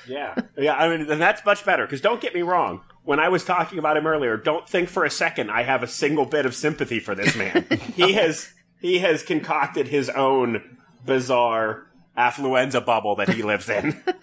Yeah. 0.07 0.35
Yeah, 0.57 0.75
I 0.75 0.89
mean, 0.89 1.09
and 1.09 1.19
that's 1.19 1.43
much 1.45 1.65
better. 1.65 1.85
Because 1.85 2.01
don't 2.01 2.21
get 2.21 2.35
me 2.35 2.41
wrong. 2.43 2.81
When 3.03 3.19
I 3.19 3.29
was 3.29 3.43
talking 3.43 3.79
about 3.79 3.97
him 3.97 4.05
earlier, 4.05 4.37
don't 4.37 4.67
think 4.69 4.89
for 4.89 5.03
a 5.05 5.09
second 5.09 5.49
I 5.49 5.63
have 5.63 5.81
a 5.81 5.87
single 5.87 6.25
bit 6.25 6.45
of 6.45 6.53
sympathy 6.53 6.99
for 6.99 7.15
this 7.15 7.35
man. 7.35 7.65
he 7.95 8.13
has 8.13 8.53
he 8.79 8.99
has 8.99 9.23
concocted 9.23 9.87
his 9.87 10.09
own 10.09 10.77
bizarre 11.05 11.87
affluenza 12.17 12.85
bubble 12.85 13.15
that 13.15 13.29
he 13.29 13.41
lives 13.43 13.69
in. 13.69 14.03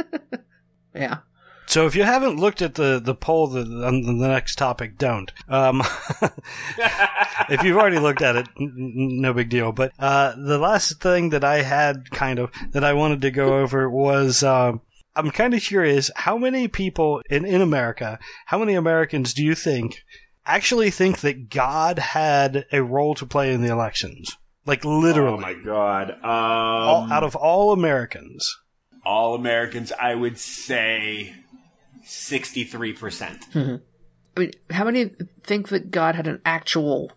Yeah. 0.94 1.18
So 1.74 1.86
if 1.86 1.96
you 1.96 2.05
haven't 2.05 2.38
looked 2.38 2.62
at 2.62 2.76
the, 2.76 3.01
the 3.01 3.16
poll 3.16 3.48
that, 3.48 3.66
on 3.66 4.02
the 4.02 4.28
next 4.28 4.55
topic, 4.55 4.96
don't. 4.96 5.32
Um, 5.48 5.82
if 7.48 7.64
you've 7.64 7.76
already 7.76 7.98
looked 7.98 8.22
at 8.22 8.36
it, 8.36 8.46
no 8.56 9.32
big 9.32 9.48
deal. 9.48 9.72
But 9.72 9.90
uh, 9.98 10.36
the 10.36 10.59
last 10.59 11.01
thing 11.01 11.30
that 11.30 11.42
I 11.42 11.62
had 11.62 12.12
kind 12.12 12.38
of 12.38 12.52
that 12.70 12.84
I 12.84 12.92
wanted 12.92 13.22
to 13.22 13.32
go 13.32 13.59
over 13.59 13.90
was 13.90 14.44
um, 14.44 14.82
I'm 15.16 15.32
kind 15.32 15.52
of 15.52 15.62
curious 15.62 16.12
how 16.14 16.38
many 16.38 16.68
people 16.68 17.22
in, 17.28 17.44
in 17.44 17.60
America, 17.60 18.20
how 18.46 18.60
many 18.60 18.74
Americans 18.74 19.34
do 19.34 19.42
you 19.42 19.56
think 19.56 20.05
actually 20.46 20.92
think 20.92 21.22
that 21.22 21.51
God 21.51 21.98
had 21.98 22.66
a 22.70 22.84
role 22.84 23.16
to 23.16 23.26
play 23.26 23.52
in 23.52 23.62
the 23.62 23.72
elections? 23.72 24.36
Like 24.64 24.84
Oh 24.84 24.96
literally, 24.96 25.40
my 25.40 25.55
god. 25.55 26.12
Um, 26.12 26.20
all, 26.22 27.12
out 27.12 27.24
of 27.24 27.34
all 27.34 27.72
Americans. 27.72 28.48
all 29.05 29.34
Americans, 29.34 29.90
I 29.90 30.14
would 30.14 30.38
say 30.38 31.34
sixty-three 32.05 32.93
percent. 32.94 33.44
I 33.55 34.40
mean, 34.40 34.51
how 34.70 34.85
many 34.85 35.10
think 35.43 35.68
that 35.68 35.90
God 35.90 36.14
had 36.14 36.26
an 36.26 36.40
actual 36.44 37.12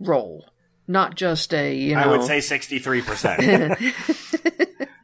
role, 0.00 0.48
not 0.88 1.14
just 1.14 1.54
a 1.54 1.74
you 1.74 1.94
know? 1.94 2.00
I 2.00 2.06
would 2.06 2.24
say 2.24 2.40
sixty-three 2.40 3.02
percent. 3.02 3.78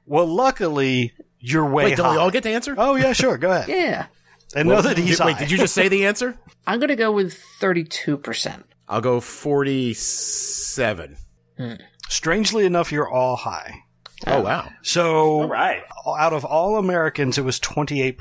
Well, 0.04 0.26
luckily, 0.26 1.14
you're 1.40 1.64
way 1.66 1.84
Wait, 1.84 1.96
don't 1.96 2.12
we 2.12 2.18
all 2.18 2.30
get 2.30 2.42
to 2.42 2.50
answer? 2.50 2.74
Oh 2.76 2.96
yeah, 2.96 3.14
sure. 3.14 3.38
Go 3.38 3.50
ahead. 3.50 3.68
yeah. 3.68 4.06
And 4.54 4.68
know 4.68 4.82
that 4.82 4.98
he's 4.98 5.16
Did- 5.16 5.24
wait, 5.24 5.38
did 5.38 5.50
you 5.50 5.56
just 5.56 5.72
say 5.72 5.88
the 5.88 6.04
answer? 6.04 6.36
I'm 6.66 6.80
gonna 6.80 6.96
go 6.96 7.10
with 7.10 7.38
thirty-two 7.60 8.18
percent. 8.18 8.66
I'll 8.90 9.00
go 9.00 9.20
47. 9.20 11.16
Hmm. 11.56 11.72
Strangely 12.10 12.66
enough, 12.66 12.92
you're 12.92 13.09
all 13.09 13.36
high. 13.36 13.84
Oh, 14.26 14.42
wow. 14.42 14.68
So 14.82 15.42
all 15.42 15.48
right. 15.48 15.82
out 16.06 16.34
of 16.34 16.44
all 16.44 16.76
Americans, 16.76 17.38
it 17.38 17.42
was 17.42 17.59
28 17.59 18.18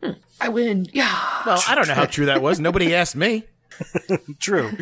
percent. 0.00 0.18
I 0.40 0.48
win. 0.48 0.86
Yeah, 0.92 1.42
Well, 1.46 1.62
I 1.68 1.74
don't 1.74 1.88
know 1.88 1.94
how 1.94 2.06
true 2.06 2.26
that 2.26 2.42
was. 2.42 2.60
Nobody 2.60 2.94
asked 2.94 3.16
me. 3.16 3.44
True. 4.40 4.72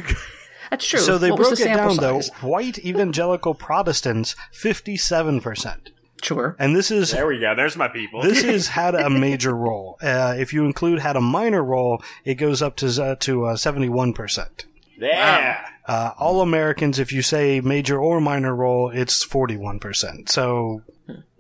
that's 0.71 0.87
true. 0.87 1.01
So 1.01 1.19
they 1.19 1.31
what 1.31 1.37
broke 1.39 1.49
the 1.51 1.63
it 1.63 1.65
sample 1.65 1.97
down 1.97 1.97
though. 1.97 2.21
White 2.47 2.79
evangelical 2.79 3.55
Protestants, 3.55 4.35
57 4.53 5.41
percent. 5.41 5.91
Sure. 6.23 6.57
And 6.59 6.75
this 6.75 6.91
is 6.91 7.11
There 7.11 7.27
we 7.27 7.39
go. 7.39 7.55
There's 7.55 7.77
my 7.77 7.89
people. 7.89 8.23
this 8.23 8.43
is 8.43 8.69
had 8.81 8.95
a 8.95 9.11
major 9.11 9.55
role. 9.55 9.99
Uh, 10.03 10.35
if 10.39 10.53
you 10.55 10.65
include 10.65 10.99
had 11.01 11.15
a 11.17 11.21
minor 11.21 11.63
role, 11.63 12.03
it 12.25 12.35
goes 12.37 12.63
up 12.63 12.77
to 12.77 12.87
uh, 13.03 13.15
to 13.17 13.57
seventy-one 13.57 14.13
percent. 14.15 14.65
yeah. 14.99 15.67
Uh, 15.87 16.13
all 16.19 16.41
Americans, 16.41 16.99
if 16.99 17.13
you 17.13 17.23
say 17.23 17.61
major 17.61 17.99
or 18.01 18.21
minor 18.21 18.55
role, 18.55 18.89
it's 18.91 19.23
forty-one 19.23 19.79
percent. 19.79 20.29
So, 20.31 20.83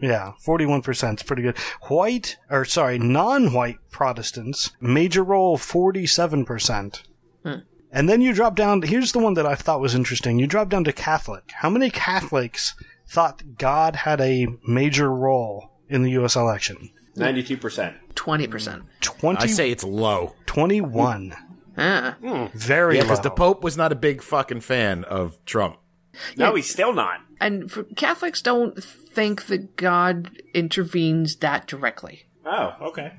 yeah, 0.00 0.32
forty-one 0.40 0.82
percent 0.82 1.20
is 1.20 1.26
pretty 1.26 1.42
good. 1.42 1.56
White, 1.88 2.36
or 2.50 2.64
sorry, 2.64 2.98
non-white 2.98 3.78
Protestants, 3.90 4.70
major 4.80 5.22
role 5.24 5.56
forty-seven 5.56 6.44
percent. 6.44 7.02
And 7.92 8.08
then 8.10 8.20
you 8.20 8.34
drop 8.34 8.56
down. 8.56 8.82
Here's 8.82 9.12
the 9.12 9.20
one 9.20 9.34
that 9.34 9.46
I 9.46 9.54
thought 9.54 9.80
was 9.80 9.94
interesting. 9.94 10.38
You 10.38 10.46
drop 10.46 10.68
down 10.68 10.84
to 10.84 10.92
Catholic. 10.92 11.50
How 11.54 11.70
many 11.70 11.88
Catholics 11.88 12.74
thought 13.08 13.42
God 13.56 13.96
had 13.96 14.20
a 14.20 14.48
major 14.66 15.10
role 15.10 15.70
in 15.88 16.02
the 16.02 16.10
U.S. 16.10 16.36
election? 16.36 16.90
Ninety-two 17.14 17.56
percent. 17.56 17.96
Twenty 18.14 18.46
percent. 18.48 18.82
20, 19.00 19.38
I 19.40 19.46
say 19.46 19.70
it's 19.70 19.84
low. 19.84 20.34
21. 20.46 21.34
Ah. 21.78 22.16
Very 22.54 22.96
Yeah, 22.96 23.02
low. 23.02 23.06
because 23.06 23.20
the 23.20 23.30
Pope 23.30 23.62
was 23.62 23.76
not 23.76 23.92
a 23.92 23.96
big 23.96 24.20
fucking 24.22 24.60
fan 24.60 25.04
of 25.04 25.42
Trump. 25.46 25.76
No, 26.36 26.54
he's 26.54 26.70
still 26.70 26.92
not. 26.92 27.20
And 27.40 27.70
for, 27.70 27.84
Catholics 27.84 28.40
don't 28.42 28.82
think 28.82 29.46
that 29.46 29.76
God 29.76 30.30
intervenes 30.54 31.36
that 31.36 31.66
directly. 31.66 32.26
Oh, 32.44 32.74
okay. 32.80 33.12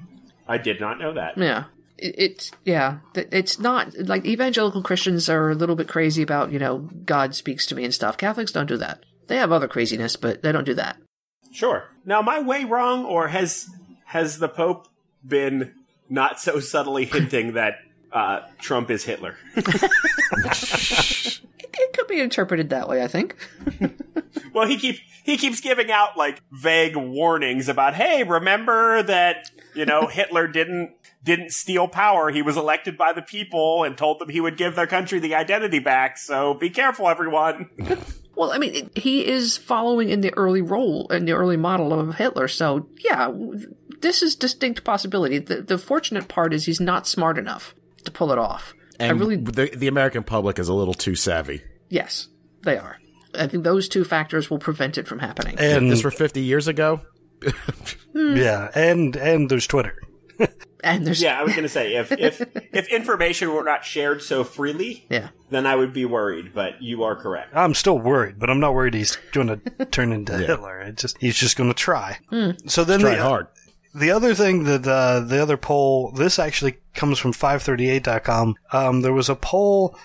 I 0.47 0.57
did 0.57 0.79
not 0.79 0.99
know 0.99 1.13
that. 1.13 1.37
Yeah. 1.37 1.65
It, 1.97 2.15
it's 2.17 2.51
yeah. 2.63 2.99
It's 3.15 3.59
not 3.59 3.93
like 3.97 4.25
evangelical 4.25 4.81
Christians 4.81 5.29
are 5.29 5.49
a 5.49 5.55
little 5.55 5.75
bit 5.75 5.87
crazy 5.87 6.21
about 6.21 6.51
you 6.51 6.59
know 6.59 6.89
God 7.05 7.35
speaks 7.35 7.65
to 7.67 7.75
me 7.75 7.83
and 7.83 7.93
stuff. 7.93 8.17
Catholics 8.17 8.51
don't 8.51 8.67
do 8.67 8.77
that. 8.77 9.03
They 9.27 9.37
have 9.37 9.51
other 9.51 9.67
craziness, 9.67 10.15
but 10.15 10.41
they 10.41 10.51
don't 10.51 10.63
do 10.63 10.75
that. 10.75 10.97
Sure. 11.51 11.89
Now, 12.05 12.19
am 12.19 12.29
I 12.29 12.39
way 12.39 12.63
wrong, 12.63 13.03
or 13.03 13.27
has 13.27 13.67
has 14.05 14.39
the 14.39 14.47
Pope 14.47 14.87
been 15.25 15.73
not 16.09 16.39
so 16.39 16.59
subtly 16.59 17.05
hinting 17.05 17.53
that 17.53 17.79
uh, 18.11 18.41
Trump 18.59 18.89
is 18.89 19.03
Hitler? 19.03 19.35
It 21.79 21.93
could 21.93 22.07
be 22.07 22.19
interpreted 22.19 22.69
that 22.71 22.87
way. 22.89 23.03
I 23.03 23.07
think. 23.07 23.35
Well, 24.53 24.67
he 24.67 24.77
keeps 24.77 24.99
he 25.23 25.37
keeps 25.37 25.61
giving 25.61 25.91
out 25.91 26.17
like 26.17 26.41
vague 26.51 26.95
warnings 26.95 27.69
about, 27.69 27.93
hey, 27.93 28.23
remember 28.23 29.03
that 29.03 29.51
you 29.75 29.85
know 29.85 30.07
Hitler 30.11 30.47
didn't 30.47 30.93
didn't 31.23 31.51
steal 31.51 31.87
power. 31.87 32.29
He 32.31 32.41
was 32.41 32.57
elected 32.57 32.97
by 32.97 33.13
the 33.13 33.21
people 33.21 33.83
and 33.83 33.95
told 33.97 34.19
them 34.19 34.29
he 34.29 34.41
would 34.41 34.57
give 34.57 34.75
their 34.75 34.87
country 34.87 35.19
the 35.19 35.35
identity 35.35 35.77
back. 35.79 36.17
So 36.17 36.55
be 36.55 36.69
careful, 36.69 37.07
everyone. 37.07 37.69
Well, 38.35 38.51
I 38.51 38.59
mean, 38.59 38.75
it- 38.75 38.97
he 38.97 39.25
is 39.25 39.57
following 39.57 40.09
in 40.09 40.21
the 40.21 40.31
early 40.37 40.61
role 40.61 41.07
in 41.11 41.25
the 41.25 41.31
early 41.33 41.57
model 41.57 41.91
of 41.91 42.15
Hitler. 42.15 42.47
So 42.47 42.87
yeah, 43.03 43.31
this 44.01 44.21
is 44.21 44.35
distinct 44.35 44.83
possibility. 44.83 45.39
The 45.39 45.61
the 45.63 45.77
fortunate 45.79 46.27
part 46.27 46.53
is 46.53 46.65
he's 46.65 46.79
not 46.79 47.07
smart 47.07 47.37
enough 47.39 47.73
to 48.05 48.11
pull 48.11 48.31
it 48.31 48.37
off. 48.37 48.73
And 48.99 49.11
I 49.11 49.15
really 49.19 49.37
the, 49.37 49.71
the 49.75 49.87
American 49.87 50.23
public 50.23 50.59
is 50.59 50.67
a 50.67 50.73
little 50.75 50.93
too 50.93 51.15
savvy. 51.15 51.63
Yes, 51.89 52.27
they 52.63 52.77
are. 52.77 52.97
I 53.35 53.47
think 53.47 53.63
those 53.63 53.87
two 53.87 54.03
factors 54.03 54.49
will 54.49 54.59
prevent 54.59 54.97
it 54.97 55.07
from 55.07 55.19
happening. 55.19 55.55
and 55.59 55.91
This 55.91 56.03
were 56.03 56.11
50 56.11 56.41
years 56.41 56.67
ago. 56.67 57.01
yeah, 58.13 58.69
and 58.73 59.15
and 59.15 59.49
there's 59.49 59.67
Twitter. 59.67 59.95
and 60.83 61.05
there's 61.05 61.21
Yeah, 61.21 61.39
I 61.39 61.43
was 61.43 61.53
going 61.53 61.63
to 61.63 61.69
say 61.69 61.95
if 61.95 62.11
if 62.11 62.41
if 62.73 62.87
information 62.87 63.53
were 63.53 63.63
not 63.63 63.85
shared 63.85 64.21
so 64.23 64.43
freely, 64.43 65.05
yeah. 65.09 65.29
then 65.49 65.67
I 65.67 65.75
would 65.75 65.93
be 65.93 66.05
worried. 66.05 66.53
But 66.53 66.81
you 66.81 67.03
are 67.03 67.15
correct. 67.15 67.55
I'm 67.55 67.75
still 67.75 67.99
worried, 67.99 68.39
but 68.39 68.49
I'm 68.49 68.59
not 68.59 68.73
worried 68.73 68.95
he's 68.95 69.17
going 69.33 69.47
to 69.47 69.85
turn 69.85 70.11
into 70.11 70.37
Hitler. 70.37 70.79
It 70.81 70.97
just 70.97 71.17
he's 71.19 71.35
just 71.35 71.57
going 71.57 71.69
to 71.69 71.75
try. 71.75 72.17
So 72.65 72.83
then 72.83 73.01
Try 73.01 73.15
the, 73.15 73.21
hard. 73.21 73.47
the 73.93 74.11
other 74.11 74.33
thing 74.33 74.63
that 74.63 74.87
uh, 74.87 75.19
the 75.19 75.39
other 75.41 75.57
poll 75.57 76.11
this 76.11 76.39
actually 76.39 76.77
comes 76.95 77.19
from 77.19 77.33
538.com. 77.33 78.55
Um, 78.71 79.01
there 79.01 79.13
was 79.13 79.29
a 79.29 79.35
poll 79.35 79.95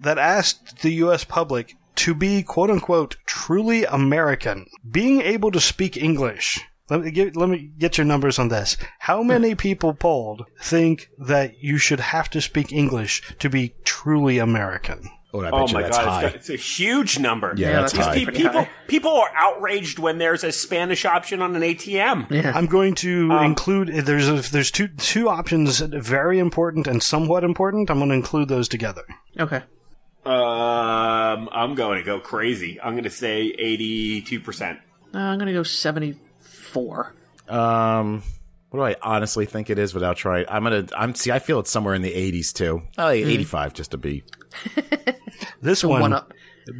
that 0.00 0.18
asked 0.18 0.80
the 0.82 0.90
U.S. 1.04 1.24
public 1.24 1.74
to 1.96 2.14
be 2.14 2.42
quote 2.42 2.70
unquote 2.70 3.16
truly 3.26 3.84
American, 3.84 4.66
being 4.90 5.20
able 5.20 5.50
to 5.50 5.60
speak 5.60 5.96
English. 5.96 6.60
Let 6.88 7.02
me 7.02 7.10
get, 7.12 7.36
let 7.36 7.48
me 7.48 7.70
get 7.78 7.98
your 7.98 8.04
numbers 8.04 8.38
on 8.38 8.48
this. 8.48 8.76
How 8.98 9.22
many 9.22 9.54
people 9.54 9.94
polled 9.94 10.44
think 10.60 11.08
that 11.18 11.62
you 11.62 11.78
should 11.78 12.00
have 12.00 12.28
to 12.30 12.40
speak 12.40 12.72
English 12.72 13.22
to 13.38 13.48
be 13.48 13.74
truly 13.84 14.38
American? 14.38 15.08
Oh, 15.32 15.38
I 15.42 15.44
bet 15.44 15.54
Oh 15.54 15.66
you 15.68 15.74
my 15.74 15.82
that's 15.82 15.96
god, 15.96 16.04
high. 16.08 16.22
it's, 16.24 16.32
got- 16.32 16.34
it's 16.34 16.50
a 16.50 16.56
huge 16.56 17.20
number. 17.20 17.52
Yeah, 17.56 17.68
Yeah, 17.68 17.80
that's 17.82 17.92
that's 17.92 18.06
high. 18.06 18.14
Pe- 18.16 18.24
pretty 18.24 18.38
people 18.42 18.60
high. 18.64 18.70
people 18.88 19.12
are 19.12 19.30
outraged 19.36 20.00
when 20.00 20.18
there's 20.18 20.42
a 20.42 20.50
Spanish 20.50 21.04
option 21.04 21.40
on 21.40 21.54
an 21.54 21.62
ATM. 21.62 22.28
Yeah. 22.32 22.50
I'm 22.52 22.66
going 22.66 22.96
to 22.96 23.30
Um, 23.30 23.44
include 23.44 23.88
there's 24.06 24.28
a, 24.28 24.40
there's 24.50 24.72
two 24.72 24.88
two 24.88 25.28
options 25.28 25.78
very 25.78 26.40
important 26.40 26.88
and 26.88 27.00
somewhat 27.00 27.44
important. 27.44 27.88
I'm 27.90 27.98
going 27.98 28.08
to 28.08 28.16
include 28.16 28.48
those 28.48 28.66
together. 28.68 29.04
Okay. 29.38 29.62
Um, 30.24 31.48
I'm 31.52 31.74
going 31.74 31.98
to 31.98 32.04
go 32.04 32.20
crazy. 32.20 32.80
I'm 32.80 32.92
going 32.92 33.04
to 33.04 33.10
say 33.10 33.42
82 33.58 34.40
percent. 34.40 34.78
Uh, 35.12 35.18
I'm 35.18 35.38
gonna 35.40 35.52
go 35.52 35.64
seventy-four. 35.64 37.14
Um, 37.48 38.22
what 38.70 38.78
do 38.78 38.84
I 38.84 38.94
honestly 39.02 39.44
think 39.44 39.70
it 39.70 39.78
is 39.78 39.92
without 39.92 40.16
trying? 40.16 40.44
I'm 40.48 40.62
gonna. 40.62 40.86
I'm 40.96 41.16
see. 41.16 41.32
I 41.32 41.40
feel 41.40 41.58
it's 41.58 41.70
somewhere 41.70 41.94
in 41.94 42.02
the 42.02 42.12
80s 42.12 42.52
too. 42.52 42.82
Oh, 42.96 43.08
85 43.08 43.74
just 43.74 43.90
to 43.92 43.98
be. 43.98 44.22
This 45.62 45.82
one, 45.84 46.00
One 46.00 46.12
up. 46.14 46.32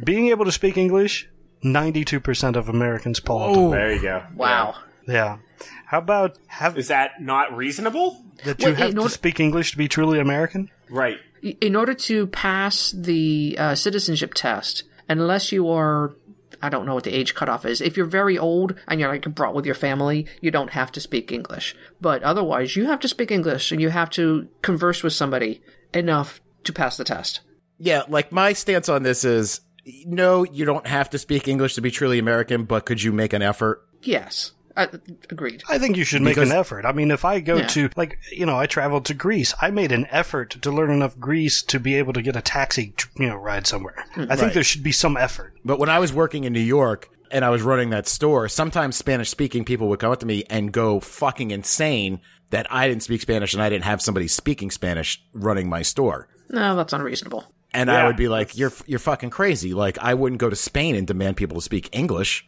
being 0.03 0.27
able 0.29 0.45
to 0.45 0.51
speak 0.51 0.75
English, 0.77 1.29
92% 1.63 2.55
of 2.55 2.67
Americans 2.69 3.19
polled. 3.19 3.73
There 3.73 3.91
you 3.93 4.01
go. 4.01 4.23
Wow. 4.35 4.75
Yeah. 5.07 5.37
How 5.85 5.97
about 5.99 6.37
have 6.47 6.77
Is 6.77 6.87
that 6.87 7.21
not 7.21 7.55
reasonable? 7.55 8.23
that 8.43 8.59
you 8.59 8.67
Well, 8.67 8.75
have 8.75 8.89
in 8.89 8.95
to 8.95 9.01
order- 9.01 9.13
speak 9.13 9.39
English 9.39 9.71
to 9.71 9.77
be 9.77 9.87
truly 9.87 10.19
American? 10.19 10.69
Right. 10.89 11.17
In 11.41 11.75
order 11.75 11.93
to 11.93 12.27
pass 12.27 12.91
the 12.91 13.55
uh, 13.57 13.75
citizenship 13.75 14.33
test, 14.33 14.83
unless 15.09 15.51
you 15.51 15.69
are, 15.69 16.13
I 16.61 16.69
don't 16.69 16.85
know 16.85 16.93
what 16.93 17.03
the 17.03 17.13
age 17.13 17.33
cutoff 17.33 17.65
is. 17.65 17.81
If 17.81 17.97
you're 17.97 18.05
very 18.05 18.37
old 18.37 18.75
and 18.87 18.99
you're 18.99 19.09
like 19.09 19.33
brought 19.33 19.55
with 19.55 19.65
your 19.65 19.75
family, 19.75 20.27
you 20.39 20.51
don't 20.51 20.71
have 20.71 20.91
to 20.93 20.99
speak 20.99 21.31
English. 21.31 21.75
But 21.99 22.23
otherwise, 22.23 22.75
you 22.75 22.85
have 22.85 22.99
to 23.01 23.07
speak 23.07 23.31
English 23.31 23.71
and 23.71 23.81
you 23.81 23.89
have 23.89 24.09
to 24.11 24.47
converse 24.61 25.03
with 25.03 25.13
somebody 25.13 25.61
enough 25.93 26.41
to 26.63 26.73
pass 26.73 26.97
the 26.97 27.03
test. 27.03 27.41
Yeah, 27.77 28.03
like 28.07 28.31
my 28.31 28.53
stance 28.53 28.89
on 28.89 29.03
this 29.03 29.25
is 29.25 29.61
no, 30.05 30.43
you 30.43 30.65
don't 30.65 30.85
have 30.85 31.09
to 31.09 31.17
speak 31.17 31.47
English 31.47 31.73
to 31.75 31.81
be 31.81 31.89
truly 31.89 32.19
American, 32.19 32.65
but 32.65 32.85
could 32.85 33.01
you 33.01 33.11
make 33.11 33.33
an 33.33 33.41
effort? 33.41 33.83
Yes, 34.03 34.51
uh, 34.85 34.97
agreed. 35.29 35.63
I 35.69 35.77
think 35.79 35.97
you 35.97 36.03
should 36.03 36.21
make 36.21 36.35
Because- 36.35 36.49
an 36.51 36.57
effort. 36.57 36.85
I 36.85 36.91
mean, 36.91 37.11
if 37.11 37.23
I 37.25 37.39
go 37.39 37.57
Yeah. 37.57 37.67
to, 37.67 37.89
like, 37.95 38.17
you 38.31 38.45
know, 38.45 38.57
I 38.57 38.65
traveled 38.65 39.05
to 39.05 39.13
Greece. 39.13 39.53
I 39.61 39.69
made 39.71 39.91
an 39.91 40.07
effort 40.11 40.51
to 40.61 40.71
learn 40.71 40.91
enough 40.91 41.17
Greece 41.19 41.61
to 41.63 41.79
be 41.79 41.95
able 41.95 42.13
to 42.13 42.21
get 42.21 42.35
a 42.35 42.41
taxi, 42.41 42.93
you 43.17 43.27
know, 43.27 43.35
ride 43.35 43.67
somewhere. 43.67 44.05
I 44.15 44.35
think 44.35 44.53
there 44.53 44.63
should 44.63 44.83
be 44.83 44.91
some 44.91 45.17
effort. 45.17 45.53
But 45.65 45.79
when 45.79 45.89
I 45.89 45.99
was 45.99 46.11
working 46.13 46.43
in 46.43 46.53
New 46.53 46.59
York 46.59 47.09
and 47.31 47.43
I 47.45 47.49
was 47.49 47.61
running 47.61 47.89
that 47.91 48.07
store, 48.07 48.47
sometimes 48.49 48.95
Spanish 48.95 49.29
speaking 49.29 49.63
people 49.65 49.87
would 49.89 49.99
come 49.99 50.11
up 50.11 50.19
to 50.19 50.25
me 50.25 50.43
and 50.49 50.71
go 50.71 50.99
fucking 50.99 51.51
insane 51.51 52.19
that 52.49 52.67
I 52.69 52.87
didn't 52.87 53.03
speak 53.03 53.21
Spanish 53.21 53.53
and 53.53 53.63
I 53.63 53.69
didn't 53.69 53.85
have 53.85 54.01
somebody 54.01 54.27
speaking 54.27 54.71
Spanish 54.71 55.23
running 55.33 55.69
my 55.69 55.81
store. 55.81 56.27
No, 56.49 56.75
that's 56.75 56.91
unreasonable. 56.91 57.45
And 57.73 57.87
Yeah. 57.89 58.03
I 58.03 58.07
would 58.07 58.17
be 58.17 58.27
like, 58.27 58.57
"You're 58.57 58.73
you're 58.85 58.99
fucking 58.99 59.29
crazy!" 59.29 59.73
Like 59.73 59.97
I 59.99 60.13
wouldn't 60.13 60.41
go 60.41 60.49
to 60.49 60.55
Spain 60.57 60.93
and 60.97 61.07
demand 61.07 61.37
people 61.37 61.55
to 61.55 61.61
speak 61.61 61.87
English. 61.93 62.45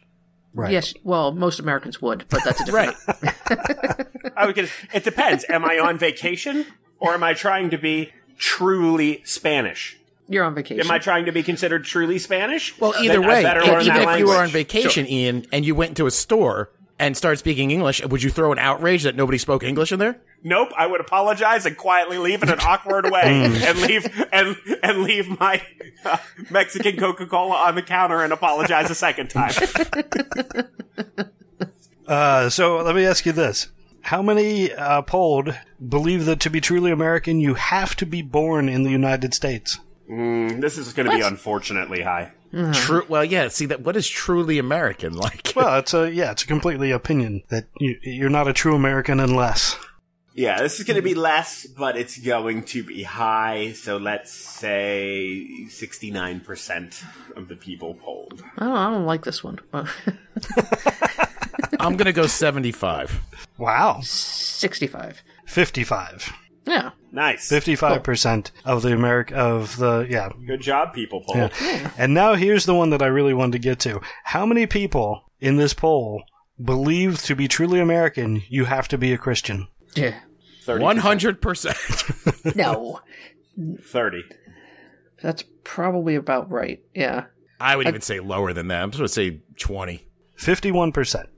Right. 0.54 0.72
Yes, 0.72 0.94
well, 1.02 1.32
most 1.32 1.58
Americans 1.58 2.00
would, 2.00 2.26
but 2.28 2.44
that's 2.44 2.60
a 2.60 2.64
different. 2.64 2.96
right. 3.08 4.06
I 4.36 4.46
would 4.46 4.54
get, 4.54 4.70
it 4.92 5.02
depends. 5.02 5.44
Am 5.48 5.64
I 5.64 5.78
on 5.78 5.98
vacation 5.98 6.64
or 7.00 7.12
am 7.12 7.24
I 7.24 7.34
trying 7.34 7.70
to 7.70 7.78
be 7.78 8.12
truly 8.38 9.20
Spanish? 9.24 9.96
You're 10.28 10.44
on 10.44 10.54
vacation. 10.54 10.84
Am 10.84 10.90
I 10.90 10.98
trying 10.98 11.26
to 11.26 11.32
be 11.32 11.42
considered 11.42 11.84
truly 11.84 12.18
Spanish? 12.18 12.78
Well, 12.80 12.94
either 12.98 13.18
Then 13.20 13.28
way, 13.28 13.42
better 13.42 13.60
learn 13.62 13.82
even 13.82 13.94
that 13.94 14.14
if 14.14 14.18
you 14.20 14.26
were 14.26 14.32
on 14.34 14.38
language. 14.44 14.52
vacation, 14.52 15.06
Ian, 15.06 15.44
and 15.52 15.66
you 15.66 15.74
went 15.74 15.96
to 15.98 16.06
a 16.06 16.10
store 16.10 16.70
and 16.98 17.16
start 17.16 17.38
speaking 17.38 17.70
English, 17.70 18.04
would 18.06 18.22
you 18.22 18.30
throw 18.30 18.52
an 18.52 18.58
outrage 18.58 19.02
that 19.02 19.16
nobody 19.16 19.38
spoke 19.38 19.62
English 19.64 19.92
in 19.92 19.98
there? 19.98 20.20
Nope, 20.42 20.70
I 20.76 20.86
would 20.86 21.00
apologize 21.00 21.66
and 21.66 21.76
quietly 21.76 22.18
leave 22.18 22.42
in 22.42 22.50
an 22.50 22.60
awkward 22.60 23.10
way 23.10 23.22
and 23.64 23.80
leave 23.82 24.26
and 24.32 24.56
and 24.82 25.02
leave 25.02 25.40
my 25.40 25.62
uh, 26.04 26.18
Mexican 26.50 26.96
Coca 26.96 27.26
Cola 27.26 27.56
on 27.56 27.74
the 27.74 27.82
counter 27.82 28.22
and 28.22 28.32
apologize 28.32 28.90
a 28.90 28.94
second 28.94 29.30
time. 29.30 29.52
Uh, 32.06 32.50
so 32.50 32.82
let 32.82 32.94
me 32.94 33.06
ask 33.06 33.24
you 33.24 33.32
this. 33.32 33.68
How 34.02 34.20
many 34.20 34.70
uh, 34.72 35.02
polled 35.02 35.58
believe 35.88 36.26
that 36.26 36.40
to 36.40 36.50
be 36.50 36.60
truly 36.60 36.90
American, 36.90 37.40
you 37.40 37.54
have 37.54 37.96
to 37.96 38.04
be 38.04 38.20
born 38.20 38.68
in 38.68 38.82
the 38.82 38.90
United 38.90 39.32
States? 39.32 39.80
this 40.06 40.76
is 40.76 40.92
going 40.92 41.08
to 41.08 41.16
be 41.16 41.22
unfortunately 41.22 42.02
high. 42.02 42.30
Mm-hmm. 42.54 42.72
True. 42.72 43.04
Well, 43.08 43.24
yeah. 43.24 43.48
See 43.48 43.66
that. 43.66 43.80
What 43.80 43.96
is 43.96 44.08
truly 44.08 44.58
American 44.58 45.14
like? 45.16 45.52
Well, 45.56 45.78
it's 45.78 45.92
a 45.94 46.10
yeah, 46.10 46.30
it's 46.30 46.44
a 46.44 46.46
completely 46.46 46.90
opinion 46.90 47.42
that 47.48 47.66
you, 47.78 47.96
you're 48.02 48.30
not 48.30 48.48
a 48.48 48.52
true 48.52 48.74
American 48.74 49.20
unless. 49.20 49.76
Yeah, 50.36 50.60
this 50.60 50.80
is 50.80 50.84
going 50.84 50.96
to 50.96 51.02
be 51.02 51.14
less, 51.14 51.64
but 51.64 51.96
it's 51.96 52.18
going 52.18 52.64
to 52.64 52.82
be 52.82 53.04
high. 53.04 53.72
So 53.72 53.98
let's 53.98 54.32
say 54.32 55.66
sixty-nine 55.68 56.40
percent 56.40 57.02
of 57.36 57.46
the 57.48 57.54
people 57.56 57.94
polled. 57.94 58.42
I 58.58 58.64
don't, 58.64 58.76
I 58.76 58.90
don't 58.90 59.06
like 59.06 59.24
this 59.24 59.44
one. 59.44 59.60
I'm 61.80 61.96
gonna 61.96 62.12
go 62.12 62.26
75. 62.26 63.20
Wow, 63.56 64.00
65. 64.02 65.22
fifty-five. 65.46 66.32
Yeah. 66.66 66.90
Nice, 67.12 67.48
Fifty-five 67.48 68.02
percent 68.02 68.50
of 68.64 68.82
the 68.82 68.92
America 68.92 69.36
of 69.36 69.76
the 69.76 70.06
yeah. 70.10 70.30
good 70.46 70.60
job, 70.60 70.92
people 70.94 71.22
polled. 71.26 71.52
And 71.96 72.12
now 72.14 72.34
here's 72.34 72.64
the 72.66 72.74
one 72.74 72.90
that 72.90 73.02
I 73.02 73.06
really 73.06 73.34
wanted 73.34 73.52
to 73.52 73.58
get 73.60 73.78
to. 73.80 74.00
How 74.24 74.44
many 74.46 74.66
people 74.66 75.30
in 75.40 75.56
this 75.56 75.74
poll 75.74 76.24
believe 76.62 77.22
to 77.24 77.36
be 77.36 77.46
truly 77.48 77.78
American, 77.80 78.42
you 78.48 78.64
have 78.64 78.88
to 78.88 78.98
be 78.98 79.12
a 79.12 79.18
Christian? 79.18 79.68
Yeah. 79.94 80.14
100. 80.66 81.40
percent 81.42 81.76
No. 82.56 83.00
Thirty. 83.80 84.24
That's 85.22 85.44
probably 85.62 86.14
about 86.16 86.50
right. 86.50 86.82
Yeah. 86.94 87.26
I 87.60 87.76
would 87.76 87.86
even 87.86 88.00
say 88.00 88.18
lower 88.20 88.52
than 88.52 88.68
that. 88.68 88.82
I'm 88.82 88.90
just 88.90 88.98
gonna 88.98 89.08
say 89.08 89.40
20. 89.58 90.06
Fifty-one 90.36 90.90
percent. 90.92 91.28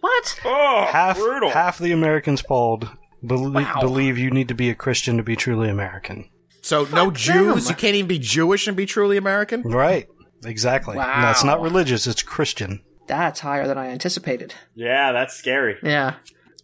What? 0.00 0.40
Oh, 0.44 0.86
Half 0.90 1.16
brutal. 1.18 1.50
half 1.50 1.78
the 1.78 1.90
Americans 1.92 2.42
polled 2.42 2.88
belie- 3.26 3.62
Wow. 3.62 3.80
believe 3.80 4.18
you 4.18 4.30
need 4.30 4.48
to 4.48 4.54
be 4.54 4.70
a 4.70 4.74
Christian 4.74 5.16
to 5.16 5.22
be 5.22 5.36
truly 5.36 5.68
American. 5.68 6.28
So 6.62 6.84
no 6.92 7.10
Jews. 7.10 7.64
them. 7.66 7.70
You 7.72 7.76
can't 7.76 7.94
even 7.96 8.08
be 8.08 8.18
Jewish 8.18 8.66
and 8.66 8.76
be 8.76 8.86
truly 8.86 9.16
American. 9.16 9.62
Right. 9.62 10.06
Exactly. 10.44 10.96
And 10.98 11.22
that's 11.24 11.44
not 11.44 11.60
religious, 11.62 12.06
it's 12.06 12.22
Christian. 12.22 12.80
That's 13.06 13.40
higher 13.40 13.66
than 13.66 13.76
I 13.78 13.88
anticipated. 13.88 14.54
yeah, 14.74 15.12
that's 15.12 15.34
scary. 15.34 15.76
Yeah. 15.82 16.14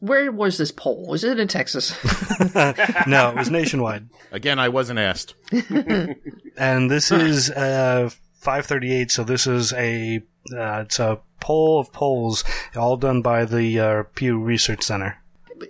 Where 0.01 0.33
was 0.33 0.57
this 0.57 0.71
poll? 0.73 1.07
Was 1.09 1.25
it 1.25 1.39
in 1.39 1.49
Texas? 1.49 1.91
No, 3.07 3.31
it 3.31 3.37
was 3.37 3.51
nationwide. 3.51 4.09
Again, 4.33 4.59
I 4.59 4.69
wasn't 4.71 4.99
asked. 4.99 5.35
And 6.57 6.91
this 6.91 7.11
is 7.11 7.51
uh 7.51 8.11
538, 8.41 9.11
so 9.11 9.25
this 9.25 9.47
is 9.47 9.73
a 9.75 10.23
uh, 10.57 10.81
it's 10.87 10.99
a 10.99 11.21
poll 11.41 11.79
of 11.81 11.93
polls 11.93 12.43
all 12.75 12.97
done 12.97 13.21
by 13.23 13.45
the 13.45 13.79
uh, 13.79 14.03
Pew 14.15 14.39
Research 14.39 14.83
Center. 14.83 15.20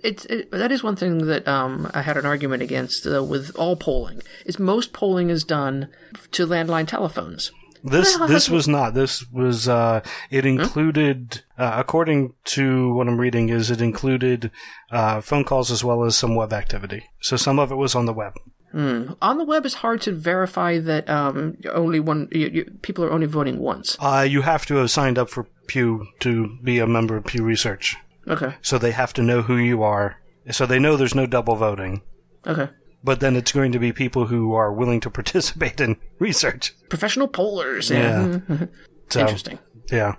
It's 0.03 0.25
it, 0.25 0.51
that 0.51 0.71
is 0.71 0.83
one 0.83 0.95
thing 0.95 1.27
that 1.27 1.47
um, 1.47 1.89
I 1.93 2.01
had 2.01 2.17
an 2.17 2.25
argument 2.25 2.63
against 2.63 3.05
uh, 3.05 3.23
with 3.23 3.55
all 3.55 3.75
polling. 3.75 4.21
Is 4.45 4.59
most 4.59 4.93
polling 4.93 5.29
is 5.29 5.43
done 5.43 5.89
to 6.31 6.45
landline 6.45 6.87
telephones. 6.87 7.51
This 7.83 8.17
this 8.27 8.49
was 8.49 8.67
not. 8.67 8.93
This 8.93 9.25
was 9.31 9.67
uh 9.67 10.01
it 10.29 10.45
included 10.45 11.41
uh, 11.57 11.73
according 11.75 12.33
to 12.45 12.93
what 12.93 13.07
I'm 13.07 13.19
reading 13.19 13.49
is 13.49 13.71
it 13.71 13.81
included 13.81 14.51
uh 14.91 15.21
phone 15.21 15.43
calls 15.43 15.71
as 15.71 15.83
well 15.83 16.03
as 16.03 16.15
some 16.15 16.35
web 16.35 16.53
activity. 16.53 17.09
So 17.21 17.37
some 17.37 17.59
of 17.59 17.71
it 17.71 17.75
was 17.75 17.95
on 17.95 18.05
the 18.05 18.13
web. 18.13 18.33
On 18.73 19.37
the 19.37 19.43
web, 19.43 19.65
it's 19.65 19.75
hard 19.75 20.01
to 20.03 20.13
verify 20.13 20.79
that 20.79 21.09
um, 21.09 21.57
only 21.73 21.99
one 21.99 22.29
you, 22.31 22.47
you, 22.47 22.65
people 22.81 23.03
are 23.03 23.11
only 23.11 23.27
voting 23.27 23.59
once. 23.59 23.97
Uh 23.99 24.25
you 24.27 24.41
have 24.43 24.65
to 24.67 24.75
have 24.75 24.91
signed 24.91 25.17
up 25.17 25.29
for 25.29 25.47
Pew 25.67 26.07
to 26.19 26.57
be 26.63 26.79
a 26.79 26.87
member 26.87 27.17
of 27.17 27.25
Pew 27.25 27.43
Research. 27.43 27.97
Okay. 28.31 28.55
So 28.61 28.77
they 28.77 28.91
have 28.91 29.13
to 29.13 29.21
know 29.23 29.41
who 29.41 29.57
you 29.57 29.83
are. 29.83 30.17
So 30.49 30.65
they 30.65 30.79
know 30.79 30.95
there's 30.95 31.13
no 31.15 31.25
double 31.27 31.55
voting. 31.55 32.01
Okay. 32.47 32.69
But 33.03 33.19
then 33.19 33.35
it's 33.35 33.51
going 33.51 33.71
to 33.73 33.79
be 33.79 33.91
people 33.91 34.27
who 34.27 34.53
are 34.53 34.73
willing 34.73 35.01
to 35.01 35.09
participate 35.19 35.79
in 35.81 35.97
research. 36.19 36.73
Professional 36.89 37.27
pollers. 37.27 37.89
Yeah. 37.89 38.39
So, 39.09 39.19
Interesting. 39.19 39.59
Yeah. 39.91 40.15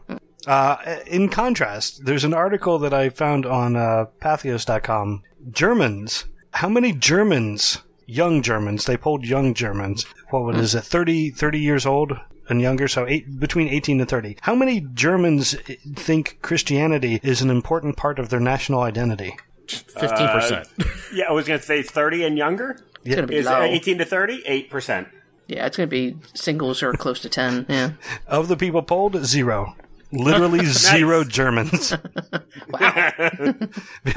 Uh, 0.46 0.76
in 1.06 1.30
contrast, 1.30 2.04
there's 2.04 2.24
an 2.24 2.34
article 2.34 2.78
that 2.80 2.92
I 2.92 3.08
found 3.08 3.46
on 3.46 3.74
uh, 3.74 4.04
Patheos.com. 4.20 5.22
Germans. 5.50 6.26
How 6.50 6.68
many 6.68 6.92
Germans, 6.92 7.78
young 8.04 8.42
Germans, 8.42 8.84
they 8.84 8.98
polled 8.98 9.24
young 9.24 9.54
Germans, 9.54 10.04
what 10.28 10.56
is 10.56 10.74
it, 10.74 10.84
30, 10.84 11.30
30 11.30 11.58
years 11.58 11.86
old 11.86 12.12
and 12.48 12.60
younger, 12.60 12.88
so 12.88 13.06
eight, 13.06 13.38
between 13.38 13.68
18 13.68 14.00
and 14.00 14.08
30. 14.08 14.36
How 14.42 14.54
many 14.54 14.80
Germans 14.94 15.54
think 15.94 16.38
Christianity 16.42 17.20
is 17.22 17.40
an 17.42 17.50
important 17.50 17.96
part 17.96 18.18
of 18.18 18.28
their 18.30 18.40
national 18.40 18.80
identity? 18.80 19.36
15%. 19.68 21.12
Yeah, 21.14 21.26
I 21.28 21.32
was 21.32 21.46
going 21.46 21.60
to 21.60 21.64
say 21.64 21.82
thirty 21.82 22.24
and 22.24 22.36
younger. 22.36 22.78
It's 23.04 23.14
gonna 23.14 23.26
be 23.26 23.36
Is 23.36 23.46
low. 23.46 23.62
eighteen 23.62 23.98
to 23.98 24.04
thirty? 24.04 24.42
Eight 24.46 24.70
percent. 24.70 25.08
Yeah, 25.48 25.66
it's 25.66 25.76
gonna 25.76 25.88
be 25.88 26.16
singles 26.34 26.82
or 26.82 26.92
close 26.92 27.20
to 27.20 27.28
ten. 27.28 27.66
Yeah. 27.68 27.92
Of 28.26 28.48
the 28.48 28.56
people 28.56 28.82
polled, 28.82 29.24
zero. 29.24 29.74
Literally 30.12 30.64
zero 30.66 31.24
Germans. 31.24 31.90
feel 31.90 31.98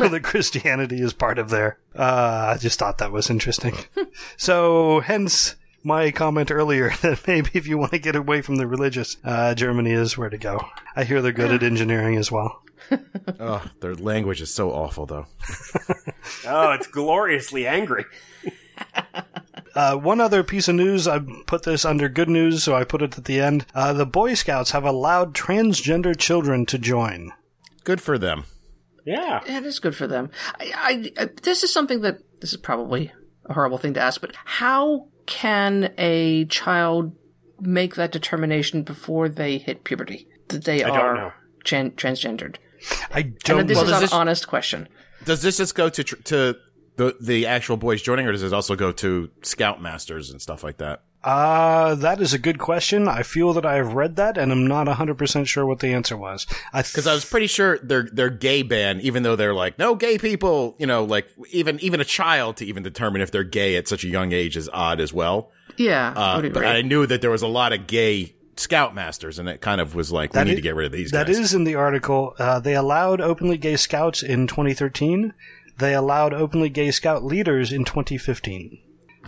that 0.10 0.22
Christianity 0.24 1.02
is 1.02 1.14
part 1.14 1.40
of 1.40 1.50
their. 1.50 1.78
Uh, 1.96 2.54
I 2.56 2.58
just 2.60 2.78
thought 2.78 2.98
that 3.00 3.12
was 3.12 3.30
interesting. 3.30 3.76
so, 4.38 5.00
hence 5.00 5.56
my 5.86 6.12
comment 6.12 6.52
earlier 6.52 6.90
that 7.02 7.26
maybe 7.28 7.52
if 7.54 7.68
you 7.68 7.78
want 7.78 7.92
to 7.92 8.00
get 8.00 8.16
away 8.16 8.42
from 8.42 8.56
the 8.56 8.68
religious, 8.68 9.18
uh, 9.24 9.54
Germany 9.56 9.92
is 9.92 10.18
where 10.18 10.30
to 10.30 10.38
go. 10.38 10.60
I 10.96 11.04
hear 11.04 11.22
they're 11.22 11.32
good 11.32 11.52
at 11.52 11.64
engineering 11.72 12.18
as 12.18 12.32
well. 12.32 12.64
oh, 13.40 13.64
their 13.80 13.96
language 13.96 14.42
is 14.42 14.54
so 14.54 14.72
awful, 14.72 15.06
though. 15.06 15.26
Oh, 16.46 16.72
it's 16.72 16.88
gloriously 16.88 17.66
angry. 17.66 18.06
Uh, 19.74 19.96
one 19.96 20.22
other 20.22 20.44
piece 20.44 20.68
of 20.68 20.76
news, 20.76 21.08
I 21.08 21.20
put 21.48 21.64
this 21.64 21.84
under 21.84 22.08
good 22.10 22.30
news, 22.30 22.64
so 22.64 22.76
I 22.76 22.84
put 22.84 23.02
it 23.02 23.18
at 23.18 23.26
the 23.26 23.42
end. 23.42 23.66
Uh, 23.74 23.94
the 23.94 24.06
Boy 24.06 24.34
Scouts 24.34 24.72
have 24.72 24.86
allowed 24.86 25.34
transgender 25.34 26.18
children 26.18 26.66
to 26.68 26.78
join. 26.78 27.32
Good 27.84 28.02
for 28.02 28.18
them. 28.18 28.46
Yeah. 29.06 29.42
Yeah, 29.46 29.58
it 29.58 29.66
is 29.66 29.80
good 29.80 29.96
for 29.96 30.08
them. 30.08 30.30
I, 30.60 31.12
I, 31.18 31.24
I, 31.24 31.30
this 31.44 31.64
is 31.64 31.72
something 31.72 32.02
that 32.02 32.20
this 32.42 32.52
is 32.52 32.58
probably 32.58 33.12
a 33.46 33.54
horrible 33.54 33.78
thing 33.78 33.94
to 33.96 34.02
ask, 34.02 34.22
but 34.22 34.36
how 34.46 35.10
can 35.26 35.94
a 35.98 36.46
child 36.46 37.16
make 37.60 37.96
that 37.96 38.12
determination 38.12 38.84
before 38.84 39.30
they 39.30 39.58
hit 39.58 39.84
puberty 39.84 40.28
that 40.50 40.64
they 40.66 40.80
don't 40.80 40.92
are 40.92 41.34
tran- 41.64 41.94
transgendered? 41.94 42.58
I 43.12 43.22
don't 43.24 43.48
know. 43.58 43.60
And 43.62 43.70
this 43.70 43.78
know. 43.78 43.84
is 43.86 43.92
an 43.92 44.00
this- 44.02 44.14
honest 44.14 44.48
question. 44.48 44.88
Does 45.24 45.42
this 45.42 45.58
just 45.58 45.74
go 45.76 45.90
to 45.90 46.04
tr- 46.04 46.16
to 46.16 46.58
the 46.98 47.16
the 47.20 47.48
actual 47.48 47.78
boys 47.78 48.02
joining, 48.02 48.28
or 48.28 48.32
does 48.32 48.44
it 48.44 48.54
also 48.54 48.76
go 48.76 48.92
to 48.92 49.30
scoutmasters 49.42 50.32
and 50.32 50.42
stuff 50.42 50.64
like 50.64 50.78
that? 50.78 51.04
Uh, 51.26 51.96
that 51.96 52.22
is 52.22 52.34
a 52.34 52.38
good 52.40 52.60
question. 52.60 53.08
I 53.08 53.24
feel 53.24 53.52
that 53.54 53.66
I 53.66 53.76
have 53.76 53.94
read 53.94 54.16
that, 54.18 54.38
and 54.38 54.52
I'm 54.52 54.68
not 54.68 54.86
100% 54.88 55.48
sure 55.48 55.66
what 55.66 55.80
the 55.80 55.88
answer 55.88 56.16
was. 56.16 56.46
I 56.72 56.84
th- 56.84 56.94
Because 56.94 57.08
I 57.08 57.14
was 57.16 57.26
pretty 57.26 57.48
sure 57.48 57.80
they're 57.82 58.08
they're 58.14 58.30
gay 58.30 58.62
ban, 58.62 59.02
even 59.02 59.24
though 59.24 59.36
they're 59.36 59.54
like 59.56 59.80
no 59.80 59.96
gay 59.96 60.20
people. 60.20 60.76
You 60.78 60.86
know, 60.86 61.04
like 61.04 61.28
even 61.52 61.80
even 61.80 62.00
a 62.00 62.06
child 62.06 62.58
to 62.58 62.66
even 62.66 62.84
determine 62.84 63.22
if 63.22 63.32
they're 63.32 63.44
gay 63.44 63.76
at 63.76 63.88
such 63.88 64.04
a 64.04 64.08
young 64.08 64.32
age 64.34 64.56
is 64.56 64.70
odd 64.72 65.00
as 65.02 65.12
well. 65.12 65.50
Yeah, 65.78 66.14
I 66.16 66.34
Uh, 66.34 66.42
would 66.42 66.54
but 66.54 66.60
agree. 66.64 66.68
I 66.78 66.82
knew 66.84 67.08
that 67.08 67.22
there 67.22 67.32
was 67.32 67.42
a 67.42 67.48
lot 67.48 67.74
of 67.74 67.88
gay 67.88 68.36
scoutmasters, 68.56 69.40
and 69.40 69.50
it 69.50 69.62
kind 69.62 69.82
of 69.82 69.96
was 69.96 70.12
like 70.12 70.34
we 70.34 70.44
need 70.44 70.52
is- 70.52 70.56
to 70.58 70.62
get 70.62 70.76
rid 70.76 70.86
of 70.86 70.92
these 70.92 71.10
That 71.12 71.26
guys. 71.28 71.40
is 71.40 71.54
in 71.56 71.64
the 71.64 71.76
article. 71.76 72.36
Uh, 72.38 72.60
they 72.60 72.76
allowed 72.76 73.20
openly 73.20 73.58
gay 73.58 73.76
scouts 73.78 74.22
in 74.22 74.46
2013. 74.48 75.34
They 75.80 75.94
allowed 75.96 76.34
openly 76.34 76.70
gay 76.70 76.92
scout 76.92 77.26
leaders 77.26 77.74
in 77.74 77.84
2015. 77.84 78.78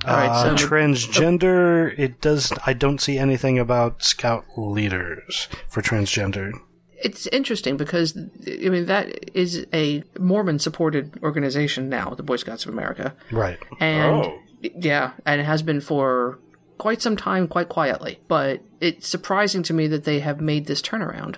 All 0.06 0.16
right, 0.16 0.30
Uh, 0.30 0.58
so 0.58 0.68
transgender, 0.68 1.98
it 1.98 2.22
does. 2.22 2.54
I 2.66 2.74
don't 2.74 3.00
see 3.02 3.18
anything 3.18 3.58
about 3.60 4.04
scout 4.04 4.46
leaders 4.56 5.48
for 5.70 5.82
transgender. 5.82 6.52
it's 7.00 7.28
interesting 7.28 7.78
because 7.78 8.18
I 8.18 8.70
mean 8.70 8.88
that 8.88 9.30
is 9.38 9.68
a 9.74 10.04
Mormon-supported 10.20 11.20
organization 11.22 11.90
now, 11.90 12.12
the 12.16 12.24
Boy 12.24 12.38
Scouts 12.38 12.66
of 12.66 12.74
America, 12.74 13.14
Right. 13.32 13.60
and 13.80 14.26
Oh. 14.26 14.40
yeah, 14.62 15.12
and 15.26 15.40
it 15.40 15.44
has 15.46 15.62
been 15.62 15.80
for 15.82 16.40
quite 16.80 17.02
some 17.04 17.16
time, 17.16 17.48
quite 17.48 17.70
quietly. 17.70 18.20
But 18.28 18.62
it's 18.82 19.08
surprising 19.08 19.62
to 19.64 19.74
me 19.74 19.86
that 19.88 20.06
they 20.06 20.20
have 20.22 20.42
made 20.42 20.66
this 20.66 20.82
turnaround 20.82 21.36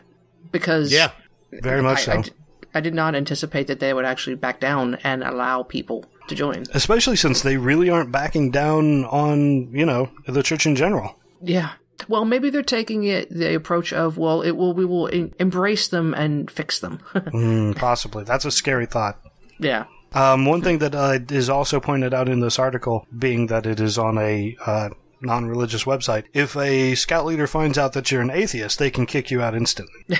because 0.52 0.94
yeah, 0.94 1.12
Very 1.52 1.82
much 1.82 2.08
I, 2.08 2.14
I 2.14 2.16
so. 2.18 2.22
d- 2.24 2.32
I 2.74 2.80
did 2.82 2.94
not 2.94 3.16
anticipate 3.16 3.68
that 3.68 3.80
they 3.80 3.94
would 3.94 4.06
actually 4.06 4.36
back 4.36 4.60
down 4.62 4.96
and 5.04 5.24
allow 5.24 5.64
people 5.64 6.06
to 6.30 6.36
join. 6.36 6.64
Especially 6.74 7.16
since 7.16 7.42
they 7.42 7.58
really 7.58 7.90
aren't 7.90 8.12
backing 8.12 8.52
down 8.52 9.06
on, 9.06 9.72
you 9.76 9.86
know, 9.86 10.10
the 10.28 10.42
church 10.44 10.66
in 10.66 10.76
general. 10.76 11.16
Yeah. 11.42 11.72
Well, 12.08 12.24
maybe 12.26 12.50
they're 12.50 12.64
taking 12.64 13.04
it 13.04 13.30
the 13.30 13.54
approach 13.56 13.92
of, 13.92 14.18
well, 14.18 14.42
it 14.42 14.52
will 14.52 14.74
we 14.74 14.86
will 14.86 15.10
em- 15.14 15.34
embrace 15.40 15.88
them 15.90 16.14
and 16.14 16.50
fix 16.50 16.80
them. 16.80 17.00
Mm, 17.14 17.76
possibly. 17.76 18.24
That's 18.24 18.46
a 18.46 18.52
scary 18.52 18.86
thought. 18.86 19.20
yeah. 19.60 19.86
Um, 20.14 20.46
one 20.46 20.62
thing 20.64 20.80
that 20.80 20.96
uh, 20.96 21.20
is 21.30 21.50
also 21.50 21.80
pointed 21.80 22.16
out 22.16 22.28
in 22.30 22.40
this 22.40 22.58
article, 22.58 23.06
being 23.16 23.46
that 23.48 23.68
it 23.68 23.80
is 23.80 24.00
on 24.00 24.18
a 24.18 24.58
uh, 24.66 24.90
non 25.22 25.46
religious 25.46 25.84
website, 25.84 26.24
if 26.34 26.56
a 26.58 26.96
scout 26.96 27.26
leader 27.28 27.46
finds 27.46 27.78
out 27.78 27.94
that 27.94 28.10
you're 28.12 28.22
an 28.22 28.32
atheist, 28.32 28.80
they 28.80 28.90
can 28.90 29.06
kick 29.06 29.30
you 29.30 29.42
out 29.42 29.54
instantly. 29.54 30.02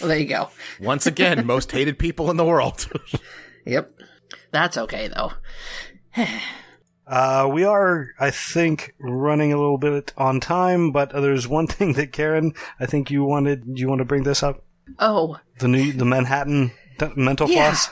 Well, 0.00 0.08
there 0.08 0.18
you 0.18 0.26
go. 0.26 0.50
Once 0.80 1.06
again, 1.06 1.46
most 1.46 1.72
hated 1.72 1.98
people 1.98 2.30
in 2.30 2.36
the 2.36 2.44
world. 2.44 2.86
Yep. 3.66 3.98
That's 4.54 4.78
okay 4.78 5.08
though. 5.08 5.32
Uh, 7.06 7.46
we 7.52 7.64
are, 7.64 8.08
I 8.18 8.30
think, 8.30 8.94
running 8.98 9.52
a 9.52 9.58
little 9.58 9.76
bit 9.76 10.14
on 10.16 10.40
time, 10.40 10.90
but 10.90 11.12
there's 11.12 11.46
one 11.46 11.66
thing 11.74 11.92
that 11.92 12.12
Karen, 12.12 12.54
I 12.80 12.86
think 12.86 13.10
you 13.10 13.24
wanted, 13.24 13.64
you 13.78 13.90
want 13.90 13.98
to 13.98 14.06
bring 14.06 14.22
this 14.22 14.42
up? 14.42 14.64
Oh, 14.98 15.38
The 15.58 15.68
new, 15.68 15.92
the 15.92 16.06
Manhattan 16.06 16.70
mental 17.14 17.46
Yeah. 17.50 17.72
floss? 17.72 17.90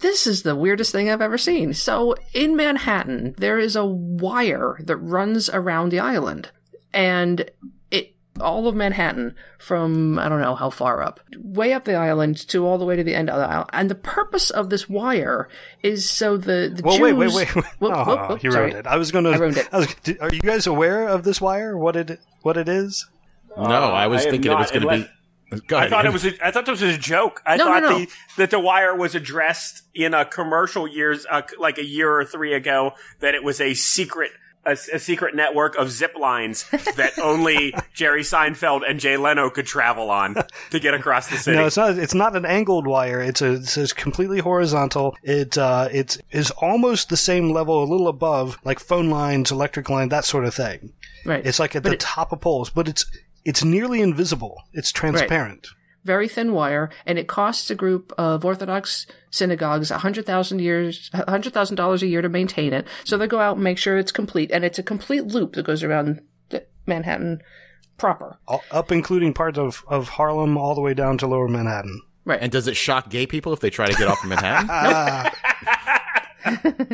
this 0.00 0.26
is 0.26 0.42
the 0.42 0.56
weirdest 0.56 0.90
thing 0.90 1.10
I've 1.10 1.20
ever 1.20 1.36
seen. 1.36 1.74
So 1.74 2.14
in 2.32 2.56
Manhattan, 2.56 3.34
there 3.36 3.58
is 3.58 3.76
a 3.76 3.84
wire 3.84 4.78
that 4.84 4.96
runs 4.96 5.50
around 5.50 5.90
the 5.90 6.00
island, 6.00 6.48
and 6.94 7.50
all 8.40 8.68
of 8.68 8.74
Manhattan 8.74 9.34
from 9.58 10.18
I 10.18 10.28
don't 10.28 10.40
know 10.40 10.54
how 10.54 10.70
far 10.70 11.02
up, 11.02 11.20
way 11.38 11.72
up 11.72 11.84
the 11.84 11.94
island 11.94 12.36
to 12.48 12.66
all 12.66 12.78
the 12.78 12.84
way 12.84 12.96
to 12.96 13.04
the 13.04 13.14
end 13.14 13.30
of 13.30 13.38
the 13.38 13.46
island. 13.48 13.70
And 13.72 13.90
the 13.90 13.94
purpose 13.94 14.50
of 14.50 14.70
this 14.70 14.88
wire 14.88 15.48
is 15.82 16.08
so 16.08 16.36
the 16.36 16.72
the 16.74 16.82
Well, 16.82 16.96
Jews. 16.98 17.02
wait, 17.02 17.12
wait, 17.14 17.34
wait. 17.34 17.54
wait. 17.56 17.64
Whoop, 17.80 17.92
oh, 17.94 18.04
whoop, 18.04 18.28
whoop, 18.30 18.42
you 18.44 18.50
sorry. 18.52 18.66
ruined 18.66 18.78
it. 18.80 18.86
I 18.86 18.96
was 18.96 19.10
going 19.12 19.24
to. 19.24 19.30
I 19.32 19.36
ruined 19.36 19.56
it. 19.56 19.72
was, 19.72 19.94
are 20.20 20.32
you 20.32 20.40
guys 20.40 20.66
aware 20.66 21.08
of 21.08 21.22
this 21.24 21.40
wire? 21.40 21.76
What 21.76 21.96
it 21.96 22.20
what 22.42 22.56
it 22.56 22.68
is? 22.68 23.06
no, 23.56 23.64
I 23.64 24.06
was 24.06 24.22
I 24.22 24.24
am 24.26 24.30
thinking 24.32 24.52
it 24.52 24.58
was 24.58 24.70
going 24.70 24.82
to 24.82 24.88
be. 25.06 25.10
Go 25.68 25.76
I 25.76 25.78
ahead. 25.78 25.90
thought 25.90 26.06
it 26.06 26.12
was. 26.12 26.24
A, 26.26 26.46
I 26.46 26.50
thought 26.50 26.66
this 26.66 26.80
was 26.80 26.94
a 26.96 26.98
joke. 26.98 27.40
I 27.46 27.56
No, 27.56 27.66
no, 27.66 27.78
no. 27.78 27.98
The, 28.00 28.08
that 28.36 28.50
the 28.50 28.58
wire 28.58 28.96
was 28.96 29.14
addressed 29.14 29.82
in 29.94 30.12
a 30.12 30.24
commercial 30.24 30.88
years, 30.88 31.24
uh, 31.30 31.42
like 31.58 31.78
a 31.78 31.84
year 31.84 32.12
or 32.12 32.24
three 32.24 32.52
ago. 32.52 32.92
That 33.20 33.34
it 33.36 33.44
was 33.44 33.60
a 33.60 33.72
secret, 33.74 34.32
a, 34.66 34.72
a 34.72 34.98
secret 34.98 35.34
network 35.34 35.76
of 35.76 35.90
zip 35.90 36.14
lines 36.18 36.68
that 36.96 37.18
only 37.22 37.74
Jerry 37.94 38.22
Seinfeld 38.22 38.82
and 38.88 39.00
Jay 39.00 39.16
Leno 39.16 39.48
could 39.48 39.66
travel 39.66 40.10
on 40.10 40.34
to 40.70 40.80
get 40.80 40.92
across 40.94 41.28
the 41.28 41.36
city. 41.38 41.56
No, 41.56 41.66
it's 41.66 41.76
not. 41.76 41.96
It's 41.98 42.14
not 42.14 42.36
an 42.36 42.44
angled 42.44 42.86
wire. 42.86 43.20
It's 43.20 43.40
a. 43.42 43.52
It's, 43.54 43.76
it's 43.76 43.92
completely 43.92 44.40
horizontal. 44.40 45.16
It 45.22 45.56
uh, 45.56 45.88
it's 45.90 46.18
almost 46.52 47.08
the 47.08 47.16
same 47.16 47.50
level, 47.52 47.82
a 47.82 47.86
little 47.86 48.08
above, 48.08 48.58
like 48.64 48.80
phone 48.80 49.08
lines, 49.08 49.50
electric 49.50 49.88
line, 49.88 50.08
that 50.10 50.24
sort 50.24 50.44
of 50.44 50.54
thing. 50.54 50.92
Right. 51.24 51.44
It's 51.46 51.58
like 51.58 51.74
at 51.76 51.82
But 51.82 51.90
the 51.90 51.94
it- 51.94 52.00
top 52.00 52.32
of 52.32 52.40
poles, 52.40 52.70
but 52.70 52.88
it's 52.88 53.06
it's 53.44 53.62
nearly 53.64 54.00
invisible. 54.02 54.62
It's 54.72 54.90
transparent. 54.92 55.68
Very 56.06 56.28
thin 56.28 56.52
wire, 56.52 56.90
and 57.04 57.18
it 57.18 57.28
costs 57.28 57.70
a 57.70 57.74
group 57.74 58.12
of 58.16 58.44
Orthodox 58.44 59.06
synagogues 59.30 59.90
a 59.90 59.98
hundred 59.98 60.24
thousand 60.24 60.60
years, 60.60 61.10
a 61.12 61.30
hundred 61.30 61.52
thousand 61.52 61.76
dollars 61.76 62.02
a 62.02 62.06
year 62.06 62.22
to 62.22 62.28
maintain 62.28 62.72
it. 62.72 62.86
So 63.04 63.18
they 63.18 63.26
go 63.26 63.40
out 63.40 63.56
and 63.56 63.64
make 63.64 63.78
sure 63.78 63.98
it's 63.98 64.12
complete, 64.12 64.50
and 64.50 64.64
it's 64.64 64.78
a 64.78 64.82
complete 64.82 65.26
loop 65.26 65.54
that 65.54 65.66
goes 65.66 65.82
around 65.82 66.22
Manhattan 66.86 67.42
proper. 67.98 68.38
All, 68.46 68.62
up 68.70 68.92
including 68.92 69.34
parts 69.34 69.58
of, 69.58 69.84
of 69.88 70.08
Harlem 70.08 70.56
all 70.56 70.74
the 70.74 70.80
way 70.80 70.94
down 70.94 71.18
to 71.18 71.26
Lower 71.26 71.48
Manhattan. 71.48 72.00
Right. 72.24 72.40
And 72.40 72.50
does 72.50 72.66
it 72.66 72.76
shock 72.76 73.08
gay 73.10 73.26
people 73.26 73.52
if 73.52 73.60
they 73.60 73.70
try 73.70 73.86
to 73.86 73.96
get 73.96 74.08
off 74.08 74.22
of 74.22 74.28
Manhattan? 74.28 75.32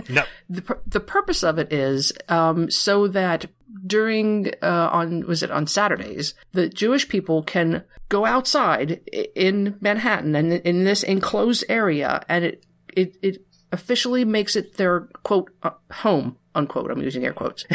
No, 0.08 0.24
the 0.50 0.62
pur- 0.62 0.80
the 0.86 1.00
purpose 1.00 1.42
of 1.42 1.58
it 1.58 1.72
is 1.72 2.12
um, 2.28 2.70
so 2.70 3.06
that 3.08 3.46
during 3.86 4.52
uh, 4.62 4.88
on 4.92 5.26
was 5.26 5.42
it 5.42 5.50
on 5.50 5.66
Saturdays 5.66 6.34
the 6.52 6.68
Jewish 6.68 7.08
people 7.08 7.42
can 7.42 7.84
go 8.08 8.26
outside 8.26 9.00
in 9.34 9.76
Manhattan 9.80 10.34
and 10.34 10.52
in 10.52 10.84
this 10.84 11.02
enclosed 11.02 11.64
area, 11.68 12.22
and 12.28 12.44
it 12.44 12.66
it 12.94 13.16
it 13.22 13.46
officially 13.72 14.24
makes 14.24 14.54
it 14.56 14.76
their 14.76 15.08
quote 15.22 15.50
uh, 15.62 15.70
home 15.90 16.36
unquote. 16.54 16.90
I'm 16.90 17.02
using 17.02 17.24
air 17.24 17.32
quotes. 17.32 17.64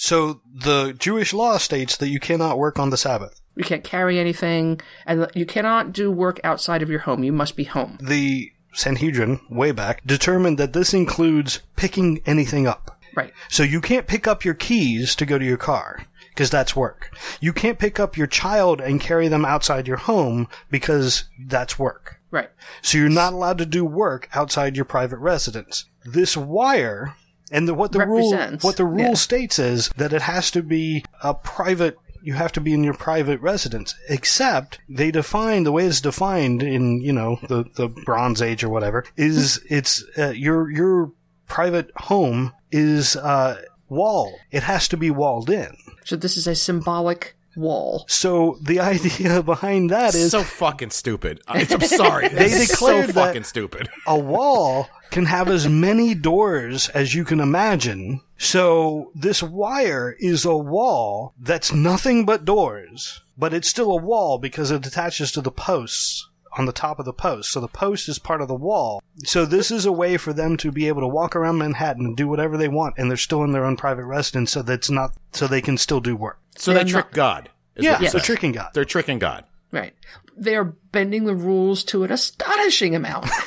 So 0.00 0.42
the 0.54 0.94
Jewish 0.96 1.32
law 1.34 1.58
states 1.58 1.96
that 1.96 2.08
you 2.08 2.20
cannot 2.20 2.56
work 2.56 2.78
on 2.78 2.90
the 2.90 2.96
Sabbath. 2.96 3.40
you 3.56 3.64
can't 3.64 3.82
carry 3.82 4.20
anything, 4.20 4.80
and 5.06 5.26
you 5.34 5.44
cannot 5.44 5.92
do 5.92 6.08
work 6.08 6.38
outside 6.44 6.82
of 6.82 6.88
your 6.88 7.00
home. 7.00 7.24
You 7.24 7.32
must 7.32 7.56
be 7.56 7.64
home. 7.64 7.98
The 8.00 8.52
Sanhedrin, 8.72 9.40
way 9.50 9.72
back, 9.72 10.06
determined 10.06 10.56
that 10.58 10.72
this 10.72 10.94
includes 10.94 11.62
picking 11.74 12.20
anything 12.26 12.68
up. 12.68 12.97
Right. 13.14 13.32
So 13.48 13.62
you 13.62 13.80
can't 13.80 14.06
pick 14.06 14.26
up 14.26 14.44
your 14.44 14.54
keys 14.54 15.14
to 15.16 15.26
go 15.26 15.38
to 15.38 15.44
your 15.44 15.56
car 15.56 16.06
because 16.30 16.50
that's 16.50 16.76
work. 16.76 17.16
You 17.40 17.52
can't 17.52 17.78
pick 17.78 17.98
up 17.98 18.16
your 18.16 18.26
child 18.26 18.80
and 18.80 19.00
carry 19.00 19.28
them 19.28 19.44
outside 19.44 19.88
your 19.88 19.96
home 19.96 20.48
because 20.70 21.24
that's 21.46 21.78
work. 21.78 22.20
Right. 22.30 22.50
So 22.82 22.98
you're 22.98 23.08
not 23.08 23.32
allowed 23.32 23.58
to 23.58 23.66
do 23.66 23.84
work 23.84 24.28
outside 24.34 24.76
your 24.76 24.84
private 24.84 25.18
residence. 25.18 25.86
This 26.04 26.36
wire 26.36 27.16
and 27.50 27.66
the, 27.66 27.74
what 27.74 27.92
the 27.92 28.06
rule 28.06 28.36
what 28.60 28.76
the 28.76 28.84
rule 28.84 29.00
yeah. 29.00 29.14
states 29.14 29.58
is 29.58 29.88
that 29.96 30.12
it 30.12 30.22
has 30.22 30.50
to 30.50 30.62
be 30.62 31.04
a 31.22 31.34
private 31.34 31.96
you 32.22 32.34
have 32.34 32.52
to 32.52 32.60
be 32.60 32.74
in 32.74 32.84
your 32.84 32.94
private 32.94 33.40
residence 33.40 33.94
except 34.08 34.80
they 34.88 35.10
define 35.10 35.64
the 35.64 35.72
way 35.72 35.86
it's 35.86 36.00
defined 36.00 36.62
in 36.62 37.00
you 37.00 37.12
know 37.12 37.38
the 37.48 37.64
the 37.76 37.88
bronze 37.88 38.42
age 38.42 38.62
or 38.62 38.68
whatever 38.68 39.04
is 39.16 39.60
it's 39.68 40.04
uh, 40.18 40.28
your 40.30 40.70
your 40.70 41.12
private 41.46 41.90
home 41.96 42.52
is 42.72 43.16
uh 43.16 43.60
wall 43.88 44.34
it 44.50 44.62
has 44.62 44.88
to 44.88 44.96
be 44.96 45.10
walled 45.10 45.48
in 45.50 45.76
So 46.04 46.16
this 46.16 46.36
is 46.36 46.46
a 46.46 46.54
symbolic 46.54 47.36
wall. 47.56 48.04
so 48.08 48.58
the 48.62 48.78
idea 48.94 49.42
behind 49.42 49.90
that 49.90 50.14
is 50.14 50.30
so 50.30 50.42
fucking 50.42 50.90
stupid. 50.90 51.40
I- 51.48 51.66
I'm 51.70 51.80
sorry. 51.80 52.28
They 52.38 52.46
It's 52.46 52.68
declared 52.70 53.06
so 53.06 53.12
that- 53.12 53.26
fucking 53.26 53.44
stupid. 53.44 53.88
a 54.06 54.18
wall 54.18 54.88
can 55.10 55.24
have 55.24 55.48
as 55.48 55.66
many 55.66 56.14
doors 56.14 56.88
as 56.90 57.14
you 57.14 57.24
can 57.24 57.40
imagine. 57.40 58.20
So 58.36 59.10
this 59.14 59.42
wire 59.42 60.14
is 60.20 60.44
a 60.44 60.56
wall 60.56 61.32
that's 61.40 61.72
nothing 61.72 62.24
but 62.26 62.44
doors, 62.44 63.22
but 63.36 63.54
it's 63.54 63.68
still 63.68 63.90
a 63.90 63.96
wall 64.02 64.38
because 64.38 64.70
it 64.70 64.86
attaches 64.86 65.32
to 65.32 65.40
the 65.40 65.50
posts 65.50 66.28
on 66.58 66.66
the 66.66 66.72
top 66.72 66.98
of 66.98 67.04
the 67.04 67.12
post. 67.12 67.50
So 67.52 67.60
the 67.60 67.68
post 67.68 68.08
is 68.08 68.18
part 68.18 68.40
of 68.40 68.48
the 68.48 68.54
wall. 68.54 69.02
So 69.24 69.46
this 69.46 69.70
is 69.70 69.86
a 69.86 69.92
way 69.92 70.16
for 70.16 70.32
them 70.32 70.56
to 70.58 70.70
be 70.72 70.88
able 70.88 71.00
to 71.02 71.08
walk 71.08 71.34
around 71.36 71.58
Manhattan 71.58 72.04
and 72.06 72.16
do 72.16 72.28
whatever 72.28 72.56
they 72.56 72.68
want, 72.68 72.94
and 72.98 73.10
they're 73.10 73.16
still 73.16 73.44
in 73.44 73.52
their 73.52 73.64
own 73.64 73.76
private 73.76 74.04
residence, 74.04 74.50
so 74.50 74.62
that's 74.62 74.90
not 74.90 75.12
so 75.32 75.46
they 75.46 75.60
can 75.62 75.78
still 75.78 76.00
do 76.00 76.16
work. 76.16 76.38
So 76.56 76.72
They're 76.74 76.84
trick 76.84 77.06
not- 77.06 77.12
God. 77.12 77.50
is 77.76 77.84
Yeah, 77.84 77.92
what 77.92 78.00
you're 78.02 78.10
so 78.10 78.18
tricking 78.18 78.52
God. 78.52 78.70
They're 78.74 78.84
tricking 78.84 79.18
God. 79.18 79.44
Right. 79.70 79.94
They 80.36 80.56
are 80.56 80.64
bending 80.64 81.24
the 81.24 81.34
rules 81.34 81.84
to 81.84 82.04
an 82.04 82.12
astonishing 82.12 82.94
amount. 82.94 83.28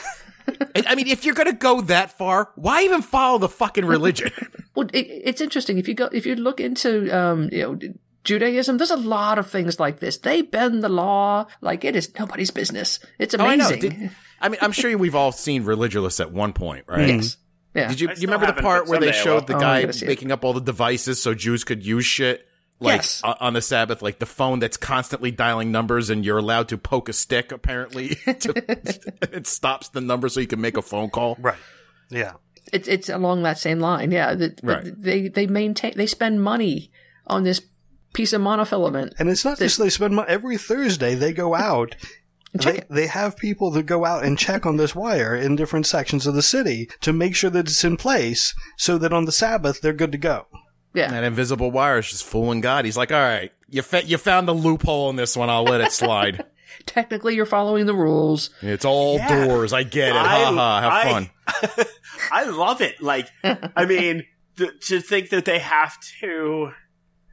I 0.76 0.84
I 0.88 0.96
mean, 0.96 1.08
if 1.08 1.24
you're 1.24 1.36
gonna 1.36 1.54
go 1.54 1.82
that 1.82 2.18
far, 2.18 2.50
why 2.56 2.82
even 2.84 3.02
follow 3.02 3.38
the 3.38 3.50
fucking 3.50 3.86
religion? 3.86 4.32
Well, 4.74 4.88
it, 4.94 5.00
it's 5.06 5.42
interesting 5.42 5.78
if 5.80 5.88
you 5.90 5.94
go 5.94 6.06
if 6.14 6.26
you 6.26 6.34
look 6.36 6.62
into 6.62 7.14
um, 7.14 7.50
you 7.52 7.60
know 7.62 7.78
Judaism. 8.24 8.78
There's 8.78 8.92
a 8.92 8.96
lot 8.98 9.38
of 9.40 9.50
things 9.50 9.80
like 9.80 10.00
this. 10.00 10.18
They 10.18 10.42
bend 10.42 10.84
the 10.84 10.90
law 10.90 11.48
like 11.62 11.84
it 11.84 11.96
is 11.96 12.12
nobody's 12.20 12.52
business. 12.52 13.00
It's 13.20 13.34
Oh, 13.34 13.44
I 13.44 13.54
amazing. 13.56 13.80
Did- 13.80 14.12
I 14.40 14.50
mean, 14.50 14.60
I'm 14.62 14.72
sure 14.72 14.96
we've 14.98 15.16
all 15.16 15.32
seen 15.32 15.64
Religulous 15.64 16.20
at 16.20 16.32
one 16.32 16.54
point, 16.54 16.86
right? 16.88 17.08
yes. 17.08 17.38
Yeah. 17.76 17.88
Did 17.88 18.02
you 18.02 18.10
you 18.10 18.28
remember 18.28 18.48
the 18.48 18.62
part 18.62 18.88
where 18.88 19.00
they 19.00 19.12
showed 19.12 19.48
the 19.48 19.56
Oh, 19.56 19.60
guy 19.60 19.82
gotta 19.82 19.94
see 19.94 20.06
it. 20.06 20.10
making 20.10 20.32
up 20.32 20.44
all 20.44 20.54
the 20.54 20.60
devices 20.62 21.22
so 21.22 21.34
Jews 21.34 21.64
could 21.64 21.86
use 21.86 22.06
shit? 22.06 22.46
Like 22.80 22.98
Yes. 22.98 23.22
Uh, 23.24 23.36
on 23.40 23.54
the 23.54 23.62
Sabbath, 23.62 24.02
like 24.02 24.18
the 24.20 24.26
phone 24.26 24.58
that's 24.60 24.76
constantly 24.76 25.30
dialing 25.32 25.72
numbers, 25.72 26.10
and 26.10 26.26
you're 26.26 26.40
allowed 26.40 26.68
to 26.70 26.78
poke 26.80 27.08
a 27.10 27.14
stick. 27.14 27.52
Apparently, 27.52 28.10
to, 28.26 28.54
it 29.36 29.46
stops 29.48 29.90
the 29.90 30.02
number 30.02 30.28
so 30.30 30.40
you 30.40 30.48
can 30.48 30.60
make 30.60 30.76
a 30.78 30.82
phone 30.82 31.12
call. 31.12 31.38
Right. 31.40 31.58
Yeah. 32.10 32.34
It's 32.74 32.88
it's 32.88 33.08
along 33.10 33.44
that 33.44 33.58
same 33.60 33.80
line. 33.80 34.12
Yeah. 34.12 34.34
The, 34.34 34.50
the- 34.50 34.56
Right. 34.64 34.84
They 34.98 35.28
they 35.28 35.46
maintain 35.48 35.94
they 35.96 36.08
spend 36.08 36.42
money 36.44 36.92
on 37.28 37.44
this 37.44 37.62
piece 38.14 38.34
of 38.34 38.42
monofilament. 38.42 39.14
And 39.20 39.30
it's 39.30 39.46
not 39.46 39.58
just 39.60 39.78
they 39.80 39.90
spend 39.90 40.16
money. 40.16 40.30
Every 40.30 40.58
Thursday 40.58 41.16
they 41.16 41.34
go 41.34 41.56
out. 41.56 41.96
They, 42.54 42.80
it. 42.80 42.88
they 42.90 43.08
have 43.08 43.38
people 43.38 43.72
that 43.72 43.84
go 43.86 44.04
out 44.04 44.26
and 44.26 44.38
check 44.38 44.66
on 44.66 44.76
this 44.76 44.94
wire 44.94 45.34
in 45.36 45.56
different 45.56 45.86
sections 45.88 46.28
of 46.28 46.34
the 46.36 46.42
city 46.42 46.90
to 47.00 47.14
make 47.14 47.34
sure 47.36 47.50
that 47.50 47.68
it's 47.70 47.86
in 47.86 47.96
place 47.96 48.54
so 48.78 48.98
that 48.98 49.14
on 49.14 49.24
the 49.24 49.32
Sabbath 49.32 49.80
they're 49.80 49.94
good 49.94 50.12
to 50.12 50.18
go. 50.18 50.48
Yeah. 50.94 51.10
That 51.12 51.24
invisible 51.24 51.72
wire 51.72 52.00
is 52.00 52.10
just 52.10 52.26
fooling 52.26 52.60
God. 52.60 52.84
He's 52.84 52.98
like, 52.98 53.10
all 53.14 53.20
right, 53.22 53.54
you 53.70 53.82
fa- 53.82 54.04
you 54.04 54.18
found 54.18 54.50
the 54.50 54.54
loophole 54.54 55.10
in 55.10 55.16
this 55.16 55.38
one. 55.38 55.50
I'll 55.50 55.64
let 55.64 55.80
it 55.80 55.94
slide. 55.94 56.44
Technically, 56.86 57.36
you're 57.36 57.46
following 57.46 57.86
the 57.86 57.96
rules. 57.96 58.50
it's 58.62 58.84
all 58.84 59.16
Yeah. 59.16 59.46
doors. 59.46 59.72
I 59.72 59.84
get 59.84 60.10
it. 60.10 60.16
I- 60.16 60.44
Ha 60.44 60.54
ha. 60.54 60.82
Have 60.82 60.92
I- 60.92 61.12
fun. 61.12 61.86
I 62.34 62.44
love 62.50 62.82
it. 62.82 63.02
Like, 63.02 63.30
I 63.44 63.86
mean, 63.86 64.26
th- 64.58 64.88
to 64.88 65.00
think 65.00 65.30
that 65.30 65.46
they 65.46 65.60
have 65.60 65.98
to 66.20 66.72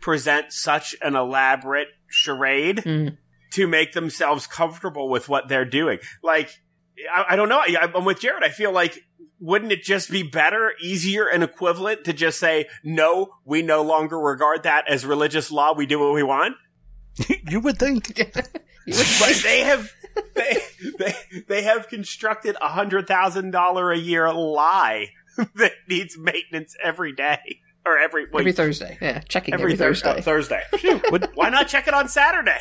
present 0.01 0.53
such 0.53 0.95
an 1.03 1.15
elaborate 1.17 1.89
charade 2.07 2.79
Mm. 2.79 3.17
to 3.53 3.67
make 3.67 3.93
themselves 3.93 4.47
comfortable 4.47 5.09
with 5.09 5.29
what 5.29 5.49
they're 5.49 5.65
doing. 5.65 5.99
Like, 6.23 6.51
I, 7.15 7.27
I 7.31 7.37
don't 7.37 7.49
know. 7.49 7.59
I, 7.61 7.91
I'm 7.95 8.05
with 8.05 8.21
Jared. 8.21 8.45
I 8.45 8.49
feel 8.51 8.73
like 8.73 8.99
wouldn't 9.41 9.71
it 9.73 9.83
just 9.83 10.11
be 10.11 10.23
better, 10.25 10.73
easier, 10.83 11.27
and 11.29 11.45
equivalent 11.45 12.05
to 12.05 12.13
just 12.13 12.41
say, 12.41 12.67
no, 12.83 13.29
we 13.45 13.63
no 13.63 13.83
longer 13.83 14.19
regard 14.19 14.65
that 14.65 14.89
as 14.89 15.07
religious 15.07 15.51
law. 15.53 15.73
We 15.75 15.87
do 15.87 16.01
what 16.01 16.13
we 16.15 16.23
want? 16.25 16.57
you 17.49 17.61
would 17.61 17.79
think. 17.79 18.17
but 18.17 19.41
they 19.45 19.61
have 19.61 19.91
they, 20.35 20.59
they 20.99 21.15
they 21.47 21.63
have 21.63 21.89
constructed 21.89 22.57
a 22.61 22.69
hundred 22.69 23.07
thousand 23.07 23.51
dollar 23.51 23.93
a 23.93 23.99
year 23.99 24.33
lie 24.33 25.09
that 25.55 25.73
needs 25.89 26.17
maintenance 26.19 26.75
every 26.83 27.13
day 27.13 27.61
or 27.89 27.99
every 27.99 28.25
week. 28.27 28.41
Every 28.41 28.53
Thursday. 28.53 28.99
Yeah, 29.01 29.21
checking 29.21 29.55
every, 29.55 29.73
every 29.73 29.77
Thur- 29.77 29.95
Thursday. 29.95 30.11
uh, 30.19 30.23
Thursday. 30.23 30.63
Shoot, 30.79 31.05
why 31.35 31.51
not 31.51 31.69
check 31.69 31.89
it 31.89 31.95
on 31.95 32.09
Saturday? 32.09 32.59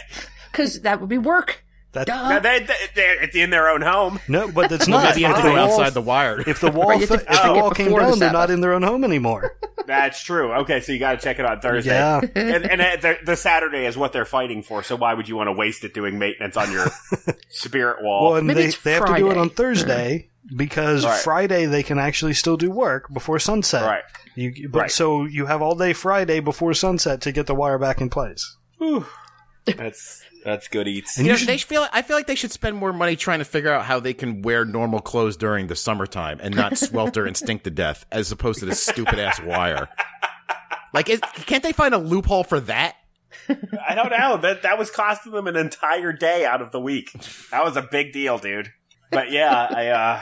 Because 0.51 0.81
that 0.81 0.99
would 1.01 1.09
be 1.09 1.17
work. 1.17 1.63
That, 1.93 2.05
Duh. 2.07 2.29
Now 2.29 2.39
they, 2.39 2.59
they 2.59 2.75
they're 2.95 3.23
it's 3.23 3.35
in 3.35 3.49
their 3.49 3.69
own 3.69 3.81
home. 3.81 4.19
no, 4.27 4.51
but 4.51 4.71
it's 4.71 4.87
not. 4.89 5.03
maybe 5.05 5.21
you 5.21 5.27
have 5.27 5.37
to 5.37 5.41
go 5.43 5.55
outside 5.55 5.93
the 5.93 6.01
wire. 6.01 6.41
If 6.47 6.59
the 6.59 6.69
wall, 6.69 6.89
Right, 6.89 6.99
you 7.01 7.07
to 7.07 7.13
if 7.15 7.25
the 7.43 7.53
wall 7.53 7.71
came 7.71 7.87
before 7.87 8.01
the 8.03 8.09
down, 8.11 8.19
they're 8.19 8.31
not 8.33 8.51
in 8.51 8.59
their 8.61 8.73
own 8.73 8.83
home 8.83 9.03
anymore. 9.03 9.57
That's 9.87 10.21
true. 10.21 10.51
Okay, 10.53 10.81
so 10.81 10.91
you 10.91 10.99
got 10.99 11.13
to 11.13 11.17
check 11.19 11.39
it 11.39 11.45
on 11.45 11.61
Thursday. 11.61 11.91
Yeah. 11.93 12.19
and, 12.35 12.65
and 12.69 12.81
uh, 12.81 12.97
the, 13.01 13.17
the 13.23 13.35
Saturday 13.37 13.85
is 13.85 13.95
what 13.97 14.11
they're 14.11 14.25
fighting 14.25 14.61
for. 14.63 14.83
So 14.83 14.97
why 14.97 15.13
would 15.13 15.29
you 15.29 15.37
want 15.37 15.47
to 15.47 15.53
waste 15.53 15.85
it 15.85 15.93
doing 15.93 16.19
maintenance 16.19 16.57
on 16.57 16.71
your 16.73 16.87
spirit 17.49 18.03
wall? 18.03 18.25
Well, 18.31 18.35
and 18.35 18.47
Maybe 18.47 18.61
they, 18.63 18.67
it's 18.67 18.81
they 18.81 18.91
have 18.93 19.05
to 19.05 19.15
do 19.15 19.31
it 19.31 19.37
on 19.37 19.49
Thursday 19.49 20.29
because 20.55 21.05
Right. 21.05 21.19
Friday 21.21 21.65
they 21.65 21.83
can 21.83 21.99
actually 21.99 22.33
still 22.33 22.57
do 22.57 22.69
work 22.69 23.11
before 23.13 23.39
sunset. 23.39 23.83
right. 23.85 24.03
You, 24.37 24.69
but 24.69 24.79
Right. 24.79 24.91
so 24.91 25.25
you 25.25 25.47
have 25.47 25.61
all 25.63 25.73
day 25.75 25.93
Friday 25.93 26.39
before 26.39 26.73
sunset 26.75 27.21
to 27.21 27.31
get 27.31 27.47
the 27.47 27.55
wire 27.55 27.79
back 27.79 27.99
in 28.01 28.09
place. 28.09 28.55
That's 29.65 30.23
that's 30.45 30.67
good 30.69 30.87
eats. 30.87 31.17
And 31.17 31.25
You 31.25 31.31
you 31.31 31.33
know, 31.33 31.37
should- 31.39 31.47
they 31.49 31.57
feel. 31.57 31.87
I 31.91 32.01
feel 32.01 32.15
like 32.15 32.27
they 32.27 32.35
should 32.35 32.51
spend 32.51 32.77
more 32.77 32.93
money 32.93 33.15
trying 33.17 33.39
to 33.39 33.45
figure 33.45 33.71
out 33.73 33.83
how 33.85 33.99
they 33.99 34.13
can 34.13 34.41
wear 34.41 34.63
normal 34.63 34.99
clothes 35.01 35.35
during 35.35 35.67
the 35.67 35.75
summertime 35.75 36.39
and 36.41 36.55
not 36.55 36.77
swelter 36.77 37.25
and 37.25 37.35
stink 37.35 37.63
to 37.63 37.69
death, 37.71 38.05
as 38.11 38.31
opposed 38.31 38.59
to 38.59 38.65
this 38.65 38.81
stupid 38.81 39.19
ass 39.19 39.41
wire. 39.41 39.89
Like, 40.93 41.09
is, 41.09 41.19
can't 41.47 41.63
they 41.63 41.73
find 41.73 41.93
a 41.93 41.97
loophole 41.97 42.45
for 42.45 42.61
that? 42.61 42.95
I 43.49 43.93
don't 43.93 44.09
know. 44.11 44.37
That 44.37 44.61
that 44.61 44.77
was 44.79 44.89
costing 44.89 45.33
them 45.33 45.47
an 45.47 45.57
entire 45.57 46.13
day 46.13 46.45
out 46.45 46.61
of 46.61 46.71
the 46.71 46.79
week. 46.79 47.11
That 47.51 47.65
was 47.65 47.75
a 47.75 47.81
big 47.81 48.13
deal, 48.13 48.37
dude. 48.37 48.71
But 49.11 49.31
yeah, 49.31 49.67
I 49.69 49.87
uh 49.87 50.21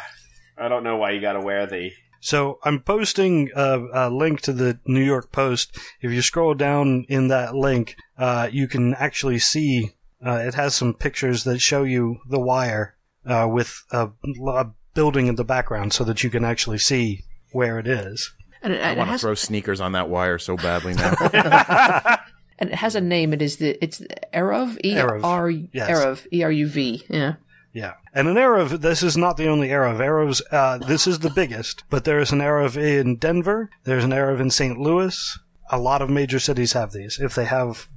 I 0.58 0.68
don't 0.70 0.84
know 0.84 0.98
why 0.98 1.12
you 1.12 1.22
got 1.22 1.34
to 1.34 1.42
wear 1.42 1.68
the 1.68 1.92
So 2.26 2.58
I'm 2.64 2.80
posting 2.80 3.52
a, 3.56 3.86
a 3.94 4.10
link 4.10 4.42
to 4.42 4.54
the 4.54 4.80
New 4.88 5.04
York 5.04 5.32
Post. 5.32 5.78
If 6.02 6.12
you 6.12 6.24
scroll 6.24 6.56
down 6.56 7.06
in 7.08 7.28
that 7.28 7.54
link, 7.54 7.96
uh, 8.18 8.50
you 8.52 8.68
can 8.68 8.96
actually 8.96 9.38
see 9.38 9.92
uh, 10.26 10.40
it 10.40 10.56
has 10.56 10.74
some 10.74 10.96
pictures 10.96 11.44
that 11.44 11.60
show 11.60 11.84
you 11.84 12.18
the 12.28 12.40
wire 12.40 12.96
uh, 13.28 13.48
with 13.48 13.80
a, 13.92 14.10
a 14.48 14.72
building 14.96 15.28
in 15.28 15.36
the 15.36 15.44
background, 15.44 15.94
so 15.94 16.04
that 16.04 16.24
you 16.24 16.32
can 16.32 16.44
actually 16.44 16.80
see 16.80 17.24
where 17.52 17.78
it 17.78 17.86
is. 17.86 18.34
And 18.64 18.74
it, 18.74 18.82
I 18.82 18.90
and 18.90 18.98
it 18.98 18.98
want 18.98 19.12
to 19.12 19.18
throw 19.20 19.36
sneakers 19.36 19.80
on 19.80 19.92
that 19.92 20.10
wire 20.10 20.40
so 20.40 20.58
badly 20.58 20.96
now. 20.96 21.14
and 22.58 22.72
it 22.72 22.76
has 22.76 22.96
a 22.96 23.02
name. 23.02 23.34
It 23.34 23.44
is 23.44 23.58
the 23.58 23.78
it's 23.84 24.02
Eruv 24.34 24.84
E 24.84 24.98
R 24.98 25.52
Yes. 25.52 25.90
Eruv 25.92 26.26
E 26.34 26.42
R 26.42 26.52
U 26.52 26.68
V. 26.68 27.04
Yeah. 27.08 27.36
Yeah, 27.76 27.96
and 28.14 28.30
an 28.30 28.36
Eruv. 28.36 28.80
This 28.80 29.04
is 29.04 29.18
not 29.18 29.36
the 29.36 29.50
only 29.50 29.68
Eruv. 29.68 29.98
Eruvs. 29.98 30.42
Uh, 30.50 30.78
this 30.78 31.06
is 31.06 31.20
the 31.20 31.30
biggest, 31.30 31.84
but 31.90 32.06
there 32.06 32.20
is 32.20 32.32
an 32.32 32.40
Eruv 32.40 32.78
in 32.78 33.18
Denver. 33.18 33.70
There's 33.84 34.06
an 34.06 34.12
Eruv 34.12 34.40
in 34.40 34.50
St. 34.50 34.80
Louis. 34.80 35.38
A 35.70 35.78
lot 35.78 36.02
of 36.02 36.10
major 36.10 36.40
cities 36.40 36.72
have 36.72 36.94
these 36.94 37.20
if 37.20 37.36
they 37.36 37.44
have 37.46 37.90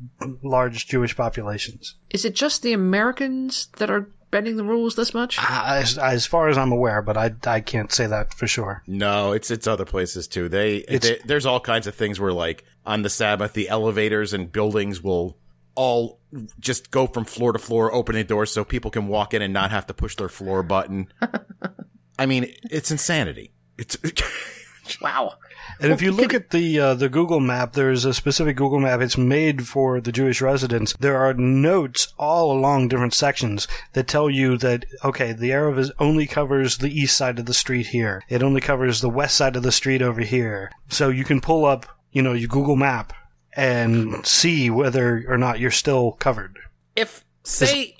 large 0.42 0.88
Jewish 0.88 1.16
populations. 1.16 1.94
Is 2.10 2.24
it 2.24 2.34
just 2.34 2.62
the 2.62 2.72
Americans 2.72 3.68
that 3.76 3.88
are 3.88 4.10
bending 4.32 4.56
the 4.56 4.64
rules 4.64 4.96
this 4.96 5.14
much? 5.14 5.38
As, 5.40 5.96
as 5.96 6.26
far 6.26 6.48
as 6.48 6.58
I'm 6.58 6.72
aware, 6.72 7.00
but 7.00 7.16
I, 7.16 7.30
I 7.46 7.60
can't 7.60 7.92
say 7.92 8.06
that 8.06 8.34
for 8.34 8.48
sure. 8.48 8.82
no, 8.88 9.30
it's 9.32 9.50
it's 9.50 9.68
other 9.68 9.84
places 9.84 10.26
too. 10.26 10.48
They, 10.48 10.82
they 10.88 11.20
there's 11.24 11.46
all 11.46 11.60
kinds 11.60 11.86
of 11.86 11.94
things 11.94 12.18
where 12.18 12.32
like 12.32 12.64
on 12.84 13.02
the 13.02 13.10
Sabbath, 13.10 13.52
the 13.52 13.68
elevators 13.68 14.32
and 14.32 14.50
buildings 14.50 15.02
will 15.02 15.36
all 15.76 16.17
just 16.60 16.90
go 16.90 17.06
from 17.06 17.24
floor 17.24 17.52
to 17.52 17.58
floor, 17.58 17.92
opening 17.92 18.26
doors 18.26 18.52
so 18.52 18.64
people 18.64 18.90
can 18.90 19.08
walk 19.08 19.34
in 19.34 19.42
and 19.42 19.52
not 19.52 19.70
have 19.70 19.86
to 19.86 19.94
push 19.94 20.16
their 20.16 20.28
floor 20.28 20.62
button. 20.62 21.12
I 22.18 22.26
mean, 22.26 22.52
it's 22.70 22.90
insanity. 22.90 23.52
It's 23.76 23.96
Wow. 25.00 25.34
And 25.80 25.92
if 25.92 26.02
you 26.02 26.12
look 26.12 26.34
at 26.34 26.50
the 26.50 26.80
uh, 26.80 26.94
the 26.94 27.08
Google 27.08 27.40
map, 27.40 27.74
there's 27.74 28.04
a 28.04 28.14
specific 28.14 28.56
Google 28.56 28.80
map. 28.80 29.00
It's 29.00 29.18
made 29.18 29.66
for 29.66 30.00
the 30.00 30.12
Jewish 30.12 30.40
residents. 30.40 30.94
There 30.98 31.18
are 31.18 31.34
notes 31.34 32.12
all 32.18 32.50
along 32.50 32.88
different 32.88 33.14
sections 33.14 33.68
that 33.92 34.08
tell 34.08 34.30
you 34.30 34.56
that 34.58 34.86
okay, 35.04 35.32
the 35.32 35.50
Eruv 35.50 35.78
is 35.78 35.92
only 35.98 36.26
covers 36.26 36.78
the 36.78 36.90
east 36.90 37.16
side 37.16 37.38
of 37.38 37.46
the 37.46 37.54
street 37.54 37.88
here. 37.88 38.22
It 38.28 38.42
only 38.42 38.60
covers 38.60 39.00
the 39.00 39.10
west 39.10 39.36
side 39.36 39.56
of 39.56 39.62
the 39.62 39.72
street 39.72 40.02
over 40.02 40.22
here. 40.22 40.70
So 40.88 41.10
you 41.10 41.24
can 41.24 41.40
pull 41.40 41.64
up, 41.64 41.86
you 42.12 42.22
know, 42.22 42.32
your 42.32 42.48
Google 42.48 42.76
map 42.76 43.12
and 43.58 44.24
see 44.24 44.70
whether 44.70 45.24
or 45.28 45.36
not 45.36 45.58
you're 45.58 45.72
still 45.72 46.12
covered. 46.12 46.58
if 46.94 47.24
say 47.42 47.96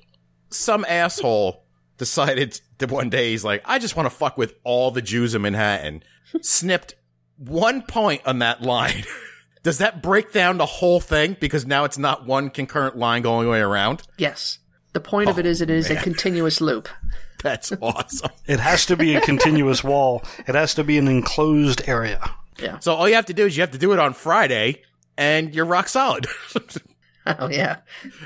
some 0.51 0.86
asshole 0.89 1.64
decided 1.98 2.60
that 2.78 2.90
one 2.90 3.10
day 3.10 3.30
he's 3.30 3.44
like, 3.44 3.62
I 3.64 3.78
just 3.78 3.97
want 3.97 4.06
to 4.06 4.14
fuck 4.14 4.39
with 4.39 4.55
all 4.62 4.90
the 4.93 5.02
Jews 5.02 5.35
in 5.35 5.43
Manhattan, 5.43 6.05
snipped 6.40 6.94
one 7.36 7.82
point 7.82 8.22
on 8.24 8.39
that 8.39 8.62
line. 8.62 9.05
Does 9.64 9.78
that 9.78 10.01
break 10.01 10.32
down 10.32 10.59
the 10.59 10.66
whole 10.66 11.01
thing? 11.01 11.36
Because 11.39 11.66
now 11.66 11.85
it's 11.85 11.98
not 11.98 12.24
one 12.24 12.51
concurrent 12.51 12.97
line 12.97 13.22
going 13.22 13.39
all 13.39 13.43
the 13.43 13.51
way 13.51 13.60
around. 13.60 14.02
Yes. 14.16 14.60
The 14.93 15.01
point 15.01 15.28
of 15.28 15.39
it 15.39 15.44
oh, 15.44 15.48
is 15.48 15.60
it 15.60 15.70
is 15.70 15.90
a 15.90 15.97
continuous 15.97 16.60
loop. 16.60 16.89
That's 17.43 17.72
awesome. 17.82 18.30
It 18.47 18.60
has 18.60 18.86
to 18.86 18.97
be 18.97 19.16
a 19.16 19.20
continuous 19.20 19.85
wall. 19.85 20.22
It 20.47 20.55
has 20.55 20.74
to 20.74 20.85
be 20.85 20.98
an 20.98 21.09
enclosed 21.09 21.82
area. 21.89 22.20
Yeah. 22.59 22.78
So 22.78 22.94
all 22.94 23.09
you 23.09 23.14
have 23.16 23.26
to 23.26 23.35
do 23.35 23.47
is 23.47 23.56
you 23.56 23.60
have 23.60 23.72
to 23.72 23.78
do 23.78 23.93
it 23.93 23.98
on 23.98 24.14
Friday, 24.14 24.82
and 25.19 25.55
you're 25.55 25.66
rock 25.66 25.89
solid 25.89 26.27
Oh 27.27 27.51
yeah. 27.51 27.81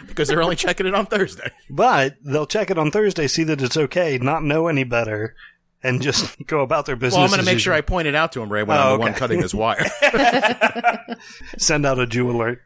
because 0.07 0.29
they're 0.29 0.43
only 0.43 0.55
checking 0.55 0.87
it 0.87 0.95
on 0.95 1.07
Thursday. 1.07 1.51
But 1.69 2.15
they'll 2.25 2.47
check 2.47 2.71
it 2.71 2.79
on 2.79 2.93
Thursday, 2.93 3.27
see 3.27 3.43
that 3.45 3.61
it's 3.61 3.77
okay, 3.77 4.17
not 4.19 4.45
know 4.45 4.69
any 4.69 4.85
better, 4.85 5.35
and 5.83 6.01
just 6.01 6.37
go 6.47 6.61
about 6.61 6.87
their 6.87 6.95
business. 6.95 7.17
Well, 7.17 7.25
I'm 7.25 7.31
going 7.31 7.39
to 7.45 7.51
as 7.51 7.55
make 7.55 7.59
sure. 7.59 7.73
I 7.73 7.81
point 7.81 8.07
it 8.07 8.15
out 8.15 8.31
to 8.33 8.41
him, 8.43 8.53
Ray, 8.53 8.63
when 8.63 8.79
Oh, 8.79 8.81
I'm 8.81 8.87
the 8.87 8.91
oh, 8.91 8.95
okay. 8.95 9.03
one 9.03 9.15
cutting 9.15 9.43
his 9.43 9.53
wire. 9.53 9.85
send 11.59 11.85
out 11.85 11.99
a 11.99 12.07
Jew 12.07 12.31
alert. 12.31 12.61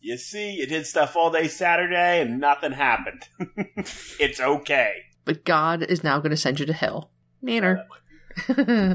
You 0.00 0.16
see, 0.18 0.52
you 0.52 0.66
did 0.66 0.86
stuff 0.86 1.16
all 1.16 1.30
day 1.30 1.48
Saturday 1.48 2.20
and 2.22 2.38
nothing 2.40 2.72
happened. 2.72 3.22
it's 4.18 4.40
okay. 4.40 4.94
But 5.24 5.44
God 5.44 5.82
is 5.82 6.02
now 6.04 6.18
going 6.18 6.30
to 6.30 6.36
send 6.36 6.60
you 6.60 6.66
to 6.66 6.72
hell. 6.72 7.10
Nanner. 7.42 7.84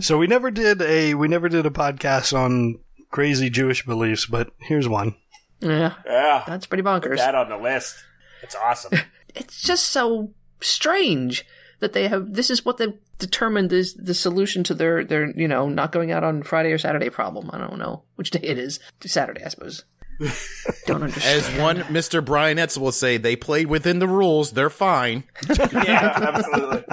So 0.04 0.18
we 0.18 0.28
never 0.28 0.52
did 0.52 0.82
a 0.82 1.14
we 1.16 1.28
never 1.28 1.50
did 1.50 1.66
a 1.66 1.70
podcast 1.72 2.38
on 2.38 2.80
crazy 3.12 3.50
Jewish 3.50 3.86
beliefs, 3.86 4.26
but 4.26 4.52
here's 4.60 4.88
one. 4.88 5.16
Yeah. 5.60 5.96
Yeah. 6.06 6.44
That's 6.48 6.66
pretty 6.66 6.84
Put 6.84 7.04
bonkers. 7.04 7.18
that 7.18 7.36
on 7.36 7.50
the 7.50 7.58
list. 7.58 7.96
It's 8.44 8.56
awesome. 8.56 9.00
It's 9.36 9.62
just 9.62 9.92
so 9.92 10.32
strange 10.60 11.46
that 11.82 11.94
they 11.94 12.08
have 12.08 12.34
this 12.34 12.50
is 12.50 12.66
what 12.66 12.78
they've 12.78 12.98
determined 13.20 13.72
is 13.72 13.94
the 13.94 14.16
solution 14.16 14.64
to 14.64 14.74
their 14.74 15.04
their 15.06 15.30
you 15.40 15.48
know 15.48 15.70
not 15.70 15.92
going 15.92 16.12
out 16.12 16.24
on 16.24 16.42
Friday 16.42 16.72
or 16.72 16.80
Saturday 16.80 17.12
problem. 17.12 17.52
I 17.54 17.60
don't 17.60 17.78
know 17.78 18.02
which 18.16 18.32
day 18.32 18.40
it 18.42 18.58
is. 18.58 18.80
Saturday, 19.06 19.44
I 19.44 19.50
suppose. 19.50 19.84
don't 20.88 21.04
understand. 21.04 21.38
As 21.46 21.60
one 21.62 21.78
Mr. 21.94 22.26
Brian 22.26 22.58
Etzel 22.58 22.84
will 22.84 22.92
say, 22.92 23.18
they 23.18 23.36
played 23.36 23.68
within 23.68 24.00
the 24.00 24.08
rules. 24.08 24.52
They're 24.52 24.72
fine. 24.72 25.24
yeah, 25.50 26.12
absolutely. 26.16 26.84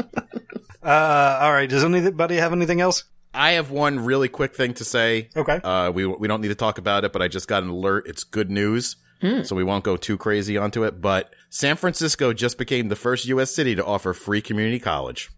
Uh, 0.82 1.38
all 1.40 1.52
right. 1.52 1.70
Does 1.70 1.84
anybody 1.84 2.36
have 2.36 2.52
anything 2.52 2.82
else? 2.82 3.04
I 3.36 3.52
have 3.52 3.70
one 3.70 4.04
really 4.04 4.28
quick 4.28 4.54
thing 4.56 4.74
to 4.74 4.84
say. 4.84 5.28
Okay. 5.36 5.60
Uh, 5.62 5.90
we 5.90 6.06
we 6.06 6.26
don't 6.26 6.40
need 6.40 6.48
to 6.48 6.54
talk 6.54 6.78
about 6.78 7.04
it, 7.04 7.12
but 7.12 7.22
I 7.22 7.28
just 7.28 7.48
got 7.48 7.62
an 7.62 7.68
alert. 7.68 8.06
It's 8.08 8.24
good 8.24 8.50
news, 8.50 8.96
so 9.44 9.54
we 9.54 9.64
won't 9.64 9.84
go 9.84 9.96
too 9.96 10.16
crazy 10.16 10.56
onto 10.56 10.84
it. 10.84 11.00
But 11.00 11.34
San 11.50 11.76
Francisco 11.76 12.32
just 12.32 12.58
became 12.58 12.88
the 12.88 12.96
first 12.96 13.26
U.S. 13.26 13.54
city 13.54 13.74
to 13.74 13.84
offer 13.84 14.12
free 14.12 14.40
community 14.40 14.78
college. 14.78 15.30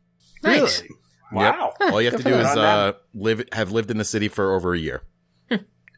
nice. 0.43 0.83
Really? 0.83 0.95
Wow. 1.33 1.75
Yep. 1.81 1.93
All 1.93 2.01
you 2.01 2.11
have 2.11 2.21
to 2.23 2.29
do 2.29 2.35
is 2.37 2.47
uh, 2.47 2.93
live 3.13 3.45
have 3.53 3.71
lived 3.73 3.91
in 3.91 3.99
the 3.99 4.05
city 4.05 4.29
for 4.29 4.55
over 4.55 4.73
a 4.73 4.79
year. 4.79 5.03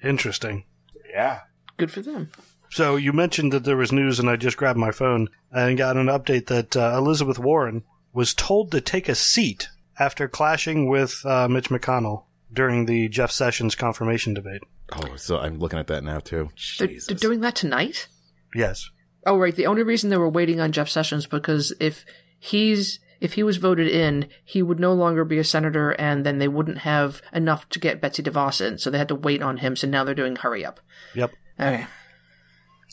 Interesting. 0.03 0.65
Yeah. 1.13 1.41
Good 1.77 1.91
for 1.91 2.01
them. 2.01 2.31
So 2.71 2.97
you 2.97 3.13
mentioned 3.13 3.53
that 3.53 3.65
there 3.65 3.77
was 3.77 3.93
news, 3.93 4.19
and 4.19 4.31
I 4.31 4.37
just 4.37 4.57
grabbed 4.57 4.79
my 4.79 4.93
phone 4.93 5.29
and 5.51 5.77
got 5.77 5.97
an 5.97 6.07
update 6.07 6.47
that 6.47 6.77
uh, 6.77 6.95
Elizabeth 6.97 7.39
Warren 7.39 7.83
was 8.13 8.33
told 8.33 8.71
to 8.71 8.81
take 8.81 9.09
a 9.09 9.15
seat 9.15 9.69
after 10.01 10.27
clashing 10.27 10.89
with 10.89 11.25
uh, 11.25 11.47
Mitch 11.47 11.69
McConnell 11.69 12.25
during 12.53 12.87
the 12.87 13.09
Jeff 13.09 13.31
Sessions 13.31 13.77
confirmation 13.77 14.35
debate. 14.35 14.63
Oh, 14.93 15.15
so 15.15 15.39
I'm 15.39 15.59
looking 15.59 15.79
at 15.79 15.87
that 15.87 16.03
now 16.03 16.19
too. 16.19 16.49
They're, 16.79 16.89
they're 17.07 17.17
doing 17.17 17.41
that 17.43 17.55
tonight. 17.55 18.09
Yes. 18.55 18.91
Oh 19.25 19.37
right, 19.39 19.55
the 19.55 19.67
only 19.67 19.83
reason 19.83 20.11
they 20.11 20.17
were 20.17 20.29
waiting 20.29 20.61
on 20.61 20.73
Jeff 20.73 20.89
Sessions 20.89 21.27
because 21.27 21.73
if 21.79 22.05
he's 22.39 22.99
if 23.21 23.35
he 23.35 23.43
was 23.43 23.59
voted 23.59 23.87
in, 23.87 24.29
he 24.45 24.63
would 24.63 24.81
no 24.81 24.95
longer 24.95 25.25
be 25.25 25.39
a 25.39 25.45
senator, 25.45 25.91
and 25.91 26.25
then 26.25 26.39
they 26.39 26.49
wouldn't 26.49 26.79
have 26.79 27.21
enough 27.35 27.69
to 27.69 27.79
get 27.79 28.01
Betsy 28.01 28.23
DeVos 28.23 28.67
in, 28.67 28.79
so 28.79 28.91
they 28.91 28.97
had 28.97 29.09
to 29.09 29.15
wait 29.15 29.43
on 29.43 29.59
him. 29.59 29.77
So 29.77 29.87
now 29.87 30.05
they're 30.05 30.15
doing 30.15 30.37
hurry 30.37 30.65
up. 30.65 30.81
Yep. 31.15 31.33
Okay. 31.61 31.87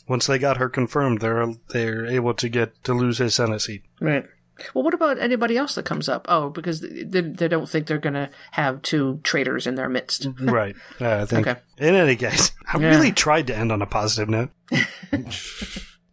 Once 0.06 0.26
they 0.26 0.38
got 0.38 0.58
her 0.58 0.68
confirmed, 0.68 1.20
they're 1.20 1.54
they're 1.70 2.06
able 2.06 2.34
to 2.34 2.48
get 2.50 2.84
to 2.84 2.92
lose 2.92 3.18
his 3.18 3.34
Senate 3.34 3.60
seat. 3.60 3.82
Right. 4.00 4.26
Well, 4.74 4.84
what 4.84 4.94
about 4.94 5.18
anybody 5.18 5.56
else 5.56 5.74
that 5.76 5.84
comes 5.84 6.08
up? 6.08 6.26
Oh, 6.28 6.50
because 6.50 6.80
they, 6.80 7.20
they 7.20 7.48
don't 7.48 7.68
think 7.68 7.86
they're 7.86 7.98
going 7.98 8.14
to 8.14 8.28
have 8.52 8.82
two 8.82 9.20
traitors 9.22 9.66
in 9.66 9.74
their 9.76 9.88
midst. 9.88 10.26
right. 10.40 10.74
Uh, 11.00 11.22
I 11.22 11.24
think. 11.26 11.46
Okay. 11.46 11.60
In 11.78 11.94
any 11.94 12.16
case, 12.16 12.50
I 12.72 12.78
Yeah. 12.78 12.88
really 12.88 13.12
tried 13.12 13.46
to 13.48 13.56
end 13.56 13.70
on 13.72 13.82
a 13.82 13.86
positive 13.86 14.28
note. 14.28 14.50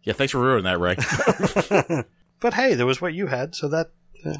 Yeah, 0.02 0.12
thanks 0.12 0.30
for 0.30 0.38
ruining 0.38 0.62
that, 0.64 0.78
Ray. 0.78 2.04
But 2.40 2.54
hey, 2.54 2.74
there 2.74 2.86
was 2.86 3.00
what 3.00 3.12
you 3.14 3.26
had, 3.26 3.56
so 3.56 3.66
that. 3.70 3.90
yeah. 4.24 4.36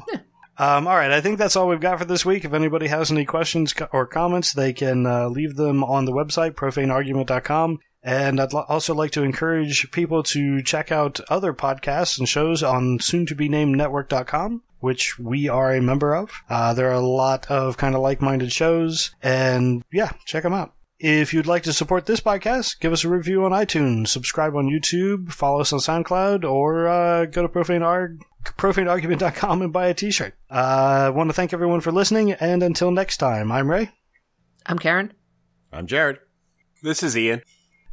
Um, 0.57 0.87
all 0.87 0.95
right, 0.95 1.11
I 1.11 1.19
think 1.19 1.37
that's 1.37 1.55
all 1.57 1.67
we've 1.67 1.79
got 1.81 1.99
for 1.99 2.05
this 2.05 2.25
week. 2.25 2.45
If 2.45 2.53
anybody 2.53 2.87
has 2.87 3.11
any 3.11 3.25
questions 3.25 3.73
or 3.91 4.05
comments, 4.07 4.53
they 4.53 4.71
can 4.71 5.05
uh, 5.05 5.27
leave 5.27 5.55
them 5.55 5.83
on 5.83 6.05
the 6.05 6.13
website, 6.13 6.51
profaneargument.com. 6.51 7.79
And 8.07 8.39
I'd 8.39 8.53
also 8.53 8.95
like 8.95 9.11
to 9.11 9.23
encourage 9.23 9.91
people 9.91 10.23
to 10.23 10.61
check 10.61 10.93
out 10.93 11.19
other 11.29 11.53
podcasts 11.53 12.17
and 12.17 12.27
shows 12.27 12.63
on 12.63 13.01
soon 13.01 13.25
to 13.25 13.35
be 13.35 13.49
named 13.49 13.75
network.com, 13.75 14.63
which 14.79 15.19
we 15.19 15.49
are 15.49 15.73
a 15.73 15.81
member 15.81 16.15
of. 16.15 16.31
Uh, 16.49 16.73
there 16.73 16.87
are 16.87 16.93
a 16.93 17.01
lot 17.01 17.51
of 17.51 17.75
kind 17.75 17.95
of 17.95 18.01
like 18.01 18.21
minded 18.21 18.53
shows, 18.53 19.13
and 19.21 19.83
yeah, 19.91 20.11
check 20.23 20.43
them 20.43 20.53
out. 20.53 20.73
If 20.99 21.33
you'd 21.33 21.47
like 21.47 21.63
to 21.63 21.73
support 21.73 22.05
this 22.05 22.21
podcast, 22.21 22.79
give 22.79 22.93
us 22.93 23.03
a 23.03 23.09
review 23.09 23.43
on 23.43 23.51
iTunes, 23.51 24.07
subscribe 24.07 24.55
on 24.55 24.69
YouTube, 24.69 25.33
follow 25.33 25.59
us 25.59 25.73
on 25.73 25.79
SoundCloud, 25.79 26.49
or 26.49 26.87
uh, 26.87 27.25
go 27.25 27.41
to 27.41 27.49
profanearg- 27.49 28.21
profaneargument.com 28.45 29.61
and 29.61 29.73
buy 29.73 29.87
a 29.87 29.93
t-shirt. 29.93 30.33
Uh, 30.49 30.53
I 30.53 31.09
want 31.09 31.29
to 31.29 31.33
thank 31.33 31.51
everyone 31.51 31.81
for 31.81 31.91
listening, 31.91 32.31
and 32.31 32.63
until 32.63 32.89
next 32.89 33.17
time, 33.17 33.51
I'm 33.51 33.69
Ray. 33.69 33.91
I'm 34.65 34.79
Karen. 34.79 35.11
I'm 35.73 35.87
Jared. 35.87 36.19
This 36.81 37.03
is 37.03 37.17
Ian. 37.17 37.41